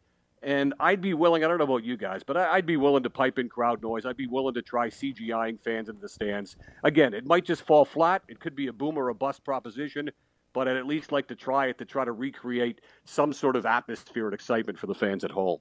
And 0.44 0.74
I'd 0.80 1.02
be 1.02 1.14
willing, 1.14 1.44
I 1.44 1.48
don't 1.48 1.58
know 1.58 1.64
about 1.64 1.84
you 1.84 1.98
guys, 1.98 2.22
but 2.22 2.38
I'd 2.38 2.66
be 2.66 2.78
willing 2.78 3.02
to 3.04 3.10
pipe 3.10 3.40
in 3.40 3.50
crowd 3.50 3.82
noise. 3.82 4.06
I'd 4.06 4.18
be 4.18 4.28
willing 4.28 4.54
to 4.54 4.62
try 4.62 4.88
CGIing 4.88 5.60
fans 5.64 5.90
into 5.90 6.02
the 6.02 6.10
stands. 6.10 6.58
Again, 6.84 7.14
it 7.14 7.26
might 7.26 7.44
just 7.44 7.64
fall 7.64 7.86
flat. 7.86 8.22
It 8.28 8.40
could 8.40 8.56
be 8.56 8.68
a 8.68 8.74
boom 8.74 8.98
or 8.98 9.10
a 9.10 9.16
bust 9.16 9.44
proposition 9.44 10.12
but 10.54 10.68
I'd 10.68 10.76
at 10.76 10.88
least 10.88 11.12
like 11.12 11.28
to 11.28 11.36
try 11.36 11.68
it 11.68 11.78
to 11.78 11.86
try 11.86 12.04
to 12.04 12.12
recreate 12.12 12.82
some 13.06 13.32
sort 13.32 13.56
of 13.56 13.68
atmosphere 13.68 14.26
and 14.26 14.34
excitement 14.34 14.80
for 14.80 14.88
the 14.88 14.96
fans 14.96 15.24
at 15.24 15.30
home. 15.30 15.60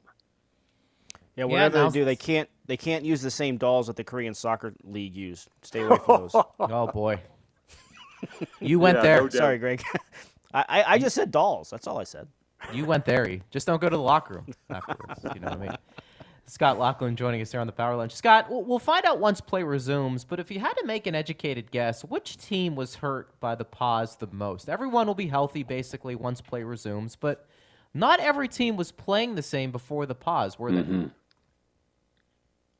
Yeah, 1.37 1.45
whatever 1.45 1.77
yeah, 1.77 1.89
they 1.89 1.93
do, 1.93 2.05
they 2.07 2.17
can't 2.17 2.49
they 2.67 2.77
can't 2.77 3.05
use 3.05 3.23
the 3.23 3.31
same 3.31 3.57
dolls 3.57 3.87
that 3.87 3.97
the 3.97 4.05
Korean 4.05 4.35
soccer 4.35 4.75
league 4.85 5.17
used. 5.17 5.49
Stay 5.63 5.83
away 5.83 5.99
from 6.05 6.23
those. 6.23 6.35
oh 6.61 6.87
boy, 6.89 7.21
you 8.61 8.79
went 8.79 8.99
yeah, 8.99 9.03
there. 9.03 9.23
No 9.23 9.29
Sorry, 9.29 9.59
Greg. 9.59 9.83
I, 10.55 10.85
I 10.87 10.99
just 10.99 11.15
said 11.15 11.31
dolls. 11.31 11.69
That's 11.69 11.87
all 11.87 11.99
I 11.99 12.05
said. 12.05 12.29
You 12.73 12.87
went 12.87 13.05
there. 13.05 13.41
Just 13.51 13.67
don't 13.67 13.81
go 13.81 13.89
to 13.91 13.97
the 13.97 14.03
locker 14.03 14.35
room 14.35 14.47
afterwards. 14.71 15.21
you 15.35 15.41
know 15.41 15.51
what 15.51 15.59
I 15.59 15.69
mean? 15.69 15.77
Scott 16.47 16.79
Laughlin 16.79 17.17
joining 17.17 17.43
us 17.43 17.51
here 17.51 17.61
on 17.61 17.67
the 17.67 17.73
Power 17.73 17.97
Lunch. 17.97 18.15
Scott, 18.15 18.47
we'll 18.49 18.79
find 18.79 19.05
out 19.05 19.19
once 19.19 19.41
play 19.41 19.65
resumes, 19.65 20.25
but 20.25 20.39
if 20.39 20.51
you 20.51 20.61
had 20.61 20.75
to 20.75 20.87
make 20.87 21.07
an 21.07 21.15
educated 21.15 21.71
guess, 21.73 22.05
which 22.05 22.37
team 22.37 22.77
was 22.77 22.95
hurt 22.95 23.39
by 23.41 23.57
the 23.57 23.65
pause 23.65 24.17
the 24.17 24.29
most? 24.31 24.69
Everyone 24.69 25.09
will 25.09 25.15
be 25.15 25.27
healthy 25.27 25.65
basically 25.65 26.15
once 26.15 26.41
play 26.41 26.63
resumes, 26.63 27.17
but 27.17 27.49
not 27.93 28.21
every 28.21 28.47
team 28.47 28.77
was 28.77 28.93
playing 28.93 29.35
the 29.35 29.43
same 29.43 29.73
before 29.73 30.07
the 30.07 30.15
pause, 30.15 30.59
were 30.59 30.71
they? 30.71 30.83
Mm-hmm. 30.83 31.07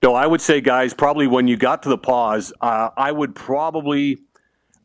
No, 0.07 0.15
I 0.15 0.25
would 0.25 0.41
say, 0.41 0.61
guys, 0.61 0.95
probably 0.95 1.27
when 1.27 1.49
you 1.49 1.57
got 1.57 1.83
to 1.83 1.89
the 1.89 1.99
pause, 1.99 2.53
uh, 2.61 2.91
I 2.97 3.11
would 3.11 3.35
probably. 3.35 4.19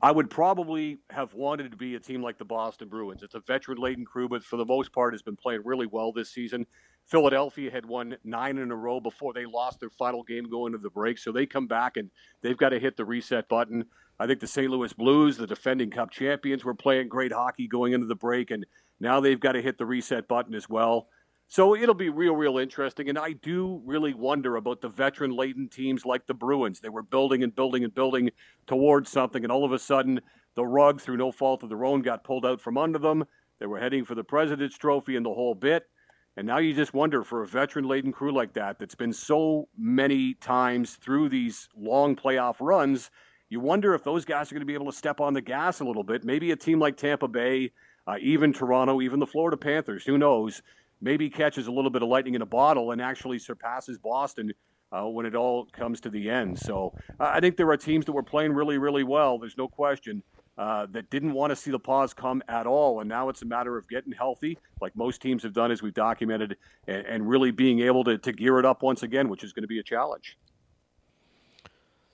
I 0.02 0.12
would 0.12 0.32
probably 0.32 0.98
have 1.12 1.36
wanted 1.36 1.70
to 1.70 1.78
be 1.78 1.94
a 1.94 2.00
team 2.00 2.24
like 2.24 2.40
the 2.40 2.46
Boston 2.46 2.88
Bruins. 2.88 3.22
It's 3.22 3.36
a 3.36 3.40
veteran 3.40 3.78
laden 3.78 4.04
crew, 4.04 4.28
but 4.28 4.44
for 4.44 4.58
the 4.58 4.66
most 4.66 4.92
part 4.92 5.14
has 5.14 5.22
been 5.22 5.36
playing 5.36 5.62
really 5.64 5.86
well 5.86 6.12
this 6.12 6.32
season. 6.32 6.66
Philadelphia 7.06 7.70
had 7.70 7.86
won 7.86 8.18
nine 8.24 8.58
in 8.58 8.72
a 8.72 8.76
row 8.76 9.00
before 9.00 9.32
they 9.32 9.46
lost 9.46 9.80
their 9.80 9.92
final 9.92 10.24
game 10.24 10.50
going 10.50 10.72
to 10.72 10.80
the 10.80 10.90
break. 10.90 11.20
So 11.20 11.32
they 11.32 11.46
come 11.46 11.68
back 11.68 11.98
and 11.98 12.10
they've 12.42 12.58
got 12.58 12.70
to 12.70 12.80
hit 12.80 12.98
the 12.98 13.06
reset 13.06 13.48
button. 13.48 13.86
I 14.20 14.26
think 14.26 14.40
the 14.40 14.48
St. 14.48 14.72
Louis 14.72 14.92
Blues, 14.92 15.38
the 15.38 15.46
defending 15.46 15.92
cup 15.92 16.10
champions, 16.10 16.66
were 16.66 16.74
playing 16.74 17.10
great 17.10 17.32
hockey 17.32 17.68
going 17.68 17.94
into 17.94 18.08
the 18.08 18.16
break, 18.16 18.50
and 18.50 18.66
now 19.00 19.20
they've 19.20 19.40
got 19.40 19.52
to 19.52 19.62
hit 19.62 19.78
the 19.78 19.86
reset 19.86 20.28
button 20.28 20.56
as 20.56 20.68
well. 20.68 21.10
So 21.52 21.76
it'll 21.76 21.94
be 21.94 22.08
real, 22.08 22.34
real 22.34 22.58
interesting. 22.58 23.10
And 23.10 23.20
I 23.20 23.34
do 23.34 23.82
really 23.84 24.14
wonder 24.14 24.56
about 24.56 24.80
the 24.80 24.88
veteran 24.88 25.32
laden 25.32 25.68
teams 25.68 26.06
like 26.06 26.26
the 26.26 26.34
Bruins. 26.34 26.80
They 26.80 26.88
were 26.88 27.04
building 27.04 27.44
and 27.44 27.54
building 27.54 27.84
and 27.84 27.94
building 27.94 28.32
towards 28.68 29.12
something, 29.12 29.44
and 29.44 29.52
all 29.52 29.66
of 29.66 29.74
a 29.74 29.78
sudden, 29.80 30.22
the 30.56 30.66
rug, 30.66 31.02
through 31.02 31.18
no 31.18 31.30
fault 31.30 31.62
of 31.62 31.68
their 31.68 31.84
own, 31.84 32.04
got 32.04 32.24
pulled 32.24 32.46
out 32.46 32.62
from 32.62 32.78
under 32.78 33.00
them. 33.00 33.26
They 33.60 33.66
were 33.66 33.82
heading 33.82 34.06
for 34.06 34.16
the 34.16 34.24
President's 34.24 34.78
Trophy 34.78 35.18
and 35.18 35.26
the 35.26 35.34
whole 35.34 35.54
bit. 35.54 35.90
And 36.38 36.48
now 36.48 36.60
you 36.60 36.74
just 36.74 36.94
wonder 36.94 37.22
for 37.22 37.44
a 37.44 37.48
veteran 37.48 37.84
laden 37.84 38.14
crew 38.14 38.32
like 38.32 38.54
that, 38.54 38.80
that's 38.80 38.96
been 38.96 39.12
so 39.12 39.68
many 39.78 40.36
times 40.36 40.96
through 40.96 41.28
these 41.28 41.68
long 41.76 42.16
playoff 42.16 42.62
runs, 42.62 43.12
you 43.50 43.60
wonder 43.60 43.94
if 43.94 44.06
those 44.06 44.24
guys 44.24 44.50
are 44.50 44.56
going 44.56 44.62
to 44.62 44.66
be 44.66 44.74
able 44.74 44.90
to 44.90 44.98
step 44.98 45.20
on 45.20 45.34
the 45.34 45.42
gas 45.42 45.82
a 45.82 45.84
little 45.84 46.06
bit. 46.06 46.24
Maybe 46.24 46.52
a 46.52 46.56
team 46.56 46.80
like 46.80 46.96
Tampa 46.96 47.28
Bay, 47.28 47.72
uh, 48.08 48.16
even 48.22 48.54
Toronto, 48.54 49.02
even 49.02 49.20
the 49.20 49.28
Florida 49.28 49.58
Panthers, 49.58 50.06
who 50.06 50.18
knows, 50.18 50.62
maybe 51.02 51.30
catches 51.30 51.68
a 51.68 51.72
little 51.72 51.92
bit 51.92 52.02
of 52.02 52.10
lightning 52.10 52.36
in 52.36 52.42
a 52.42 52.46
bottle 52.46 52.92
and 52.92 53.02
actually 53.02 53.40
surpasses 53.40 53.98
Boston 53.98 54.54
uh, 54.92 55.04
when 55.04 55.26
it 55.26 55.36
all 55.36 55.66
comes 55.66 56.02
to 56.02 56.10
the 56.10 56.30
end. 56.30 56.60
So 56.60 56.94
uh, 57.20 57.32
I 57.34 57.40
think 57.40 57.58
there 57.58 57.70
are 57.70 57.78
teams 57.78 58.06
that 58.06 58.12
were 58.12 58.24
playing 58.24 58.54
really, 58.54 58.78
really 58.78 59.04
well. 59.04 59.38
There's 59.38 59.58
no 59.58 59.68
question. 59.68 60.24
Uh, 60.58 60.86
that 60.92 61.10
didn't 61.10 61.34
want 61.34 61.50
to 61.50 61.56
see 61.56 61.72
the 61.72 61.80
pause 61.80 62.14
come 62.14 62.44
at 62.48 62.68
all. 62.68 63.00
And 63.00 63.10
now 63.10 63.30
it's 63.30 63.42
a 63.42 63.46
matter 63.46 63.78
of 63.78 63.88
getting 63.88 64.12
healthy, 64.12 64.60
like 64.80 64.96
most 64.96 65.22
teams 65.22 65.42
have 65.44 65.54
done, 65.54 65.72
as 65.72 65.82
we've 65.82 65.94
documented, 65.94 66.58
and, 66.88 67.06
and 67.08 67.28
really 67.28 67.52
being 67.52 67.80
able 67.80 68.04
to, 68.04 68.18
to 68.18 68.32
gear 68.34 68.60
it 68.60 68.66
up 68.66 68.84
once 68.84 69.02
again, 69.02 69.30
which 69.30 69.44
is 69.44 69.54
going 69.54 69.64
to 69.64 69.68
be 69.68 69.80
a 69.80 69.84
challenge. 69.84 70.38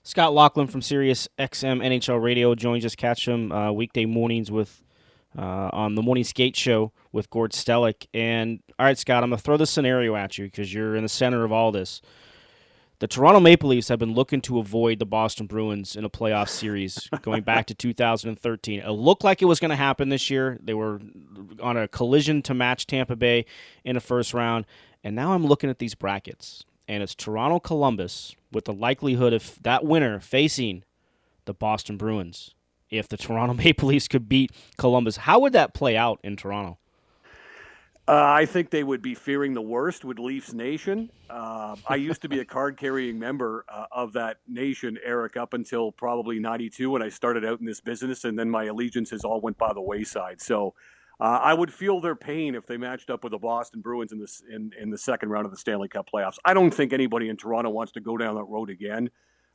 Scott 0.04 0.34
Laughlin 0.34 0.68
from 0.68 0.82
Sirius 0.82 1.28
XM 1.38 1.84
NHL 1.84 2.24
Radio 2.24 2.56
joins 2.56 2.86
us. 2.86 2.96
Catch 2.96 3.28
him 3.28 3.52
uh, 3.52 3.72
weekday 3.72 4.06
mornings 4.06 4.50
with 4.50 4.82
uh, 5.38 5.70
on 5.72 5.96
the 5.96 6.02
morning 6.02 6.24
skate 6.24 6.56
show 6.56 6.92
with 7.12 7.30
Gord 7.30 7.52
Stellick. 7.52 8.08
And 8.14 8.62
all 8.80 8.86
right, 8.86 8.98
Scott, 8.98 9.24
I'm 9.24 9.30
gonna 9.30 9.40
throw 9.40 9.58
the 9.58 9.68
scenario 9.68 10.16
at 10.16 10.38
you 10.38 10.46
because 10.46 10.74
you're 10.74 10.96
in 10.96 11.04
the 11.04 11.10
center 11.10 11.44
of 11.44 11.52
all 11.52 11.72
this. 11.72 12.02
The 13.00 13.08
Toronto 13.08 13.40
Maple 13.40 13.70
Leafs 13.70 13.90
have 13.90 14.00
been 14.00 14.16
looking 14.16 14.42
to 14.42 14.58
avoid 14.58 14.98
the 14.98 15.06
Boston 15.06 15.46
Bruins 15.46 15.96
in 15.96 16.04
a 16.04 16.10
playoff 16.10 16.50
series 16.50 17.08
going 17.22 17.44
back 17.44 17.68
to 17.68 17.76
2013. 17.76 18.80
It 18.80 18.90
looked 18.90 19.24
like 19.24 19.44
it 19.44 19.46
was 19.46 19.60
going 19.60 19.70
to 19.70 19.76
happen 19.76 20.10
this 20.10 20.32
year. 20.32 20.58
They 20.64 20.74
were 20.74 21.00
on 21.62 21.78
a 21.78 21.88
collision 21.88 22.42
to 22.42 22.56
match 22.56 22.88
Tampa 22.88 23.16
Bay 23.16 23.46
in 23.84 23.94
the 23.94 24.02
first 24.02 24.34
round. 24.34 24.66
And 25.04 25.16
now 25.16 25.34
I'm 25.34 25.46
looking 25.46 25.70
at 25.70 25.78
these 25.78 25.94
brackets, 25.94 26.66
and 26.88 27.04
it's 27.04 27.14
Toronto 27.14 27.60
Columbus 27.60 28.36
with 28.52 28.66
the 28.66 28.74
likelihood 28.74 29.32
of 29.32 29.62
that 29.62 29.86
winner 29.86 30.20
facing 30.20 30.84
the 31.46 31.54
Boston 31.54 31.98
Bruins. 31.98 32.56
If 32.90 33.08
the 33.08 33.18
Toronto 33.18 33.54
Maple 33.64 33.90
Leafs 33.90 34.08
could 34.08 34.30
beat 34.30 34.52
Columbus, 34.78 35.18
how 35.18 35.40
would 35.40 35.54
that 35.54 35.74
play 35.74 35.98
out 35.98 36.20
in 36.24 36.36
Toronto? 36.36 36.78
Uh, 38.10 38.24
I 38.24 38.46
think 38.46 38.70
they 38.70 38.86
would 38.86 39.02
be 39.02 39.14
fearing 39.14 39.54
the 39.54 39.62
worst 39.62 40.06
with 40.06 40.18
Leafs 40.18 40.54
Nation. 40.54 41.10
Uh, 41.30 41.76
I 41.90 41.96
used 41.96 42.22
to 42.22 42.30
be 42.30 42.40
a 42.40 42.46
card 42.56 42.78
carrying 42.78 43.20
member 43.20 43.66
uh, 43.68 43.86
of 43.92 44.14
that 44.14 44.38
nation, 44.48 44.98
Eric, 45.04 45.36
up 45.36 45.54
until 45.54 45.92
probably 45.92 46.40
92 46.40 46.90
when 46.90 47.02
I 47.02 47.10
started 47.10 47.44
out 47.44 47.60
in 47.60 47.66
this 47.66 47.82
business, 47.82 48.24
and 48.24 48.40
then 48.40 48.50
my 48.50 48.64
allegiances 48.66 49.26
all 49.26 49.42
went 49.42 49.58
by 49.58 49.74
the 49.74 49.82
wayside. 49.82 50.40
So 50.40 50.74
uh, 51.20 51.40
I 51.44 51.54
would 51.54 51.74
feel 51.74 52.00
their 52.00 52.16
pain 52.16 52.56
if 52.56 52.66
they 52.66 52.78
matched 52.78 53.10
up 53.10 53.26
with 53.26 53.32
the 53.32 53.40
Boston 53.40 53.82
Bruins 53.82 54.14
in, 54.14 54.20
this, 54.20 54.42
in, 54.50 54.72
in 54.80 54.90
the 54.90 54.98
second 54.98 55.30
round 55.30 55.46
of 55.46 55.52
the 55.52 55.58
Stanley 55.58 55.90
Cup 55.90 56.10
playoffs. 56.10 56.38
I 56.46 56.54
don't 56.54 56.72
think 56.72 56.94
anybody 56.94 57.28
in 57.28 57.36
Toronto 57.36 57.72
wants 57.72 57.92
to 57.94 58.00
go 58.00 58.16
down 58.16 58.36
that 58.36 58.46
road 58.46 58.70
again. 58.70 59.10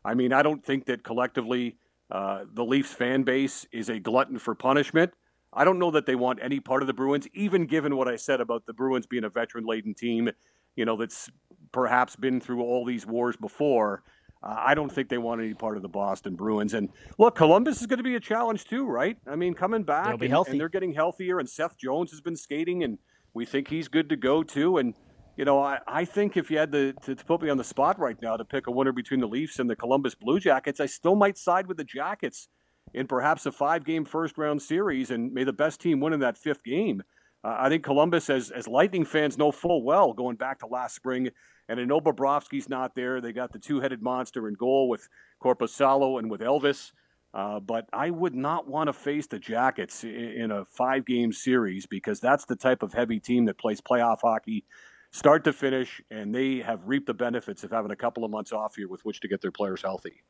I 0.04 0.12
mean, 0.12 0.34
I 0.34 0.42
don't 0.42 0.62
think 0.62 0.84
that 0.86 1.04
collectively 1.04 1.76
uh, 2.10 2.44
the 2.52 2.64
Leafs 2.64 2.92
fan 2.92 3.22
base 3.22 3.66
is 3.72 3.88
a 3.88 3.98
glutton 3.98 4.38
for 4.38 4.54
punishment. 4.54 5.12
I 5.52 5.64
don't 5.64 5.78
know 5.78 5.90
that 5.90 6.06
they 6.06 6.14
want 6.14 6.38
any 6.42 6.60
part 6.60 6.82
of 6.82 6.86
the 6.86 6.94
Bruins, 6.94 7.26
even 7.34 7.66
given 7.66 7.96
what 7.96 8.08
I 8.08 8.16
said 8.16 8.40
about 8.40 8.66
the 8.66 8.72
Bruins 8.72 9.06
being 9.06 9.24
a 9.24 9.28
veteran 9.28 9.64
laden 9.66 9.94
team, 9.94 10.30
you 10.76 10.84
know, 10.84 10.96
that's 10.96 11.30
perhaps 11.72 12.16
been 12.16 12.40
through 12.40 12.62
all 12.62 12.84
these 12.84 13.06
wars 13.06 13.36
before. 13.36 14.02
Uh, 14.42 14.56
I 14.58 14.74
don't 14.74 14.90
think 14.90 15.08
they 15.08 15.18
want 15.18 15.40
any 15.40 15.54
part 15.54 15.76
of 15.76 15.82
the 15.82 15.88
Boston 15.88 16.34
Bruins. 16.36 16.74
And 16.74 16.88
look, 17.18 17.34
Columbus 17.36 17.80
is 17.80 17.86
going 17.86 17.98
to 17.98 18.02
be 18.02 18.16
a 18.16 18.20
challenge 18.20 18.64
too, 18.64 18.86
right? 18.86 19.16
I 19.26 19.36
mean, 19.36 19.54
coming 19.54 19.82
back, 19.82 20.08
They'll 20.08 20.16
be 20.16 20.26
and, 20.26 20.32
healthy. 20.32 20.52
and 20.52 20.60
they're 20.60 20.68
getting 20.68 20.94
healthier, 20.94 21.38
and 21.38 21.48
Seth 21.48 21.78
Jones 21.78 22.10
has 22.10 22.20
been 22.20 22.36
skating, 22.36 22.82
and 22.82 22.98
we 23.34 23.44
think 23.44 23.68
he's 23.68 23.88
good 23.88 24.08
to 24.08 24.16
go 24.16 24.42
too. 24.42 24.78
And 24.78 24.94
you 25.36 25.44
know, 25.44 25.62
I, 25.62 25.78
I 25.86 26.04
think 26.04 26.36
if 26.36 26.50
you 26.50 26.58
had 26.58 26.72
to, 26.72 26.92
to, 27.04 27.14
to 27.14 27.24
put 27.24 27.42
me 27.42 27.48
on 27.48 27.56
the 27.56 27.64
spot 27.64 27.98
right 27.98 28.20
now 28.20 28.36
to 28.36 28.44
pick 28.44 28.66
a 28.66 28.70
winner 28.70 28.92
between 28.92 29.20
the 29.20 29.28
Leafs 29.28 29.58
and 29.58 29.68
the 29.68 29.76
Columbus 29.76 30.14
Blue 30.14 30.38
Jackets, 30.38 30.80
I 30.80 30.86
still 30.86 31.16
might 31.16 31.38
side 31.38 31.66
with 31.66 31.78
the 31.78 31.84
Jackets 31.84 32.48
in 32.92 33.06
perhaps 33.06 33.46
a 33.46 33.52
five 33.52 33.84
game 33.84 34.04
first 34.04 34.36
round 34.36 34.60
series, 34.60 35.10
and 35.10 35.32
may 35.32 35.44
the 35.44 35.52
best 35.52 35.80
team 35.80 36.00
win 36.00 36.12
in 36.12 36.20
that 36.20 36.36
fifth 36.36 36.62
game. 36.64 37.02
Uh, 37.44 37.56
I 37.58 37.68
think 37.68 37.82
Columbus, 37.82 38.28
as, 38.30 38.50
as 38.50 38.68
Lightning 38.68 39.04
fans 39.04 39.38
know 39.38 39.50
full 39.50 39.82
well, 39.82 40.12
going 40.12 40.36
back 40.36 40.60
to 40.60 40.66
last 40.66 40.94
spring, 40.94 41.30
and 41.68 41.80
I 41.80 41.84
know 41.84 42.00
Bobrovsky's 42.00 42.68
not 42.68 42.94
there. 42.94 43.20
They 43.20 43.32
got 43.32 43.52
the 43.52 43.58
two 43.58 43.80
headed 43.80 44.02
monster 44.02 44.48
in 44.48 44.54
goal 44.54 44.88
with 44.88 45.08
Korpisalo 45.42 46.18
and 46.18 46.30
with 46.30 46.40
Elvis. 46.40 46.92
Uh, 47.34 47.60
but 47.60 47.86
I 47.94 48.10
would 48.10 48.34
not 48.34 48.68
want 48.68 48.88
to 48.88 48.92
face 48.92 49.26
the 49.26 49.38
Jackets 49.38 50.04
in 50.04 50.50
a 50.50 50.66
five 50.66 51.06
game 51.06 51.32
series 51.32 51.86
because 51.86 52.20
that's 52.20 52.44
the 52.44 52.56
type 52.56 52.82
of 52.82 52.92
heavy 52.92 53.18
team 53.18 53.46
that 53.46 53.58
plays 53.58 53.80
playoff 53.80 54.18
hockey 54.22 54.64
start 55.12 55.44
to 55.44 55.52
finish, 55.52 56.02
and 56.10 56.34
they 56.34 56.58
have 56.58 56.80
reaped 56.88 57.06
the 57.06 57.14
benefits 57.14 57.62
of 57.62 57.70
having 57.70 57.92
a 57.92 57.96
couple 57.96 58.24
of 58.24 58.30
months 58.30 58.52
off 58.52 58.74
here 58.74 58.88
with 58.88 59.04
which 59.04 59.20
to 59.20 59.28
get 59.28 59.40
their 59.40 59.52
players 59.52 59.82
healthy. 59.82 60.22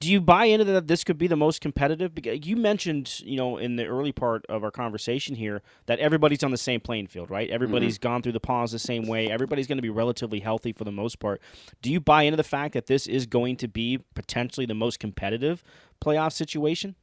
Do 0.00 0.12
you 0.12 0.20
buy 0.20 0.44
into 0.44 0.64
that 0.66 0.86
this 0.86 1.02
could 1.02 1.18
be 1.18 1.26
the 1.26 1.34
most 1.34 1.60
competitive? 1.60 2.14
Because 2.14 2.46
you 2.46 2.56
mentioned, 2.56 3.18
you 3.18 3.36
know, 3.36 3.56
in 3.56 3.74
the 3.74 3.86
early 3.86 4.12
part 4.12 4.46
of 4.48 4.62
our 4.62 4.70
conversation 4.70 5.34
here 5.34 5.60
that 5.86 5.98
everybody's 5.98 6.44
on 6.44 6.52
the 6.52 6.56
same 6.56 6.78
playing 6.78 7.08
field, 7.08 7.30
right? 7.30 7.50
Everybody's 7.50 7.98
mm-hmm. 7.98 8.08
gone 8.08 8.22
through 8.22 8.32
the 8.32 8.38
pause 8.38 8.70
the 8.70 8.78
same 8.78 9.08
way. 9.08 9.28
Everybody's 9.28 9.66
going 9.66 9.78
to 9.78 9.82
be 9.82 9.90
relatively 9.90 10.38
healthy 10.38 10.72
for 10.72 10.84
the 10.84 10.92
most 10.92 11.18
part. 11.18 11.40
Do 11.82 11.90
you 11.90 11.98
buy 11.98 12.22
into 12.22 12.36
the 12.36 12.44
fact 12.44 12.74
that 12.74 12.86
this 12.86 13.08
is 13.08 13.26
going 13.26 13.56
to 13.56 13.66
be 13.66 13.98
potentially 14.14 14.66
the 14.66 14.74
most 14.74 15.00
competitive 15.00 15.64
playoff 16.00 16.32
situation? 16.32 16.94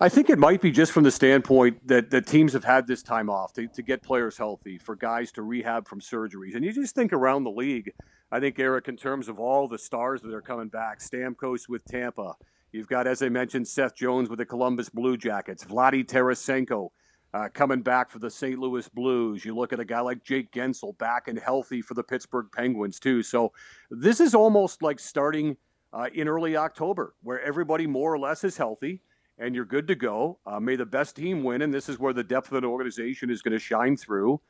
I 0.00 0.08
think 0.08 0.30
it 0.30 0.38
might 0.38 0.60
be 0.60 0.70
just 0.70 0.92
from 0.92 1.04
the 1.04 1.10
standpoint 1.10 1.86
that, 1.86 2.10
that 2.10 2.26
teams 2.26 2.52
have 2.54 2.64
had 2.64 2.86
this 2.86 3.02
time 3.02 3.30
off 3.30 3.52
to, 3.54 3.68
to 3.68 3.82
get 3.82 4.02
players 4.02 4.36
healthy, 4.36 4.78
for 4.78 4.96
guys 4.96 5.30
to 5.32 5.42
rehab 5.42 5.86
from 5.86 6.00
surgeries. 6.00 6.54
And 6.54 6.64
you 6.64 6.72
just 6.72 6.94
think 6.94 7.12
around 7.12 7.44
the 7.44 7.50
league, 7.50 7.92
I 8.30 8.40
think, 8.40 8.58
Eric, 8.58 8.88
in 8.88 8.96
terms 8.96 9.28
of 9.28 9.38
all 9.38 9.68
the 9.68 9.78
stars 9.78 10.22
that 10.22 10.34
are 10.34 10.42
coming 10.42 10.68
back, 10.68 10.98
Stamkos 10.98 11.68
with 11.68 11.84
Tampa. 11.84 12.34
You've 12.72 12.88
got, 12.88 13.06
as 13.06 13.22
I 13.22 13.28
mentioned, 13.28 13.68
Seth 13.68 13.94
Jones 13.94 14.30
with 14.30 14.38
the 14.38 14.46
Columbus 14.46 14.88
Blue 14.88 15.16
Jackets, 15.16 15.64
Vladi 15.64 16.04
Tarasenko 16.04 16.88
uh, 17.34 17.48
coming 17.52 17.82
back 17.82 18.10
for 18.10 18.18
the 18.18 18.30
St. 18.30 18.58
Louis 18.58 18.88
Blues. 18.88 19.44
You 19.44 19.54
look 19.54 19.72
at 19.72 19.80
a 19.80 19.84
guy 19.84 20.00
like 20.00 20.24
Jake 20.24 20.52
Guentzel 20.52 20.96
back 20.98 21.28
and 21.28 21.38
healthy 21.38 21.82
for 21.82 21.94
the 21.94 22.02
Pittsburgh 22.02 22.46
Penguins, 22.52 22.98
too. 22.98 23.22
So 23.22 23.52
this 23.90 24.20
is 24.20 24.34
almost 24.34 24.82
like 24.82 24.98
starting 24.98 25.56
uh, 25.92 26.08
in 26.14 26.28
early 26.28 26.56
October, 26.56 27.14
where 27.22 27.40
everybody 27.42 27.86
more 27.86 28.12
or 28.12 28.18
less 28.18 28.42
is 28.44 28.56
healthy 28.56 29.02
and 29.42 29.54
you're 29.54 29.64
good 29.64 29.88
to 29.88 29.94
go. 29.94 30.38
Uh, 30.46 30.60
may 30.60 30.76
the 30.76 30.86
best 30.86 31.16
team 31.16 31.42
win, 31.42 31.62
and 31.62 31.74
this 31.74 31.88
is 31.88 31.98
where 31.98 32.12
the 32.12 32.22
depth 32.22 32.52
of 32.52 32.58
an 32.58 32.64
organization 32.64 33.28
is 33.30 33.42
going 33.42 33.52
to 33.52 33.58
shine 33.58 33.96
through. 33.96 34.40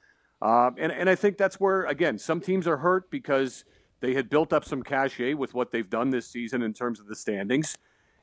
Uh, 0.41 0.71
and, 0.77 0.93
and 0.93 1.09
I 1.09 1.15
think 1.15 1.39
that's 1.39 1.59
where, 1.59 1.85
again, 1.87 2.19
some 2.19 2.41
teams 2.41 2.67
are 2.67 2.77
hurt 2.77 3.11
because 3.11 3.65
they 4.01 4.15
had 4.15 4.29
built 4.29 4.53
up 4.53 4.65
some 4.65 4.83
cachet 4.83 5.35
with 5.35 5.55
what 5.55 5.71
they've 5.71 5.89
done 5.89 6.11
this 6.11 6.29
season 6.29 6.63
in 6.63 6.73
terms 6.75 7.01
of 7.01 7.07
the 7.07 7.17
standings. 7.17 7.77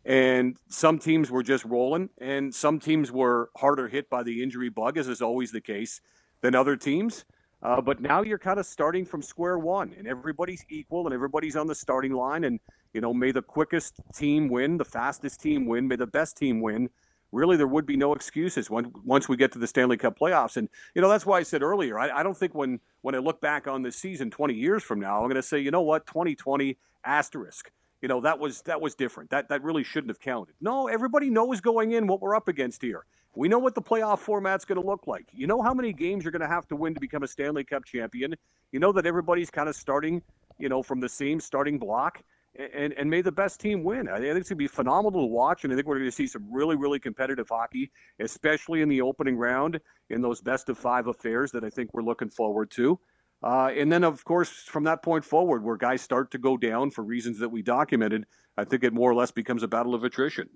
And 0.06 0.58
some 0.68 1.00
teams 1.00 1.32
were 1.32 1.44
just 1.44 1.66
rolling, 1.66 2.10
and 2.20 2.54
some 2.54 2.80
teams 2.80 3.12
were 3.12 3.50
harder 3.58 3.88
hit 3.88 4.10
by 4.10 4.24
the 4.24 4.44
injury 4.44 4.70
bug, 4.70 4.98
as 4.98 5.08
is 5.08 5.22
always 5.22 5.52
the 5.52 5.62
case, 5.62 6.02
than 6.42 6.56
other 6.56 6.76
teams. 6.76 7.26
Uh, 7.62 7.82
but 7.82 8.00
now 8.00 8.22
you're 8.22 8.40
kind 8.40 8.60
of 8.60 8.66
starting 8.66 9.06
from 9.06 9.22
square 9.22 9.58
one, 9.58 9.94
and 9.98 10.08
everybody's 10.08 10.64
equal, 10.70 11.06
and 11.06 11.14
everybody's 11.14 11.56
on 11.56 11.68
the 11.68 11.76
starting 11.76 12.14
line. 12.14 12.46
And 12.46 12.60
you 12.94 13.02
know, 13.02 13.14
may 13.14 13.32
the 13.32 13.42
quickest 13.42 13.96
team 14.14 14.50
win, 14.50 14.78
the 14.78 14.86
fastest 14.86 15.42
team 15.42 15.66
win, 15.66 15.88
may 15.88 15.96
the 15.96 16.08
best 16.08 16.38
team 16.38 16.62
win. 16.62 16.90
Really, 17.32 17.58
there 17.58 17.68
would 17.68 17.86
be 17.86 17.96
no 17.96 18.14
excuses 18.14 18.72
when, 18.72 18.92
once 19.06 19.30
we 19.30 19.38
get 19.38 19.52
to 19.52 19.60
the 19.60 19.68
Stanley 19.68 19.98
Cup 19.98 20.18
playoffs. 20.18 20.58
And 20.58 20.68
you 20.96 21.02
know, 21.02 21.10
that's 21.10 21.28
why 21.28 21.38
I 21.38 21.44
said 21.44 21.62
earlier, 21.62 22.00
I, 22.00 22.10
I 22.10 22.24
don't 22.24 22.36
think 22.36 22.56
when 22.56 22.80
when 23.02 23.14
I 23.14 23.20
look 23.20 23.40
back 23.40 23.68
on 23.68 23.84
this 23.84 23.96
season 23.96 24.32
20 24.32 24.56
years 24.56 24.84
from 24.84 25.00
now, 25.00 25.18
I'm 25.18 25.26
going 25.26 25.36
to 25.36 25.44
say, 25.44 25.60
you 25.60 25.70
know 25.70 25.82
what, 25.82 26.08
2020 26.08 26.78
asterisk. 27.06 27.72
You 28.02 28.08
know, 28.08 28.22
that 28.22 28.40
was 28.40 28.62
that 28.64 28.82
was 28.82 28.96
different. 28.96 29.30
That 29.30 29.50
that 29.50 29.64
really 29.64 29.84
shouldn't 29.84 30.10
have 30.10 30.20
counted. 30.20 30.56
No, 30.60 30.88
everybody 30.88 31.30
knows 31.30 31.62
going 31.62 31.92
in 31.92 32.08
what 32.08 32.22
we're 32.22 32.36
up 32.36 32.48
against 32.48 32.82
here. 32.82 33.06
We 33.36 33.48
know 33.48 33.60
what 33.60 33.76
the 33.76 33.82
playoff 33.82 34.20
format's 34.20 34.66
going 34.66 34.82
to 34.82 34.86
look 34.86 35.06
like. 35.06 35.28
You 35.32 35.46
know 35.46 35.62
how 35.62 35.74
many 35.74 35.94
games 35.94 36.24
you're 36.24 36.32
going 36.32 36.42
to 36.42 36.48
have 36.48 36.68
to 36.70 36.76
win 36.76 36.96
to 36.96 37.00
become 37.00 37.22
a 37.22 37.28
Stanley 37.28 37.64
Cup 37.64 37.86
champion. 37.86 38.36
You 38.72 38.80
know 38.80 38.92
that 38.94 39.06
everybody's 39.06 39.52
kind 39.52 39.70
of 39.70 39.76
starting, 39.76 40.22
you 40.58 40.68
know, 40.68 40.82
from 40.82 41.00
the 41.00 41.10
same 41.10 41.40
starting 41.40 41.78
block 41.78 42.24
and, 42.56 42.94
and 42.94 43.10
may 43.10 43.22
the 43.22 43.32
best 43.32 43.60
team 43.60 43.84
win. 43.84 44.08
I 44.08 44.18
think 44.18 44.38
it's 44.38 44.50
going 44.50 44.56
to 44.56 44.56
be 44.56 44.68
phenomenal 44.68 45.22
to 45.22 45.28
watch, 45.28 45.64
and 45.64 45.72
I 45.72 45.76
think 45.76 45.88
we're 45.88 45.98
going 45.98 46.10
to 46.10 46.16
see 46.16 46.28
some 46.28 46.48
really, 46.52 46.76
really 46.76 47.00
competitive 47.00 47.48
hockey, 47.50 47.92
especially 48.20 48.82
in 48.82 48.90
the 48.90 49.02
opening 49.02 49.38
round 49.38 49.80
in 50.10 50.22
those 50.22 50.42
best 50.42 50.70
of 50.70 50.78
five 50.78 51.08
affairs 51.08 51.52
that 51.52 51.64
I 51.64 51.70
think 51.70 51.94
we're 51.94 52.04
looking 52.04 52.30
forward 52.30 52.72
to. 52.72 53.00
Uh, 53.42 53.72
and 53.76 53.92
then, 53.92 54.04
of 54.04 54.24
course, 54.26 54.50
from 54.50 54.84
that 54.84 55.02
point 55.02 55.24
forward, 55.24 55.64
where 55.64 55.78
guys 55.78 56.02
start 56.02 56.32
to 56.32 56.38
go 56.38 56.58
down 56.58 56.92
for 56.92 57.04
reasons 57.04 57.40
that 57.40 57.50
we 57.50 57.62
documented, 57.62 58.26
I 58.58 58.66
think 58.66 58.84
it 58.84 58.94
more 58.94 59.10
or 59.10 59.16
less 59.16 59.32
becomes 59.32 59.64
a 59.64 59.68
battle 59.68 59.96
of 59.96 60.04
attrition. 60.04 60.50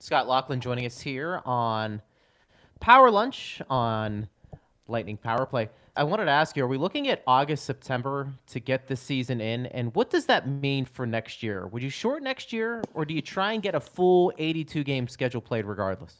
Scott 0.00 0.26
Laughlin 0.26 0.60
joining 0.60 0.86
us 0.86 1.00
here 1.00 1.40
on 1.44 2.02
Power 2.80 3.10
Lunch 3.10 3.60
on 3.68 4.28
Lightning 4.88 5.18
Power 5.18 5.46
Play. 5.46 5.68
I 5.96 6.04
wanted 6.04 6.26
to 6.26 6.30
ask 6.30 6.56
you: 6.56 6.64
Are 6.64 6.68
we 6.68 6.78
looking 6.78 7.08
at 7.08 7.22
August, 7.26 7.64
September 7.64 8.32
to 8.48 8.60
get 8.60 8.86
the 8.86 8.96
season 8.96 9.40
in, 9.40 9.66
and 9.66 9.94
what 9.94 10.10
does 10.10 10.26
that 10.26 10.48
mean 10.48 10.84
for 10.84 11.06
next 11.06 11.42
year? 11.42 11.66
Would 11.66 11.82
you 11.82 11.90
short 11.90 12.22
next 12.22 12.52
year, 12.52 12.82
or 12.94 13.04
do 13.04 13.14
you 13.14 13.22
try 13.22 13.52
and 13.52 13.62
get 13.62 13.74
a 13.74 13.80
full 13.80 14.32
82 14.38 14.84
game 14.84 15.08
schedule 15.08 15.40
played 15.40 15.64
regardless? 15.64 16.16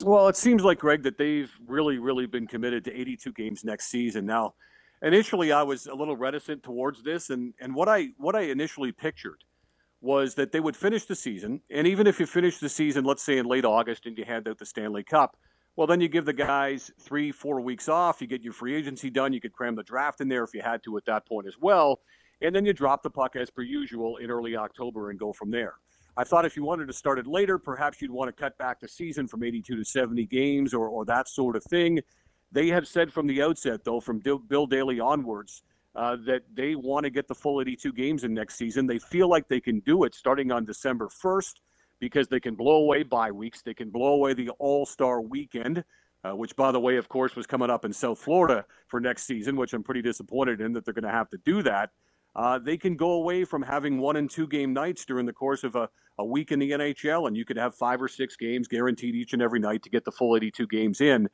Well, 0.00 0.28
it 0.28 0.36
seems 0.36 0.64
like 0.64 0.78
Greg 0.78 1.02
that 1.02 1.18
they've 1.18 1.52
really, 1.66 1.98
really 1.98 2.26
been 2.26 2.46
committed 2.46 2.84
to 2.84 3.00
82 3.00 3.32
games 3.32 3.64
next 3.64 3.86
season. 3.86 4.26
Now, 4.26 4.54
initially, 5.02 5.52
I 5.52 5.62
was 5.62 5.86
a 5.86 5.94
little 5.94 6.16
reticent 6.16 6.62
towards 6.62 7.02
this, 7.02 7.30
and 7.30 7.54
and 7.60 7.74
what 7.74 7.88
I 7.88 8.08
what 8.18 8.34
I 8.34 8.42
initially 8.42 8.92
pictured 8.92 9.44
was 10.00 10.34
that 10.34 10.50
they 10.50 10.58
would 10.58 10.76
finish 10.76 11.04
the 11.04 11.14
season, 11.14 11.60
and 11.70 11.86
even 11.86 12.06
if 12.06 12.18
you 12.18 12.26
finish 12.26 12.58
the 12.58 12.68
season, 12.68 13.04
let's 13.04 13.22
say 13.22 13.38
in 13.38 13.46
late 13.46 13.64
August, 13.64 14.06
and 14.06 14.18
you 14.18 14.24
hand 14.24 14.48
out 14.48 14.58
the 14.58 14.66
Stanley 14.66 15.04
Cup 15.04 15.36
well, 15.76 15.86
then 15.86 16.00
you 16.00 16.08
give 16.08 16.24
the 16.26 16.32
guys 16.32 16.90
three, 17.00 17.32
four 17.32 17.60
weeks 17.60 17.88
off. 17.88 18.20
You 18.20 18.26
get 18.26 18.42
your 18.42 18.52
free 18.52 18.74
agency 18.74 19.08
done. 19.08 19.32
You 19.32 19.40
could 19.40 19.52
cram 19.52 19.74
the 19.74 19.82
draft 19.82 20.20
in 20.20 20.28
there 20.28 20.44
if 20.44 20.52
you 20.52 20.60
had 20.60 20.82
to 20.84 20.96
at 20.98 21.06
that 21.06 21.26
point 21.26 21.46
as 21.46 21.56
well. 21.58 22.00
And 22.42 22.54
then 22.54 22.66
you 22.66 22.72
drop 22.72 23.02
the 23.02 23.10
puck 23.10 23.36
as 23.36 23.50
per 23.50 23.62
usual 23.62 24.18
in 24.18 24.30
early 24.30 24.56
October 24.56 25.10
and 25.10 25.18
go 25.18 25.32
from 25.32 25.50
there. 25.50 25.74
I 26.16 26.24
thought 26.24 26.44
if 26.44 26.56
you 26.56 26.64
wanted 26.64 26.88
to 26.88 26.92
start 26.92 27.18
it 27.18 27.26
later, 27.26 27.58
perhaps 27.58 28.02
you'd 28.02 28.10
want 28.10 28.28
to 28.28 28.38
cut 28.38 28.58
back 28.58 28.80
the 28.80 28.88
season 28.88 29.26
from 29.26 29.42
82 29.42 29.76
to 29.76 29.84
70 29.84 30.26
games 30.26 30.74
or, 30.74 30.88
or 30.88 31.06
that 31.06 31.26
sort 31.28 31.56
of 31.56 31.64
thing. 31.64 32.00
They 32.50 32.68
have 32.68 32.86
said 32.86 33.10
from 33.10 33.26
the 33.26 33.40
outset, 33.40 33.82
though, 33.82 34.00
from 34.00 34.18
Bill 34.18 34.66
Daly 34.66 35.00
onwards, 35.00 35.62
uh, 35.94 36.16
that 36.26 36.42
they 36.52 36.74
want 36.74 37.04
to 37.04 37.10
get 37.10 37.28
the 37.28 37.34
full 37.34 37.62
82 37.62 37.92
games 37.94 38.24
in 38.24 38.34
next 38.34 38.56
season. 38.56 38.86
They 38.86 38.98
feel 38.98 39.28
like 39.28 39.48
they 39.48 39.60
can 39.60 39.80
do 39.80 40.04
it 40.04 40.14
starting 40.14 40.52
on 40.52 40.66
December 40.66 41.08
1st 41.08 41.54
because 42.02 42.26
they 42.26 42.40
can 42.40 42.56
blow 42.56 42.78
away 42.78 43.04
bye 43.04 43.30
weeks. 43.30 43.62
They 43.62 43.74
can 43.74 43.88
blow 43.88 44.14
away 44.14 44.34
the 44.34 44.50
All 44.58 44.84
Star 44.84 45.20
weekend, 45.20 45.84
uh, 46.24 46.34
which, 46.34 46.56
by 46.56 46.72
the 46.72 46.80
way, 46.80 46.96
of 46.96 47.08
course, 47.08 47.36
was 47.36 47.46
coming 47.46 47.70
up 47.70 47.84
in 47.84 47.92
South 47.92 48.18
Florida 48.18 48.64
for 48.88 48.98
next 48.98 49.22
season, 49.22 49.54
which 49.54 49.72
I'm 49.72 49.84
pretty 49.84 50.02
disappointed 50.02 50.60
in 50.60 50.72
that 50.72 50.84
they're 50.84 50.94
going 50.94 51.04
to 51.04 51.10
have 51.10 51.30
to 51.30 51.38
do 51.44 51.62
that. 51.62 51.90
Uh, 52.34 52.58
they 52.58 52.76
can 52.76 52.96
go 52.96 53.12
away 53.12 53.44
from 53.44 53.62
having 53.62 54.00
one 54.00 54.16
and 54.16 54.28
two 54.28 54.48
game 54.48 54.72
nights 54.72 55.04
during 55.04 55.26
the 55.26 55.32
course 55.32 55.62
of 55.62 55.76
a, 55.76 55.88
a 56.18 56.24
week 56.24 56.50
in 56.50 56.58
the 56.58 56.72
NHL, 56.72 57.28
and 57.28 57.36
you 57.36 57.44
could 57.44 57.56
have 57.56 57.72
five 57.72 58.02
or 58.02 58.08
six 58.08 58.34
games 58.34 58.66
guaranteed 58.66 59.14
each 59.14 59.32
and 59.32 59.40
every 59.40 59.60
night 59.60 59.84
to 59.84 59.90
get 59.90 60.04
the 60.04 60.10
full 60.10 60.34
82 60.34 60.66
games 60.66 61.00
in. 61.00 61.28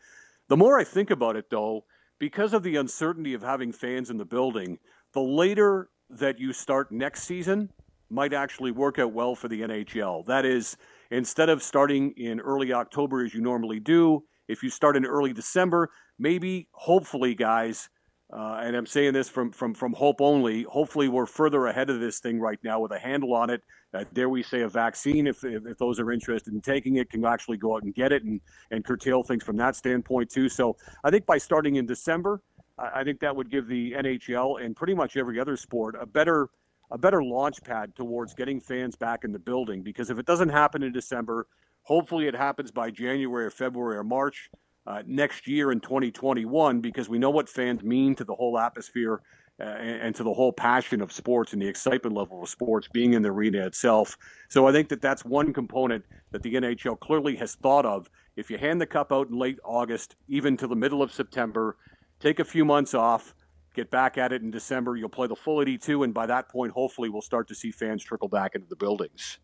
The 0.48 0.56
more 0.58 0.78
I 0.78 0.84
think 0.84 1.10
about 1.10 1.36
it, 1.36 1.48
though, 1.48 1.86
because 2.18 2.52
of 2.52 2.62
the 2.62 2.76
uncertainty 2.76 3.32
of 3.32 3.40
having 3.40 3.72
fans 3.72 4.10
in 4.10 4.18
the 4.18 4.26
building, 4.26 4.80
the 5.14 5.22
later 5.22 5.88
that 6.10 6.38
you 6.38 6.52
start 6.52 6.92
next 6.92 7.22
season, 7.22 7.70
might 8.10 8.32
actually 8.32 8.70
work 8.70 8.98
out 8.98 9.12
well 9.12 9.34
for 9.34 9.48
the 9.48 9.60
NHL. 9.62 10.26
That 10.26 10.44
is, 10.44 10.76
instead 11.10 11.48
of 11.48 11.62
starting 11.62 12.12
in 12.16 12.40
early 12.40 12.72
October 12.72 13.24
as 13.24 13.34
you 13.34 13.40
normally 13.40 13.80
do 13.80 14.24
If 14.48 14.62
you 14.62 14.70
start 14.70 14.96
in 14.96 15.04
early 15.04 15.34
December, 15.34 15.90
maybe, 16.18 16.68
hopefully, 16.72 17.34
guys, 17.34 17.90
uh, 18.32 18.60
and 18.62 18.76
I'm 18.76 18.86
saying 18.86 19.14
this 19.14 19.28
from, 19.28 19.52
from, 19.52 19.74
from 19.74 19.92
hope 19.92 20.20
only. 20.20 20.64
Hopefully, 20.64 21.08
we're 21.08 21.26
further 21.26 21.66
ahead 21.66 21.88
of 21.90 22.00
this 22.00 22.18
thing 22.20 22.40
right 22.40 22.58
now 22.62 22.80
with 22.80 22.92
a 22.92 22.98
handle 22.98 23.34
on 23.34 23.50
it. 23.50 23.62
Uh, 23.94 24.04
dare 24.12 24.28
we 24.28 24.42
say 24.42 24.62
a 24.62 24.68
vaccine, 24.68 25.26
if, 25.26 25.44
if, 25.44 25.66
if, 25.66 25.78
those 25.78 25.98
are 25.98 26.12
interested 26.12 26.52
in 26.52 26.60
taking 26.60 26.96
it, 26.96 27.10
can 27.10 27.24
actually 27.24 27.56
go 27.56 27.74
out 27.74 27.82
and 27.82 27.94
get 27.94 28.12
it 28.12 28.22
and, 28.24 28.40
and 28.70 28.84
curtail 28.84 29.22
things 29.22 29.42
from 29.42 29.56
that 29.56 29.76
standpoint, 29.76 30.30
too. 30.30 30.48
So 30.48 30.76
I 31.04 31.10
think 31.10 31.24
by 31.24 31.38
starting 31.38 31.76
in 31.76 31.86
December, 31.86 32.42
I, 32.78 33.00
I 33.00 33.04
think 33.04 33.20
that 33.20 33.34
would 33.34 33.50
give 33.50 33.66
the 33.66 33.92
NHL 33.92 34.62
and 34.62 34.76
pretty 34.76 34.94
much 34.94 35.16
every 35.16 35.40
other 35.40 35.56
sport 35.56 35.94
a 35.98 36.04
better 36.04 36.48
a 36.90 36.98
better 36.98 37.22
launch 37.22 37.62
pad 37.62 37.94
towards 37.94 38.34
getting 38.34 38.60
fans 38.60 38.96
back 38.96 39.24
in 39.24 39.32
the 39.32 39.38
building. 39.38 39.82
Because 39.82 40.10
if 40.10 40.18
it 40.18 40.26
doesn't 40.26 40.48
happen 40.48 40.82
in 40.82 40.92
December, 40.92 41.46
hopefully 41.82 42.26
it 42.26 42.34
happens 42.34 42.70
by 42.70 42.90
January 42.90 43.46
or 43.46 43.50
February 43.50 43.96
or 43.96 44.04
March 44.04 44.50
uh, 44.86 45.02
next 45.06 45.46
year 45.46 45.70
in 45.70 45.80
2021 45.80 46.80
because 46.80 47.08
we 47.08 47.18
know 47.18 47.30
what 47.30 47.48
fans 47.48 47.82
mean 47.82 48.14
to 48.14 48.24
the 48.24 48.34
whole 48.34 48.58
atmosphere 48.58 49.20
uh, 49.60 49.64
and, 49.64 50.00
and, 50.02 50.14
to 50.14 50.22
the 50.22 50.32
whole 50.32 50.52
passion 50.52 51.00
of 51.00 51.12
sports 51.12 51.52
and 51.52 51.60
the 51.60 51.66
excitement 51.66 52.14
level 52.14 52.42
of 52.42 52.48
sports 52.48 52.88
being 52.92 53.12
in 53.12 53.22
the 53.22 53.28
arena 53.28 53.66
itself. 53.66 54.16
So 54.48 54.66
I 54.68 54.72
think 54.72 54.88
that 54.88 55.02
that's 55.02 55.24
one 55.24 55.52
component 55.52 56.04
that 56.30 56.42
the 56.42 56.54
NHL 56.54 56.98
clearly 57.00 57.36
has 57.36 57.56
thought 57.56 57.84
of. 57.84 58.08
If 58.36 58.50
you 58.50 58.56
hand 58.56 58.80
the 58.80 58.86
cup 58.86 59.12
out 59.12 59.28
in 59.28 59.36
late 59.36 59.58
August, 59.64 60.14
even 60.28 60.56
to 60.58 60.68
the 60.68 60.76
middle 60.76 61.02
of 61.02 61.12
September, 61.12 61.76
take 62.20 62.38
a 62.38 62.44
few 62.44 62.64
months 62.64 62.94
off, 62.94 63.34
get 63.78 63.90
back 63.90 64.18
at 64.18 64.32
it 64.32 64.42
in 64.42 64.50
December, 64.50 64.96
you'll 64.96 65.08
play 65.08 65.28
the 65.28 65.36
full 65.36 65.62
82, 65.62 66.02
and 66.02 66.12
by 66.12 66.26
that 66.26 66.48
point, 66.48 66.72
hopefully, 66.72 67.08
we'll 67.08 67.22
start 67.22 67.46
to 67.48 67.54
see 67.54 67.70
fans 67.70 68.02
trickle 68.02 68.28
back 68.28 68.54
into 68.54 68.66
the 68.66 68.76
buildings. 68.76 69.38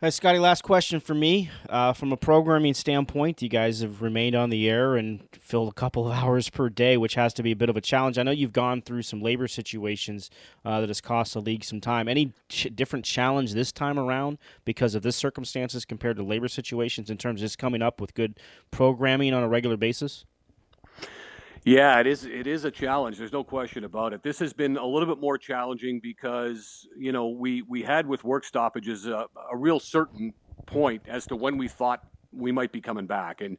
Hey, 0.00 0.10
Scotty, 0.10 0.38
last 0.38 0.62
question 0.62 1.00
for 1.00 1.14
me. 1.14 1.50
Uh, 1.70 1.94
from 1.94 2.12
a 2.12 2.16
programming 2.18 2.74
standpoint, 2.74 3.40
you 3.40 3.48
guys 3.48 3.80
have 3.80 4.02
remained 4.02 4.36
on 4.36 4.50
the 4.50 4.68
air 4.68 4.96
and 4.96 5.26
filled 5.32 5.70
a 5.70 5.72
couple 5.72 6.06
of 6.10 6.12
hours 6.12 6.50
per 6.50 6.68
day, 6.68 6.98
which 6.98 7.14
has 7.14 7.32
to 7.34 7.42
be 7.42 7.52
a 7.52 7.56
bit 7.56 7.70
of 7.70 7.76
a 7.78 7.80
challenge. 7.80 8.18
I 8.18 8.22
know 8.24 8.30
you've 8.30 8.52
gone 8.52 8.82
through 8.82 9.02
some 9.02 9.22
labor 9.22 9.48
situations 9.48 10.28
uh, 10.66 10.80
that 10.80 10.90
has 10.90 11.00
cost 11.00 11.32
the 11.32 11.40
league 11.40 11.64
some 11.64 11.80
time. 11.80 12.06
Any 12.06 12.34
ch- 12.50 12.68
different 12.74 13.06
challenge 13.06 13.54
this 13.54 13.72
time 13.72 13.98
around 13.98 14.36
because 14.66 14.94
of 14.94 15.02
this 15.02 15.16
circumstances 15.16 15.86
compared 15.86 16.18
to 16.18 16.22
labor 16.22 16.48
situations 16.48 17.08
in 17.08 17.16
terms 17.16 17.40
of 17.40 17.46
just 17.46 17.58
coming 17.58 17.80
up 17.80 18.02
with 18.02 18.12
good 18.12 18.38
programming 18.70 19.32
on 19.32 19.42
a 19.42 19.48
regular 19.48 19.78
basis? 19.78 20.26
Yeah, 21.64 21.98
it 21.98 22.06
is. 22.06 22.26
It 22.26 22.46
is 22.46 22.66
a 22.66 22.70
challenge. 22.70 23.16
There's 23.16 23.32
no 23.32 23.42
question 23.42 23.84
about 23.84 24.12
it. 24.12 24.22
This 24.22 24.38
has 24.40 24.52
been 24.52 24.76
a 24.76 24.86
little 24.86 25.08
bit 25.08 25.18
more 25.18 25.38
challenging 25.38 25.98
because 25.98 26.86
you 26.96 27.10
know 27.10 27.28
we 27.28 27.62
we 27.62 27.82
had 27.82 28.06
with 28.06 28.22
work 28.22 28.44
stoppages 28.44 29.06
a, 29.06 29.26
a 29.50 29.56
real 29.56 29.80
certain 29.80 30.34
point 30.66 31.02
as 31.08 31.26
to 31.28 31.36
when 31.36 31.56
we 31.56 31.68
thought 31.68 32.06
we 32.32 32.52
might 32.52 32.70
be 32.70 32.82
coming 32.82 33.06
back, 33.06 33.40
and 33.40 33.56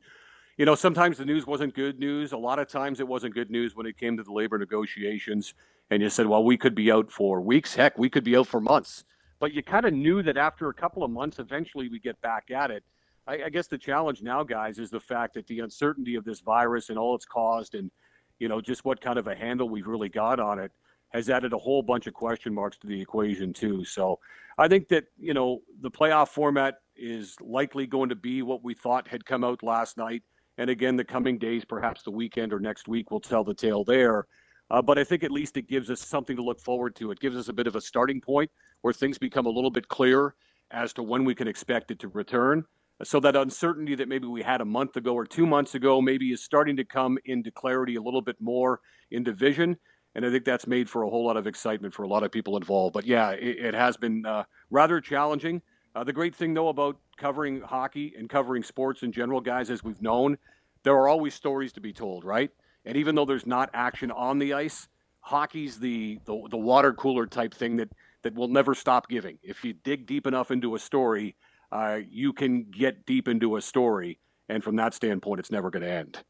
you 0.56 0.66
know 0.66 0.76
sometimes 0.76 1.18
the 1.18 1.26
news 1.26 1.48
wasn't 1.48 1.74
good 1.74 1.98
news. 1.98 2.32
A 2.32 2.38
lot 2.38 2.60
of 2.60 2.68
times 2.68 3.00
it 3.00 3.08
wasn't 3.08 3.34
good 3.34 3.50
news 3.50 3.76
when 3.76 3.88
it 3.88 3.98
came 3.98 4.18
to 4.18 4.24
the 4.24 4.32
labor 4.32 4.60
negotiations, 4.60 5.56
and 5.90 6.04
you 6.04 6.10
said, 6.10 6.28
well, 6.28 6.44
we 6.44 6.58
could 6.58 6.76
be 6.76 6.92
out 6.92 7.12
for 7.12 7.42
weeks. 7.42 7.74
Heck, 7.74 7.98
we 7.98 8.12
could 8.12 8.24
be 8.24 8.38
out 8.38 8.46
for 8.46 8.62
months. 8.62 9.04
But 9.40 9.52
you 9.54 9.64
kind 9.64 9.86
of 9.86 9.94
knew 9.94 10.22
that 10.24 10.38
after 10.38 10.70
a 10.70 10.74
couple 10.74 11.04
of 11.04 11.10
months, 11.10 11.40
eventually 11.40 11.90
we 11.90 12.00
get 12.00 12.22
back 12.22 12.52
at 12.52 12.70
it. 12.70 12.84
I, 13.28 13.44
I 13.46 13.50
guess 13.50 13.68
the 13.68 13.78
challenge 13.78 14.22
now, 14.22 14.44
guys, 14.44 14.80
is 14.80 14.90
the 14.90 15.00
fact 15.00 15.34
that 15.36 15.48
the 15.48 15.60
uncertainty 15.60 16.16
of 16.16 16.24
this 16.24 16.42
virus 16.42 16.90
and 16.90 16.98
all 16.98 17.16
it's 17.16 17.26
caused, 17.26 17.76
and 17.76 17.92
you 18.40 18.48
know 18.48 18.62
just 18.62 18.86
what 18.86 19.02
kind 19.02 19.18
of 19.18 19.28
a 19.28 19.36
handle 19.36 19.70
we've 19.70 19.88
really 19.88 20.10
got 20.10 20.40
on 20.40 20.60
it, 20.60 20.72
has 21.10 21.30
added 21.30 21.54
a 21.54 21.58
whole 21.58 21.82
bunch 21.82 22.08
of 22.08 22.14
question 22.14 22.54
marks 22.54 22.78
to 22.78 22.88
the 22.88 23.00
equation 23.00 23.54
too. 23.54 23.84
So 23.86 24.20
I 24.58 24.68
think 24.68 24.88
that 24.90 25.06
you 25.18 25.34
know 25.34 25.62
the 25.82 25.92
playoff 25.92 26.30
format 26.30 26.76
is 26.96 27.36
likely 27.42 27.88
going 27.88 28.10
to 28.10 28.16
be 28.16 28.42
what 28.42 28.64
we 28.64 28.74
thought 28.74 29.08
had 29.08 29.26
come 29.26 29.44
out 29.44 29.64
last 29.64 29.98
night. 29.98 30.24
And 30.58 30.70
again, 30.70 30.96
the 30.96 31.04
coming 31.04 31.38
days, 31.38 31.66
perhaps 31.66 32.04
the 32.04 32.12
weekend 32.12 32.54
or 32.54 32.60
next 32.60 32.88
week, 32.88 33.12
will 33.12 33.20
tell 33.20 33.44
the 33.44 33.54
tale 33.54 33.84
there. 33.84 34.28
Uh, 34.72 34.82
but 34.82 34.98
I 34.98 35.04
think 35.04 35.24
at 35.24 35.32
least 35.32 35.58
it 35.58 35.68
gives 35.68 35.90
us 35.92 36.02
something 36.02 36.36
to 36.38 36.42
look 36.42 36.60
forward 36.60 36.96
to. 36.96 37.12
It 37.12 37.20
gives 37.20 37.36
us 37.36 37.50
a 37.50 37.54
bit 37.54 37.68
of 37.68 37.76
a 37.76 37.82
starting 37.82 38.22
point 38.22 38.50
where 38.82 38.94
things 38.94 39.18
become 39.18 39.46
a 39.46 39.50
little 39.50 39.70
bit 39.70 39.88
clearer 39.90 40.36
as 40.72 40.94
to 40.94 41.04
when 41.04 41.24
we 41.24 41.36
can 41.36 41.48
expect 41.48 41.92
it 41.92 42.00
to 42.00 42.08
return. 42.08 42.66
So 43.04 43.20
that 43.20 43.36
uncertainty 43.36 43.96
that 43.96 44.08
maybe 44.08 44.28
we 44.28 44.42
had 44.42 44.62
a 44.62 44.66
month 44.66 44.96
ago 44.96 45.14
or 45.14 45.26
two 45.26 45.46
months 45.46 45.76
ago 45.76 46.02
maybe 46.02 46.32
is 46.32 46.44
starting 46.44 46.78
to 46.78 46.86
come 46.86 47.18
into 47.26 47.52
clarity 47.52 47.96
a 47.96 48.02
little 48.02 48.22
bit 48.22 48.38
more 48.40 48.80
in 49.12 49.24
division. 49.24 49.78
And 50.16 50.26
I 50.26 50.32
think 50.32 50.46
that's 50.46 50.66
made 50.66 50.90
for 50.90 51.04
a 51.04 51.10
whole 51.10 51.26
lot 51.26 51.36
of 51.36 51.46
excitement 51.46 51.94
for 51.94 52.04
a 52.04 52.08
lot 52.08 52.24
of 52.24 52.32
people 52.32 52.56
involved. 52.56 52.94
But 52.94 53.06
yeah, 53.06 53.32
it, 53.32 53.58
it 53.58 53.74
has 53.74 53.98
been 53.98 54.26
uh, 54.26 54.44
rather 54.70 55.02
challenging. 55.02 55.62
Uh, 55.94 56.06
the 56.06 56.14
great 56.14 56.34
thing, 56.34 56.54
though, 56.54 56.70
about 56.70 56.98
covering 57.18 57.62
hockey 57.62 58.14
and 58.18 58.30
covering 58.30 58.64
sports 58.64 59.04
in 59.04 59.12
general, 59.12 59.42
guys, 59.42 59.70
as 59.70 59.84
we've 59.84 60.02
known, 60.02 60.38
there 60.84 60.94
are 60.94 61.10
always 61.10 61.34
stories 61.34 61.74
to 61.74 61.82
be 61.82 61.92
told, 61.92 62.24
right? 62.24 62.50
And 62.86 62.96
even 62.96 63.16
though 63.16 63.26
there's 63.26 63.46
not 63.46 63.70
action 63.74 64.10
on 64.12 64.40
the 64.40 64.54
ice, 64.54 64.88
hockey's 65.20 65.80
the, 65.80 66.20
the, 66.26 66.48
the 66.50 66.58
water 66.58 66.94
cooler 66.94 67.26
type 67.26 67.54
thing 67.54 67.78
that, 67.78 67.90
that 68.24 68.36
will 68.36 68.48
never 68.48 68.74
stop 68.74 69.10
giving. 69.10 69.38
If 69.44 69.66
you 69.66 69.74
dig 69.74 70.06
deep 70.06 70.28
enough 70.28 70.52
into 70.52 70.76
a 70.76 70.80
story, 70.80 71.36
uh, 71.72 72.00
you 72.10 72.34
can 72.34 72.64
get 72.64 73.06
deep 73.06 73.28
into 73.28 73.56
a 73.56 73.62
story, 73.62 74.20
and 74.50 74.64
from 74.64 74.76
that 74.78 74.94
standpoint, 74.94 75.40
it's 75.40 75.52
never 75.52 75.70
going 75.70 75.84
to 75.84 75.92
end. 75.92 76.24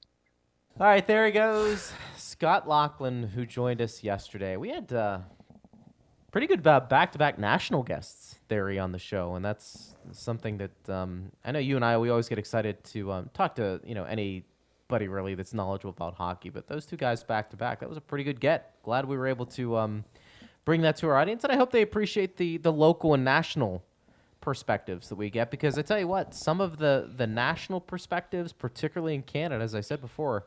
All 0.80 0.88
right, 0.88 1.06
there 1.08 1.26
he 1.26 1.32
goes, 1.32 1.94
Scott 2.18 2.68
Laughlin, 2.68 3.24
who 3.24 3.46
joined 3.46 3.82
us 3.82 4.04
yesterday. 4.04 4.58
We 4.58 4.70
had 4.70 4.92
uh, 4.92 5.20
pretty 6.36 6.48
good 6.48 6.68
uh, 6.68 6.82
back-to-back 6.82 7.40
national 7.40 7.82
guests 7.82 8.40
there 8.50 8.70
on 8.82 8.92
the 8.92 9.00
show, 9.00 9.36
and 9.36 9.46
that's 9.46 9.96
something 10.12 10.58
that 10.58 10.90
um, 10.90 11.32
I 11.46 11.54
know 11.54 11.60
you 11.60 11.78
and 11.78 11.86
I 11.86 11.98
we 11.98 12.10
always 12.10 12.28
get 12.28 12.38
excited 12.38 12.84
to 12.86 13.10
um, 13.14 13.30
talk 13.34 13.56
to 13.56 13.80
you 13.86 13.96
know 13.96 14.04
anybody 14.04 15.08
really 15.08 15.34
that's 15.36 15.54
knowledgeable 15.54 15.92
about 15.92 16.16
hockey. 16.16 16.50
But 16.50 16.68
those 16.68 16.86
two 16.86 16.98
guys 16.98 17.24
back 17.24 17.50
to 17.52 17.56
back, 17.56 17.80
that 17.80 17.88
was 17.88 17.98
a 17.98 18.02
pretty 18.02 18.26
good 18.26 18.42
get. 18.42 18.74
Glad 18.84 19.06
we 19.06 19.16
were 19.16 19.28
able 19.28 19.46
to 19.46 19.78
um, 19.78 20.04
bring 20.66 20.82
that 20.82 20.98
to 20.98 21.08
our 21.08 21.16
audience, 21.16 21.46
and 21.46 21.54
I 21.54 21.56
hope 21.56 21.72
they 21.72 21.84
appreciate 21.84 22.36
the 22.36 22.58
the 22.58 22.74
local 22.74 23.14
and 23.14 23.24
national 23.24 23.82
perspectives 24.46 25.10
that 25.10 25.16
we 25.16 25.32
get 25.32 25.50
because 25.50 25.76
I 25.80 25.82
tell 25.82 26.00
you 26.00 26.08
what, 26.08 26.36
some 26.36 26.62
of 26.62 26.78
the 26.78 27.10
the 27.18 27.26
national 27.26 27.82
perspectives, 27.82 28.54
particularly 28.54 29.16
in 29.16 29.24
Canada, 29.24 29.64
as 29.64 29.74
I 29.74 29.82
said 29.82 30.00
before, 30.00 30.46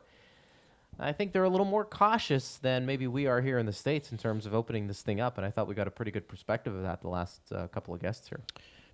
I 0.97 1.11
think 1.11 1.33
they're 1.33 1.43
a 1.43 1.49
little 1.49 1.65
more 1.65 1.83
cautious 1.83 2.55
than 2.61 2.85
maybe 2.85 3.07
we 3.07 3.27
are 3.27 3.41
here 3.41 3.59
in 3.59 3.65
the 3.65 3.73
states 3.73 4.13
in 4.13 4.17
terms 4.17 4.45
of 4.45 4.53
opening 4.53 4.87
this 4.87 5.01
thing 5.01 5.19
up. 5.19 5.37
And 5.37 5.45
I 5.45 5.51
thought 5.51 5.67
we 5.67 5.75
got 5.75 5.87
a 5.87 5.91
pretty 5.91 6.11
good 6.11 6.29
perspective 6.29 6.73
of 6.73 6.83
that 6.83 7.01
the 7.01 7.09
last 7.09 7.41
uh, 7.51 7.67
couple 7.67 7.93
of 7.93 8.01
guests 8.01 8.29
here. 8.29 8.39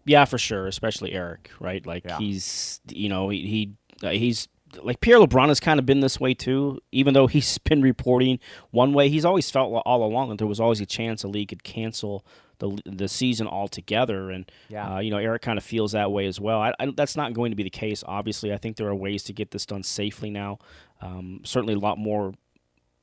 Yeah, 0.06 0.26
for 0.26 0.39
sure, 0.39 0.66
especially 0.66 1.14
Eric, 1.14 1.51
right? 1.60 1.86
Like 1.86 2.03
yeah. 2.06 2.18
he's, 2.18 2.82
you 2.89 3.08
know, 3.08 3.30
he, 3.30 3.45
he 3.47 4.08
uh, 4.08 4.10
he's 4.10 4.47
like 4.84 4.99
Pierre 4.99 5.19
LeBrun 5.19 5.47
has 5.49 5.59
kind 5.59 5.80
of 5.80 5.86
been 5.86 5.99
this 5.99 6.19
way 6.19 6.34
too. 6.34 6.80
Even 6.91 7.13
though 7.13 7.28
he's 7.28 7.57
been 7.69 7.82
reporting 7.82 8.39
one 8.71 8.93
way, 8.93 9.09
he's 9.09 9.26
always 9.26 9.49
felt 9.49 9.71
all 9.86 10.03
along 10.03 10.30
that 10.30 10.38
there 10.38 10.47
was 10.47 10.59
always 10.59 10.82
a 10.82 10.86
chance 10.86 11.23
a 11.23 11.28
league 11.28 11.49
could 11.49 11.63
cancel 11.63 12.26
the 12.59 12.80
the 12.86 13.07
season 13.07 13.47
altogether. 13.47 14.30
And 14.30 14.49
yeah. 14.69 14.95
uh, 14.95 14.99
you 14.99 15.11
know, 15.11 15.17
Eric 15.17 15.41
kind 15.41 15.57
of 15.57 15.63
feels 15.63 15.91
that 15.93 16.11
way 16.11 16.26
as 16.26 16.39
well. 16.39 16.61
I, 16.61 16.73
I, 16.80 16.91
that's 16.95 17.15
not 17.15 17.34
going 17.34 17.51
to 17.51 17.55
be 17.55 17.63
the 17.63 17.69
case. 17.69 18.03
Obviously, 18.07 18.53
I 18.53 18.57
think 18.57 18.78
there 18.78 18.88
are 18.88 18.95
ways 18.95 19.23
to 19.23 19.34
get 19.34 19.51
this 19.51 19.65
done 19.65 19.84
safely 19.84 20.30
now. 20.30 20.59
Um, 21.01 21.41
certainly, 21.43 21.73
a 21.73 21.80
lot 21.80 21.97
more 21.97 22.34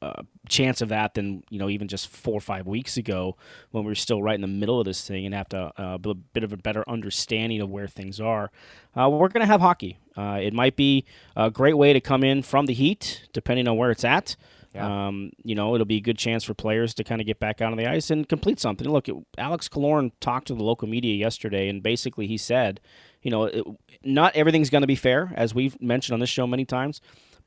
uh, 0.02 0.22
chance 0.48 0.80
of 0.80 0.88
that 0.88 1.14
than 1.14 1.44
you 1.48 1.60
know 1.60 1.68
even 1.68 1.86
just 1.86 2.08
four 2.08 2.34
or 2.34 2.40
five 2.40 2.66
weeks 2.66 2.96
ago 2.96 3.36
when 3.70 3.84
we 3.84 3.88
were 3.88 3.94
still 3.94 4.20
right 4.20 4.34
in 4.34 4.40
the 4.40 4.48
middle 4.48 4.80
of 4.80 4.84
this 4.84 5.06
thing 5.06 5.24
and 5.24 5.32
have 5.32 5.48
to 5.48 5.72
uh, 5.78 5.96
a 6.04 6.14
bit 6.14 6.42
of 6.42 6.52
a 6.52 6.56
better 6.56 6.82
understanding 6.88 7.60
of 7.60 7.70
where 7.70 7.86
things 7.86 8.20
are. 8.20 8.50
Uh, 8.96 9.08
we're 9.08 9.28
going 9.28 9.40
to 9.40 9.46
have 9.46 9.60
hockey. 9.60 9.98
Uh, 10.16 10.40
it 10.42 10.52
might 10.52 10.74
be 10.74 11.04
a 11.36 11.50
great 11.50 11.78
way 11.78 11.92
to 11.92 12.00
come 12.00 12.24
in 12.24 12.42
from 12.42 12.66
the 12.66 12.74
heat, 12.74 13.28
depending 13.32 13.68
on 13.68 13.76
where 13.76 13.92
it's 13.92 14.04
at. 14.04 14.34
Yeah. 14.74 15.06
Um, 15.06 15.32
you 15.44 15.54
know, 15.54 15.74
it'll 15.74 15.84
be 15.84 15.98
a 15.98 16.00
good 16.00 16.18
chance 16.18 16.44
for 16.44 16.54
players 16.54 16.94
to 16.94 17.04
kind 17.04 17.20
of 17.20 17.26
get 17.26 17.38
back 17.38 17.60
out 17.60 17.70
on 17.70 17.78
the 17.78 17.86
ice 17.86 18.10
and 18.10 18.28
complete 18.28 18.58
something. 18.58 18.88
Look, 18.88 19.06
Alex 19.38 19.68
Killorn 19.68 20.12
talked 20.20 20.48
to 20.48 20.54
the 20.54 20.64
local 20.64 20.88
media 20.88 21.14
yesterday, 21.14 21.68
and 21.68 21.82
basically 21.82 22.26
he 22.26 22.38
said, 22.38 22.80
you 23.22 23.30
know, 23.30 23.44
it, 23.44 23.64
not 24.02 24.34
everything's 24.34 24.70
going 24.70 24.80
to 24.80 24.86
be 24.86 24.96
fair, 24.96 25.32
as 25.36 25.54
we've 25.54 25.80
mentioned 25.80 26.14
on 26.14 26.20
this 26.20 26.30
show 26.30 26.46
many 26.46 26.64
times, 26.64 27.00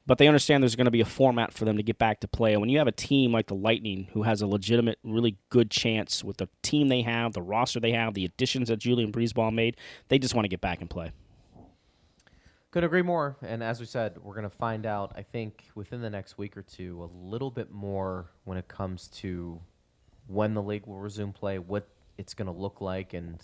but 0.07 0.17
they 0.17 0.27
understand 0.27 0.61
there's 0.61 0.75
going 0.75 0.85
to 0.85 0.91
be 0.91 1.01
a 1.01 1.05
format 1.05 1.53
for 1.53 1.65
them 1.65 1.77
to 1.77 1.83
get 1.83 1.97
back 1.97 2.19
to 2.19 2.27
play. 2.27 2.51
And 2.51 2.61
when 2.61 2.69
you 2.69 2.77
have 2.77 2.87
a 2.87 2.91
team 2.91 3.31
like 3.31 3.47
the 3.47 3.55
Lightning, 3.55 4.07
who 4.13 4.23
has 4.23 4.41
a 4.41 4.47
legitimate, 4.47 4.99
really 5.03 5.37
good 5.49 5.71
chance 5.71 6.23
with 6.23 6.37
the 6.37 6.47
team 6.61 6.89
they 6.89 7.01
have, 7.01 7.33
the 7.33 7.41
roster 7.41 7.79
they 7.79 7.91
have, 7.91 8.13
the 8.13 8.25
additions 8.25 8.69
that 8.69 8.77
Julien 8.77 9.11
BriseBois 9.11 9.53
made, 9.53 9.77
they 10.09 10.19
just 10.19 10.35
want 10.35 10.45
to 10.45 10.49
get 10.49 10.61
back 10.61 10.81
and 10.81 10.89
play. 10.89 11.11
Couldn't 12.71 12.87
agree 12.87 13.01
more. 13.01 13.37
And 13.41 13.63
as 13.63 13.79
we 13.79 13.85
said, 13.85 14.17
we're 14.21 14.35
going 14.35 14.43
to 14.43 14.55
find 14.55 14.85
out, 14.85 15.13
I 15.15 15.23
think, 15.23 15.63
within 15.75 16.01
the 16.01 16.09
next 16.09 16.37
week 16.37 16.57
or 16.57 16.61
two, 16.61 17.03
a 17.03 17.09
little 17.25 17.49
bit 17.49 17.71
more 17.71 18.31
when 18.43 18.57
it 18.57 18.67
comes 18.67 19.07
to 19.07 19.59
when 20.27 20.53
the 20.53 20.61
league 20.61 20.85
will 20.85 20.99
resume 20.99 21.31
play, 21.31 21.57
what 21.57 21.87
it's 22.17 22.33
going 22.33 22.47
to 22.47 22.51
look 22.51 22.81
like, 22.81 23.13
and 23.13 23.41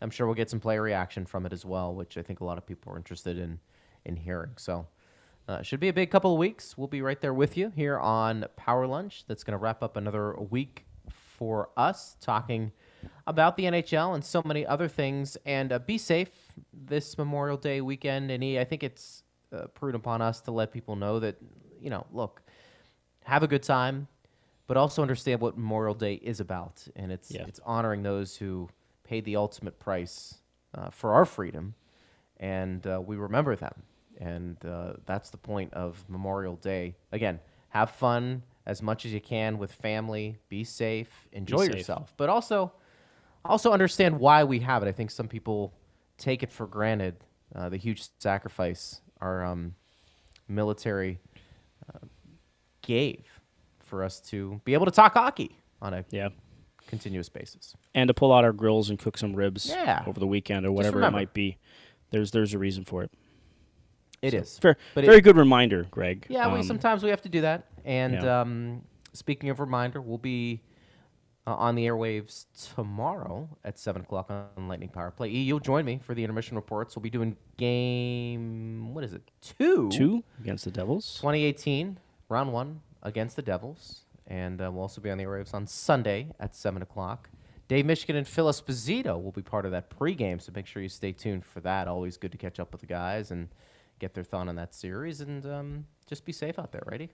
I'm 0.00 0.10
sure 0.10 0.26
we'll 0.26 0.34
get 0.34 0.50
some 0.50 0.60
player 0.60 0.82
reaction 0.82 1.24
from 1.24 1.46
it 1.46 1.52
as 1.52 1.64
well, 1.64 1.94
which 1.94 2.18
I 2.18 2.22
think 2.22 2.40
a 2.40 2.44
lot 2.44 2.58
of 2.58 2.66
people 2.66 2.92
are 2.92 2.96
interested 2.96 3.38
in 3.38 3.58
in 4.04 4.16
hearing. 4.16 4.50
So, 4.56 4.86
uh, 5.48 5.62
should 5.62 5.80
be 5.80 5.88
a 5.88 5.92
big 5.92 6.10
couple 6.10 6.32
of 6.32 6.38
weeks. 6.38 6.76
We'll 6.78 6.88
be 6.88 7.02
right 7.02 7.20
there 7.20 7.34
with 7.34 7.56
you 7.56 7.72
here 7.74 7.98
on 7.98 8.46
Power 8.56 8.86
Lunch. 8.86 9.24
That's 9.26 9.44
going 9.44 9.52
to 9.52 9.62
wrap 9.62 9.82
up 9.82 9.96
another 9.96 10.34
week 10.34 10.86
for 11.10 11.70
us 11.76 12.16
talking 12.20 12.72
about 13.26 13.56
the 13.56 13.64
NHL 13.64 14.14
and 14.14 14.24
so 14.24 14.42
many 14.44 14.66
other 14.66 14.88
things. 14.88 15.36
And 15.44 15.72
uh, 15.72 15.78
be 15.78 15.98
safe 15.98 16.30
this 16.72 17.18
Memorial 17.18 17.56
Day 17.56 17.80
weekend, 17.80 18.30
and 18.30 18.42
I 18.58 18.64
think 18.64 18.82
it's 18.82 19.22
uh, 19.52 19.66
prudent 19.68 20.02
upon 20.02 20.22
us 20.22 20.40
to 20.42 20.50
let 20.50 20.72
people 20.72 20.96
know 20.96 21.20
that, 21.20 21.36
you 21.80 21.90
know, 21.90 22.06
look, 22.12 22.42
have 23.24 23.42
a 23.42 23.46
good 23.48 23.62
time, 23.62 24.08
but 24.66 24.76
also 24.76 25.02
understand 25.02 25.40
what 25.40 25.56
Memorial 25.58 25.94
Day 25.94 26.14
is 26.14 26.40
about, 26.40 26.86
and 26.96 27.12
it's 27.12 27.30
Yeah. 27.30 27.44
it's 27.46 27.60
honoring 27.64 28.02
those 28.02 28.36
who 28.36 28.68
paid 29.02 29.24
the 29.24 29.36
ultimate 29.36 29.78
price 29.78 30.38
uh, 30.74 30.90
for 30.90 31.12
our 31.12 31.24
freedom, 31.26 31.74
and 32.38 32.86
uh, 32.86 33.00
we 33.04 33.16
remember 33.16 33.56
them, 33.56 33.82
and 34.20 34.56
uh, 34.64 34.94
that's 35.06 35.30
the 35.30 35.36
point 35.36 35.72
of 35.74 36.04
Memorial 36.08 36.56
Day. 36.56 36.94
Again, 37.12 37.40
have 37.70 37.90
fun 37.90 38.42
as 38.66 38.80
much 38.82 39.04
as 39.04 39.12
you 39.12 39.20
can 39.20 39.58
with 39.58 39.72
family, 39.72 40.38
be 40.48 40.64
safe, 40.64 41.28
enjoy 41.32 41.66
safe. 41.66 41.76
yourself, 41.76 42.14
but 42.16 42.28
also 42.28 42.72
also 43.44 43.72
understand 43.72 44.18
why 44.18 44.42
we 44.44 44.60
have 44.60 44.82
it. 44.82 44.88
I 44.88 44.92
think 44.92 45.10
some 45.10 45.28
people 45.28 45.74
take 46.16 46.42
it 46.42 46.50
for 46.50 46.66
granted 46.66 47.16
uh, 47.54 47.68
the 47.68 47.76
huge 47.76 48.08
sacrifice 48.18 49.00
our 49.20 49.44
um, 49.44 49.74
military 50.48 51.18
uh, 51.92 51.98
gave 52.82 53.24
for 53.80 54.02
us 54.02 54.20
to 54.20 54.60
be 54.64 54.72
able 54.74 54.86
to 54.86 54.90
talk 54.92 55.12
hockey 55.14 55.58
on 55.82 55.92
a 55.94 56.04
Yeah. 56.10 56.30
continuous 56.86 57.28
basis. 57.28 57.74
And 57.94 58.08
to 58.08 58.14
pull 58.14 58.32
out 58.32 58.44
our 58.44 58.52
grills 58.52 58.90
and 58.90 58.98
cook 58.98 59.18
some 59.18 59.34
ribs 59.34 59.66
Yeah. 59.68 60.04
over 60.06 60.18
the 60.18 60.26
weekend 60.26 60.64
or 60.66 60.72
whatever 60.72 61.02
it 61.02 61.10
might 61.10 61.34
be. 61.34 61.58
There's 62.10 62.30
there's 62.30 62.54
a 62.54 62.58
reason 62.58 62.84
for 62.84 63.02
it. 63.02 63.10
It 64.24 64.34
is 64.34 64.58
Fair, 64.58 64.76
But 64.94 65.04
it- 65.04 65.06
very 65.08 65.20
good 65.20 65.36
reminder, 65.36 65.86
Greg. 65.90 66.26
Yeah, 66.30 66.52
we 66.52 66.60
Um, 66.60 66.62
sometimes 66.64 67.02
we 67.02 67.10
have 67.10 67.22
to 67.22 67.28
do 67.28 67.42
that. 67.42 67.66
And 67.84 68.14
yeah. 68.14 68.40
um, 68.40 68.82
speaking 69.12 69.50
of 69.50 69.60
reminder, 69.60 70.00
we'll 70.00 70.18
be 70.18 70.62
uh, 71.46 71.54
on 71.54 71.74
the 71.74 71.84
airwaves 71.84 72.46
tomorrow 72.74 73.48
at 73.64 73.78
seven 73.78 74.00
o'clock 74.02 74.30
on 74.30 74.66
Lightning 74.66 74.88
Power 74.88 75.10
Play. 75.10 75.28
E, 75.28 75.42
you'll 75.42 75.60
join 75.60 75.84
me 75.84 76.00
for 76.02 76.14
the 76.14 76.24
intermission 76.24 76.56
reports. 76.56 76.96
We'll 76.96 77.02
be 77.02 77.10
doing 77.10 77.36
game. 77.58 78.94
What 78.94 79.04
is 79.04 79.12
it? 79.12 79.30
Two. 79.42 79.90
two 79.90 80.24
against 80.40 80.64
the 80.64 80.70
Devils. 80.70 81.16
2018 81.16 81.98
round 82.30 82.52
one 82.52 82.80
against 83.02 83.36
the 83.36 83.42
Devils, 83.42 84.04
and 84.26 84.60
uh, 84.62 84.70
we'll 84.72 84.82
also 84.82 85.02
be 85.02 85.10
on 85.10 85.18
the 85.18 85.24
airwaves 85.24 85.52
on 85.52 85.66
Sunday 85.66 86.28
at 86.40 86.54
seven 86.56 86.80
o'clock. 86.80 87.28
Dave 87.68 87.84
Mishkin 87.84 88.14
and 88.16 88.26
Phil 88.28 88.46
Esposito 88.46 89.22
will 89.22 89.32
be 89.32 89.42
part 89.42 89.64
of 89.66 89.72
that 89.72 89.90
pregame, 89.90 90.40
so 90.40 90.52
make 90.54 90.66
sure 90.66 90.82
you 90.82 90.88
stay 90.88 91.12
tuned 91.12 91.44
for 91.44 91.60
that. 91.60 91.88
Always 91.88 92.16
good 92.16 92.32
to 92.32 92.38
catch 92.38 92.58
up 92.60 92.72
with 92.72 92.80
the 92.80 92.86
guys 92.86 93.30
and 93.30 93.48
get 93.98 94.14
their 94.14 94.24
thought 94.24 94.48
on 94.48 94.56
that 94.56 94.74
series, 94.74 95.20
and 95.20 95.44
um, 95.46 95.86
just 96.06 96.24
be 96.24 96.32
safe 96.32 96.58
out 96.58 96.72
there, 96.72 96.82
righty? 96.86 97.10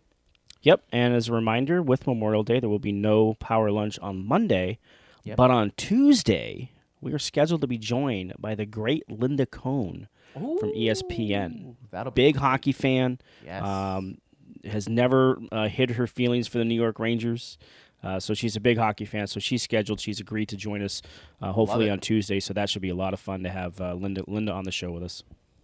Yep. 0.63 0.83
And 0.93 1.15
as 1.15 1.29
a 1.29 1.33
reminder, 1.33 1.81
with 1.83 2.07
Memorial 2.07 2.43
Day, 2.43 2.61
there 2.61 2.69
will 2.69 2.79
be 2.79 2.93
no 2.93 3.35
power 3.35 3.71
lunch 3.71 3.99
on 4.01 4.27
Monday, 4.27 4.79
Yep. 5.25 5.37
but 5.37 5.51
on 5.51 5.73
Tuesday 5.77 6.73
we 7.01 7.13
are 7.13 7.19
scheduled 7.19 7.61
to 7.63 7.67
be 7.67 7.79
joined 7.79 8.35
by 8.39 8.55
the 8.55 8.67
great 8.67 9.11
Linda 9.11 9.47
Cohn 9.47 10.09
from 10.35 10.71
E 10.75 10.87
ESPN. 10.89 11.77
That'll 11.91 12.11
be 12.13 12.23
Big 12.27 12.37
hockey 12.37 12.73
fan. 12.73 13.19
Yes. 13.45 13.63
Um, 13.65 14.19
has 14.65 14.89
never 14.89 15.41
uh, 15.51 15.69
hid 15.69 15.93
her 15.93 16.07
feelings 16.07 16.47
for 16.47 16.59
the 16.59 16.65
New 16.67 16.75
York 16.75 16.99
Rangers. 16.99 17.57
Uh, 18.03 18.19
so 18.21 18.35
she's 18.35 18.57
a 18.57 18.61
big 18.61 18.77
hockey 18.79 19.05
fan. 19.07 19.27
So 19.27 19.41
she's 19.41 19.63
scheduled. 19.63 20.01
She's 20.01 20.21
agreed 20.21 20.49
to 20.51 20.57
join 20.57 20.83
us, 20.83 21.01
uh, 21.41 21.53
hopefully 21.53 21.89
on 21.91 22.01
Tuesday. 22.01 22.41
So 22.41 22.53
that 22.55 22.69
should 22.69 22.83
be 22.83 22.89
a 22.91 22.95
lot 22.95 23.15
of 23.15 23.21
fun 23.21 23.43
to 23.45 23.49
have 23.51 23.81
uh, 23.81 23.95
Linda 23.95 24.23
Linda 24.27 24.53
on 24.53 24.65
the 24.65 24.73
show 24.73 24.91
with 24.91 25.03
us. 25.03 25.23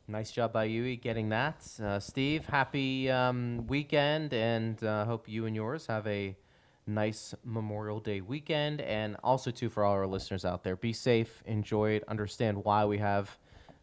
Nice 0.09 0.31
job 0.31 0.53
by 0.53 0.65
you 0.65 0.95
getting 0.95 1.31
that. 1.31 1.67
Uh, 1.83 1.99
Steve, 1.99 2.47
happy 2.47 3.11
um, 3.11 3.67
weekend, 3.67 4.33
and 4.33 4.83
uh, 4.85 5.05
hope 5.05 5.29
you 5.29 5.47
and 5.47 5.57
yours 5.57 5.85
have 5.89 6.07
a 6.07 6.37
nice 6.87 7.35
Memorial 7.45 7.99
Day 7.99 8.21
weekend. 8.21 8.81
And 8.83 9.17
also, 9.25 9.51
too, 9.51 9.69
for 9.69 9.83
all 9.83 9.95
our 9.95 10.07
listeners 10.07 10.45
out 10.45 10.63
there, 10.63 10.77
be 10.77 10.93
safe, 10.93 11.43
enjoy 11.47 11.91
it, 11.91 12.05
understand 12.07 12.63
why 12.63 12.85
we 12.85 12.99
have 12.99 13.37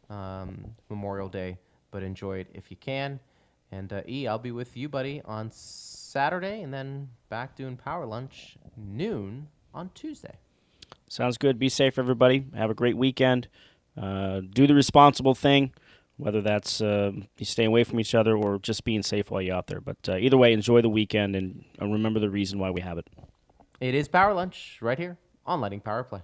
um, 0.10 0.64
Memorial 0.90 1.28
Day, 1.28 1.58
but 1.92 2.04
enjoy 2.04 2.38
it 2.38 2.48
if 2.54 2.72
you 2.72 2.78
can. 2.78 3.20
And 3.74 3.92
uh, 3.92 4.04
E, 4.08 4.26
I'll 4.26 4.40
be 4.40 4.52
with 4.52 4.78
you, 4.78 4.88
buddy, 4.88 5.22
on 5.26 5.52
Saturday, 5.52 6.62
and 6.62 6.74
then 6.74 7.10
back 7.28 7.58
doing 7.58 7.76
Power 7.76 8.06
Lunch 8.06 8.56
noon 8.78 9.48
on 9.74 9.90
Tuesday. 9.94 10.36
Sounds 11.10 11.38
good. 11.38 11.60
Be 11.60 11.68
safe, 11.68 12.00
everybody. 12.00 12.46
Have 12.56 12.70
a 12.70 12.74
great 12.76 12.96
weekend. 12.96 13.50
Uh, 14.02 14.40
do 14.40 14.66
the 14.68 14.74
responsible 14.74 15.36
thing, 15.36 15.72
whether 16.24 16.42
that's 16.42 16.80
uh, 16.80 17.12
you 17.38 17.46
staying 17.46 17.68
away 17.68 17.84
from 17.84 18.00
each 18.00 18.16
other 18.16 18.38
or 18.38 18.58
just 18.58 18.86
being 18.86 19.04
safe 19.04 19.30
while 19.30 19.42
you're 19.42 19.56
out 19.56 19.68
there. 19.68 19.82
But 19.82 19.98
uh, 20.08 20.16
either 20.16 20.38
way, 20.38 20.54
enjoy 20.54 20.82
the 20.82 20.90
weekend 20.90 21.36
and 21.36 21.66
uh, 21.82 21.86
remember 21.86 22.22
the 22.22 22.30
reason 22.30 22.60
why 22.60 22.72
we 22.72 22.80
have 22.80 22.98
it. 22.98 23.10
It 23.82 23.94
is 23.94 24.08
Power 24.08 24.34
Lunch 24.34 24.78
right 24.82 24.98
here 24.98 25.18
on 25.46 25.60
Lightning 25.60 25.82
Power 25.82 26.04
Play. 26.04 26.22